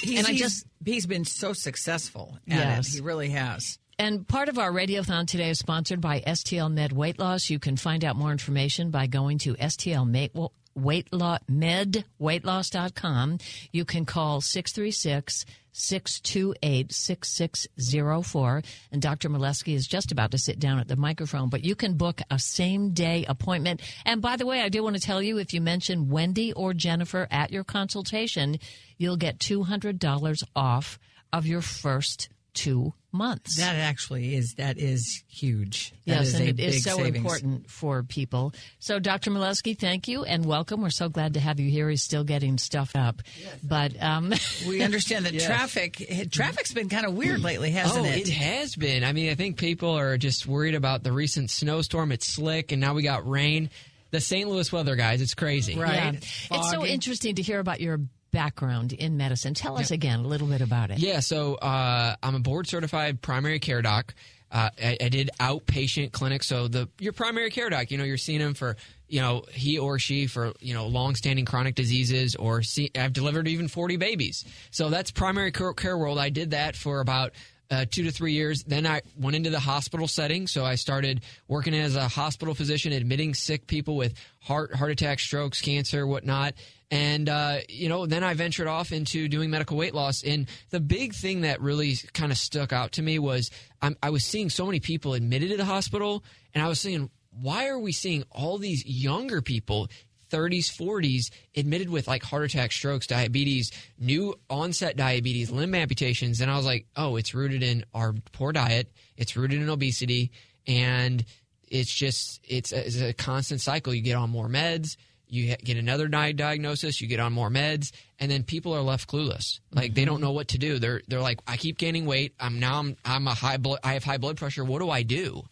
He's, 0.00 0.18
and 0.18 0.26
I 0.26 0.30
he's- 0.32 0.40
just 0.40 0.66
he's 0.84 1.06
been 1.06 1.24
so 1.24 1.52
successful 1.52 2.38
at 2.48 2.58
Yes. 2.58 2.88
it. 2.88 2.94
He 2.96 3.00
really 3.02 3.28
has. 3.30 3.78
And 3.98 4.26
part 4.26 4.48
of 4.48 4.58
our 4.58 4.72
radiothon 4.72 5.26
today 5.28 5.50
is 5.50 5.58
sponsored 5.60 6.00
by 6.00 6.20
STL 6.26 6.72
Med 6.72 6.92
Weight 6.92 7.18
Loss. 7.20 7.50
You 7.50 7.58
can 7.60 7.76
find 7.76 8.04
out 8.04 8.16
more 8.16 8.32
information 8.32 8.90
by 8.90 9.06
going 9.06 9.38
to 9.40 9.54
STL 9.54 10.08
Med, 10.08 10.30
weight 10.74 11.08
lo- 11.12 11.38
medweightloss.com. 11.50 13.38
You 13.72 13.84
can 13.84 14.04
call 14.04 14.40
636 14.40 15.44
628 15.72 16.92
6604. 16.92 18.62
And 18.92 19.02
Dr. 19.02 19.30
Molesky 19.30 19.74
is 19.74 19.86
just 19.86 20.12
about 20.12 20.30
to 20.32 20.38
sit 20.38 20.58
down 20.58 20.78
at 20.78 20.88
the 20.88 20.96
microphone, 20.96 21.48
but 21.48 21.64
you 21.64 21.74
can 21.74 21.96
book 21.96 22.20
a 22.30 22.38
same 22.38 22.90
day 22.90 23.24
appointment. 23.26 23.80
And 24.04 24.20
by 24.20 24.36
the 24.36 24.46
way, 24.46 24.60
I 24.60 24.68
do 24.68 24.82
want 24.82 24.96
to 24.96 25.02
tell 25.02 25.22
you 25.22 25.38
if 25.38 25.52
you 25.52 25.60
mention 25.60 26.10
Wendy 26.10 26.52
or 26.52 26.74
Jennifer 26.74 27.26
at 27.30 27.52
your 27.52 27.64
consultation, 27.64 28.58
you'll 28.98 29.16
get 29.16 29.38
$200 29.38 30.44
off 30.54 30.98
of 31.32 31.46
your 31.46 31.62
first 31.62 32.28
two 32.54 32.92
months. 33.14 33.56
That 33.58 33.76
actually 33.76 34.34
is 34.34 34.54
that 34.54 34.78
is 34.78 35.22
huge. 35.28 35.90
That 36.06 36.12
Yes, 36.16 36.28
is 36.28 36.34
and 36.34 36.42
a 36.44 36.48
it 36.48 36.60
is 36.60 36.74
big 36.76 36.82
so 36.82 36.96
savings. 36.96 37.16
important 37.16 37.70
for 37.70 38.02
people. 38.02 38.54
So, 38.78 38.98
Dr. 38.98 39.30
Molesky, 39.30 39.78
thank 39.78 40.08
you 40.08 40.24
and 40.24 40.44
welcome. 40.46 40.80
We're 40.80 40.90
so 40.90 41.08
glad 41.10 41.34
to 41.34 41.40
have 41.40 41.60
you 41.60 41.70
here. 41.70 41.88
He's 41.90 42.02
still 42.02 42.24
getting 42.24 42.56
stuff 42.58 42.92
up, 42.94 43.20
but 43.62 44.00
um, 44.02 44.32
We 44.66 44.82
understand 44.82 45.26
that 45.26 45.34
Yes. 45.34 45.44
traffic 45.44 46.28
traffic's 46.30 46.72
been 46.72 46.88
kind 46.88 47.04
of 47.06 47.14
weird 47.14 47.40
lately, 47.42 47.70
hasn't 47.72 48.06
oh, 48.06 48.08
it? 48.08 48.28
it 48.28 48.32
has 48.32 48.74
been. 48.76 49.04
I 49.04 49.12
mean, 49.12 49.30
I 49.30 49.34
think 49.34 49.58
people 49.58 49.90
are 49.98 50.16
just 50.16 50.46
worried 50.46 50.74
about 50.74 51.02
the 51.02 51.12
recent 51.12 51.50
snowstorm. 51.50 52.12
It's 52.12 52.26
slick, 52.26 52.72
and 52.72 52.80
now 52.80 52.94
we 52.94 53.02
got 53.02 53.28
rain. 53.28 53.70
The 54.10 54.20
St. 54.20 54.48
Louis 54.48 54.70
weather, 54.70 54.94
guys, 54.94 55.22
it's 55.22 55.32
crazy. 55.34 55.72
yeah. 55.72 56.12
it's 56.12 56.70
so 56.70 56.84
interesting 56.84 57.36
to 57.36 57.42
hear 57.42 57.60
about 57.60 57.80
your 57.80 57.98
background 58.32 58.92
in 58.92 59.16
medicine. 59.16 59.54
Tell 59.54 59.78
us 59.78 59.90
again 59.90 60.20
a 60.20 60.26
little 60.26 60.48
bit 60.48 60.60
about 60.60 60.90
it. 60.90 60.98
Yeah, 60.98 61.20
so 61.20 61.54
uh, 61.54 62.16
I'm 62.22 62.34
a 62.34 62.40
board 62.40 62.66
certified 62.66 63.22
primary 63.22 63.60
care 63.60 63.82
doc. 63.82 64.14
Uh, 64.50 64.68
I, 64.82 64.98
I 65.00 65.08
did 65.08 65.30
outpatient 65.40 66.12
clinic, 66.12 66.42
so 66.42 66.68
the 66.68 66.88
your 66.98 67.12
primary 67.12 67.50
care 67.50 67.70
doc, 67.70 67.90
you 67.90 67.96
know, 67.96 68.04
you're 68.04 68.18
seeing 68.18 68.40
him 68.40 68.54
for 68.54 68.76
you 69.08 69.20
know 69.20 69.44
he 69.50 69.78
or 69.78 69.98
she 69.98 70.26
for 70.26 70.52
you 70.60 70.74
know 70.74 70.86
long-standing 70.88 71.44
chronic 71.44 71.74
diseases, 71.74 72.34
or 72.34 72.62
see, 72.62 72.90
I've 72.98 73.12
delivered 73.12 73.48
even 73.48 73.68
40 73.68 73.96
babies. 73.96 74.44
So 74.70 74.90
that's 74.90 75.10
primary 75.10 75.52
care 75.52 75.96
world. 75.96 76.18
I 76.18 76.28
did 76.28 76.50
that 76.50 76.76
for 76.76 77.00
about 77.00 77.32
uh, 77.72 77.86
two 77.90 78.04
to 78.04 78.10
three 78.10 78.34
years. 78.34 78.62
Then 78.64 78.86
I 78.86 79.00
went 79.18 79.34
into 79.34 79.50
the 79.50 79.60
hospital 79.60 80.06
setting. 80.06 80.46
So 80.46 80.64
I 80.64 80.74
started 80.74 81.22
working 81.48 81.74
as 81.74 81.96
a 81.96 82.06
hospital 82.06 82.54
physician, 82.54 82.92
admitting 82.92 83.34
sick 83.34 83.66
people 83.66 83.96
with 83.96 84.14
heart 84.40 84.74
heart 84.74 84.90
attacks, 84.90 85.22
strokes, 85.22 85.60
cancer, 85.60 86.06
whatnot. 86.06 86.54
And, 86.90 87.30
uh, 87.30 87.60
you 87.70 87.88
know, 87.88 88.04
then 88.04 88.22
I 88.22 88.34
ventured 88.34 88.66
off 88.66 88.92
into 88.92 89.26
doing 89.26 89.48
medical 89.48 89.78
weight 89.78 89.94
loss. 89.94 90.22
And 90.22 90.46
the 90.68 90.80
big 90.80 91.14
thing 91.14 91.40
that 91.40 91.62
really 91.62 91.94
kind 92.12 92.30
of 92.30 92.36
stuck 92.36 92.70
out 92.70 92.92
to 92.92 93.02
me 93.02 93.18
was 93.18 93.50
I'm, 93.80 93.96
I 94.02 94.10
was 94.10 94.26
seeing 94.26 94.50
so 94.50 94.66
many 94.66 94.78
people 94.78 95.14
admitted 95.14 95.50
to 95.50 95.56
the 95.56 95.64
hospital, 95.64 96.22
and 96.54 96.62
I 96.62 96.68
was 96.68 96.80
saying, 96.80 97.10
why 97.30 97.68
are 97.68 97.78
we 97.78 97.92
seeing 97.92 98.24
all 98.30 98.58
these 98.58 98.84
younger 98.84 99.40
people 99.40 99.88
30s, 100.32 100.66
40s, 100.74 101.30
admitted 101.56 101.90
with 101.90 102.08
like 102.08 102.22
heart 102.22 102.44
attack, 102.44 102.72
strokes, 102.72 103.06
diabetes, 103.06 103.70
new 103.98 104.34
onset 104.48 104.96
diabetes, 104.96 105.50
limb 105.50 105.74
amputations. 105.74 106.40
And 106.40 106.50
I 106.50 106.56
was 106.56 106.66
like, 106.66 106.86
oh, 106.96 107.16
it's 107.16 107.34
rooted 107.34 107.62
in 107.62 107.84
our 107.94 108.14
poor 108.32 108.52
diet, 108.52 108.92
it's 109.16 109.36
rooted 109.36 109.60
in 109.60 109.68
obesity, 109.68 110.32
and 110.66 111.24
it's 111.68 111.92
just 111.92 112.40
it's 112.48 112.72
a, 112.72 112.86
it's 112.86 113.00
a 113.00 113.12
constant 113.12 113.60
cycle. 113.60 113.94
You 113.94 114.02
get 114.02 114.16
on 114.16 114.30
more 114.30 114.48
meds, 114.48 114.96
you 115.28 115.56
get 115.56 115.78
another 115.78 116.08
di- 116.08 116.32
diagnosis, 116.32 117.00
you 117.00 117.08
get 117.08 117.18
on 117.18 117.32
more 117.32 117.48
meds, 117.48 117.90
and 118.20 118.30
then 118.30 118.42
people 118.42 118.74
are 118.74 118.82
left 118.82 119.10
clueless. 119.10 119.60
Like 119.72 119.86
mm-hmm. 119.86 119.94
they 119.94 120.04
don't 120.04 120.20
know 120.20 120.32
what 120.32 120.48
to 120.48 120.58
do. 120.58 120.78
They're 120.78 121.02
they're 121.08 121.22
like, 121.22 121.40
I 121.46 121.56
keep 121.56 121.78
gaining 121.78 122.04
weight. 122.04 122.34
I'm 122.38 122.60
now 122.60 122.78
I'm 122.78 122.96
I'm 123.04 123.26
a 123.26 123.34
high 123.34 123.56
blood. 123.56 123.80
I 123.82 123.94
have 123.94 124.04
high 124.04 124.18
blood 124.18 124.36
pressure. 124.36 124.64
What 124.64 124.80
do 124.80 124.90
I 124.90 125.02
do? 125.02 125.42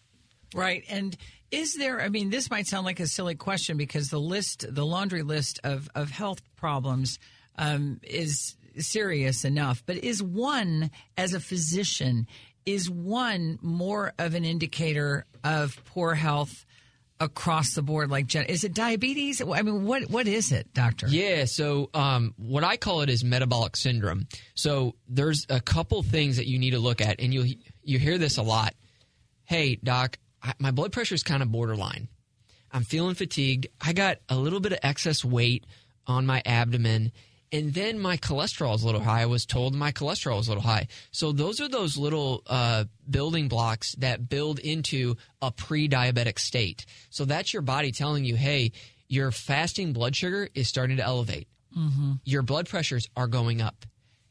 Right, 0.55 0.85
and 0.89 1.17
is 1.51 1.75
there, 1.75 2.01
I 2.01 2.09
mean, 2.09 2.31
this 2.31 2.51
might 2.51 2.67
sound 2.67 2.87
like 2.87 3.01
a 3.01 3.07
silly 3.07 3.35
question 3.35 3.77
because 3.77 4.09
the 4.09 4.21
list, 4.21 4.65
the 4.69 4.87
laundry 4.87 5.23
list 5.23 5.61
of, 5.65 5.89
of 5.95 6.11
health 6.11 6.41
problems 6.57 7.19
um, 7.59 8.01
is 8.03 8.57
serious 8.79 9.45
enough, 9.45 9.83
but 9.87 9.97
is 9.97 10.23
one, 10.23 10.91
as 11.17 11.35
a 11.35 11.41
physician, 11.41 12.27
is 12.67 12.89
one 12.89 13.59
more 13.63 14.13
of 14.19 14.35
an 14.35 14.45
indicator 14.45 15.27
of 15.43 15.83
poor 15.87 16.15
health 16.15 16.65
across 17.19 17.75
the 17.75 17.83
board? 17.83 18.11
Like, 18.11 18.35
is 18.35 18.65
it 18.65 18.75
diabetes? 18.75 19.43
I 19.43 19.63
mean, 19.63 19.85
what 19.85 20.05
what 20.11 20.27
is 20.27 20.53
it, 20.53 20.73
doctor? 20.73 21.07
Yeah, 21.09 21.45
so 21.45 21.91
um, 21.95 22.35
what 22.37 22.65
I 22.65 22.77
call 22.77 23.03
it 23.03 23.11
is 23.11 23.25
metabolic 23.25 23.77
syndrome. 23.77 24.27
So 24.55 24.95
there's 25.09 25.47
a 25.49 25.61
couple 25.61 26.03
things 26.03 26.37
that 26.37 26.47
you 26.47 26.59
need 26.59 26.71
to 26.71 26.79
look 26.79 27.01
at, 27.01 27.21
and 27.21 27.33
you 27.35 27.55
you 27.83 27.99
hear 27.99 28.19
this 28.19 28.37
a 28.39 28.43
lot. 28.43 28.75
Hey, 29.45 29.77
doc, 29.77 30.19
I, 30.43 30.55
my 30.59 30.71
blood 30.71 30.93
pressure 30.93 31.15
is 31.15 31.23
kind 31.23 31.43
of 31.43 31.53
borderline. 31.53 32.09
I'm 32.73 32.85
feeling 32.85 33.15
fatigued. 33.15 33.69
I 33.81 33.93
got 33.93 34.19
a 34.29 34.37
little 34.37 34.61
bit 34.61 34.73
of 34.73 34.79
excess 34.83 35.25
weight 35.25 35.67
on 36.07 36.27
my 36.27 36.43
abdomen. 36.47 37.13
And 37.53 37.75
then 37.75 37.99
my 37.99 38.17
cholesterol 38.17 38.77
is 38.77 38.85
a 38.85 38.87
little 38.87 39.01
high. 39.01 39.23
I 39.23 39.27
was 39.27 39.45
told 39.45 39.75
my 39.75 39.91
cholesterol 39.91 40.39
is 40.39 40.47
a 40.47 40.51
little 40.51 40.63
high. 40.63 40.87
So 41.11 41.33
those 41.33 41.61
are 41.61 41.69
those 41.69 41.97
little 41.97 42.43
uh, 42.47 42.85
building 43.09 43.49
blocks 43.49 43.97
that 43.97 44.29
build 44.29 44.61
into 44.61 45.17
a 45.43 45.51
pre 45.51 45.89
diabetic 45.89 46.39
state. 46.39 46.87
So 47.11 47.25
that's 47.25 47.53
your 47.53 47.63
body 47.63 47.91
telling 47.91 48.25
you, 48.25 48.37
hey, 48.37 48.71
your 49.09 49.33
fasting 49.33 49.93
blood 49.93 50.15
sugar 50.15 50.49
is 50.55 50.69
starting 50.69 50.99
to 50.99 51.05
elevate. 51.05 51.49
Mm-hmm. 51.77 52.13
Your 52.25 52.43
blood 52.43 52.69
pressures 52.69 53.09
are 53.17 53.27
going 53.27 53.61
up. 53.61 53.85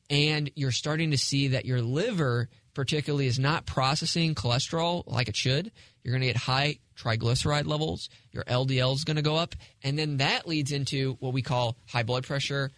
And 0.09 0.49
you're 0.55 0.71
starting 0.71 1.11
to 1.11 1.17
see 1.17 1.49
that 1.49 1.65
your 1.65 1.81
liver, 1.81 2.49
particularly, 2.73 3.27
is 3.27 3.37
not 3.37 3.65
processing 3.65 4.33
cholesterol 4.33 5.03
like 5.05 5.27
it 5.27 5.35
should. 5.35 5.71
You're 6.09 6.17
going 6.17 6.27
to 6.27 6.33
get 6.33 6.41
high 6.41 6.79
triglyceride 6.97 7.67
levels. 7.67 8.09
Your 8.31 8.43
LDL 8.45 8.95
is 8.95 9.03
going 9.03 9.17
to 9.17 9.21
go 9.21 9.35
up. 9.35 9.53
And 9.83 9.99
then 9.99 10.17
that 10.17 10.47
leads 10.47 10.71
into 10.71 11.17
what 11.19 11.33
we 11.33 11.43
call 11.43 11.77
high 11.87 12.01
blood 12.01 12.25
pressure, 12.25 12.71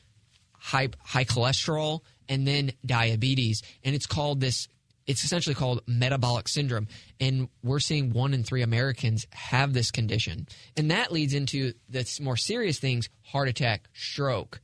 high, 0.52 0.90
high 1.00 1.24
cholesterol, 1.24 2.02
and 2.28 2.46
then 2.46 2.74
diabetes. 2.86 3.64
And 3.86 3.96
it's 3.96 4.06
called 4.06 4.42
this, 4.42 4.68
it's 5.08 5.24
essentially 5.24 5.56
called 5.56 5.82
metabolic 5.88 6.50
syndrome. 6.50 6.90
And 7.22 7.48
we're 7.64 7.80
seeing 7.80 8.12
one 8.12 8.34
in 8.34 8.44
three 8.44 8.64
Americans 8.64 9.26
have 9.32 9.72
this 9.72 9.92
condition. 9.92 10.46
And 10.76 10.92
that 10.92 11.14
leads 11.14 11.34
into 11.34 11.72
the 11.88 12.06
more 12.22 12.36
serious 12.36 12.80
things 12.80 13.08
heart 13.22 13.48
attack, 13.48 13.88
stroke, 13.94 14.60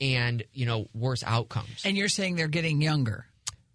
and, 0.00 0.42
you 0.54 0.64
know, 0.64 0.86
worse 0.94 1.22
outcomes. 1.22 1.82
And 1.84 1.98
you're 1.98 2.08
saying 2.08 2.36
they're 2.36 2.48
getting 2.48 2.80
younger 2.80 3.26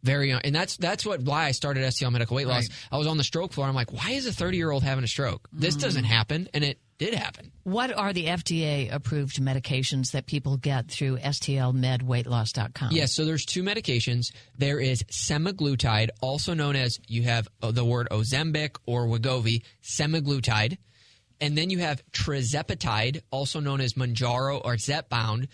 very 0.05 0.29
young, 0.29 0.41
and 0.43 0.55
that's 0.55 0.77
that's 0.77 1.05
what 1.05 1.21
why 1.21 1.45
I 1.45 1.51
started 1.51 1.83
STL 1.83 2.11
Medical 2.11 2.35
Weight 2.35 2.47
Loss. 2.47 2.69
Right. 2.69 2.87
I 2.91 2.97
was 2.97 3.07
on 3.07 3.17
the 3.17 3.23
stroke 3.23 3.51
floor. 3.51 3.67
I'm 3.67 3.75
like, 3.75 3.91
why 3.91 4.11
is 4.11 4.27
a 4.27 4.31
30 4.31 4.57
year 4.57 4.71
old 4.71 4.83
having 4.83 5.03
a 5.03 5.07
stroke? 5.07 5.49
This 5.51 5.75
mm. 5.75 5.81
doesn't 5.81 6.03
happen, 6.03 6.47
and 6.53 6.63
it 6.63 6.79
did 6.97 7.13
happen. 7.13 7.51
What 7.63 7.91
are 7.91 8.13
the 8.13 8.27
FDA 8.27 8.93
approved 8.93 9.37
medications 9.41 10.11
that 10.11 10.27
people 10.27 10.57
get 10.57 10.89
through 10.89 11.17
STLMedWeightLoss.com? 11.17 12.89
Yes, 12.91 13.11
so 13.11 13.25
there's 13.25 13.45
two 13.45 13.63
medications. 13.63 14.31
There 14.57 14.79
is 14.79 15.03
semaglutide, 15.03 16.09
also 16.21 16.53
known 16.53 16.75
as 16.75 16.99
you 17.07 17.23
have 17.23 17.49
the 17.59 17.83
word 17.83 18.07
Ozempic 18.11 18.77
or 18.85 19.07
Wegovy, 19.07 19.63
semaglutide. 19.83 20.77
And 21.41 21.57
then 21.57 21.69
you 21.69 21.79
have 21.79 22.01
tirzepatide, 22.13 23.21
also 23.29 23.59
known 23.59 23.81
as 23.81 23.95
Mounjaro 23.95 24.61
or 24.63 24.75
Zepbound. 24.75 25.49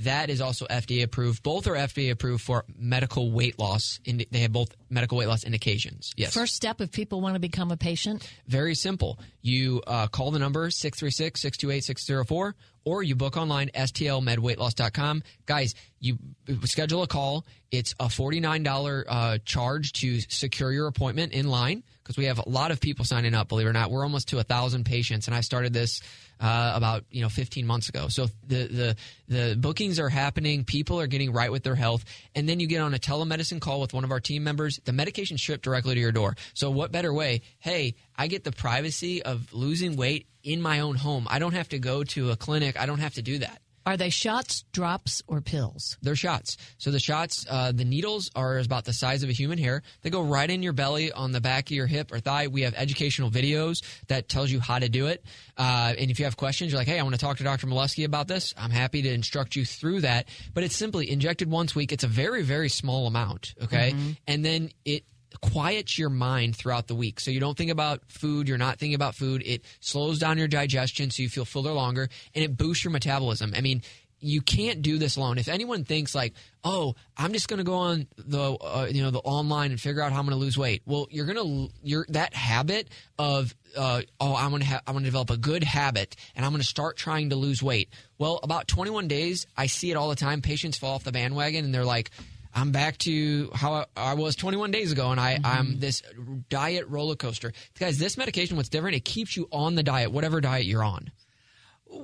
That 0.00 0.28
is 0.28 0.40
also 0.40 0.66
FDA 0.66 1.02
approved. 1.02 1.42
Both 1.42 1.66
are 1.66 1.74
FDA 1.74 2.10
approved 2.10 2.42
for 2.42 2.64
medical 2.76 3.30
weight 3.30 3.58
loss. 3.58 3.98
They 4.04 4.40
have 4.40 4.52
both 4.52 4.74
medical 4.90 5.16
weight 5.16 5.28
loss 5.28 5.44
indications. 5.44 6.12
Yes. 6.16 6.34
First 6.34 6.54
step 6.54 6.80
if 6.80 6.92
people 6.92 7.20
want 7.20 7.34
to 7.34 7.40
become 7.40 7.70
a 7.70 7.76
patient? 7.76 8.30
Very 8.46 8.74
simple. 8.74 9.18
You 9.40 9.82
uh, 9.86 10.08
call 10.08 10.30
the 10.30 10.38
number 10.38 10.70
636 10.70 11.40
628 11.40 11.84
604 11.84 12.54
or 12.86 13.02
you 13.02 13.16
book 13.16 13.36
online, 13.36 13.68
stlmedweightloss.com. 13.74 15.22
Guys, 15.44 15.74
you 15.98 16.18
schedule 16.64 17.02
a 17.02 17.08
call. 17.08 17.44
It's 17.72 17.94
a 17.98 18.06
$49 18.06 19.04
uh, 19.08 19.38
charge 19.44 19.92
to 19.94 20.20
secure 20.20 20.70
your 20.70 20.86
appointment 20.86 21.32
in 21.32 21.48
line 21.48 21.82
because 22.02 22.16
we 22.16 22.26
have 22.26 22.38
a 22.38 22.48
lot 22.48 22.70
of 22.70 22.80
people 22.80 23.04
signing 23.04 23.34
up, 23.34 23.48
believe 23.48 23.66
it 23.66 23.70
or 23.70 23.72
not. 23.72 23.90
We're 23.90 24.04
almost 24.04 24.28
to 24.28 24.36
a 24.36 24.46
1,000 24.46 24.84
patients, 24.84 25.26
and 25.26 25.34
I 25.34 25.40
started 25.40 25.72
this 25.72 26.00
uh, 26.40 26.72
about 26.74 27.04
you 27.10 27.22
know 27.22 27.28
15 27.28 27.66
months 27.66 27.88
ago. 27.88 28.08
So 28.08 28.26
the 28.46 28.66
the 28.66 28.96
the 29.28 29.56
bookings 29.56 29.98
are 29.98 30.08
happening. 30.08 30.64
People 30.64 31.00
are 31.00 31.06
getting 31.06 31.32
right 31.32 31.50
with 31.50 31.62
their 31.62 31.74
health, 31.74 32.04
and 32.34 32.48
then 32.48 32.60
you 32.60 32.66
get 32.66 32.80
on 32.80 32.94
a 32.94 32.98
telemedicine 32.98 33.60
call 33.60 33.80
with 33.80 33.94
one 33.94 34.04
of 34.04 34.10
our 34.10 34.20
team 34.20 34.44
members. 34.44 34.78
The 34.84 34.92
medication 34.92 35.36
shipped 35.36 35.64
directly 35.64 35.94
to 35.94 36.00
your 36.00 36.12
door. 36.12 36.36
So 36.54 36.70
what 36.70 36.92
better 36.92 37.12
way? 37.12 37.42
Hey, 37.58 37.94
I 38.16 38.26
get 38.26 38.44
the 38.44 38.52
privacy 38.52 39.22
of 39.22 39.52
losing 39.52 39.96
weight 39.96 40.26
in 40.42 40.62
my 40.62 40.80
own 40.80 40.96
home. 40.96 41.26
I 41.28 41.38
don't 41.38 41.54
have 41.54 41.68
to 41.70 41.78
go 41.78 42.04
to 42.04 42.30
a 42.30 42.36
clinic. 42.36 42.78
I 42.78 42.86
don't 42.86 43.00
have 43.00 43.14
to 43.14 43.22
do 43.22 43.38
that. 43.38 43.60
Are 43.86 43.96
they 43.96 44.10
shots, 44.10 44.64
drops, 44.72 45.22
or 45.28 45.40
pills? 45.40 45.96
They're 46.02 46.16
shots. 46.16 46.56
So 46.76 46.90
the 46.90 46.98
shots, 46.98 47.46
uh, 47.48 47.70
the 47.70 47.84
needles 47.84 48.32
are 48.34 48.58
about 48.58 48.84
the 48.84 48.92
size 48.92 49.22
of 49.22 49.30
a 49.30 49.32
human 49.32 49.58
hair. 49.58 49.82
They 50.02 50.10
go 50.10 50.22
right 50.22 50.50
in 50.50 50.64
your 50.64 50.72
belly 50.72 51.12
on 51.12 51.30
the 51.30 51.40
back 51.40 51.66
of 51.66 51.70
your 51.70 51.86
hip 51.86 52.10
or 52.10 52.18
thigh. 52.18 52.48
We 52.48 52.62
have 52.62 52.74
educational 52.74 53.30
videos 53.30 53.84
that 54.08 54.28
tells 54.28 54.50
you 54.50 54.58
how 54.58 54.80
to 54.80 54.88
do 54.88 55.06
it. 55.06 55.24
Uh, 55.56 55.94
and 55.96 56.10
if 56.10 56.18
you 56.18 56.24
have 56.24 56.36
questions, 56.36 56.72
you're 56.72 56.80
like, 56.80 56.88
hey, 56.88 56.98
I 56.98 57.02
want 57.04 57.14
to 57.14 57.20
talk 57.20 57.36
to 57.36 57.44
Dr. 57.44 57.68
Milewski 57.68 58.04
about 58.04 58.26
this. 58.26 58.52
I'm 58.58 58.72
happy 58.72 59.02
to 59.02 59.08
instruct 59.08 59.54
you 59.54 59.64
through 59.64 60.00
that. 60.00 60.26
But 60.52 60.64
it's 60.64 60.76
simply 60.76 61.08
injected 61.08 61.48
once 61.48 61.76
a 61.76 61.78
week. 61.78 61.92
It's 61.92 62.04
a 62.04 62.08
very, 62.08 62.42
very 62.42 62.68
small 62.68 63.06
amount. 63.06 63.54
Okay. 63.62 63.92
Mm-hmm. 63.92 64.10
And 64.26 64.44
then 64.44 64.70
it 64.84 65.04
quiets 65.40 65.98
your 65.98 66.10
mind 66.10 66.56
throughout 66.56 66.86
the 66.86 66.94
week. 66.94 67.20
So 67.20 67.30
you 67.30 67.40
don't 67.40 67.56
think 67.56 67.70
about 67.70 68.02
food, 68.08 68.48
you're 68.48 68.58
not 68.58 68.78
thinking 68.78 68.94
about 68.94 69.14
food. 69.14 69.42
It 69.44 69.62
slows 69.80 70.18
down 70.18 70.38
your 70.38 70.48
digestion 70.48 71.10
so 71.10 71.22
you 71.22 71.28
feel 71.28 71.44
fuller 71.44 71.72
longer 71.72 72.08
and 72.34 72.44
it 72.44 72.56
boosts 72.56 72.84
your 72.84 72.92
metabolism. 72.92 73.52
I 73.56 73.60
mean, 73.60 73.82
you 74.20 74.40
can't 74.40 74.82
do 74.82 74.98
this 74.98 75.16
alone. 75.16 75.38
If 75.38 75.48
anyone 75.48 75.84
thinks 75.84 76.14
like, 76.14 76.32
"Oh, 76.64 76.94
I'm 77.16 77.32
just 77.32 77.48
going 77.48 77.58
to 77.58 77.64
go 77.64 77.74
on 77.74 78.06
the 78.16 78.54
uh, 78.54 78.88
you 78.90 79.02
know 79.02 79.10
the 79.10 79.18
online 79.20 79.70
and 79.70 79.80
figure 79.80 80.02
out 80.02 80.12
how 80.12 80.18
I'm 80.18 80.24
going 80.24 80.36
to 80.36 80.42
lose 80.42 80.56
weight," 80.56 80.82
well, 80.86 81.06
you're 81.10 81.26
going 81.26 81.36
to 81.36 81.72
you're 81.82 82.06
that 82.08 82.34
habit 82.34 82.88
of 83.18 83.54
uh, 83.76 84.02
oh, 84.20 84.34
I'm 84.34 84.50
going 84.50 84.62
to 84.62 84.68
ha- 84.68 84.80
I'm 84.86 84.94
going 84.94 85.04
to 85.04 85.08
develop 85.08 85.30
a 85.30 85.36
good 85.36 85.62
habit 85.62 86.16
and 86.34 86.44
I'm 86.44 86.52
going 86.52 86.62
to 86.62 86.66
start 86.66 86.96
trying 86.96 87.30
to 87.30 87.36
lose 87.36 87.62
weight. 87.62 87.90
Well, 88.18 88.40
about 88.42 88.68
21 88.68 89.06
days, 89.08 89.46
I 89.56 89.66
see 89.66 89.90
it 89.90 89.96
all 89.96 90.08
the 90.08 90.16
time. 90.16 90.40
Patients 90.40 90.78
fall 90.78 90.94
off 90.94 91.04
the 91.04 91.12
bandwagon 91.12 91.64
and 91.64 91.74
they're 91.74 91.84
like, 91.84 92.10
I'm 92.56 92.72
back 92.72 92.96
to 92.98 93.50
how 93.54 93.84
I 93.94 94.14
was 94.14 94.34
21 94.34 94.70
days 94.70 94.90
ago, 94.90 95.10
and 95.10 95.20
I, 95.20 95.34
mm-hmm. 95.34 95.46
I'm 95.46 95.78
this 95.78 96.02
diet 96.48 96.88
roller 96.88 97.14
coaster. 97.14 97.52
Guys, 97.78 97.98
this 97.98 98.16
medication, 98.16 98.56
what's 98.56 98.70
different, 98.70 98.96
it 98.96 99.04
keeps 99.04 99.36
you 99.36 99.46
on 99.52 99.74
the 99.74 99.82
diet, 99.82 100.10
whatever 100.10 100.40
diet 100.40 100.64
you're 100.64 100.82
on. 100.82 101.10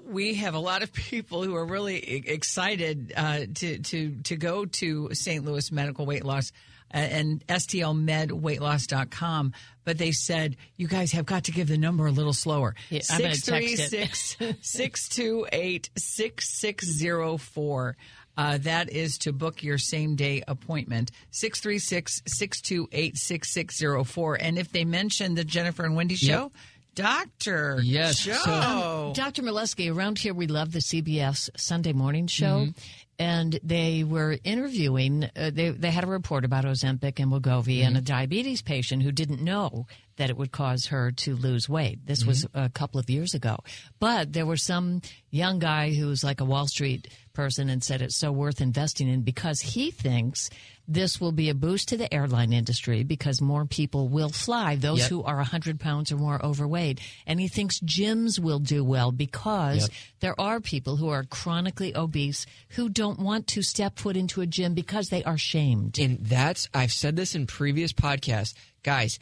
We 0.05 0.35
have 0.35 0.53
a 0.53 0.59
lot 0.59 0.83
of 0.83 0.93
people 0.93 1.43
who 1.43 1.57
are 1.57 1.65
really 1.65 1.97
excited 2.29 3.15
uh, 3.17 3.47
to, 3.55 3.79
to, 3.79 4.17
to 4.25 4.37
go 4.37 4.67
to 4.67 5.15
St. 5.15 5.43
Louis 5.43 5.73
Medical 5.73 6.05
Weight 6.05 6.23
Loss 6.23 6.53
uh, 6.93 6.99
and 6.99 7.47
stlmedweightloss.com, 7.47 9.55
but 9.85 9.97
they 9.97 10.13
said, 10.13 10.59
you 10.77 10.87
guys 10.87 11.13
have 11.13 11.25
got 11.25 11.45
to 11.45 11.53
give 11.53 11.69
the 11.69 11.79
number 11.79 12.07
a 12.07 12.13
little 12.13 12.35
slower. 12.35 12.75
Yeah, 12.91 13.01
636 13.01 14.37
628 14.61 15.89
6604. 15.97 17.97
Uh, 18.37 18.59
that 18.59 18.91
is 18.91 19.19
to 19.19 19.33
book 19.33 19.63
your 19.63 19.79
same 19.79 20.17
day 20.17 20.43
appointment, 20.49 21.11
636 21.33 22.23
628 22.27 23.17
6604. 23.17 24.35
And 24.41 24.59
if 24.59 24.73
they 24.73 24.85
mention 24.85 25.35
the 25.35 25.45
Jennifer 25.45 25.85
and 25.85 25.95
Wendy 25.97 26.15
show, 26.15 26.45
yep. 26.45 26.53
Doctor. 26.95 27.81
Yes. 27.83 28.19
Show. 28.19 28.33
So, 28.35 28.53
um, 28.53 29.13
Dr. 29.15 29.43
Milewski, 29.43 29.95
around 29.95 30.19
here 30.19 30.35
we 30.35 30.47
love 30.47 30.73
the 30.73 30.81
CBS 30.81 31.49
Sunday 31.57 31.93
morning 31.93 32.27
show. 32.27 32.67
Mm-hmm. 32.67 32.71
and 33.19 33.59
they 33.63 34.05
were 34.05 34.39
interviewing. 34.45 35.25
Uh, 35.37 35.51
they 35.53 35.71
they 35.71 35.91
had 35.91 36.05
a 36.05 36.09
report 36.09 36.45
about 36.45 36.65
Ozempic 36.65 37.19
and 37.19 37.31
Wegovy 37.33 37.83
and 37.83 37.97
a 37.97 38.01
diabetes 38.01 38.63
patient 38.63 39.03
who 39.03 39.13
didn't 39.13 39.43
know 39.43 39.87
that 40.17 40.29
it 40.29 40.37
would 40.37 40.53
cause 40.53 40.87
her 40.87 41.11
to 41.13 41.35
lose 41.35 41.69
weight. 41.69 42.07
This 42.07 42.25
was 42.25 42.47
a 42.53 42.69
couple 42.69 43.01
of 43.01 43.09
years 43.09 43.33
ago, 43.35 43.59
but 43.99 44.33
there 44.33 44.47
was 44.47 44.63
some 44.63 45.01
young 45.31 45.59
guy 45.59 45.95
who 45.95 46.09
was 46.09 46.23
like 46.23 46.41
a 46.41 46.45
Wall 46.45 46.67
Street 46.67 47.09
person 47.33 47.69
and 47.69 47.83
said 47.83 48.03
it's 48.03 48.17
so 48.17 48.31
worth 48.33 48.61
investing 48.61 49.09
in 49.09 49.23
because 49.23 49.61
he 49.61 49.91
thinks 49.91 50.51
this 50.89 51.21
will 51.21 51.33
be 51.33 51.49
a 51.49 51.55
boost 51.55 51.89
to 51.89 51.97
the 51.97 52.13
airline 52.13 52.53
industry 52.53 53.05
because 53.05 53.41
more 53.41 53.65
people 53.65 54.09
will 54.09 54.29
fly, 54.29 54.75
those 54.75 55.01
Yep. 55.01 55.09
who 55.11 55.23
are 55.23 55.37
100 55.37 55.79
pounds 55.79 56.11
or 56.11 56.17
more 56.17 56.45
overweight. 56.45 57.01
And 57.27 57.41
he 57.41 57.47
thinks 57.49 57.79
gyms 57.81 58.39
will 58.41 58.59
do 58.59 58.83
well 58.85 59.13
because 59.13 59.83
Yep. 59.83 59.91
there 60.21 60.41
are 60.41 60.61
people 60.61 60.97
who 60.97 61.09
are 61.09 61.23
chronically 61.25 61.95
obese 61.97 62.47
who 62.71 62.89
don't 62.89 63.21
want 63.21 63.47
to 63.49 63.63
step 63.63 63.99
foot 63.99 64.17
into 64.17 64.41
a 64.41 64.47
gym 64.47 64.75
because 64.75 65.09
they 65.09 65.23
are 65.25 65.39
shamed. 65.39 65.99
And 65.99 66.19
that's 66.27 66.69
I've 66.75 66.93
said 66.93 67.15
this 67.17 67.35
in 67.35 67.47
previous 67.47 67.93
podcasts, 67.93 68.55
guys. 68.83 69.19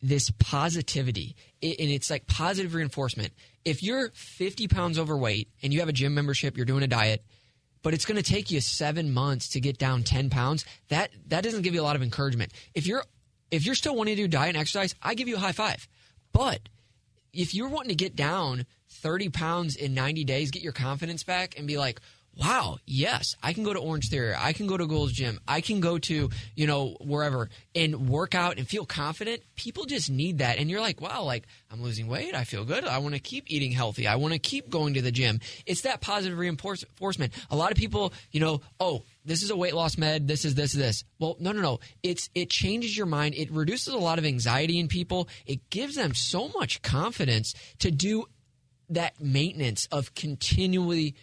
This 0.00 0.30
positivity, 0.38 1.34
and 1.60 1.74
it's 1.78 2.10
like 2.10 2.26
positive 2.26 2.74
reinforcement. 2.74 3.32
If 3.64 3.82
you're 3.82 4.10
50 4.14 4.68
pounds 4.68 4.98
overweight 4.98 5.48
and 5.62 5.72
you 5.72 5.80
have 5.80 5.88
a 5.88 5.92
gym 5.92 6.14
membership, 6.14 6.56
you're 6.56 6.66
doing 6.66 6.84
a 6.84 6.88
diet, 6.88 7.24
but 7.82 7.94
it's 7.94 8.04
going 8.04 8.16
to 8.16 8.22
take 8.22 8.50
you 8.50 8.60
seven 8.60 9.12
months 9.12 9.48
to 9.50 9.60
get 9.60 9.76
down 9.76 10.04
10 10.04 10.30
pounds. 10.30 10.64
That 10.88 11.10
that 11.26 11.42
doesn't 11.42 11.62
give 11.62 11.74
you 11.74 11.80
a 11.80 11.82
lot 11.82 11.96
of 11.96 12.02
encouragement. 12.02 12.52
If 12.74 12.86
you're 12.86 13.04
if 13.50 13.66
you're 13.66 13.74
still 13.74 13.96
wanting 13.96 14.16
to 14.16 14.22
do 14.22 14.28
diet 14.28 14.50
and 14.50 14.58
exercise, 14.58 14.94
I 15.02 15.14
give 15.14 15.28
you 15.28 15.36
a 15.36 15.40
high 15.40 15.52
five. 15.52 15.88
But 16.32 16.68
if 17.32 17.54
you're 17.54 17.68
wanting 17.68 17.90
to 17.90 17.94
get 17.94 18.16
down 18.16 18.66
30 18.90 19.28
pounds 19.30 19.76
in 19.76 19.94
90 19.94 20.24
days, 20.24 20.50
get 20.50 20.62
your 20.62 20.72
confidence 20.72 21.22
back 21.22 21.58
and 21.58 21.66
be 21.66 21.78
like, 21.78 22.00
wow, 22.38 22.78
yes, 22.86 23.34
I 23.42 23.52
can 23.52 23.64
go 23.64 23.72
to 23.72 23.80
Orange 23.80 24.10
Theory. 24.10 24.34
I 24.38 24.52
can 24.52 24.68
go 24.68 24.76
to 24.76 24.86
Gold's 24.86 25.12
Gym. 25.12 25.40
I 25.48 25.60
can 25.60 25.80
go 25.80 25.98
to, 25.98 26.30
you 26.54 26.66
know, 26.66 26.96
wherever 27.00 27.50
and 27.74 28.08
work 28.08 28.34
out 28.34 28.58
and 28.58 28.68
feel 28.68 28.86
confident. 28.86 29.42
People 29.56 29.86
just 29.86 30.08
need 30.08 30.38
that. 30.38 30.58
And 30.58 30.70
you're 30.70 30.80
like, 30.80 31.00
wow, 31.00 31.24
like 31.24 31.46
I'm 31.70 31.82
losing 31.82 32.06
weight. 32.06 32.34
I 32.34 32.44
feel 32.44 32.64
good. 32.64 32.84
I 32.84 32.98
want 32.98 33.14
to 33.14 33.20
keep 33.20 33.44
eating 33.48 33.72
healthy. 33.72 34.06
I 34.06 34.16
want 34.16 34.34
to 34.34 34.38
keep 34.38 34.70
going 34.70 34.94
to 34.94 35.02
the 35.02 35.10
gym. 35.10 35.40
It's 35.66 35.80
that 35.80 36.00
positive 36.00 36.38
reinforcement. 36.38 37.32
A 37.50 37.56
lot 37.56 37.72
of 37.72 37.76
people, 37.76 38.12
you 38.30 38.40
know, 38.40 38.60
oh, 38.78 39.02
this 39.24 39.42
is 39.42 39.50
a 39.50 39.56
weight 39.56 39.74
loss 39.74 39.98
med. 39.98 40.28
This 40.28 40.44
is 40.44 40.54
this, 40.54 40.72
this. 40.72 41.04
Well, 41.18 41.36
no, 41.40 41.50
no, 41.50 41.60
no. 41.60 41.80
It's 42.02 42.30
it 42.34 42.50
changes 42.50 42.96
your 42.96 43.06
mind. 43.06 43.34
It 43.34 43.50
reduces 43.50 43.92
a 43.92 43.98
lot 43.98 44.18
of 44.18 44.24
anxiety 44.24 44.78
in 44.78 44.86
people. 44.86 45.28
It 45.44 45.68
gives 45.70 45.96
them 45.96 46.14
so 46.14 46.48
much 46.48 46.82
confidence 46.82 47.54
to 47.80 47.90
do 47.90 48.26
that 48.90 49.20
maintenance 49.20 49.86
of 49.92 50.14
continually 50.14 51.14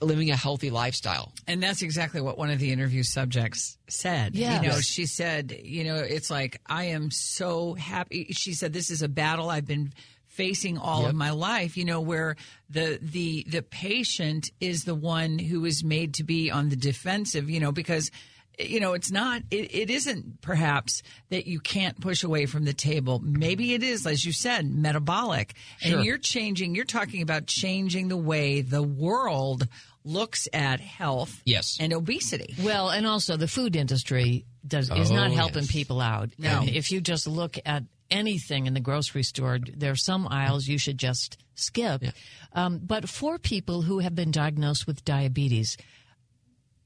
living 0.00 0.30
a 0.30 0.36
healthy 0.36 0.70
lifestyle. 0.70 1.32
And 1.46 1.62
that's 1.62 1.82
exactly 1.82 2.20
what 2.20 2.38
one 2.38 2.50
of 2.50 2.58
the 2.58 2.72
interview 2.72 3.02
subjects 3.02 3.76
said. 3.88 4.34
Yes. 4.34 4.62
You 4.62 4.68
know, 4.70 4.80
she 4.80 5.06
said, 5.06 5.58
you 5.62 5.84
know, 5.84 5.96
it's 5.96 6.30
like, 6.30 6.60
I 6.66 6.84
am 6.84 7.10
so 7.10 7.74
happy. 7.74 8.28
She 8.32 8.54
said, 8.54 8.72
this 8.72 8.90
is 8.90 9.02
a 9.02 9.08
battle 9.08 9.50
I've 9.50 9.66
been 9.66 9.92
facing 10.26 10.76
all 10.78 11.02
Yep. 11.02 11.10
of 11.10 11.16
my 11.16 11.30
life, 11.30 11.76
you 11.76 11.84
know, 11.84 12.00
where 12.00 12.36
the, 12.68 12.98
the, 13.00 13.46
the 13.48 13.62
patient 13.62 14.50
is 14.60 14.84
the 14.84 14.94
one 14.94 15.38
who 15.38 15.64
is 15.64 15.82
made 15.84 16.14
to 16.14 16.24
be 16.24 16.50
on 16.50 16.68
the 16.68 16.76
defensive, 16.76 17.48
you 17.48 17.60
know, 17.60 17.72
because, 17.72 18.10
you 18.58 18.80
know, 18.80 18.94
it's 18.94 19.10
not, 19.10 19.42
it, 19.50 19.74
it 19.74 19.90
isn't 19.90 20.40
perhaps 20.40 21.02
that 21.28 21.46
you 21.46 21.60
can't 21.60 22.00
push 22.00 22.22
away 22.24 22.46
from 22.46 22.64
the 22.64 22.72
table. 22.72 23.20
Maybe 23.22 23.74
it 23.74 23.82
is, 23.82 24.06
as 24.06 24.24
you 24.24 24.32
said, 24.32 24.66
metabolic. 24.66 25.54
Sure. 25.78 25.96
And 25.98 26.04
you're 26.06 26.18
changing, 26.18 26.74
you're 26.74 26.84
talking 26.86 27.22
about 27.22 27.46
changing 27.46 28.08
the 28.08 28.16
way 28.16 28.62
the 28.62 28.82
world 28.82 29.68
looks 30.04 30.48
at 30.52 30.80
health 30.80 31.42
Yes. 31.44 31.76
and 31.80 31.92
obesity. 31.92 32.54
Well, 32.62 32.90
and 32.90 33.06
also 33.06 33.36
the 33.36 33.48
food 33.48 33.74
industry 33.76 34.46
does 34.66 34.90
is 34.90 35.10
not 35.10 35.30
Oh, 35.32 35.34
helping 35.34 35.62
yes. 35.64 35.72
people 35.72 36.00
out. 36.00 36.30
No. 36.38 36.60
And 36.60 36.68
if 36.70 36.90
you 36.92 37.00
just 37.00 37.26
look 37.26 37.58
at 37.66 37.82
anything 38.10 38.66
in 38.66 38.74
the 38.74 38.80
grocery 38.80 39.24
store, 39.24 39.58
there 39.60 39.90
are 39.90 39.96
some 39.96 40.28
aisles 40.30 40.66
you 40.68 40.78
should 40.78 40.96
just 40.98 41.38
skip. 41.56 42.02
Yeah. 42.02 42.10
Um, 42.52 42.78
but 42.78 43.08
for 43.08 43.38
people 43.38 43.82
who 43.82 43.98
have 43.98 44.14
been 44.14 44.30
diagnosed 44.30 44.86
with 44.86 45.04
diabetes, 45.04 45.76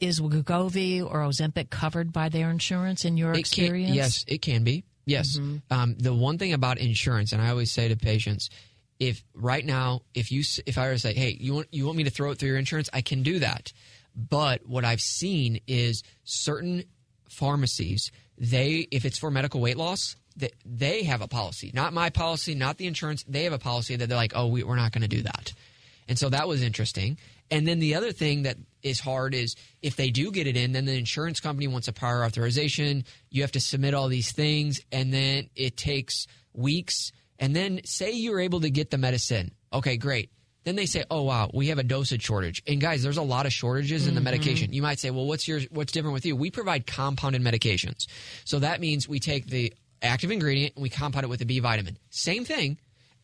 is 0.00 0.20
Wegovy 0.20 1.02
or 1.04 1.20
Ozempic 1.20 1.70
covered 1.70 2.12
by 2.12 2.28
their 2.28 2.50
insurance 2.50 3.04
in 3.04 3.16
your 3.16 3.30
It 3.30 3.34
can- 3.34 3.40
experience? 3.40 3.94
yes, 3.94 4.24
it 4.26 4.42
can 4.42 4.64
be. 4.64 4.84
Yes. 5.06 5.38
Um, 5.70 5.96
the 5.98 6.14
one 6.14 6.38
thing 6.38 6.52
about 6.52 6.78
insurance, 6.78 7.32
and 7.32 7.42
I 7.42 7.48
always 7.50 7.72
say 7.72 7.88
to 7.88 7.96
patients, 7.96 8.48
if 8.98 9.24
right 9.34 9.64
now, 9.64 10.02
if 10.14 10.30
you 10.30 10.42
if 10.66 10.76
I 10.78 10.86
were 10.86 10.92
to 10.92 10.98
say, 10.98 11.14
hey, 11.14 11.36
you 11.40 11.54
want 11.54 11.68
you 11.72 11.86
want 11.86 11.96
me 11.96 12.04
to 12.04 12.10
throw 12.10 12.30
it 12.30 12.38
through 12.38 12.50
your 12.50 12.58
insurance, 12.58 12.88
I 12.92 13.00
can 13.00 13.22
do 13.22 13.38
that. 13.40 13.72
But 14.14 14.66
what 14.66 14.84
I've 14.84 15.00
seen 15.00 15.60
is 15.66 16.02
certain 16.24 16.84
pharmacies, 17.28 18.10
they 18.38 18.86
if 18.90 19.04
it's 19.04 19.18
for 19.18 19.30
medical 19.30 19.60
weight 19.60 19.76
loss, 19.76 20.16
they, 20.36 20.50
they 20.64 21.02
have 21.04 21.22
a 21.22 21.28
policy, 21.28 21.70
not 21.74 21.92
my 21.92 22.10
policy, 22.10 22.54
not 22.54 22.76
the 22.76 22.86
insurance. 22.86 23.24
They 23.26 23.44
have 23.44 23.52
a 23.52 23.58
policy 23.58 23.96
that 23.96 24.08
they're 24.08 24.16
like, 24.18 24.32
oh, 24.34 24.48
we, 24.48 24.62
we're 24.62 24.76
not 24.76 24.92
going 24.92 25.02
to 25.02 25.08
do 25.08 25.22
that. 25.22 25.52
And 26.08 26.18
so 26.18 26.28
that 26.28 26.46
was 26.46 26.62
interesting. 26.62 27.18
And 27.50 27.66
then 27.66 27.78
the 27.80 27.94
other 27.96 28.12
thing 28.12 28.44
that 28.44 28.56
is 28.82 29.00
hard 29.00 29.34
is 29.34 29.56
if 29.82 29.96
they 29.96 30.10
do 30.10 30.30
get 30.30 30.46
it 30.46 30.56
in, 30.56 30.72
then 30.72 30.84
the 30.84 30.96
insurance 30.96 31.40
company 31.40 31.66
wants 31.68 31.88
a 31.88 31.92
prior 31.92 32.24
authorization. 32.24 33.04
You 33.30 33.42
have 33.42 33.52
to 33.52 33.60
submit 33.60 33.94
all 33.94 34.08
these 34.08 34.32
things, 34.32 34.80
and 34.92 35.12
then 35.12 35.50
it 35.56 35.76
takes 35.76 36.26
weeks. 36.54 37.12
And 37.38 37.56
then 37.56 37.80
say 37.84 38.12
you're 38.12 38.40
able 38.40 38.60
to 38.60 38.70
get 38.70 38.90
the 38.90 38.98
medicine. 38.98 39.52
Okay, 39.72 39.96
great. 39.96 40.30
Then 40.64 40.76
they 40.76 40.86
say, 40.86 41.04
"Oh 41.10 41.22
wow, 41.22 41.50
we 41.54 41.68
have 41.68 41.78
a 41.78 41.82
dosage 41.82 42.22
shortage." 42.22 42.62
And 42.66 42.80
guys, 42.80 43.02
there's 43.02 43.16
a 43.16 43.22
lot 43.22 43.46
of 43.46 43.52
shortages 43.52 44.06
in 44.06 44.14
the 44.14 44.20
mm-hmm. 44.20 44.24
medication. 44.26 44.72
You 44.72 44.82
might 44.82 44.98
say, 44.98 45.10
"Well, 45.10 45.26
what's 45.26 45.48
your 45.48 45.60
what's 45.70 45.90
different 45.90 46.12
with 46.12 46.26
you?" 46.26 46.36
We 46.36 46.50
provide 46.50 46.86
compounded 46.86 47.42
medications. 47.42 48.06
So 48.44 48.58
that 48.58 48.80
means 48.80 49.08
we 49.08 49.20
take 49.20 49.46
the 49.46 49.72
active 50.02 50.30
ingredient 50.30 50.74
and 50.76 50.82
we 50.82 50.90
compound 50.90 51.24
it 51.24 51.28
with 51.28 51.40
a 51.40 51.46
B 51.46 51.60
vitamin. 51.60 51.96
Same 52.10 52.44
thing, 52.44 52.78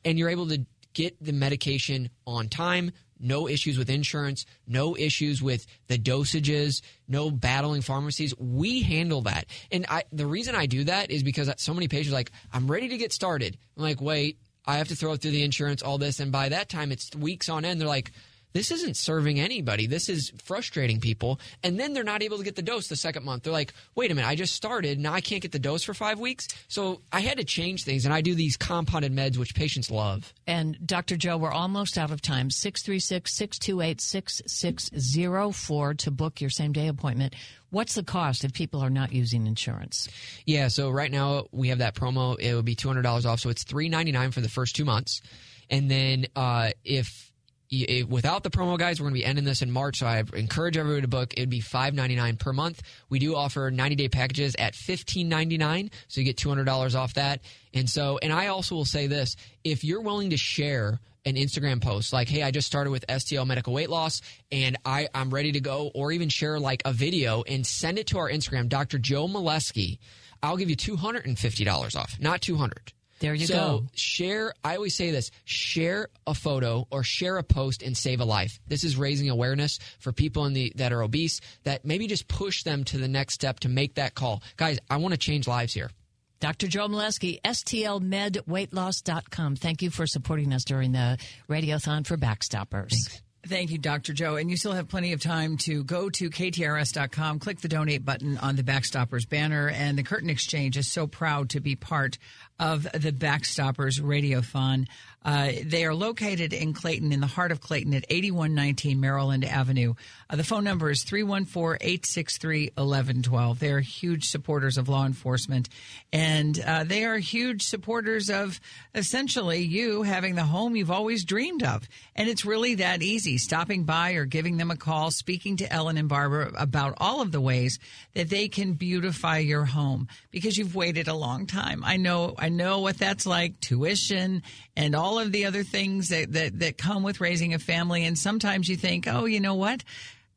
and 0.05 0.19
you're 0.19 0.31
able 0.31 0.49
to 0.49 0.65
get 0.95 1.23
the 1.23 1.33
medication 1.33 2.09
on 2.27 2.49
time. 2.49 2.91
No 3.19 3.49
issues 3.49 3.79
with 3.79 3.89
insurance, 3.89 4.45
no 4.67 4.97
issues 4.97 5.43
with 5.43 5.67
the 5.89 5.99
dosages, 5.99 6.83
no 7.09 7.31
battling 7.31 7.83
pharmacies. 7.83 8.37
We 8.39 8.83
handle 8.83 9.23
that. 9.23 9.47
And 9.73 9.87
I, 9.89 10.05
the 10.13 10.27
reason 10.27 10.55
I 10.55 10.67
do 10.67 10.85
that 10.85 11.11
is 11.11 11.23
because 11.23 11.51
so 11.57 11.73
many 11.75 11.89
patients 11.89 12.13
are 12.13 12.17
like, 12.17 12.33
I'm 12.53 12.71
ready 12.71 12.89
to 12.89 12.99
get 12.99 13.13
started. 13.13 13.57
I'm 13.77 13.83
like, 13.83 14.01
wait, 14.01 14.39
I 14.67 14.79
have 14.79 14.89
to 14.89 14.97
throw 14.97 15.13
it 15.13 15.23
through 15.23 15.31
the 15.31 15.45
insurance, 15.45 15.83
all 15.83 15.99
this. 15.99 16.21
And 16.21 16.33
by 16.33 16.49
that 16.51 16.69
time, 16.69 16.93
it's 16.93 17.15
weeks 17.15 17.49
on 17.49 17.65
end. 17.65 17.81
They're 17.81 17.89
like, 17.89 18.13
this 18.57 18.71
isn't 18.71 18.97
serving 18.97 19.39
anybody. 19.39 19.87
This 19.87 20.09
is 20.09 20.33
frustrating 20.43 20.99
people. 20.99 21.39
And 21.63 21.79
then 21.79 21.93
they're 21.93 22.03
not 22.03 22.23
able 22.23 22.39
to 22.39 22.43
get 22.43 22.57
the 22.57 22.63
dose 22.63 22.89
the 22.89 22.97
second 22.97 23.23
month. 23.23 23.43
They're 23.43 23.53
like, 23.53 23.75
wait 23.95 24.11
a 24.11 24.15
minute, 24.15 24.27
I 24.27 24.35
just 24.35 24.55
started. 24.55 24.99
Now 24.99 25.13
I 25.13 25.21
can't 25.21 25.43
get 25.43 25.53
the 25.53 25.59
dose 25.59 25.85
for 25.85 25.93
five 25.93 26.19
weeks. 26.19 26.49
So 26.67 27.03
I 27.13 27.21
had 27.21 27.37
to 27.37 27.45
change 27.45 27.85
things. 27.85 28.07
And 28.07 28.15
I 28.15 28.23
do 28.23 28.35
these 28.35 28.57
compounded 28.57 29.13
meds, 29.13 29.37
which 29.37 29.55
patients 29.55 29.91
love. 29.91 30.33
And 30.47 30.79
Dr. 30.87 31.19
Joe, 31.19 31.37
we're 31.37 31.53
almost 31.53 31.99
out 31.99 32.11
of 32.11 32.23
time. 32.23 32.49
636 32.51 33.31
628 33.31 34.01
6604 34.01 35.95
to 35.95 36.11
book 36.11 36.41
your 36.41 36.49
same 36.49 36.73
day 36.73 36.89
appointment. 36.89 37.35
What's 37.69 37.95
the 37.95 38.05
cost 38.05 38.43
if 38.43 38.55
people 38.55 38.81
are 38.81 38.89
not 38.89 39.13
using 39.13 39.47
insurance? 39.47 40.09
Yeah, 40.47 40.69
so 40.69 40.89
right 40.89 41.13
now 41.13 41.49
we 41.53 41.69
have 41.69 41.81
that 41.81 41.95
promo. 41.95 42.39
It 42.39 42.55
would 42.55 42.65
be 42.65 42.75
two 42.75 42.89
hundred 42.89 43.03
dollars 43.03 43.27
off, 43.27 43.41
so 43.41 43.51
it's 43.51 43.65
399 43.65 44.31
for 44.31 44.41
the 44.41 44.49
first 44.49 44.77
two 44.77 44.87
months, 44.87 45.21
and 45.69 45.91
then 45.91 46.27
uh, 46.37 46.71
if, 46.85 47.26
if 47.71 48.05
eh, 48.05 48.07
without 48.09 48.43
the 48.43 48.51
promo, 48.51 48.79
guys, 48.79 49.01
we're 49.01 49.05
going 49.05 49.15
to 49.15 49.21
be 49.21 49.25
ending 49.25 49.45
this 49.45 49.63
in 49.63 49.71
March. 49.71 49.99
So 49.99 50.07
I 50.07 50.23
encourage 50.35 50.77
everybody 50.77 51.03
to 51.03 51.09
book. 51.09 51.35
It 51.35 51.41
would 51.41 51.51
be 51.51 51.61
five 51.61 51.95
ninety 51.95 52.17
nine 52.17 52.37
per 52.37 52.53
month. 52.53 52.83
We 53.09 53.19
do 53.19 53.35
offer 53.37 53.71
ninety 53.71 53.97
day 53.97 54.09
packages 54.09 54.55
at 54.59 54.75
fifteen 54.75 55.29
ninety 55.29 55.59
nine, 55.59 55.91
so 56.09 56.21
you 56.21 56.25
get 56.25 56.37
two 56.37 56.49
hundred 56.49 56.65
dollars 56.65 56.95
off 56.95 57.15
that. 57.15 57.41
And 57.75 57.89
so, 57.89 58.19
and 58.23 58.33
I 58.33 58.49
also 58.49 58.75
will 58.75 58.85
say 58.85 59.07
this: 59.07 59.37
if 59.65 59.85
you're 59.85 60.01
willing 60.01 60.31
to 60.31 60.37
share 60.37 61.01
an 61.25 61.35
Instagram 61.35 61.83
post 61.83 62.13
like, 62.13 62.29
"Hey, 62.29 62.43
I 62.43 62.51
just 62.51 62.67
started 62.67 62.91
with 62.91 63.05
STL 63.09 63.47
Medical 63.47 63.73
Weight 63.73 63.91
Loss, 63.91 64.23
and 64.53 64.77
I 64.85 65.09
I'm 65.15 65.31
ready 65.31 65.53
to 65.53 65.61
go," 65.61 65.91
or 65.95 66.13
even 66.13 66.29
share 66.29 66.59
like 66.61 66.83
a 66.85 66.93
video 66.93 67.43
and 67.43 67.67
send 67.67 67.99
it 67.99 68.07
to 68.09 68.19
our 68.19 68.31
Instagram, 68.31 68.69
Dr. 68.69 68.99
Joe 68.99 69.27
Molesky. 69.27 69.99
I'll 70.43 70.57
give 70.57 70.71
you 70.71 70.77
two 70.77 70.97
hundred 70.97 71.27
and 71.27 71.39
fifty 71.39 71.65
dollars 71.65 71.97
off, 71.97 72.17
not 72.21 72.41
two 72.41 72.57
hundred. 72.57 72.93
There 73.21 73.35
you 73.35 73.47
so 73.47 73.55
go. 73.55 73.87
share. 73.95 74.53
I 74.63 74.77
always 74.77 74.95
say 74.95 75.11
this: 75.11 75.31
share 75.45 76.09
a 76.27 76.35
photo 76.35 76.87
or 76.91 77.03
share 77.03 77.39
a 77.39 77.43
post 77.43 77.83
and 77.83 77.97
save 77.97 78.21
a 78.21 78.25
life. 78.25 78.61
This 78.67 78.85
is 78.85 78.97
raising 78.97 79.31
awareness 79.31 79.79
for 79.99 80.13
people 80.13 80.45
in 80.45 80.53
the 80.53 80.73
that 80.77 80.93
are 80.93 81.03
obese. 81.03 81.41
That 81.65 81.85
maybe 81.85 82.07
just 82.07 82.29
push 82.29 82.63
them 82.63 82.85
to 82.85 82.99
the 82.99 83.09
next 83.09 83.35
step 83.35 83.61
to 83.61 83.69
make 83.69 83.95
that 83.95 84.15
call, 84.15 84.43
guys. 84.57 84.79
I 84.91 84.99
want 84.99 85.13
to 85.13 85.19
change 85.19 85.49
lives 85.49 85.73
here. 85.73 85.91
Dr. 86.39 86.67
Joe 86.67 86.89
Molesky, 86.89 87.41
STLMedWeightLoss.com. 87.43 89.57
Thank 89.57 89.81
you 89.81 89.91
for 89.91 90.07
supporting 90.07 90.53
us 90.53 90.65
during 90.65 90.93
the 90.93 91.17
Radiothon 91.49 92.07
for 92.07 92.19
Backstoppers. 92.19 93.23
Thank 93.49 93.71
you, 93.71 93.79
Dr. 93.79 94.13
Joe. 94.13 94.37
And 94.37 94.51
you 94.51 94.57
still 94.57 94.73
have 94.73 94.89
plenty 94.89 95.13
of 95.13 95.21
time 95.21 95.57
to 95.59 95.85
go 95.85 96.11
to 96.11 96.31
KTRS.com, 96.31 97.39
click 97.39 97.61
the 97.61 97.69
donate 97.69 98.05
button 98.05 98.39
on 98.39 98.57
the 98.57 98.65
Backstoppers 98.65 99.29
banner. 99.29 99.69
And 99.69 99.97
the 99.97 100.03
Curtain 100.03 100.31
Exchange 100.31 100.77
is 100.77 100.91
so 100.91 101.07
proud 101.07 101.51
to 101.51 101.61
be 101.61 101.77
part 101.77 102.19
of 102.59 102.83
the 102.83 103.13
Backstoppers 103.13 104.01
Radiothon. 104.01 104.87
Uh, 105.27 105.51
they 105.65 105.85
are 105.85 105.95
located 105.95 106.53
in 106.53 106.73
Clayton, 106.73 107.11
in 107.11 107.19
the 107.19 107.27
heart 107.27 107.51
of 107.51 107.61
Clayton 107.61 107.93
at 107.95 108.05
8119 108.09 109.01
Maryland 109.01 109.45
Avenue. 109.45 109.95
Uh, 110.31 110.37
the 110.37 110.45
phone 110.45 110.63
number 110.63 110.89
is 110.89 111.03
314 111.03 111.79
863 111.81 112.71
1112. 112.77 113.59
They 113.59 113.73
are 113.73 113.81
huge 113.81 114.27
supporters 114.27 114.79
of 114.79 114.89
law 114.89 115.05
enforcement, 115.05 115.69
and 116.13 116.59
uh, 116.61 116.85
they 116.85 117.05
are 117.05 117.19
huge 117.19 117.63
supporters 117.63 118.31
of 118.31 118.61
essentially 118.95 119.63
you 119.63 120.05
having 120.05 120.37
the 120.37 120.45
home 120.45 120.77
you've 120.77 120.93
always 120.93 121.25
dreamed 121.25 121.65
of. 121.65 121.89
And 122.15 122.29
it's 122.29 122.45
really 122.45 122.77
that 122.77 123.03
easy 123.03 123.37
stopping 123.37 123.83
by 123.83 124.13
or 124.13 124.27
giving 124.27 124.59
them 124.59 124.71
a 124.71 124.77
call, 124.77 125.11
speaking 125.11 125.57
to 125.57 125.73
Ellen 125.73 125.99
and 125.99 126.09
Barbara 126.09 126.53
about 126.57 126.95
all 126.99 127.21
of 127.21 127.33
the 127.33 127.41
ways 127.41 127.81
that 128.15 128.31
they 128.31 128.47
can 128.47 128.75
beautify 128.75 129.39
your 129.39 129.65
home 129.65 130.07
because 130.31 130.57
you've 130.57 130.77
waited 130.77 131.09
a 131.09 131.15
long 131.15 131.47
time. 131.47 131.83
I 131.85 131.97
know, 131.97 132.37
I 132.39 132.49
know 132.49 132.79
what 132.79 132.99
that's 132.99 133.27
like 133.27 133.59
tuition 133.59 134.45
and 134.77 134.95
all 134.95 135.16
of 135.19 135.33
the 135.33 135.47
other 135.47 135.63
things 135.63 136.09
that, 136.11 136.33
that, 136.33 136.59
that 136.61 136.79
come 136.79 137.03
with 137.03 137.21
raising 137.21 137.55
a 137.55 137.59
family. 137.59 138.05
And 138.05 138.19
sometimes 138.19 138.69
you 138.69 138.77
think, 138.77 139.07
oh, 139.09 139.25
you 139.25 139.41
know 139.41 139.55
what? 139.55 139.83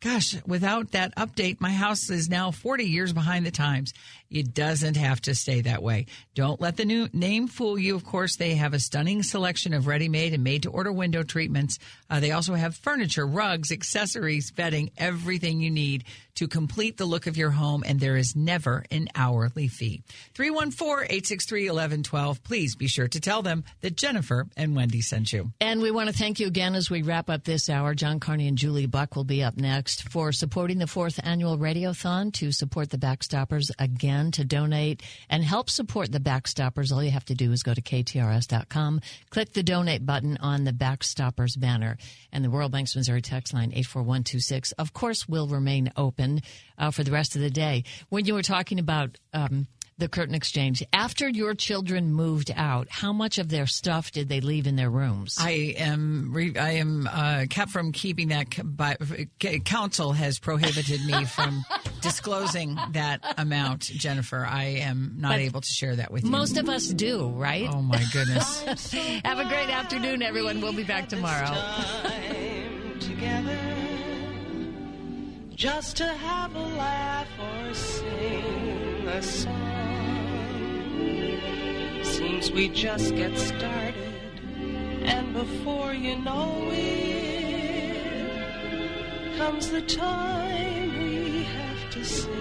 Gosh, 0.01 0.35
without 0.45 0.91
that 0.91 1.13
update, 1.15 1.59
my 1.59 1.71
house 1.71 2.09
is 2.09 2.29
now 2.29 2.51
40 2.51 2.85
years 2.85 3.11
behind 3.11 3.45
the 3.45 3.51
times. 3.51 3.93
It 4.29 4.53
doesn't 4.53 4.95
have 4.95 5.21
to 5.21 5.33
stay 5.33 5.61
that 5.61 5.81
way. 5.81 6.05
Don't 6.35 6.61
let 6.61 6.77
the 6.77 6.85
new 6.85 7.09
name 7.13 7.47
fool 7.47 7.79
you. 7.79 7.95
Of 7.95 8.05
course, 8.05 8.35
they 8.35 8.53
have 8.55 8.75
a 8.75 8.79
stunning 8.79 9.23
selection 9.23 9.73
of 9.73 9.87
ready-made 9.87 10.33
and 10.33 10.43
made-to-order 10.43 10.91
window 10.91 11.23
treatments. 11.23 11.79
Uh, 12.09 12.19
they 12.19 12.31
also 12.31 12.53
have 12.53 12.75
furniture, 12.75 13.25
rugs, 13.25 13.71
accessories, 13.71 14.51
bedding, 14.51 14.91
everything 14.97 15.61
you 15.61 15.71
need 15.71 16.03
to 16.35 16.47
complete 16.47 16.97
the 16.97 17.05
look 17.05 17.25
of 17.27 17.37
your 17.37 17.49
home, 17.49 17.83
and 17.85 17.99
there 17.99 18.15
is 18.15 18.35
never 18.35 18.85
an 18.91 19.07
hourly 19.15 19.67
fee. 19.67 20.03
314-863-1112. 20.35 22.43
Please 22.43 22.75
be 22.75 22.87
sure 22.87 23.07
to 23.07 23.19
tell 23.19 23.41
them 23.41 23.63
that 23.81 23.97
Jennifer 23.97 24.47
and 24.55 24.75
Wendy 24.75 25.01
sent 25.01 25.33
you. 25.33 25.51
And 25.59 25.81
we 25.81 25.89
want 25.91 26.09
to 26.09 26.15
thank 26.15 26.39
you 26.39 26.47
again 26.47 26.75
as 26.75 26.89
we 26.89 27.01
wrap 27.01 27.29
up 27.29 27.43
this 27.43 27.69
hour. 27.69 27.95
John 27.95 28.19
Carney 28.19 28.47
and 28.47 28.57
Julie 28.57 28.85
Buck 28.85 29.15
will 29.15 29.23
be 29.23 29.43
up 29.43 29.57
next 29.57 30.09
for 30.09 30.31
supporting 30.31 30.77
the 30.77 30.87
fourth 30.87 31.19
annual 31.23 31.57
Radiothon 31.57 32.31
to 32.33 32.51
support 32.51 32.91
the 32.91 32.97
Backstoppers 32.97 33.71
again 33.79 34.18
to 34.31 34.43
donate 34.43 35.01
and 35.29 35.43
help 35.43 35.69
support 35.69 36.11
the 36.11 36.19
Backstoppers, 36.19 36.91
all 36.91 37.03
you 37.03 37.11
have 37.11 37.25
to 37.25 37.35
do 37.35 37.51
is 37.51 37.63
go 37.63 37.73
to 37.73 37.81
ktrs.com, 37.81 39.01
click 39.29 39.53
the 39.53 39.63
donate 39.63 40.05
button 40.05 40.37
on 40.37 40.63
the 40.63 40.73
Backstoppers 40.73 41.59
banner, 41.59 41.97
and 42.31 42.43
the 42.43 42.49
Royal 42.49 42.69
Banks 42.69 42.95
Missouri 42.95 43.21
text 43.21 43.53
line 43.53 43.71
84126, 43.73 44.73
of 44.73 44.93
course, 44.93 45.27
will 45.27 45.47
remain 45.47 45.91
open 45.95 46.41
uh, 46.77 46.91
for 46.91 47.03
the 47.03 47.11
rest 47.11 47.35
of 47.35 47.41
the 47.41 47.49
day. 47.49 47.83
When 48.09 48.25
you 48.25 48.33
were 48.33 48.43
talking 48.43 48.79
about 48.79 49.17
um, 49.33 49.67
the 49.99 50.07
curtain 50.09 50.35
exchange. 50.35 50.83
After 50.93 51.27
your 51.27 51.53
children 51.53 52.11
moved 52.11 52.51
out, 52.55 52.87
how 52.89 53.13
much 53.13 53.37
of 53.37 53.49
their 53.49 53.67
stuff 53.67 54.11
did 54.11 54.29
they 54.29 54.41
leave 54.41 54.67
in 54.67 54.75
their 54.75 54.89
rooms? 54.89 55.37
I 55.39 55.75
am 55.77 56.31
re- 56.33 56.57
I 56.57 56.71
am 56.71 57.07
uh, 57.11 57.45
kept 57.49 57.71
from 57.71 57.91
keeping 57.91 58.29
that. 58.29 58.47
By, 58.63 58.97
council 59.65 60.13
has 60.13 60.39
prohibited 60.39 61.05
me 61.05 61.25
from 61.25 61.63
disclosing 62.01 62.77
that 62.91 63.21
amount, 63.37 63.83
Jennifer. 63.83 64.45
I 64.49 64.63
am 64.63 65.15
not 65.17 65.33
but 65.33 65.39
able 65.39 65.61
to 65.61 65.67
share 65.67 65.95
that 65.95 66.11
with 66.11 66.23
you. 66.23 66.31
Most 66.31 66.57
of 66.57 66.69
us 66.69 66.87
do, 66.87 67.29
right? 67.29 67.69
Oh 67.71 67.81
my 67.81 68.03
goodness! 68.11 68.61
Have 69.25 69.39
a 69.39 69.45
great 69.47 69.69
afternoon, 69.69 70.21
everyone. 70.21 70.61
We'll 70.61 70.73
be 70.73 70.83
back 70.83 71.09
tomorrow. 71.09 71.55
Just 75.59 75.97
to 75.97 76.05
have 76.05 76.55
a 76.55 76.59
laugh 76.59 77.27
or 77.37 77.73
sing 77.73 79.07
a 79.07 79.21
song. 79.21 79.88
Seems 82.03 82.51
we 82.51 82.69
just 82.69 83.15
get 83.15 83.37
started, 83.37 84.13
and 85.03 85.33
before 85.33 85.93
you 85.93 86.17
know 86.19 86.69
it, 86.71 87.99
comes 89.37 89.69
the 89.69 89.81
time 89.81 90.97
we 90.99 91.43
have 91.43 91.89
to 91.91 92.03
say. 92.03 92.38